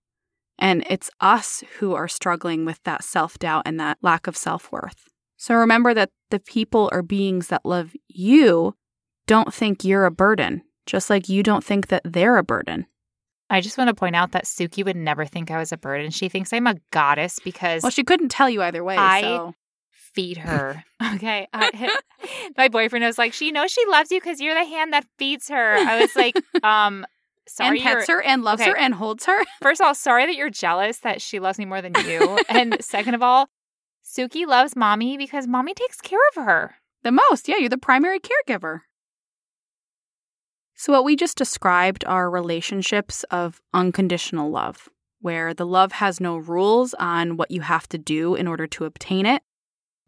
And 0.59 0.85
it's 0.89 1.11
us 1.21 1.63
who 1.79 1.95
are 1.95 2.09
struggling 2.09 2.65
with 2.65 2.83
that 2.85 3.05
self 3.05 3.39
doubt 3.39 3.63
and 3.67 3.79
that 3.79 3.99
lack 4.03 4.27
of 4.27 4.37
self 4.37 4.73
worth. 4.73 5.05
So 5.37 5.55
remember 5.55 5.95
that 5.95 6.11
the 6.31 6.41
people 6.41 6.91
or 6.93 7.03
beings 7.03 7.49
that 7.49 7.65
love 7.65 7.95
you 8.09 8.75
don't 9.31 9.55
think 9.55 9.85
you're 9.85 10.07
a 10.07 10.11
burden, 10.11 10.61
just 10.87 11.09
like 11.09 11.29
you 11.29 11.45
don't 11.45 11.63
think 11.63 11.87
that 11.87 12.03
they're 12.05 12.37
a 12.37 12.43
burden. 12.43 12.85
I 13.49 13.61
just 13.61 13.79
want 13.79 13.87
to 13.87 13.95
point 13.95 14.17
out 14.17 14.33
that 14.33 14.45
Suki 14.45 14.85
would 14.85 14.97
never 14.97 15.25
think 15.25 15.53
I 15.53 15.59
was 15.59 15.71
a 15.71 15.77
burden. 15.77 16.11
She 16.11 16.29
thinks 16.29 16.53
I'm 16.53 16.67
a 16.67 16.75
goddess 16.91 17.39
because 17.39 17.85
Well, 17.85 17.91
she 17.91 18.03
couldn't 18.03 18.31
tell 18.31 18.51
you 18.51 18.61
either 18.61 18.83
way. 18.83 18.97
I- 18.97 19.21
so 19.21 19.55
feed 19.93 20.39
her. 20.39 20.85
Okay. 21.15 21.49
I, 21.53 21.97
my 22.59 22.69
boyfriend 22.69 23.05
was 23.05 23.19
like, 23.19 23.33
she 23.33 23.53
knows 23.53 23.71
she 23.71 23.85
loves 23.87 24.11
you 24.11 24.21
because 24.21 24.41
you're 24.41 24.55
the 24.55 24.65
hand 24.65 24.93
that 24.93 25.07
feeds 25.17 25.49
her. 25.49 25.77
I 25.77 26.01
was 26.01 26.15
like, 26.15 26.35
um, 26.63 27.07
sorry. 27.49 27.79
and 27.79 27.85
pets 27.85 28.09
her 28.09 28.21
and 28.21 28.43
loves 28.43 28.61
okay. 28.63 28.71
her 28.71 28.77
and 28.77 28.95
holds 28.95 29.27
her. 29.27 29.45
First 29.63 29.81
of 29.81 29.87
all, 29.87 29.95
sorry 29.95 30.27
that 30.27 30.35
you're 30.35 30.51
jealous 30.51 30.99
that 30.99 31.23
she 31.23 31.41
loves 31.41 31.59
me 31.59 31.65
more 31.65 31.81
than 31.81 31.95
you. 32.05 32.39
and 32.49 32.77
second 32.85 33.15
of 33.15 33.23
all, 33.23 33.49
Suki 34.05 34.47
loves 34.47 34.77
mommy 34.77 35.17
because 35.17 35.47
mommy 35.47 35.73
takes 35.73 36.01
care 36.01 36.19
of 36.37 36.45
her. 36.45 36.75
The 37.03 37.13
most, 37.13 37.49
yeah, 37.49 37.57
you're 37.59 37.69
the 37.69 37.79
primary 37.79 38.21
caregiver. 38.21 38.81
So, 40.81 40.95
what 40.95 41.05
we 41.05 41.15
just 41.15 41.37
described 41.37 42.07
are 42.07 42.31
relationships 42.31 43.23
of 43.25 43.61
unconditional 43.75 44.51
love, 44.51 44.89
where 45.21 45.53
the 45.53 45.67
love 45.67 45.93
has 45.93 46.23
no 46.23 46.39
rules 46.39 46.95
on 46.95 47.37
what 47.37 47.51
you 47.51 47.61
have 47.61 47.87
to 47.91 47.99
do 47.99 48.35
in 48.35 48.49
order 48.49 48.67
to 48.69 48.87
obtain 48.87 49.27
it. 49.27 49.43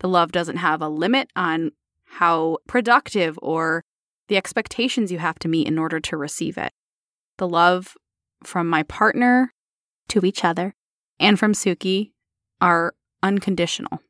The 0.01 0.09
love 0.09 0.33
doesn't 0.33 0.57
have 0.57 0.81
a 0.81 0.89
limit 0.89 1.29
on 1.37 1.73
how 2.07 2.57
productive 2.67 3.39
or 3.43 3.85
the 4.29 4.39
expectations 4.39 5.13
you 5.13 5.19
have 5.19 5.39
to 5.41 5.49
meet 5.49 5.69
in 5.69 5.79
order 5.79 6.01
to 6.01 6.17
receive 6.17 6.57
it. 6.57 6.73
The 7.37 7.47
love 7.47 7.95
from 8.43 8.67
my 8.67 8.83
partner 8.83 9.53
to 10.09 10.25
each 10.25 10.43
other 10.43 10.75
and 11.21 11.39
from 11.39 11.53
Suki 11.53 12.13
are 12.63 12.95
unconditional. 13.23 14.01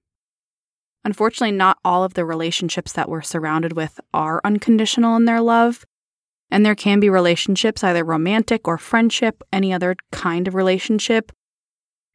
Unfortunately, 1.05 1.57
not 1.57 1.79
all 1.85 2.05
of 2.05 2.15
the 2.15 2.25
relationships 2.25 2.93
that 2.93 3.09
we're 3.09 3.21
surrounded 3.21 3.73
with 3.73 3.99
are 4.15 4.41
unconditional 4.45 5.17
in 5.17 5.25
their 5.25 5.41
love. 5.41 5.85
And 6.53 6.67
there 6.67 6.75
can 6.75 7.01
be 7.01 7.09
relationships, 7.09 7.83
either 7.83 8.05
romantic 8.05 8.69
or 8.69 8.77
friendship, 8.77 9.43
any 9.55 9.73
other 9.73 9.97
kind 10.11 10.47
of 10.47 10.55
relationship, 10.55 11.33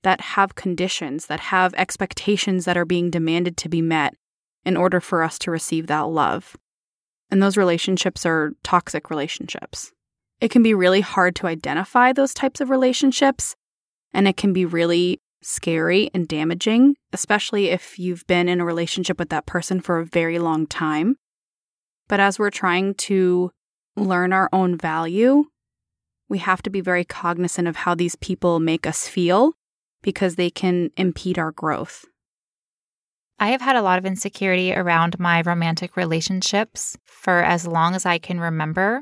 that 0.03 0.21
have 0.21 0.53
conditions, 0.53 1.25
that 1.25 1.39
have 1.39 1.73
expectations 1.73 2.65
that 2.65 2.77
are 2.77 2.85
being 2.85 3.09
demanded 3.09 3.57
to 3.57 3.67
be 3.67 3.81
met 3.81 4.13
in 4.63 4.77
order 4.77 5.01
for 5.01 5.23
us 5.23 5.39
to 5.39 5.49
receive 5.49 5.87
that 5.87 6.01
love. 6.01 6.55
And 7.31 7.41
those 7.41 7.57
relationships 7.57 8.27
are 8.27 8.51
toxic 8.63 9.09
relationships. 9.09 9.91
It 10.39 10.51
can 10.51 10.61
be 10.61 10.75
really 10.75 11.01
hard 11.01 11.35
to 11.37 11.47
identify 11.47 12.13
those 12.13 12.35
types 12.35 12.61
of 12.61 12.69
relationships, 12.69 13.55
and 14.13 14.27
it 14.27 14.37
can 14.37 14.53
be 14.53 14.65
really 14.65 15.19
scary 15.41 16.11
and 16.13 16.27
damaging, 16.27 16.95
especially 17.11 17.69
if 17.69 17.97
you've 17.97 18.27
been 18.27 18.47
in 18.47 18.61
a 18.61 18.65
relationship 18.65 19.17
with 19.17 19.29
that 19.29 19.47
person 19.47 19.81
for 19.81 19.97
a 19.97 20.05
very 20.05 20.37
long 20.37 20.67
time. 20.67 21.15
But 22.07 22.19
as 22.19 22.37
we're 22.37 22.51
trying 22.51 22.93
to 22.93 23.51
learn 23.97 24.31
our 24.31 24.49
own 24.53 24.77
value, 24.77 25.45
we 26.29 26.37
have 26.39 26.61
to 26.63 26.69
be 26.69 26.81
very 26.81 27.03
cognizant 27.03 27.67
of 27.67 27.77
how 27.77 27.95
these 27.95 28.15
people 28.15 28.59
make 28.59 28.85
us 28.85 29.07
feel 29.07 29.53
because 30.01 30.35
they 30.35 30.49
can 30.49 30.91
impede 30.95 31.39
our 31.39 31.51
growth. 31.51 32.05
I 33.39 33.49
have 33.49 33.61
had 33.61 33.75
a 33.75 33.81
lot 33.81 33.99
of 33.99 34.05
insecurity 34.05 34.73
around 34.73 35.19
my 35.19 35.41
romantic 35.41 35.95
relationships 35.95 36.97
for 37.05 37.43
as 37.43 37.67
long 37.67 37.93
as 37.93 38.05
I 38.05 38.17
can 38.17 38.39
remember. 38.39 39.01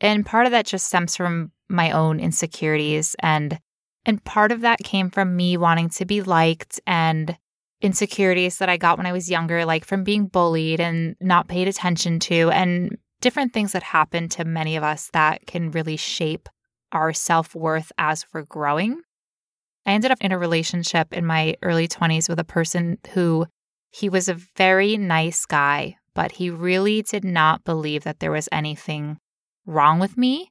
And 0.00 0.26
part 0.26 0.46
of 0.46 0.52
that 0.52 0.66
just 0.66 0.86
stems 0.86 1.16
from 1.16 1.52
my 1.68 1.90
own 1.92 2.20
insecurities 2.20 3.16
and 3.20 3.58
and 4.04 4.22
part 4.24 4.50
of 4.50 4.62
that 4.62 4.80
came 4.80 5.10
from 5.10 5.36
me 5.36 5.56
wanting 5.56 5.88
to 5.90 6.04
be 6.04 6.22
liked 6.22 6.80
and 6.88 7.38
insecurities 7.80 8.58
that 8.58 8.68
I 8.68 8.76
got 8.76 8.96
when 8.96 9.06
I 9.06 9.12
was 9.12 9.30
younger, 9.30 9.64
like 9.64 9.84
from 9.84 10.02
being 10.02 10.26
bullied 10.26 10.80
and 10.80 11.14
not 11.20 11.46
paid 11.46 11.68
attention 11.68 12.18
to, 12.20 12.50
and 12.50 12.98
different 13.22 13.54
things 13.54 13.72
that 13.72 13.82
happen 13.82 14.28
to 14.28 14.44
many 14.44 14.76
of 14.76 14.82
us 14.82 15.08
that 15.14 15.46
can 15.46 15.70
really 15.70 15.96
shape 15.96 16.48
our 16.90 17.14
self 17.14 17.54
worth 17.54 17.90
as 17.96 18.26
we're 18.34 18.42
growing. 18.42 19.00
I 19.86 19.92
ended 19.92 20.10
up 20.10 20.18
in 20.20 20.32
a 20.32 20.38
relationship 20.38 21.12
in 21.12 21.24
my 21.24 21.56
early 21.62 21.88
20s 21.88 22.28
with 22.28 22.38
a 22.38 22.44
person 22.44 22.98
who 23.12 23.46
he 23.90 24.08
was 24.08 24.28
a 24.28 24.38
very 24.56 24.96
nice 24.96 25.46
guy, 25.46 25.96
but 26.14 26.32
he 26.32 26.50
really 26.50 27.02
did 27.02 27.24
not 27.24 27.64
believe 27.64 28.04
that 28.04 28.20
there 28.20 28.30
was 28.30 28.48
anything 28.52 29.18
wrong 29.64 29.98
with 29.98 30.18
me. 30.18 30.50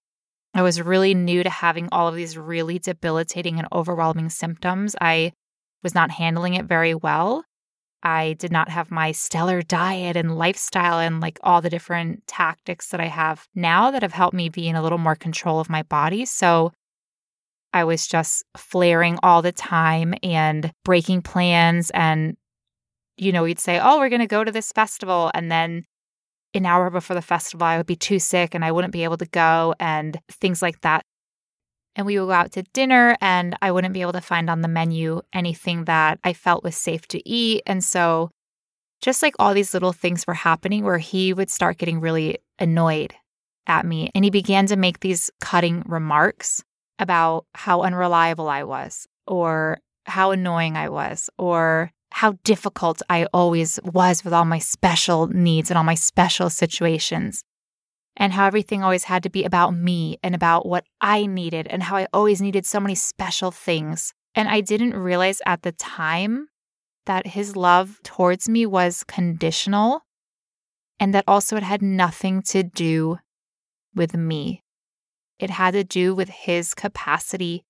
I 0.53 0.61
was 0.63 0.82
really 0.82 1.13
new 1.13 1.43
to 1.43 1.49
having 1.49 1.88
all 1.91 2.07
of 2.07 2.15
these 2.15 2.38
really 2.38 2.80
debilitating 2.80 3.57
and 3.57 3.67
overwhelming 3.72 4.30
symptoms. 4.30 4.95
I 4.99 5.32
was 5.84 5.95
not 5.95 6.11
handling 6.11 6.55
it 6.55 6.65
very 6.65 6.93
well. 6.93 7.45
I 8.04 8.34
did 8.34 8.52
not 8.52 8.70
have 8.70 8.91
my 8.91 9.12
stellar 9.12 9.62
diet 9.62 10.16
and 10.16 10.38
lifestyle 10.38 10.99
and 10.99 11.20
like 11.20 11.39
all 11.43 11.62
the 11.62 11.70
different 11.70 12.26
tactics 12.28 12.88
that 12.88 12.99
I 12.99 13.08
have 13.08 13.47
now 13.54 13.91
that 13.91 14.02
have 14.02 14.14
helped 14.14 14.36
me 14.36 14.49
be 14.49 14.68
in 14.68 14.76
a 14.76 14.82
little 14.82 14.97
more 14.97 15.16
control 15.16 15.60
of 15.60 15.70
my 15.70 15.84
body. 15.84 16.26
So 16.26 16.72
I 17.74 17.84
was 17.84 18.08
just 18.08 18.43
flaring 18.58 19.18
all 19.24 19.41
the 19.41 19.52
time 19.52 20.14
and 20.24 20.72
breaking 20.84 21.22
plans. 21.22 21.89
And, 21.91 22.36
you 23.18 23.32
know, 23.32 23.43
we'd 23.43 23.60
say, 23.60 23.80
oh, 23.80 23.99
we're 23.99 24.10
going 24.10 24.20
to 24.20 24.28
go 24.28 24.43
to 24.43 24.52
this 24.52 24.72
festival. 24.72 25.32
And 25.34 25.52
then 25.52 25.86
an 26.54 26.66
hour 26.66 26.89
before 26.89 27.16
the 27.16 27.22
festival, 27.22 27.66
I 27.66 27.78
would 27.78 27.86
be 27.86 27.95
too 27.95 28.20
sick 28.20 28.54
and 28.54 28.66
I 28.66 28.72
wouldn't 28.72 28.93
be 28.93 29.04
able 29.04 29.18
to 29.18 29.26
go 29.26 29.74
and 29.80 30.20
things 30.30 30.62
like 30.62 30.82
that. 30.82 31.06
And 31.95 32.05
we 32.05 32.17
would 32.19 32.27
go 32.27 32.31
out 32.31 32.51
to 32.53 32.63
dinner 32.73 33.17
and 33.19 33.55
I 33.61 33.71
wouldn't 33.71 33.93
be 33.93 34.01
able 34.01 34.13
to 34.13 34.21
find 34.21 34.49
on 34.49 34.61
the 34.61 34.67
menu 34.67 35.21
anything 35.33 35.85
that 35.85 36.19
I 36.23 36.33
felt 36.33 36.63
was 36.63 36.75
safe 36.75 37.07
to 37.09 37.27
eat. 37.27 37.63
And 37.65 37.83
so, 37.83 38.29
just 39.01 39.21
like 39.21 39.33
all 39.39 39.53
these 39.53 39.73
little 39.73 39.93
things 39.93 40.25
were 40.25 40.35
happening 40.35 40.83
where 40.83 40.99
he 40.99 41.33
would 41.33 41.49
start 41.49 41.77
getting 41.77 41.99
really 41.99 42.37
annoyed 42.59 43.13
at 43.67 43.85
me. 43.85 44.11
And 44.13 44.23
he 44.23 44.29
began 44.29 44.67
to 44.67 44.75
make 44.75 44.99
these 44.99 45.31
cutting 45.41 45.83
remarks 45.85 46.63
about 46.99 47.45
how 47.55 47.81
unreliable 47.81 48.47
I 48.47 48.63
was, 48.63 49.07
or 49.25 49.79
how 50.05 50.31
annoying 50.31 50.77
I 50.77 50.89
was, 50.89 51.29
or 51.37 51.91
how 52.11 52.33
difficult 52.43 53.01
I 53.09 53.25
always 53.33 53.79
was 53.83 54.23
with 54.23 54.33
all 54.33 54.45
my 54.45 54.59
special 54.59 55.27
needs 55.27 55.71
and 55.71 55.77
all 55.77 55.83
my 55.83 55.95
special 55.95 56.49
situations, 56.49 57.43
and 58.18 58.34
how 58.34 58.45
everything 58.45 58.84
always 58.84 59.05
had 59.05 59.24
to 59.24 59.30
be 59.30 59.43
about 59.43 59.72
me 59.74 60.18
and 60.22 60.36
about 60.36 60.66
what 60.66 60.86
I 60.99 61.26
needed, 61.26 61.68
and 61.68 61.84
how 61.84 61.95
I 61.95 62.07
always 62.14 62.41
needed 62.41 62.66
so 62.66 62.80
many 62.80 62.95
special 62.95 63.51
things. 63.51 64.14
And 64.36 64.47
I 64.47 64.62
didn't 64.62 64.93
realize 64.93 65.41
at 65.45 65.62
the 65.64 65.72
time 65.72 66.47
that 67.05 67.28
his 67.28 67.55
love 67.55 67.99
towards 68.03 68.47
me 68.47 68.66
was 68.66 69.03
conditional 69.03 70.03
and 71.01 71.16
that 71.16 71.24
also 71.28 71.57
it 71.57 71.64
had 71.64 71.82
nothing 71.82 72.43
to 72.43 72.62
do 72.62 73.18
with 73.95 74.16
me. 74.16 74.64
It 75.39 75.49
had 75.49 75.72
to 75.72 75.84
do 75.84 76.14
with 76.14 76.30
his 76.30 76.76
capacity 76.76 77.64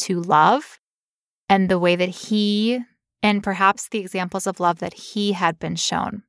to 0.00 0.20
love 0.20 0.78
and 1.48 1.68
the 1.68 1.80
way 1.80 1.96
that 1.96 2.08
he, 2.08 2.78
and 3.22 3.42
perhaps 3.42 3.88
the 3.88 3.98
examples 3.98 4.46
of 4.46 4.60
love 4.60 4.78
that 4.78 4.94
he 4.94 5.32
had 5.32 5.58
been 5.58 5.74
shown, 5.74 6.22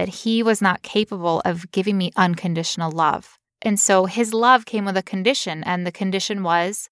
that 0.00 0.08
he 0.08 0.42
was 0.42 0.62
not 0.62 0.80
capable 0.80 1.42
of 1.44 1.70
giving 1.72 1.98
me 1.98 2.10
unconditional 2.16 2.90
love. 2.90 3.36
And 3.60 3.78
so 3.78 4.06
his 4.06 4.32
love 4.32 4.64
came 4.64 4.86
with 4.86 4.96
a 4.96 5.02
condition, 5.02 5.62
and 5.64 5.86
the 5.86 5.92
condition 5.92 6.42
was 6.42 6.88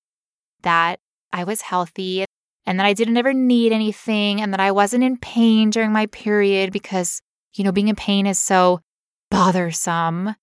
that 0.61 1.01
I 1.33 1.45
was 1.45 1.63
healthy 1.63 2.27
and 2.67 2.79
that 2.79 2.85
I 2.85 2.93
didn't 2.93 3.17
ever 3.17 3.33
need 3.33 3.73
anything 3.73 4.43
and 4.43 4.53
that 4.53 4.61
I 4.61 4.73
wasn't 4.73 5.05
in 5.05 5.17
pain 5.17 5.71
during 5.71 5.91
my 5.91 6.05
period 6.05 6.71
because, 6.71 7.23
you 7.55 7.65
know, 7.65 7.73
being 7.73 7.89
in 7.89 7.97
pain 7.97 8.27
is 8.27 8.39
so 8.39 8.81
bothersome. 9.31 10.35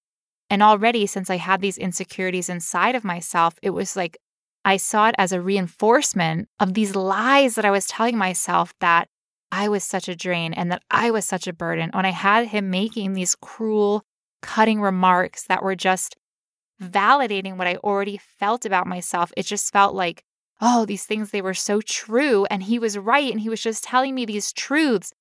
And 0.49 0.63
already, 0.63 1.05
since 1.05 1.30
I 1.30 1.38
had 1.38 1.61
these 1.61 1.78
insecurities 1.78 2.49
inside 2.49 2.95
of 2.95 3.03
myself, 3.03 3.59
it 3.61 3.70
was 3.70 3.95
like 3.95 4.18
I 4.63 4.78
saw 4.78 5.09
it 5.09 5.16
as 5.20 5.32
a 5.32 5.39
reinforcement 5.39 6.49
of 6.59 6.74
these 6.74 6.95
lies 6.95 7.53
that 7.53 7.66
I 7.66 7.70
was 7.70 7.86
telling 7.86 8.18
myself 8.18 8.74
that 8.80 9.07
I 9.58 9.70
was 9.70 9.86
such 9.86 10.10
a 10.10 10.18
drain 10.18 10.53
and 10.53 10.70
that 10.70 10.84
I 10.91 11.12
was 11.12 11.24
such 11.24 11.47
a 11.47 11.53
burden. 11.53 11.89
When 11.93 12.06
I 12.06 12.10
had 12.10 12.47
him 12.47 12.70
making 12.70 13.14
these 13.14 13.36
cruel, 13.36 14.03
cutting 14.41 14.82
remarks 14.82 15.45
that 15.47 15.64
were 15.64 15.78
just 15.78 16.18
validating 16.84 17.56
what 17.56 17.66
I 17.66 17.78
already 17.78 18.18
felt 18.18 18.66
about 18.66 18.86
myself, 18.86 19.32
it 19.38 19.45
just 19.45 19.72
felt 19.72 19.95
like, 19.95 20.26
oh, 20.60 20.86
these 20.86 21.06
things, 21.06 21.32
they 21.32 21.41
were 21.41 21.53
so 21.53 21.80
true. 21.80 22.43
And 22.51 22.64
he 22.64 22.80
was 22.80 22.97
right. 22.97 23.32
And 23.32 23.39
he 23.39 23.47
was 23.47 23.64
just 23.64 23.86
telling 23.86 24.14
me 24.14 24.26
these 24.26 24.51
truths, 24.51 25.14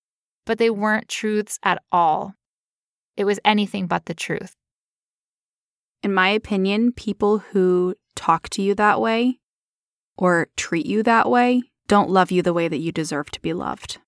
but 0.44 0.58
they 0.58 0.68
weren't 0.68 1.08
truths 1.08 1.60
at 1.62 1.80
all. 1.92 2.34
It 3.16 3.26
was 3.26 3.38
anything 3.44 3.86
but 3.86 4.06
the 4.06 4.14
truth. 4.14 4.56
In 6.02 6.12
my 6.12 6.30
opinion, 6.30 6.90
people 6.90 7.38
who 7.38 7.94
talk 8.16 8.48
to 8.48 8.62
you 8.62 8.74
that 8.74 9.00
way 9.00 9.38
or 10.18 10.48
treat 10.56 10.86
you 10.86 11.04
that 11.04 11.30
way 11.30 11.62
don't 11.86 12.10
love 12.10 12.32
you 12.32 12.42
the 12.42 12.52
way 12.52 12.66
that 12.66 12.78
you 12.78 12.90
deserve 12.90 13.30
to 13.30 13.40
be 13.40 13.52
loved. 13.52 13.98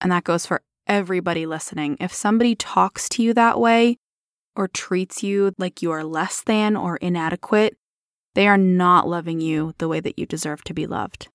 And 0.00 0.12
that 0.12 0.24
goes 0.24 0.46
for 0.46 0.62
everybody 0.86 1.46
listening. 1.46 1.96
If 2.00 2.12
somebody 2.12 2.54
talks 2.54 3.08
to 3.10 3.22
you 3.22 3.34
that 3.34 3.60
way 3.60 3.98
or 4.54 4.68
treats 4.68 5.22
you 5.22 5.52
like 5.58 5.82
you 5.82 5.90
are 5.90 6.04
less 6.04 6.42
than 6.42 6.76
or 6.76 6.96
inadequate, 6.96 7.76
they 8.34 8.46
are 8.46 8.58
not 8.58 9.08
loving 9.08 9.40
you 9.40 9.74
the 9.78 9.88
way 9.88 10.00
that 10.00 10.18
you 10.18 10.26
deserve 10.26 10.62
to 10.64 10.74
be 10.74 10.86
loved. 10.86 11.28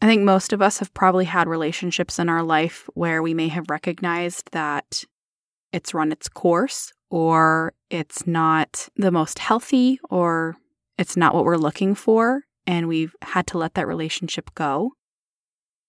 I 0.00 0.06
think 0.06 0.22
most 0.22 0.52
of 0.52 0.60
us 0.60 0.78
have 0.78 0.92
probably 0.94 1.26
had 1.26 1.48
relationships 1.48 2.18
in 2.18 2.28
our 2.28 2.42
life 2.42 2.88
where 2.94 3.22
we 3.22 3.34
may 3.34 3.48
have 3.48 3.70
recognized 3.70 4.50
that 4.52 5.04
it's 5.72 5.94
run 5.94 6.12
its 6.12 6.28
course 6.28 6.92
or 7.10 7.72
it's 7.88 8.26
not 8.26 8.88
the 8.96 9.12
most 9.12 9.38
healthy 9.38 10.00
or 10.10 10.56
it's 10.98 11.16
not 11.16 11.34
what 11.34 11.44
we're 11.44 11.56
looking 11.56 11.94
for 11.94 12.42
and 12.66 12.88
we've 12.88 13.14
had 13.22 13.46
to 13.48 13.58
let 13.58 13.74
that 13.74 13.86
relationship 13.86 14.50
go. 14.54 14.92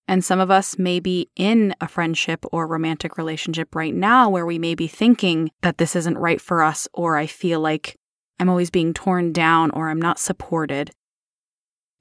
And 0.07 0.23
some 0.23 0.39
of 0.39 0.51
us 0.51 0.77
may 0.77 0.99
be 0.99 1.29
in 1.35 1.73
a 1.79 1.87
friendship 1.87 2.45
or 2.51 2.67
romantic 2.67 3.17
relationship 3.17 3.73
right 3.73 3.93
now 3.93 4.29
where 4.29 4.45
we 4.45 4.59
may 4.59 4.75
be 4.75 4.87
thinking 4.87 5.49
that 5.61 5.77
this 5.77 5.95
isn't 5.95 6.17
right 6.17 6.41
for 6.41 6.61
us, 6.61 6.87
or 6.93 7.15
I 7.15 7.25
feel 7.25 7.59
like 7.61 7.95
I'm 8.39 8.49
always 8.49 8.69
being 8.69 8.93
torn 8.93 9.31
down, 9.31 9.71
or 9.71 9.89
I'm 9.89 10.01
not 10.01 10.19
supported. 10.19 10.91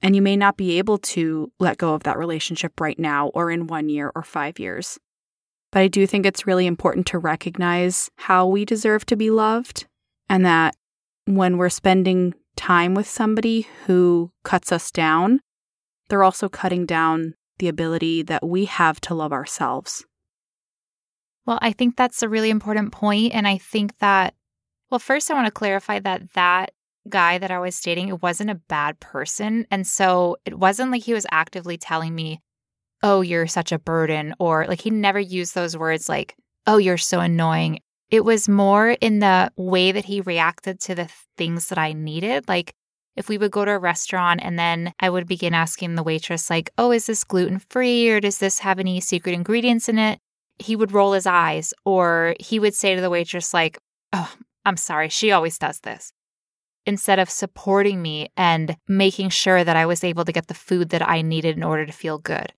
And 0.01 0.15
you 0.15 0.21
may 0.21 0.35
not 0.35 0.57
be 0.57 0.77
able 0.77 0.97
to 0.97 1.51
let 1.59 1.77
go 1.77 1.93
of 1.93 2.03
that 2.03 2.17
relationship 2.17 2.81
right 2.81 2.99
now, 2.99 3.27
or 3.29 3.49
in 3.49 3.67
one 3.67 3.87
year 3.87 4.11
or 4.13 4.23
five 4.23 4.59
years. 4.59 4.99
But 5.71 5.79
I 5.79 5.87
do 5.87 6.05
think 6.05 6.25
it's 6.25 6.45
really 6.45 6.67
important 6.67 7.07
to 7.07 7.17
recognize 7.17 8.11
how 8.17 8.45
we 8.45 8.65
deserve 8.65 9.05
to 9.07 9.15
be 9.15 9.31
loved 9.31 9.87
and 10.29 10.45
that 10.45 10.75
when 11.25 11.57
we're 11.57 11.69
spending 11.69 12.33
time 12.55 12.93
with 12.93 13.07
somebody 13.07 13.67
who 13.85 14.31
cuts 14.43 14.71
us 14.71 14.91
down, 14.91 15.39
they're 16.09 16.23
also 16.23 16.49
cutting 16.49 16.85
down 16.85 17.33
the 17.59 17.67
ability 17.67 18.23
that 18.23 18.45
we 18.45 18.65
have 18.65 18.99
to 19.01 19.13
love 19.13 19.33
ourselves. 19.33 20.05
Well, 21.45 21.59
I 21.61 21.71
think 21.71 21.95
that's 21.95 22.23
a 22.23 22.29
really 22.29 22.49
important 22.49 22.91
point. 22.91 23.33
And 23.33 23.47
I 23.47 23.57
think 23.57 23.97
that, 23.99 24.33
well, 24.89 24.99
first, 24.99 25.29
I 25.29 25.33
want 25.33 25.47
to 25.47 25.51
clarify 25.51 25.99
that 25.99 26.33
that 26.33 26.71
guy 27.09 27.37
that 27.37 27.51
I 27.51 27.59
was 27.59 27.79
dating, 27.81 28.07
it 28.07 28.21
wasn't 28.21 28.49
a 28.49 28.55
bad 28.55 28.99
person. 28.99 29.67
And 29.69 29.85
so 29.85 30.37
it 30.45 30.57
wasn't 30.57 30.91
like 30.91 31.03
he 31.03 31.13
was 31.13 31.25
actively 31.31 31.77
telling 31.77 32.15
me, 32.15 32.39
oh, 33.01 33.19
you're 33.19 33.47
such 33.47 33.73
a 33.73 33.79
burden, 33.79 34.33
or 34.39 34.65
like 34.67 34.79
he 34.79 34.89
never 34.89 35.19
used 35.19 35.53
those 35.53 35.75
words 35.75 36.07
like, 36.07 36.35
oh, 36.65 36.77
you're 36.77 36.97
so 36.97 37.19
annoying. 37.19 37.79
It 38.09 38.23
was 38.23 38.47
more 38.47 38.91
in 38.91 39.19
the 39.19 39.51
way 39.57 39.91
that 39.91 40.05
he 40.05 40.21
reacted 40.21 40.79
to 40.81 40.95
the 40.95 41.09
things 41.37 41.67
that 41.67 41.77
I 41.77 41.91
needed. 41.91 42.47
Like 42.47 42.73
if 43.15 43.29
we 43.29 43.37
would 43.37 43.51
go 43.51 43.65
to 43.65 43.71
a 43.71 43.79
restaurant 43.79 44.41
and 44.43 44.57
then 44.57 44.93
I 44.99 45.09
would 45.09 45.27
begin 45.27 45.53
asking 45.53 45.95
the 45.95 46.03
waitress, 46.03 46.49
like, 46.49 46.71
oh, 46.77 46.91
is 46.91 47.05
this 47.05 47.23
gluten 47.23 47.59
free 47.59 48.09
or 48.09 48.19
does 48.19 48.39
this 48.39 48.59
have 48.59 48.79
any 48.79 48.99
secret 48.99 49.33
ingredients 49.33 49.87
in 49.87 49.99
it? 49.99 50.19
He 50.59 50.75
would 50.75 50.91
roll 50.91 51.13
his 51.13 51.25
eyes 51.25 51.73
or 51.85 52.35
he 52.39 52.59
would 52.59 52.73
say 52.73 52.95
to 52.95 53.01
the 53.01 53.09
waitress, 53.09 53.53
like, 53.53 53.77
oh, 54.13 54.33
I'm 54.65 54.77
sorry, 54.77 55.09
she 55.09 55.31
always 55.31 55.57
does 55.57 55.79
this. 55.81 56.11
Instead 56.85 57.19
of 57.19 57.29
supporting 57.29 58.01
me 58.01 58.29
and 58.35 58.75
making 58.87 59.29
sure 59.29 59.63
that 59.63 59.75
I 59.75 59.85
was 59.85 60.03
able 60.03 60.25
to 60.25 60.33
get 60.33 60.47
the 60.47 60.53
food 60.53 60.89
that 60.89 61.07
I 61.07 61.21
needed 61.21 61.55
in 61.55 61.63
order 61.63 61.85
to 61.85 61.91
feel 61.91 62.17
good. 62.17 62.51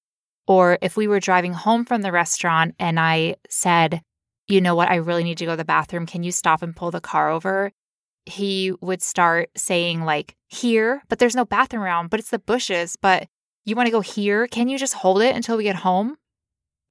Or 0.48 0.77
if 0.82 0.95
we 0.98 1.07
were 1.07 1.19
driving 1.19 1.53
home 1.53 1.86
from 1.86 2.02
the 2.02 2.11
restaurant 2.11 2.76
and 2.80 2.99
I 2.99 3.36
said, 3.49 4.02
you 4.48 4.61
know 4.61 4.76
what, 4.76 4.90
I 4.90 4.95
really 4.95 5.23
need 5.23 5.38
to 5.40 5.45
go 5.45 5.52
to 5.52 5.57
the 5.57 5.65
bathroom. 5.65 6.06
Can 6.06 6.23
you 6.23 6.32
stop 6.32 6.61
and 6.61 6.76
pull 6.76 6.91
the 6.91 7.02
car 7.02 7.30
over? 7.30 7.72
He 8.26 8.73
would 8.81 9.02
start 9.02 9.49
saying, 9.56 10.03
like, 10.03 10.35
here, 10.47 11.03
but 11.10 11.19
there's 11.19 11.35
no 11.35 11.45
bathroom 11.45 11.84
around, 11.84 12.10
but 12.10 12.19
it's 12.19 12.31
the 12.31 12.39
bushes. 12.39 12.95
But 12.99 13.27
you 13.65 13.76
want 13.76 13.88
to 13.88 13.91
go 13.91 14.02
here? 14.02 14.47
Can 14.47 14.68
you 14.68 14.77
just 14.77 14.95
hold 14.95 15.22
it 15.22 15.35
until 15.35 15.57
we 15.57 15.64
get 15.64 15.77
home? 15.77 16.15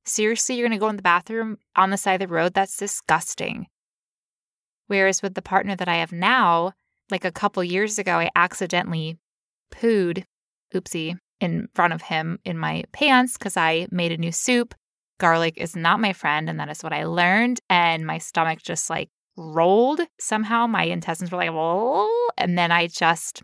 Seriously, 0.06 0.54
you're 0.54 0.68
going 0.68 0.78
to 0.78 0.82
go 0.82 0.88
in 0.88 0.96
the 0.96 1.02
bathroom 1.02 1.58
on 1.76 1.90
the 1.90 1.96
side 1.96 2.20
of 2.20 2.28
the 2.28 2.34
road? 2.34 2.54
That's 2.54 2.76
disgusting. 2.76 3.66
Whereas 4.86 5.22
with 5.22 5.34
the 5.34 5.42
partner 5.42 5.74
that 5.76 5.88
I 5.88 5.96
have 5.96 6.12
now, 6.12 6.72
like 7.10 7.24
a 7.24 7.32
couple 7.32 7.64
years 7.64 7.98
ago, 7.98 8.18
I 8.18 8.30
accidentally 8.36 9.18
pooed, 9.72 10.24
oopsie, 10.74 11.16
in 11.40 11.68
front 11.74 11.92
of 11.92 12.02
him 12.02 12.38
in 12.44 12.58
my 12.58 12.84
pants 12.92 13.36
because 13.36 13.56
I 13.56 13.86
made 13.90 14.12
a 14.12 14.16
new 14.16 14.32
soup 14.32 14.74
garlic 15.18 15.54
is 15.56 15.76
not 15.76 16.00
my 16.00 16.12
friend. 16.12 16.48
And 16.48 16.58
that 16.60 16.68
is 16.68 16.82
what 16.82 16.92
I 16.92 17.04
learned. 17.04 17.60
And 17.68 18.06
my 18.06 18.18
stomach 18.18 18.62
just 18.62 18.90
like 18.90 19.10
rolled 19.36 20.00
somehow. 20.18 20.66
My 20.66 20.84
intestines 20.84 21.30
were 21.30 21.38
like, 21.38 21.50
oh, 21.52 22.30
and 22.36 22.58
then 22.58 22.70
I 22.70 22.86
just 22.86 23.42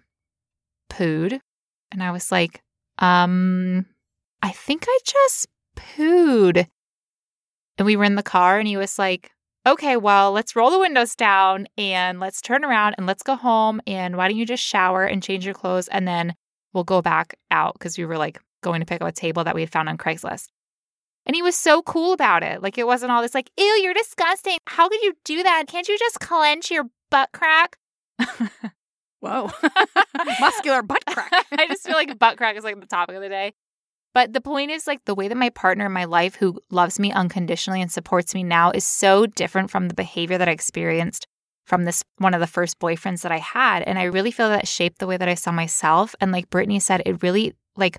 pooed. 0.90 1.40
And 1.92 2.02
I 2.02 2.10
was 2.10 2.30
like, 2.30 2.62
um, 2.98 3.86
I 4.42 4.50
think 4.50 4.84
I 4.88 4.98
just 5.04 5.46
pooed. 5.76 6.66
And 7.78 7.86
we 7.86 7.96
were 7.96 8.04
in 8.04 8.14
the 8.14 8.22
car 8.22 8.58
and 8.58 8.68
he 8.68 8.76
was 8.76 8.98
like, 8.98 9.30
okay, 9.66 9.96
well, 9.96 10.32
let's 10.32 10.56
roll 10.56 10.70
the 10.70 10.78
windows 10.78 11.14
down 11.14 11.66
and 11.76 12.20
let's 12.20 12.40
turn 12.40 12.64
around 12.64 12.94
and 12.96 13.06
let's 13.06 13.22
go 13.22 13.36
home. 13.36 13.80
And 13.86 14.16
why 14.16 14.28
don't 14.28 14.36
you 14.36 14.46
just 14.46 14.64
shower 14.64 15.04
and 15.04 15.22
change 15.22 15.44
your 15.44 15.54
clothes 15.54 15.88
and 15.88 16.06
then 16.06 16.34
we'll 16.72 16.84
go 16.84 17.02
back 17.02 17.34
out 17.50 17.74
because 17.74 17.98
we 17.98 18.04
were 18.04 18.18
like 18.18 18.40
going 18.62 18.80
to 18.80 18.86
pick 18.86 19.00
up 19.02 19.08
a 19.08 19.12
table 19.12 19.44
that 19.44 19.54
we 19.54 19.62
had 19.62 19.72
found 19.72 19.88
on 19.88 19.98
Craigslist. 19.98 20.48
And 21.26 21.36
he 21.36 21.42
was 21.42 21.56
so 21.56 21.82
cool 21.82 22.12
about 22.12 22.42
it. 22.42 22.62
Like 22.62 22.78
it 22.78 22.86
wasn't 22.86 23.12
all 23.12 23.22
this 23.22 23.34
like, 23.34 23.50
ew, 23.58 23.64
you're 23.64 23.94
disgusting. 23.94 24.58
How 24.66 24.88
could 24.88 25.02
you 25.02 25.14
do 25.24 25.42
that? 25.42 25.64
Can't 25.68 25.88
you 25.88 25.98
just 25.98 26.20
clench 26.20 26.70
your 26.70 26.84
butt 27.10 27.30
crack? 27.32 27.76
Whoa. 29.20 29.50
Muscular 30.40 30.82
butt 30.82 31.04
crack. 31.06 31.30
I 31.52 31.66
just 31.68 31.86
feel 31.86 31.94
like 31.94 32.18
butt 32.18 32.36
crack 32.36 32.56
is 32.56 32.64
like 32.64 32.80
the 32.80 32.86
topic 32.86 33.16
of 33.16 33.22
the 33.22 33.28
day. 33.28 33.52
But 34.12 34.32
the 34.32 34.40
point 34.40 34.70
is 34.70 34.86
like 34.86 35.04
the 35.04 35.14
way 35.14 35.28
that 35.28 35.36
my 35.36 35.50
partner 35.50 35.86
in 35.86 35.92
my 35.92 36.04
life 36.04 36.34
who 36.34 36.60
loves 36.70 36.98
me 36.98 37.12
unconditionally 37.12 37.80
and 37.80 37.92
supports 37.92 38.34
me 38.34 38.42
now 38.42 38.70
is 38.72 38.84
so 38.84 39.26
different 39.26 39.70
from 39.70 39.88
the 39.88 39.94
behavior 39.94 40.38
that 40.38 40.48
I 40.48 40.52
experienced 40.52 41.26
from 41.64 41.84
this 41.84 42.02
one 42.18 42.34
of 42.34 42.40
the 42.40 42.46
first 42.48 42.80
boyfriends 42.80 43.22
that 43.22 43.30
I 43.30 43.38
had. 43.38 43.82
And 43.84 43.98
I 43.98 44.04
really 44.04 44.32
feel 44.32 44.48
that 44.48 44.66
shaped 44.66 44.98
the 44.98 45.06
way 45.06 45.16
that 45.16 45.28
I 45.28 45.34
saw 45.34 45.52
myself. 45.52 46.16
And 46.20 46.32
like 46.32 46.50
Brittany 46.50 46.80
said, 46.80 47.02
it 47.06 47.22
really 47.22 47.54
like 47.76 47.98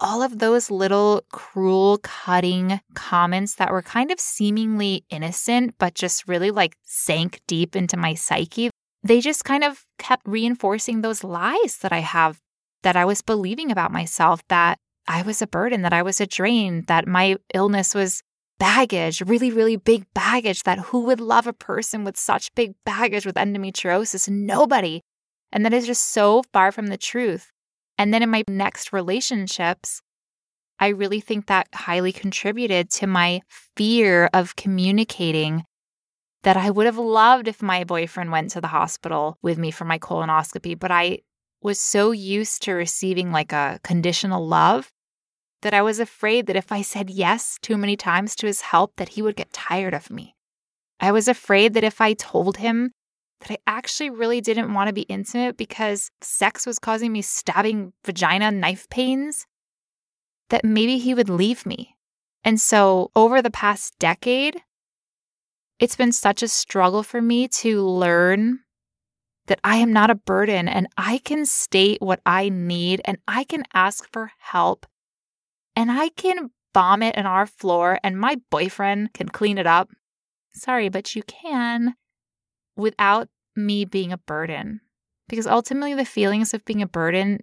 all 0.00 0.22
of 0.22 0.38
those 0.38 0.70
little 0.70 1.22
cruel, 1.30 1.98
cutting 2.02 2.80
comments 2.94 3.54
that 3.56 3.70
were 3.70 3.82
kind 3.82 4.10
of 4.10 4.20
seemingly 4.20 5.04
innocent, 5.10 5.74
but 5.78 5.94
just 5.94 6.28
really 6.28 6.50
like 6.50 6.76
sank 6.82 7.40
deep 7.46 7.76
into 7.76 7.96
my 7.96 8.14
psyche, 8.14 8.70
they 9.02 9.20
just 9.20 9.44
kind 9.44 9.62
of 9.62 9.84
kept 9.98 10.26
reinforcing 10.26 11.00
those 11.00 11.22
lies 11.22 11.78
that 11.82 11.92
I 11.92 12.00
have 12.00 12.40
that 12.82 12.96
I 12.96 13.04
was 13.04 13.22
believing 13.22 13.70
about 13.70 13.92
myself 13.92 14.46
that 14.48 14.78
I 15.06 15.22
was 15.22 15.42
a 15.42 15.46
burden, 15.46 15.82
that 15.82 15.92
I 15.92 16.02
was 16.02 16.20
a 16.20 16.26
drain, 16.26 16.84
that 16.86 17.06
my 17.06 17.36
illness 17.52 17.94
was 17.94 18.22
baggage, 18.58 19.20
really, 19.20 19.50
really 19.50 19.76
big 19.76 20.06
baggage, 20.14 20.62
that 20.62 20.78
who 20.78 21.00
would 21.00 21.20
love 21.20 21.46
a 21.46 21.52
person 21.52 22.04
with 22.04 22.16
such 22.16 22.54
big 22.54 22.74
baggage 22.84 23.26
with 23.26 23.34
endometriosis? 23.36 24.28
Nobody. 24.28 25.00
And 25.52 25.64
that 25.64 25.74
is 25.74 25.86
just 25.86 26.10
so 26.10 26.42
far 26.52 26.72
from 26.72 26.88
the 26.88 26.96
truth. 26.96 27.50
And 27.98 28.12
then 28.12 28.22
in 28.22 28.30
my 28.30 28.44
next 28.48 28.92
relationships, 28.92 30.02
I 30.78 30.88
really 30.88 31.20
think 31.20 31.46
that 31.46 31.68
highly 31.72 32.12
contributed 32.12 32.90
to 32.92 33.06
my 33.06 33.40
fear 33.48 34.28
of 34.32 34.56
communicating 34.56 35.64
that 36.42 36.56
I 36.56 36.70
would 36.70 36.86
have 36.86 36.98
loved 36.98 37.48
if 37.48 37.62
my 37.62 37.84
boyfriend 37.84 38.30
went 38.30 38.50
to 38.50 38.60
the 38.60 38.68
hospital 38.68 39.38
with 39.40 39.58
me 39.58 39.70
for 39.70 39.84
my 39.84 39.98
colonoscopy, 39.98 40.78
but 40.78 40.90
I 40.90 41.20
was 41.62 41.80
so 41.80 42.10
used 42.10 42.62
to 42.62 42.72
receiving 42.72 43.32
like 43.32 43.52
a 43.52 43.80
conditional 43.82 44.46
love 44.46 44.90
that 45.62 45.72
I 45.72 45.80
was 45.80 45.98
afraid 45.98 46.46
that 46.46 46.56
if 46.56 46.70
I 46.70 46.82
said 46.82 47.08
yes 47.08 47.58
too 47.62 47.78
many 47.78 47.96
times 47.96 48.36
to 48.36 48.46
his 48.46 48.60
help 48.60 48.96
that 48.96 49.10
he 49.10 49.22
would 49.22 49.36
get 49.36 49.52
tired 49.52 49.94
of 49.94 50.10
me. 50.10 50.34
I 51.00 51.10
was 51.10 51.26
afraid 51.26 51.72
that 51.74 51.84
if 51.84 52.00
I 52.00 52.12
told 52.12 52.58
him 52.58 52.92
that 53.40 53.50
I 53.50 53.58
actually 53.66 54.10
really 54.10 54.40
didn't 54.40 54.72
want 54.72 54.88
to 54.88 54.94
be 54.94 55.02
intimate 55.02 55.56
because 55.56 56.10
sex 56.20 56.66
was 56.66 56.78
causing 56.78 57.12
me 57.12 57.22
stabbing 57.22 57.92
vagina 58.04 58.50
knife 58.50 58.88
pains, 58.88 59.46
that 60.50 60.64
maybe 60.64 60.98
he 60.98 61.14
would 61.14 61.28
leave 61.28 61.66
me. 61.66 61.96
And 62.44 62.60
so 62.60 63.10
over 63.16 63.40
the 63.40 63.50
past 63.50 63.94
decade, 63.98 64.62
it's 65.78 65.96
been 65.96 66.12
such 66.12 66.42
a 66.42 66.48
struggle 66.48 67.02
for 67.02 67.20
me 67.20 67.48
to 67.48 67.82
learn 67.82 68.60
that 69.46 69.60
I 69.64 69.76
am 69.76 69.92
not 69.92 70.10
a 70.10 70.14
burden 70.14 70.68
and 70.68 70.86
I 70.96 71.18
can 71.18 71.44
state 71.46 72.00
what 72.00 72.20
I 72.24 72.48
need 72.48 73.02
and 73.04 73.18
I 73.28 73.44
can 73.44 73.64
ask 73.74 74.10
for 74.12 74.32
help 74.38 74.86
and 75.76 75.90
I 75.90 76.10
can 76.10 76.50
vomit 76.72 77.16
on 77.16 77.26
our 77.26 77.46
floor 77.46 77.98
and 78.02 78.18
my 78.18 78.36
boyfriend 78.50 79.12
can 79.12 79.28
clean 79.28 79.58
it 79.58 79.66
up. 79.66 79.90
Sorry, 80.52 80.88
but 80.88 81.14
you 81.14 81.22
can 81.22 81.94
without 82.76 83.28
me 83.56 83.84
being 83.84 84.12
a 84.12 84.18
burden. 84.18 84.80
Because 85.28 85.46
ultimately, 85.46 85.94
the 85.94 86.04
feelings 86.04 86.52
of 86.52 86.64
being 86.64 86.82
a 86.82 86.86
burden, 86.86 87.40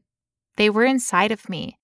they 0.57 0.69
were 0.69 0.85
inside 0.85 1.31
of 1.31 1.49
me. 1.49 1.77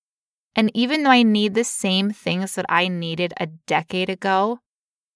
And 0.56 0.72
even 0.74 1.03
though 1.03 1.11
I 1.11 1.24
need 1.24 1.53
the 1.53 1.64
same 1.64 2.11
things 2.11 2.56
that 2.56 2.65
I 2.69 2.88
needed 2.88 3.34
a 3.38 3.48
decade 3.48 4.10
ago, 4.10 4.60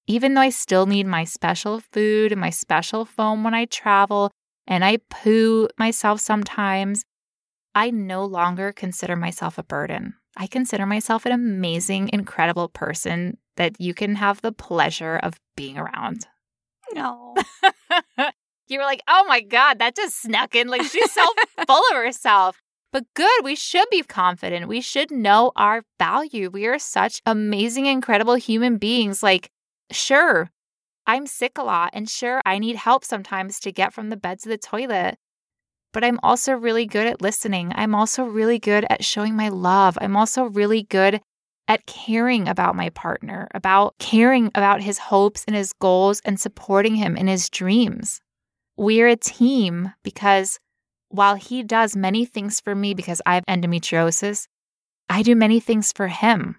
even 0.07 0.33
though 0.33 0.41
I 0.41 0.49
still 0.49 0.85
need 0.85 1.07
my 1.07 1.23
special 1.23 1.79
food 1.79 2.31
and 2.31 2.41
my 2.41 2.49
special 2.49 3.05
foam 3.05 3.43
when 3.43 3.53
I 3.53 3.65
travel, 3.65 4.31
and 4.67 4.85
I 4.85 4.97
poo 5.09 5.67
myself 5.77 6.19
sometimes, 6.19 7.03
I 7.73 7.89
no 7.91 8.25
longer 8.25 8.71
consider 8.71 9.15
myself 9.15 9.57
a 9.57 9.63
burden. 9.63 10.15
I 10.37 10.47
consider 10.47 10.85
myself 10.85 11.25
an 11.25 11.31
amazing, 11.31 12.09
incredible 12.13 12.69
person 12.69 13.37
that 13.57 13.79
you 13.79 13.93
can 13.93 14.15
have 14.15 14.41
the 14.41 14.51
pleasure 14.51 15.17
of 15.17 15.39
being 15.55 15.77
around. 15.77 16.27
No. 16.93 17.35
you 18.67 18.77
were 18.79 18.85
like, 18.85 19.01
oh 19.07 19.25
my 19.27 19.41
God, 19.41 19.79
that 19.79 19.95
just 19.95 20.21
snuck 20.21 20.55
in. 20.55 20.67
Like 20.67 20.83
she's 20.83 21.11
so 21.11 21.25
full 21.67 21.83
of 21.91 21.95
herself. 21.95 22.57
But 22.91 23.05
good, 23.13 23.43
we 23.43 23.55
should 23.55 23.87
be 23.89 24.03
confident. 24.03 24.67
We 24.67 24.81
should 24.81 25.11
know 25.11 25.53
our 25.55 25.83
value. 25.97 26.49
We 26.49 26.67
are 26.67 26.79
such 26.79 27.21
amazing, 27.25 27.85
incredible 27.85 28.35
human 28.35 28.77
beings. 28.77 29.23
Like, 29.23 29.49
sure, 29.91 30.51
I'm 31.07 31.25
sick 31.25 31.57
a 31.57 31.63
lot, 31.63 31.91
and 31.93 32.09
sure, 32.09 32.41
I 32.45 32.59
need 32.59 32.75
help 32.75 33.05
sometimes 33.05 33.61
to 33.61 33.71
get 33.71 33.93
from 33.93 34.09
the 34.09 34.17
bed 34.17 34.39
to 34.41 34.49
the 34.49 34.57
toilet 34.57 35.17
but 35.93 36.03
I'm 36.03 36.19
also 36.23 36.53
really 36.53 36.85
good 36.85 37.07
at 37.07 37.21
listening. 37.21 37.71
I'm 37.75 37.93
also 37.93 38.23
really 38.23 38.59
good 38.59 38.85
at 38.89 39.03
showing 39.03 39.35
my 39.35 39.49
love. 39.49 39.97
I'm 40.01 40.15
also 40.15 40.43
really 40.43 40.83
good 40.83 41.21
at 41.71 41.85
caring 41.85 42.49
about 42.49 42.75
my 42.75 42.89
partner, 42.89 43.47
about 43.53 43.97
caring 43.97 44.51
about 44.55 44.81
his 44.81 44.97
hopes 44.97 45.45
and 45.47 45.55
his 45.55 45.71
goals 45.71 46.21
and 46.25 46.37
supporting 46.37 46.95
him 46.95 47.15
in 47.15 47.27
his 47.27 47.49
dreams. 47.49 48.19
We're 48.75 49.07
a 49.07 49.15
team 49.15 49.93
because 50.03 50.59
while 51.07 51.35
he 51.35 51.63
does 51.63 51.95
many 51.95 52.25
things 52.25 52.59
for 52.59 52.75
me 52.75 52.93
because 52.93 53.21
I 53.25 53.35
have 53.35 53.45
endometriosis, 53.45 54.47
I 55.09 55.23
do 55.23 55.33
many 55.33 55.61
things 55.61 55.93
for 55.93 56.09
him. 56.09 56.57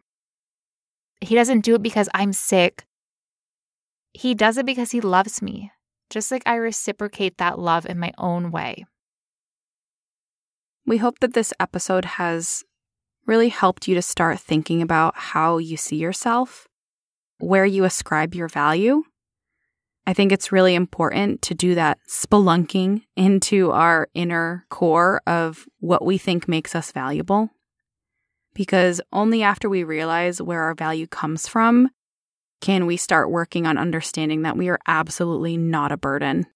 He 1.20 1.34
doesn't 1.34 1.60
do 1.60 1.74
it 1.74 1.82
because 1.82 2.08
I'm 2.14 2.32
sick. 2.32 2.86
He 4.14 4.32
does 4.32 4.56
it 4.56 4.64
because 4.64 4.92
he 4.92 5.02
loves 5.02 5.42
me, 5.42 5.72
just 6.08 6.30
like 6.30 6.42
I 6.46 6.54
reciprocate 6.54 7.36
that 7.36 7.58
love 7.58 7.84
in 7.84 7.98
my 7.98 8.12
own 8.16 8.50
way. 8.50 8.86
We 10.86 10.96
hope 10.96 11.18
that 11.18 11.34
this 11.34 11.52
episode 11.60 12.06
has 12.16 12.64
really 13.26 13.48
helped 13.48 13.88
you 13.88 13.94
to 13.94 14.02
start 14.02 14.40
thinking 14.40 14.82
about 14.82 15.14
how 15.16 15.58
you 15.58 15.76
see 15.76 15.96
yourself, 15.96 16.68
where 17.38 17.66
you 17.66 17.84
ascribe 17.84 18.34
your 18.34 18.48
value. 18.48 19.02
I 20.06 20.12
think 20.12 20.32
it's 20.32 20.50
really 20.50 20.74
important 20.74 21.42
to 21.42 21.54
do 21.54 21.74
that 21.76 21.98
spelunking 22.08 23.02
into 23.16 23.70
our 23.70 24.08
inner 24.14 24.66
core 24.68 25.22
of 25.26 25.66
what 25.78 26.04
we 26.04 26.18
think 26.18 26.48
makes 26.48 26.74
us 26.74 26.90
valuable. 26.90 27.50
Because 28.54 29.00
only 29.12 29.42
after 29.42 29.68
we 29.68 29.84
realize 29.84 30.42
where 30.42 30.62
our 30.62 30.74
value 30.74 31.06
comes 31.06 31.46
from 31.46 31.90
can 32.60 32.86
we 32.86 32.96
start 32.96 33.30
working 33.30 33.66
on 33.66 33.76
understanding 33.76 34.42
that 34.42 34.56
we 34.56 34.68
are 34.68 34.78
absolutely 34.86 35.56
not 35.56 35.90
a 35.90 35.96
burden 35.96 36.46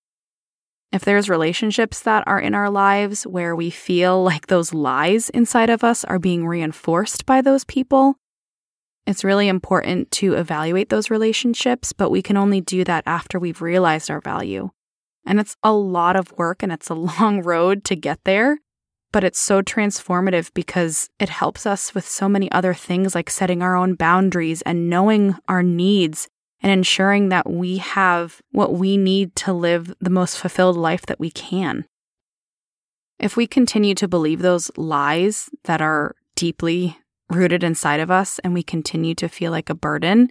if 0.93 1.05
there's 1.05 1.29
relationships 1.29 2.01
that 2.01 2.25
are 2.27 2.41
in 2.41 2.55
our 2.55 2.71
lives 2.71 3.27
where 3.27 3.55
we 3.55 3.71
feel 3.71 4.23
like 4.23 4.47
those 4.47 4.73
lies 4.73 5.31
inside 5.31 5.71
of 5.71 5.85
us 5.85 6.05
are 6.05 6.19
being 6.19 6.47
reinforced 6.47 7.27
by 7.27 7.41
those 7.41 7.65
people, 7.65 8.17
it's 9.07 9.25
really 9.25 9.49
important 9.49 10.11
to 10.13 10.35
evaluate 10.35 10.89
those 10.89 11.11
relationships, 11.11 11.93
but 11.93 12.11
we 12.11 12.23
can 12.23 12.37
only 12.37 12.61
do 12.61 12.83
that 12.85 13.05
after 13.07 13.39
we've 13.39 13.63
realized 13.63 14.11
our 14.11 14.21
value. 14.21 14.71
And 15.25 15.41
it's 15.41 15.57
a 15.63 15.73
lot 15.73 16.17
of 16.17 16.33
work 16.33 16.63
and 16.63 16.73
it's 16.73 16.91
a 16.91 16.95
long 17.21 17.43
road 17.43 17.85
to 17.85 17.97
get 17.97 18.21
there, 18.25 18.59
but 19.13 19.25
it's 19.25 19.39
so 19.39 19.63
transformative 19.63 20.53
because 20.55 21.09
it 21.19 21.29
helps 21.29 21.67
us 21.67 21.95
with 21.95 22.07
so 22.07 22.29
many 22.29 22.51
other 22.51 22.75
things 22.75 23.15
like 23.15 23.31
setting 23.31 23.63
our 23.63 23.77
own 23.77 23.95
boundaries 23.95 24.63
and 24.63 24.91
knowing 24.91 25.37
our 25.49 25.63
needs 25.63 26.29
and 26.62 26.73
ensuring 26.73 27.28
that 27.28 27.51
we 27.51 27.78
have 27.78 28.41
what 28.53 28.74
we 28.74 28.97
need 28.97 29.37
to 29.37 29.53
live 29.53 29.95
the 30.01 30.11
most 30.11 30.39
fulfilled 30.39 30.77
life 30.77 31.07
that 31.07 31.20
we 31.20 31.31
can. 31.31 31.85
If 33.19 33.37
we 33.37 33.47
continue 33.47 33.95
to 33.95 34.09
believe 34.09 34.41
those 34.41 34.70
lies 34.77 35.49
that 35.65 35.81
are 35.81 36.15
deeply 36.35 36.99
rooted 37.31 37.65
inside 37.65 38.01
of 38.01 38.11
us 38.11 38.39
and 38.41 38.55
we 38.55 38.62
continue 38.62 39.15
to 39.15 39.28
feel 39.28 39.51
like 39.51 39.70
a 39.70 39.74
burden, 39.74 40.31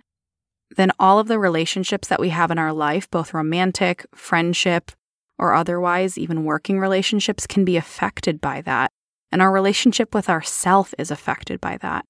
then 0.77 0.91
all 0.99 1.19
of 1.19 1.27
the 1.27 1.39
relationships 1.39 2.07
that 2.07 2.19
we 2.19 2.29
have 2.29 2.51
in 2.51 2.57
our 2.57 2.73
life, 2.73 3.09
both 3.09 3.33
romantic, 3.33 4.05
friendship, 4.13 4.91
or 5.37 5.53
otherwise, 5.53 6.17
even 6.17 6.45
working 6.45 6.79
relationships, 6.79 7.45
can 7.45 7.65
be 7.65 7.77
affected 7.77 8.39
by 8.39 8.61
that. 8.61 8.89
And 9.31 9.41
our 9.41 9.51
relationship 9.51 10.13
with 10.15 10.29
ourself 10.29 10.93
is 10.97 11.11
affected 11.11 11.59
by 11.59 11.77
that. 11.77 12.05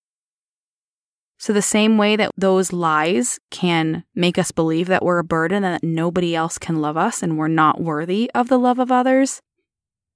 So, 1.37 1.51
the 1.51 1.61
same 1.61 1.97
way 1.97 2.15
that 2.15 2.31
those 2.37 2.71
lies 2.71 3.39
can 3.51 4.03
make 4.15 4.37
us 4.37 4.51
believe 4.51 4.87
that 4.87 5.03
we're 5.03 5.19
a 5.19 5.23
burden 5.23 5.63
and 5.63 5.75
that 5.75 5.83
nobody 5.83 6.33
else 6.33 6.57
can 6.57 6.81
love 6.81 6.95
us 6.95 7.21
and 7.21 7.37
we're 7.37 7.49
not 7.49 7.81
worthy 7.81 8.31
of 8.33 8.47
the 8.47 8.57
love 8.57 8.79
of 8.79 8.91
others, 8.91 9.41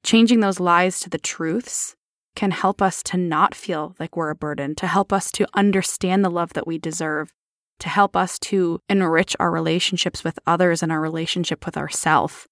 changing 0.04 0.40
those 0.40 0.60
lies 0.60 1.00
to 1.02 1.10
the 1.10 1.18
truths 1.18 1.96
can 2.36 2.52
help 2.52 2.82
us 2.82 3.04
to 3.04 3.18
not 3.18 3.54
feel 3.54 3.96
like 4.00 4.16
we're 4.16 4.30
a 4.30 4.36
burden, 4.36 4.74
to 4.76 4.88
help 4.88 5.12
us 5.12 5.30
to 5.30 5.46
understand 5.54 6.24
the 6.24 6.30
love 6.30 6.54
that 6.54 6.66
we 6.66 6.78
deserve, 6.78 7.34
to 7.80 7.90
help 7.90 8.16
us 8.16 8.40
to 8.40 8.80
enrich 8.88 9.36
our 9.42 9.52
relationships 9.52 10.24
with 10.24 10.40
others 10.48 10.82
and 10.82 10.90
our 10.90 11.02
relationship 11.02 11.66
with 11.66 11.76
ourselves. 11.76 12.48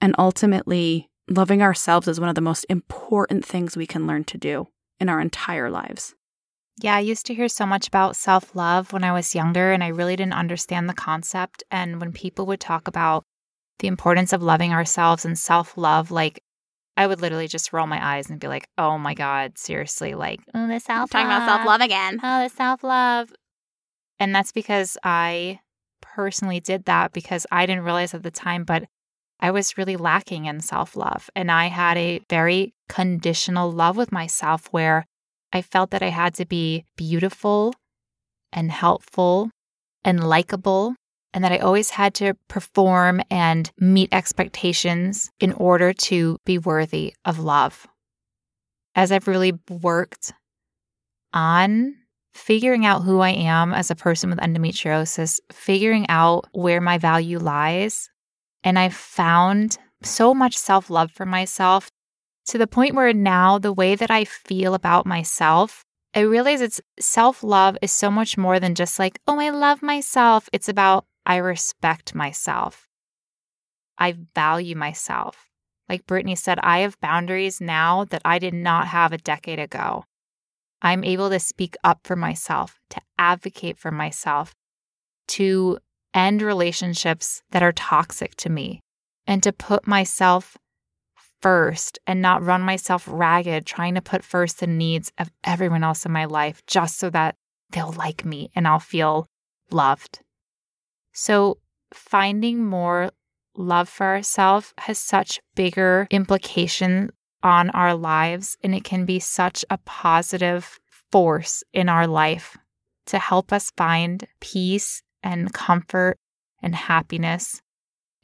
And 0.00 0.14
ultimately, 0.18 1.08
loving 1.28 1.62
ourselves 1.62 2.08
is 2.08 2.18
one 2.18 2.28
of 2.28 2.34
the 2.34 2.40
most 2.40 2.66
important 2.68 3.44
things 3.44 3.76
we 3.76 3.86
can 3.86 4.08
learn 4.08 4.24
to 4.24 4.38
do 4.38 4.66
in 4.98 5.08
our 5.08 5.20
entire 5.20 5.70
lives. 5.70 6.16
Yeah, 6.78 6.94
I 6.96 7.00
used 7.00 7.26
to 7.26 7.34
hear 7.34 7.48
so 7.48 7.64
much 7.64 7.88
about 7.88 8.16
self 8.16 8.54
love 8.54 8.92
when 8.92 9.04
I 9.04 9.12
was 9.12 9.34
younger, 9.34 9.72
and 9.72 9.82
I 9.82 9.88
really 9.88 10.16
didn't 10.16 10.34
understand 10.34 10.88
the 10.88 10.94
concept. 10.94 11.64
And 11.70 12.00
when 12.00 12.12
people 12.12 12.46
would 12.46 12.60
talk 12.60 12.86
about 12.86 13.24
the 13.78 13.88
importance 13.88 14.32
of 14.32 14.42
loving 14.42 14.72
ourselves 14.72 15.24
and 15.24 15.38
self 15.38 15.76
love, 15.78 16.10
like 16.10 16.42
I 16.96 17.06
would 17.06 17.20
literally 17.20 17.48
just 17.48 17.72
roll 17.72 17.86
my 17.86 18.16
eyes 18.16 18.30
and 18.30 18.40
be 18.40 18.48
like, 18.48 18.68
oh 18.76 18.98
my 18.98 19.14
God, 19.14 19.58
seriously, 19.58 20.14
like, 20.14 20.40
oh, 20.54 20.66
the 20.66 20.80
self 20.80 21.10
Talking 21.10 21.26
about 21.26 21.48
self 21.48 21.66
love 21.66 21.80
again. 21.80 22.20
Oh, 22.22 22.42
the 22.42 22.48
self 22.50 22.82
love. 22.82 23.32
And 24.18 24.34
that's 24.34 24.52
because 24.52 24.96
I 25.02 25.60
personally 26.00 26.60
did 26.60 26.86
that 26.86 27.12
because 27.12 27.46
I 27.50 27.66
didn't 27.66 27.84
realize 27.84 28.14
at 28.14 28.22
the 28.22 28.30
time, 28.30 28.64
but 28.64 28.84
I 29.40 29.50
was 29.50 29.76
really 29.76 29.96
lacking 29.96 30.46
in 30.46 30.60
self 30.60 30.96
love. 30.96 31.28
And 31.34 31.50
I 31.50 31.66
had 31.66 31.96
a 31.98 32.20
very 32.30 32.74
conditional 32.88 33.70
love 33.70 33.96
with 33.96 34.12
myself 34.12 34.68
where 34.72 35.06
I 35.52 35.62
felt 35.62 35.90
that 35.90 36.02
I 36.02 36.08
had 36.08 36.34
to 36.34 36.46
be 36.46 36.84
beautiful 36.96 37.74
and 38.52 38.70
helpful 38.70 39.50
and 40.04 40.26
likable, 40.28 40.94
and 41.34 41.42
that 41.44 41.52
I 41.52 41.58
always 41.58 41.90
had 41.90 42.14
to 42.14 42.34
perform 42.48 43.20
and 43.30 43.70
meet 43.78 44.08
expectations 44.12 45.30
in 45.40 45.52
order 45.52 45.92
to 45.92 46.38
be 46.44 46.58
worthy 46.58 47.14
of 47.24 47.38
love. 47.38 47.86
As 48.94 49.12
I've 49.12 49.28
really 49.28 49.52
worked 49.68 50.32
on 51.32 51.96
figuring 52.36 52.84
out 52.86 53.02
who 53.02 53.20
I 53.20 53.30
am 53.30 53.72
as 53.72 53.90
a 53.90 53.94
person 53.94 54.30
with 54.30 54.38
endometriosis, 54.38 55.40
figuring 55.52 56.06
out 56.08 56.46
where 56.52 56.80
my 56.80 56.98
value 56.98 57.38
lies, 57.38 58.08
and 58.62 58.78
I've 58.78 58.94
found 58.94 59.78
so 60.02 60.34
much 60.34 60.56
self 60.56 60.90
love 60.90 61.10
for 61.10 61.26
myself 61.26 61.90
to 62.46 62.58
the 62.58 62.66
point 62.66 62.94
where 62.94 63.12
now 63.12 63.58
the 63.58 63.72
way 63.72 63.94
that 63.94 64.10
I 64.10 64.24
feel 64.24 64.74
about 64.74 65.06
myself, 65.06 65.84
I 66.14 66.20
realize 66.20 66.60
it's 66.60 66.80
self 66.98 67.42
love 67.42 67.76
is 67.82 67.92
so 67.92 68.10
much 68.10 68.38
more 68.38 68.58
than 68.58 68.74
just 68.74 68.98
like, 68.98 69.18
oh, 69.26 69.38
I 69.38 69.50
love 69.50 69.82
myself. 69.82 70.48
It's 70.52 70.68
about, 70.68 71.04
I 71.26 71.36
respect 71.36 72.14
myself. 72.14 72.86
I 73.98 74.16
value 74.34 74.76
myself. 74.76 75.48
Like 75.88 76.06
Brittany 76.06 76.34
said, 76.34 76.58
I 76.62 76.80
have 76.80 77.00
boundaries 77.00 77.60
now 77.60 78.04
that 78.06 78.22
I 78.24 78.38
did 78.38 78.54
not 78.54 78.88
have 78.88 79.12
a 79.12 79.18
decade 79.18 79.58
ago. 79.58 80.04
I'm 80.82 81.04
able 81.04 81.30
to 81.30 81.40
speak 81.40 81.76
up 81.82 82.00
for 82.04 82.16
myself, 82.16 82.80
to 82.90 83.00
advocate 83.18 83.78
for 83.78 83.90
myself, 83.90 84.54
to 85.28 85.78
end 86.12 86.42
relationships 86.42 87.42
that 87.50 87.62
are 87.62 87.72
toxic 87.72 88.34
to 88.36 88.50
me, 88.50 88.80
and 89.26 89.42
to 89.42 89.52
put 89.52 89.86
myself 89.86 90.56
first 91.40 91.98
and 92.06 92.22
not 92.22 92.42
run 92.42 92.62
myself 92.62 93.06
ragged 93.06 93.66
trying 93.66 93.94
to 93.94 94.00
put 94.00 94.24
first 94.24 94.60
the 94.60 94.66
needs 94.66 95.12
of 95.18 95.30
everyone 95.44 95.84
else 95.84 96.06
in 96.06 96.12
my 96.12 96.24
life 96.24 96.62
just 96.66 96.98
so 96.98 97.10
that 97.10 97.36
they'll 97.70 97.92
like 97.92 98.24
me 98.24 98.50
and 98.54 98.66
I'll 98.66 98.78
feel 98.78 99.28
loved. 99.70 100.20
So, 101.12 101.58
finding 101.92 102.64
more 102.64 103.10
love 103.56 103.88
for 103.88 104.06
ourselves 104.06 104.74
has 104.78 104.98
such 104.98 105.40
bigger 105.54 106.06
implications 106.10 107.10
on 107.42 107.70
our 107.70 107.94
lives, 107.94 108.56
and 108.62 108.74
it 108.74 108.84
can 108.84 109.04
be 109.04 109.20
such 109.20 109.64
a 109.70 109.78
positive 109.78 110.78
force 111.12 111.62
in 111.72 111.88
our 111.88 112.06
life 112.06 112.56
to 113.06 113.18
help 113.18 113.52
us 113.52 113.70
find 113.76 114.26
peace 114.40 115.02
and 115.22 115.52
comfort 115.52 116.18
and 116.60 116.74
happiness 116.74 117.62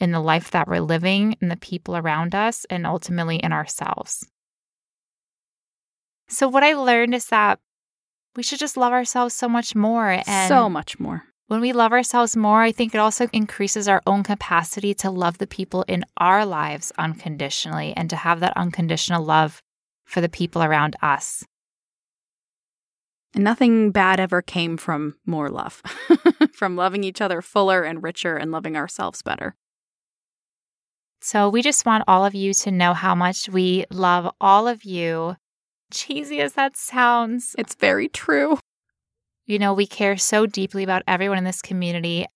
in 0.02 0.10
the 0.10 0.20
life 0.20 0.50
that 0.50 0.66
we're 0.66 0.80
living, 0.80 1.36
in 1.40 1.48
the 1.48 1.56
people 1.56 1.96
around 1.96 2.34
us, 2.34 2.66
and 2.68 2.86
ultimately 2.86 3.36
in 3.36 3.52
ourselves. 3.52 4.26
So, 6.28 6.48
what 6.48 6.64
I 6.64 6.74
learned 6.74 7.14
is 7.14 7.26
that 7.26 7.60
we 8.34 8.42
should 8.42 8.58
just 8.58 8.76
love 8.76 8.92
ourselves 8.92 9.34
so 9.34 9.48
much 9.48 9.74
more. 9.76 10.20
And 10.26 10.48
so 10.48 10.68
much 10.68 10.98
more. 10.98 11.22
When 11.46 11.60
we 11.60 11.72
love 11.72 11.92
ourselves 11.92 12.36
more, 12.36 12.62
I 12.62 12.72
think 12.72 12.94
it 12.94 12.98
also 12.98 13.28
increases 13.32 13.86
our 13.86 14.02
own 14.06 14.22
capacity 14.22 14.94
to 14.94 15.10
love 15.10 15.38
the 15.38 15.46
people 15.46 15.82
in 15.86 16.04
our 16.16 16.44
lives 16.44 16.92
unconditionally 16.98 17.92
and 17.96 18.08
to 18.10 18.16
have 18.16 18.40
that 18.40 18.56
unconditional 18.56 19.24
love 19.24 19.62
for 20.04 20.20
the 20.20 20.28
people 20.28 20.62
around 20.62 20.96
us. 21.02 21.44
And 23.34 23.44
nothing 23.44 23.92
bad 23.92 24.18
ever 24.18 24.42
came 24.42 24.76
from 24.76 25.16
more 25.26 25.48
love, 25.48 25.82
from 26.54 26.74
loving 26.74 27.04
each 27.04 27.20
other 27.20 27.40
fuller 27.40 27.82
and 27.82 28.02
richer 28.02 28.36
and 28.36 28.50
loving 28.50 28.76
ourselves 28.76 29.22
better. 29.22 29.54
So 31.24 31.48
we 31.48 31.62
just 31.62 31.86
want 31.86 32.02
all 32.08 32.24
of 32.24 32.34
you 32.34 32.52
to 32.52 32.72
know 32.72 32.94
how 32.94 33.14
much 33.14 33.48
we 33.48 33.84
love 33.92 34.34
all 34.40 34.66
of 34.66 34.82
you. 34.84 35.36
Cheesy 35.92 36.40
as 36.40 36.54
that 36.54 36.76
sounds, 36.76 37.54
it's 37.56 37.76
very 37.76 38.08
true. 38.08 38.58
You 39.46 39.60
know, 39.60 39.72
we 39.72 39.86
care 39.86 40.16
so 40.16 40.46
deeply 40.46 40.82
about 40.82 41.04
everyone 41.06 41.38
in 41.38 41.44
this 41.44 41.62
community, 41.62 42.26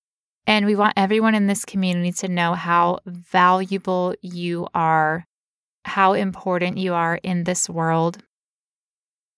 and 0.46 0.66
we 0.66 0.76
want 0.76 0.94
everyone 0.96 1.34
in 1.34 1.48
this 1.48 1.64
community 1.64 2.12
to 2.12 2.28
know 2.28 2.54
how 2.54 3.00
valuable 3.06 4.14
you 4.22 4.68
are, 4.72 5.24
how 5.84 6.12
important 6.12 6.78
you 6.78 6.94
are 6.94 7.18
in 7.24 7.42
this 7.42 7.68
world, 7.68 8.18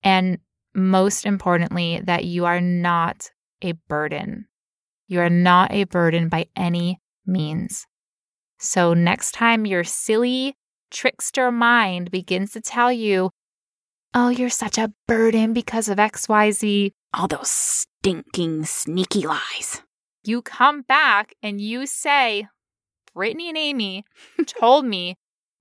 and 0.02 0.40
most 0.74 1.24
importantly, 1.24 2.02
that 2.04 2.26
you 2.26 2.44
are 2.44 2.60
not 2.60 3.30
a 3.62 3.72
burden. 3.88 4.46
You 5.06 5.20
are 5.20 5.30
not 5.30 5.72
a 5.72 5.84
burden 5.84 6.28
by 6.28 6.48
any 6.54 7.00
means. 7.26 7.86
So, 8.58 8.92
next 8.92 9.32
time 9.32 9.66
your 9.66 9.84
silly 9.84 10.56
trickster 10.90 11.50
mind 11.52 12.10
begins 12.10 12.52
to 12.52 12.60
tell 12.60 12.90
you, 12.92 13.30
oh, 14.14 14.28
you're 14.30 14.50
such 14.50 14.78
a 14.78 14.92
burden 15.06 15.52
because 15.52 15.88
of 15.88 15.98
XYZ, 15.98 16.90
all 17.14 17.28
those 17.28 17.50
stinking, 17.50 18.64
sneaky 18.64 19.26
lies. 19.26 19.82
You 20.24 20.42
come 20.42 20.82
back 20.82 21.34
and 21.42 21.60
you 21.60 21.86
say, 21.86 22.48
Brittany 23.14 23.48
and 23.48 23.58
Amy 23.58 24.04
told 24.46 24.84
me 24.84 25.16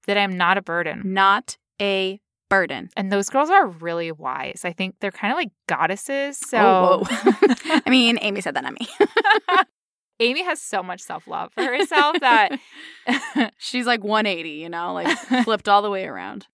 that 0.07 0.17
I'm 0.17 0.35
not 0.35 0.57
a 0.57 0.61
burden. 0.61 1.01
Not 1.05 1.57
a 1.81 2.19
burden. 2.49 2.89
And 2.95 3.11
those 3.11 3.29
girls 3.29 3.49
are 3.49 3.67
really 3.67 4.11
wise. 4.11 4.61
I 4.63 4.73
think 4.73 4.95
they're 4.99 5.11
kind 5.11 5.31
of 5.31 5.37
like 5.37 5.51
goddesses. 5.67 6.39
Oh, 6.53 7.03
so, 7.03 7.07
oh, 7.11 7.81
I 7.85 7.89
mean, 7.89 8.17
Amy 8.21 8.41
said 8.41 8.55
that, 8.55 8.63
not 8.63 8.73
me. 8.73 8.87
Amy 10.19 10.43
has 10.43 10.61
so 10.61 10.81
much 10.81 11.01
self 11.01 11.27
love 11.27 11.53
for 11.53 11.63
herself 11.63 12.17
that 12.21 12.59
she's 13.57 13.85
like 13.85 14.03
180, 14.03 14.49
you 14.49 14.69
know, 14.69 14.93
like 14.93 15.17
flipped 15.43 15.69
all 15.69 15.81
the 15.81 15.89
way 15.91 16.05
around. 16.05 16.47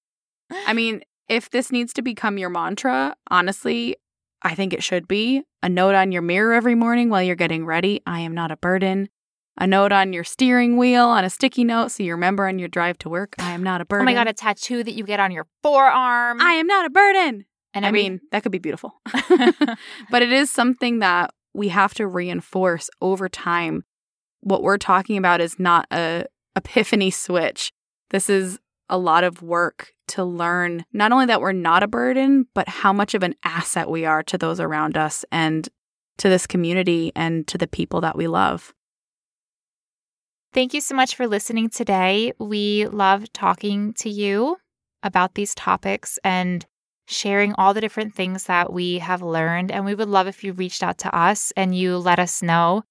I 0.68 0.74
mean, 0.74 1.02
if 1.30 1.50
this 1.50 1.72
needs 1.72 1.94
to 1.94 2.02
become 2.02 2.38
your 2.38 2.50
mantra, 2.50 3.16
honestly, 3.30 3.96
I 4.42 4.56
think 4.56 4.74
it 4.74 4.84
should 4.84 5.08
be 5.08 5.44
a 5.62 5.70
note 5.70 5.96
on 5.96 6.12
your 6.12 6.22
mirror 6.22 6.54
every 6.54 6.76
morning 6.76 7.10
while 7.10 7.24
you're 7.24 7.36
getting 7.36 7.66
ready 7.66 8.02
I 8.06 8.20
am 8.20 8.34
not 8.34 8.52
a 8.52 8.58
burden. 8.58 9.10
A 9.58 9.68
note 9.68 9.92
on 9.92 10.14
your 10.14 10.24
steering 10.24 10.78
wheel 10.78 11.06
on 11.06 11.24
a 11.24 11.30
sticky 11.30 11.64
note 11.64 11.92
so 11.92 12.02
you 12.04 12.12
remember 12.12 12.48
on 12.48 12.58
your 12.58 12.68
drive 12.68 12.98
to 13.00 13.10
work 13.10 13.36
I 13.38 13.52
am 13.52 13.64
not 13.64 13.82
a 13.82 13.86
burden. 13.86 14.08
Oh 14.08 14.12
my 14.12 14.14
God, 14.16 14.28
a 14.28 14.34
tattoo 14.34 14.84
that 14.84 14.94
you 14.94 15.04
get 15.04 15.20
on 15.20 15.32
your 15.32 15.46
forearm. 15.62 16.42
I 16.42 16.54
am 16.54 16.68
not 16.68 16.86
a 16.86 16.90
burden. 16.90 17.46
And 17.74 17.86
every- 17.86 18.02
I 18.06 18.10
mean, 18.10 18.22
that 18.32 18.44
could 18.44 18.52
be 18.52 18.58
beautiful. 18.60 18.96
but 20.12 20.22
it 20.22 20.32
is 20.34 20.52
something 20.52 21.00
that 21.00 21.32
we 21.54 21.70
have 21.70 21.94
to 21.96 22.08
reinforce 22.08 22.90
over 23.02 23.30
time. 23.30 23.84
What 24.42 24.64
we're 24.64 24.78
talking 24.78 25.18
about 25.18 25.42
is 25.42 25.60
not 25.60 25.88
a 25.92 26.26
epiphany 26.56 27.12
switch. 27.12 27.72
This 28.10 28.30
is 28.30 28.60
a 28.90 28.98
lot 28.98 29.24
of 29.24 29.42
work 29.42 29.94
to 30.10 30.24
learn 30.24 30.86
not 30.92 31.12
only 31.12 31.26
that 31.28 31.42
we're 31.42 31.52
not 31.52 31.84
a 31.84 31.88
burden, 31.88 32.48
but 32.54 32.68
how 32.68 32.94
much 32.94 33.14
of 33.14 33.24
an 33.24 33.36
asset 33.44 33.90
we 33.90 34.06
are 34.06 34.22
to 34.24 34.38
those 34.38 34.60
around 34.60 34.98
us 34.98 35.24
and 35.32 35.70
to 36.18 36.30
this 36.30 36.46
community 36.46 37.12
and 37.16 37.48
to 37.48 37.58
the 37.58 37.68
people 37.68 38.02
that 38.02 38.16
we 38.16 38.28
love. 38.28 38.74
Thank 40.54 40.74
you 40.76 40.82
so 40.82 40.94
much 40.94 41.16
for 41.16 41.28
listening 41.28 41.70
today. 41.70 42.34
We 42.38 42.86
love 42.88 43.32
talking 43.34 43.94
to 43.94 44.10
you 44.10 44.58
about 45.02 45.34
these 45.34 45.56
topics 45.56 46.20
and 46.24 46.66
sharing 47.14 47.54
all 47.54 47.74
the 47.74 47.82
different 47.82 48.14
things 48.14 48.46
that 48.46 48.74
we 48.74 49.00
have 49.00 49.22
learned. 49.22 49.72
And 49.72 49.86
we 49.86 49.96
would 49.96 50.10
love 50.10 50.28
if 50.28 50.44
you 50.44 50.54
reached 50.54 50.84
out 50.84 50.98
to 51.00 51.16
us 51.16 51.54
and 51.56 51.76
you 51.76 51.98
let 51.98 52.20
us 52.20 52.42
know 52.42 52.84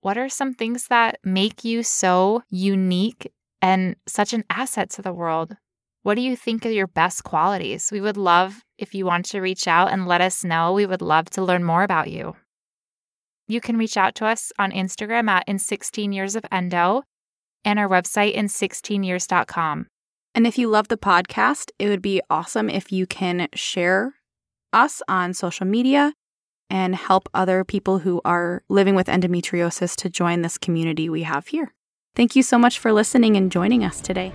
what 0.00 0.16
are 0.16 0.28
some 0.28 0.54
things 0.54 0.88
that 0.88 1.18
make 1.24 1.64
you 1.64 1.82
so 1.82 2.42
unique 2.50 3.32
and 3.60 3.96
such 4.06 4.32
an 4.32 4.44
asset 4.48 4.90
to 4.90 5.02
the 5.02 5.12
world. 5.12 5.56
What 6.02 6.14
do 6.14 6.20
you 6.22 6.36
think 6.36 6.64
are 6.64 6.70
your 6.70 6.86
best 6.86 7.24
qualities? 7.24 7.90
We 7.92 8.00
would 8.00 8.16
love 8.16 8.62
if 8.78 8.94
you 8.94 9.04
want 9.04 9.26
to 9.26 9.40
reach 9.40 9.66
out 9.66 9.90
and 9.90 10.06
let 10.06 10.20
us 10.20 10.44
know. 10.44 10.72
We 10.72 10.86
would 10.86 11.02
love 11.02 11.28
to 11.30 11.42
learn 11.42 11.64
more 11.64 11.82
about 11.82 12.10
you. 12.10 12.36
You 13.48 13.60
can 13.60 13.76
reach 13.76 13.96
out 13.96 14.14
to 14.16 14.26
us 14.26 14.52
on 14.58 14.72
Instagram 14.72 15.28
at 15.28 15.44
in 15.48 15.58
16 15.58 16.12
years 16.12 16.36
of 16.36 16.44
endo 16.52 17.02
and 17.64 17.78
our 17.78 17.88
website 17.88 18.32
in 18.32 18.46
16years.com. 18.46 19.86
And 20.34 20.46
if 20.46 20.58
you 20.58 20.68
love 20.68 20.88
the 20.88 20.96
podcast, 20.96 21.70
it 21.78 21.88
would 21.88 22.02
be 22.02 22.20
awesome 22.30 22.70
if 22.70 22.92
you 22.92 23.06
can 23.06 23.48
share 23.54 24.14
us 24.72 25.02
on 25.08 25.34
social 25.34 25.66
media 25.66 26.14
and 26.70 26.94
help 26.94 27.28
other 27.34 27.64
people 27.64 27.98
who 27.98 28.20
are 28.24 28.62
living 28.68 28.94
with 28.94 29.06
endometriosis 29.06 29.96
to 29.96 30.10
join 30.10 30.42
this 30.42 30.58
community 30.58 31.08
we 31.08 31.22
have 31.22 31.48
here. 31.48 31.72
Thank 32.14 32.36
you 32.36 32.42
so 32.42 32.58
much 32.58 32.78
for 32.78 32.92
listening 32.92 33.36
and 33.36 33.50
joining 33.50 33.84
us 33.84 34.00
today. 34.00 34.32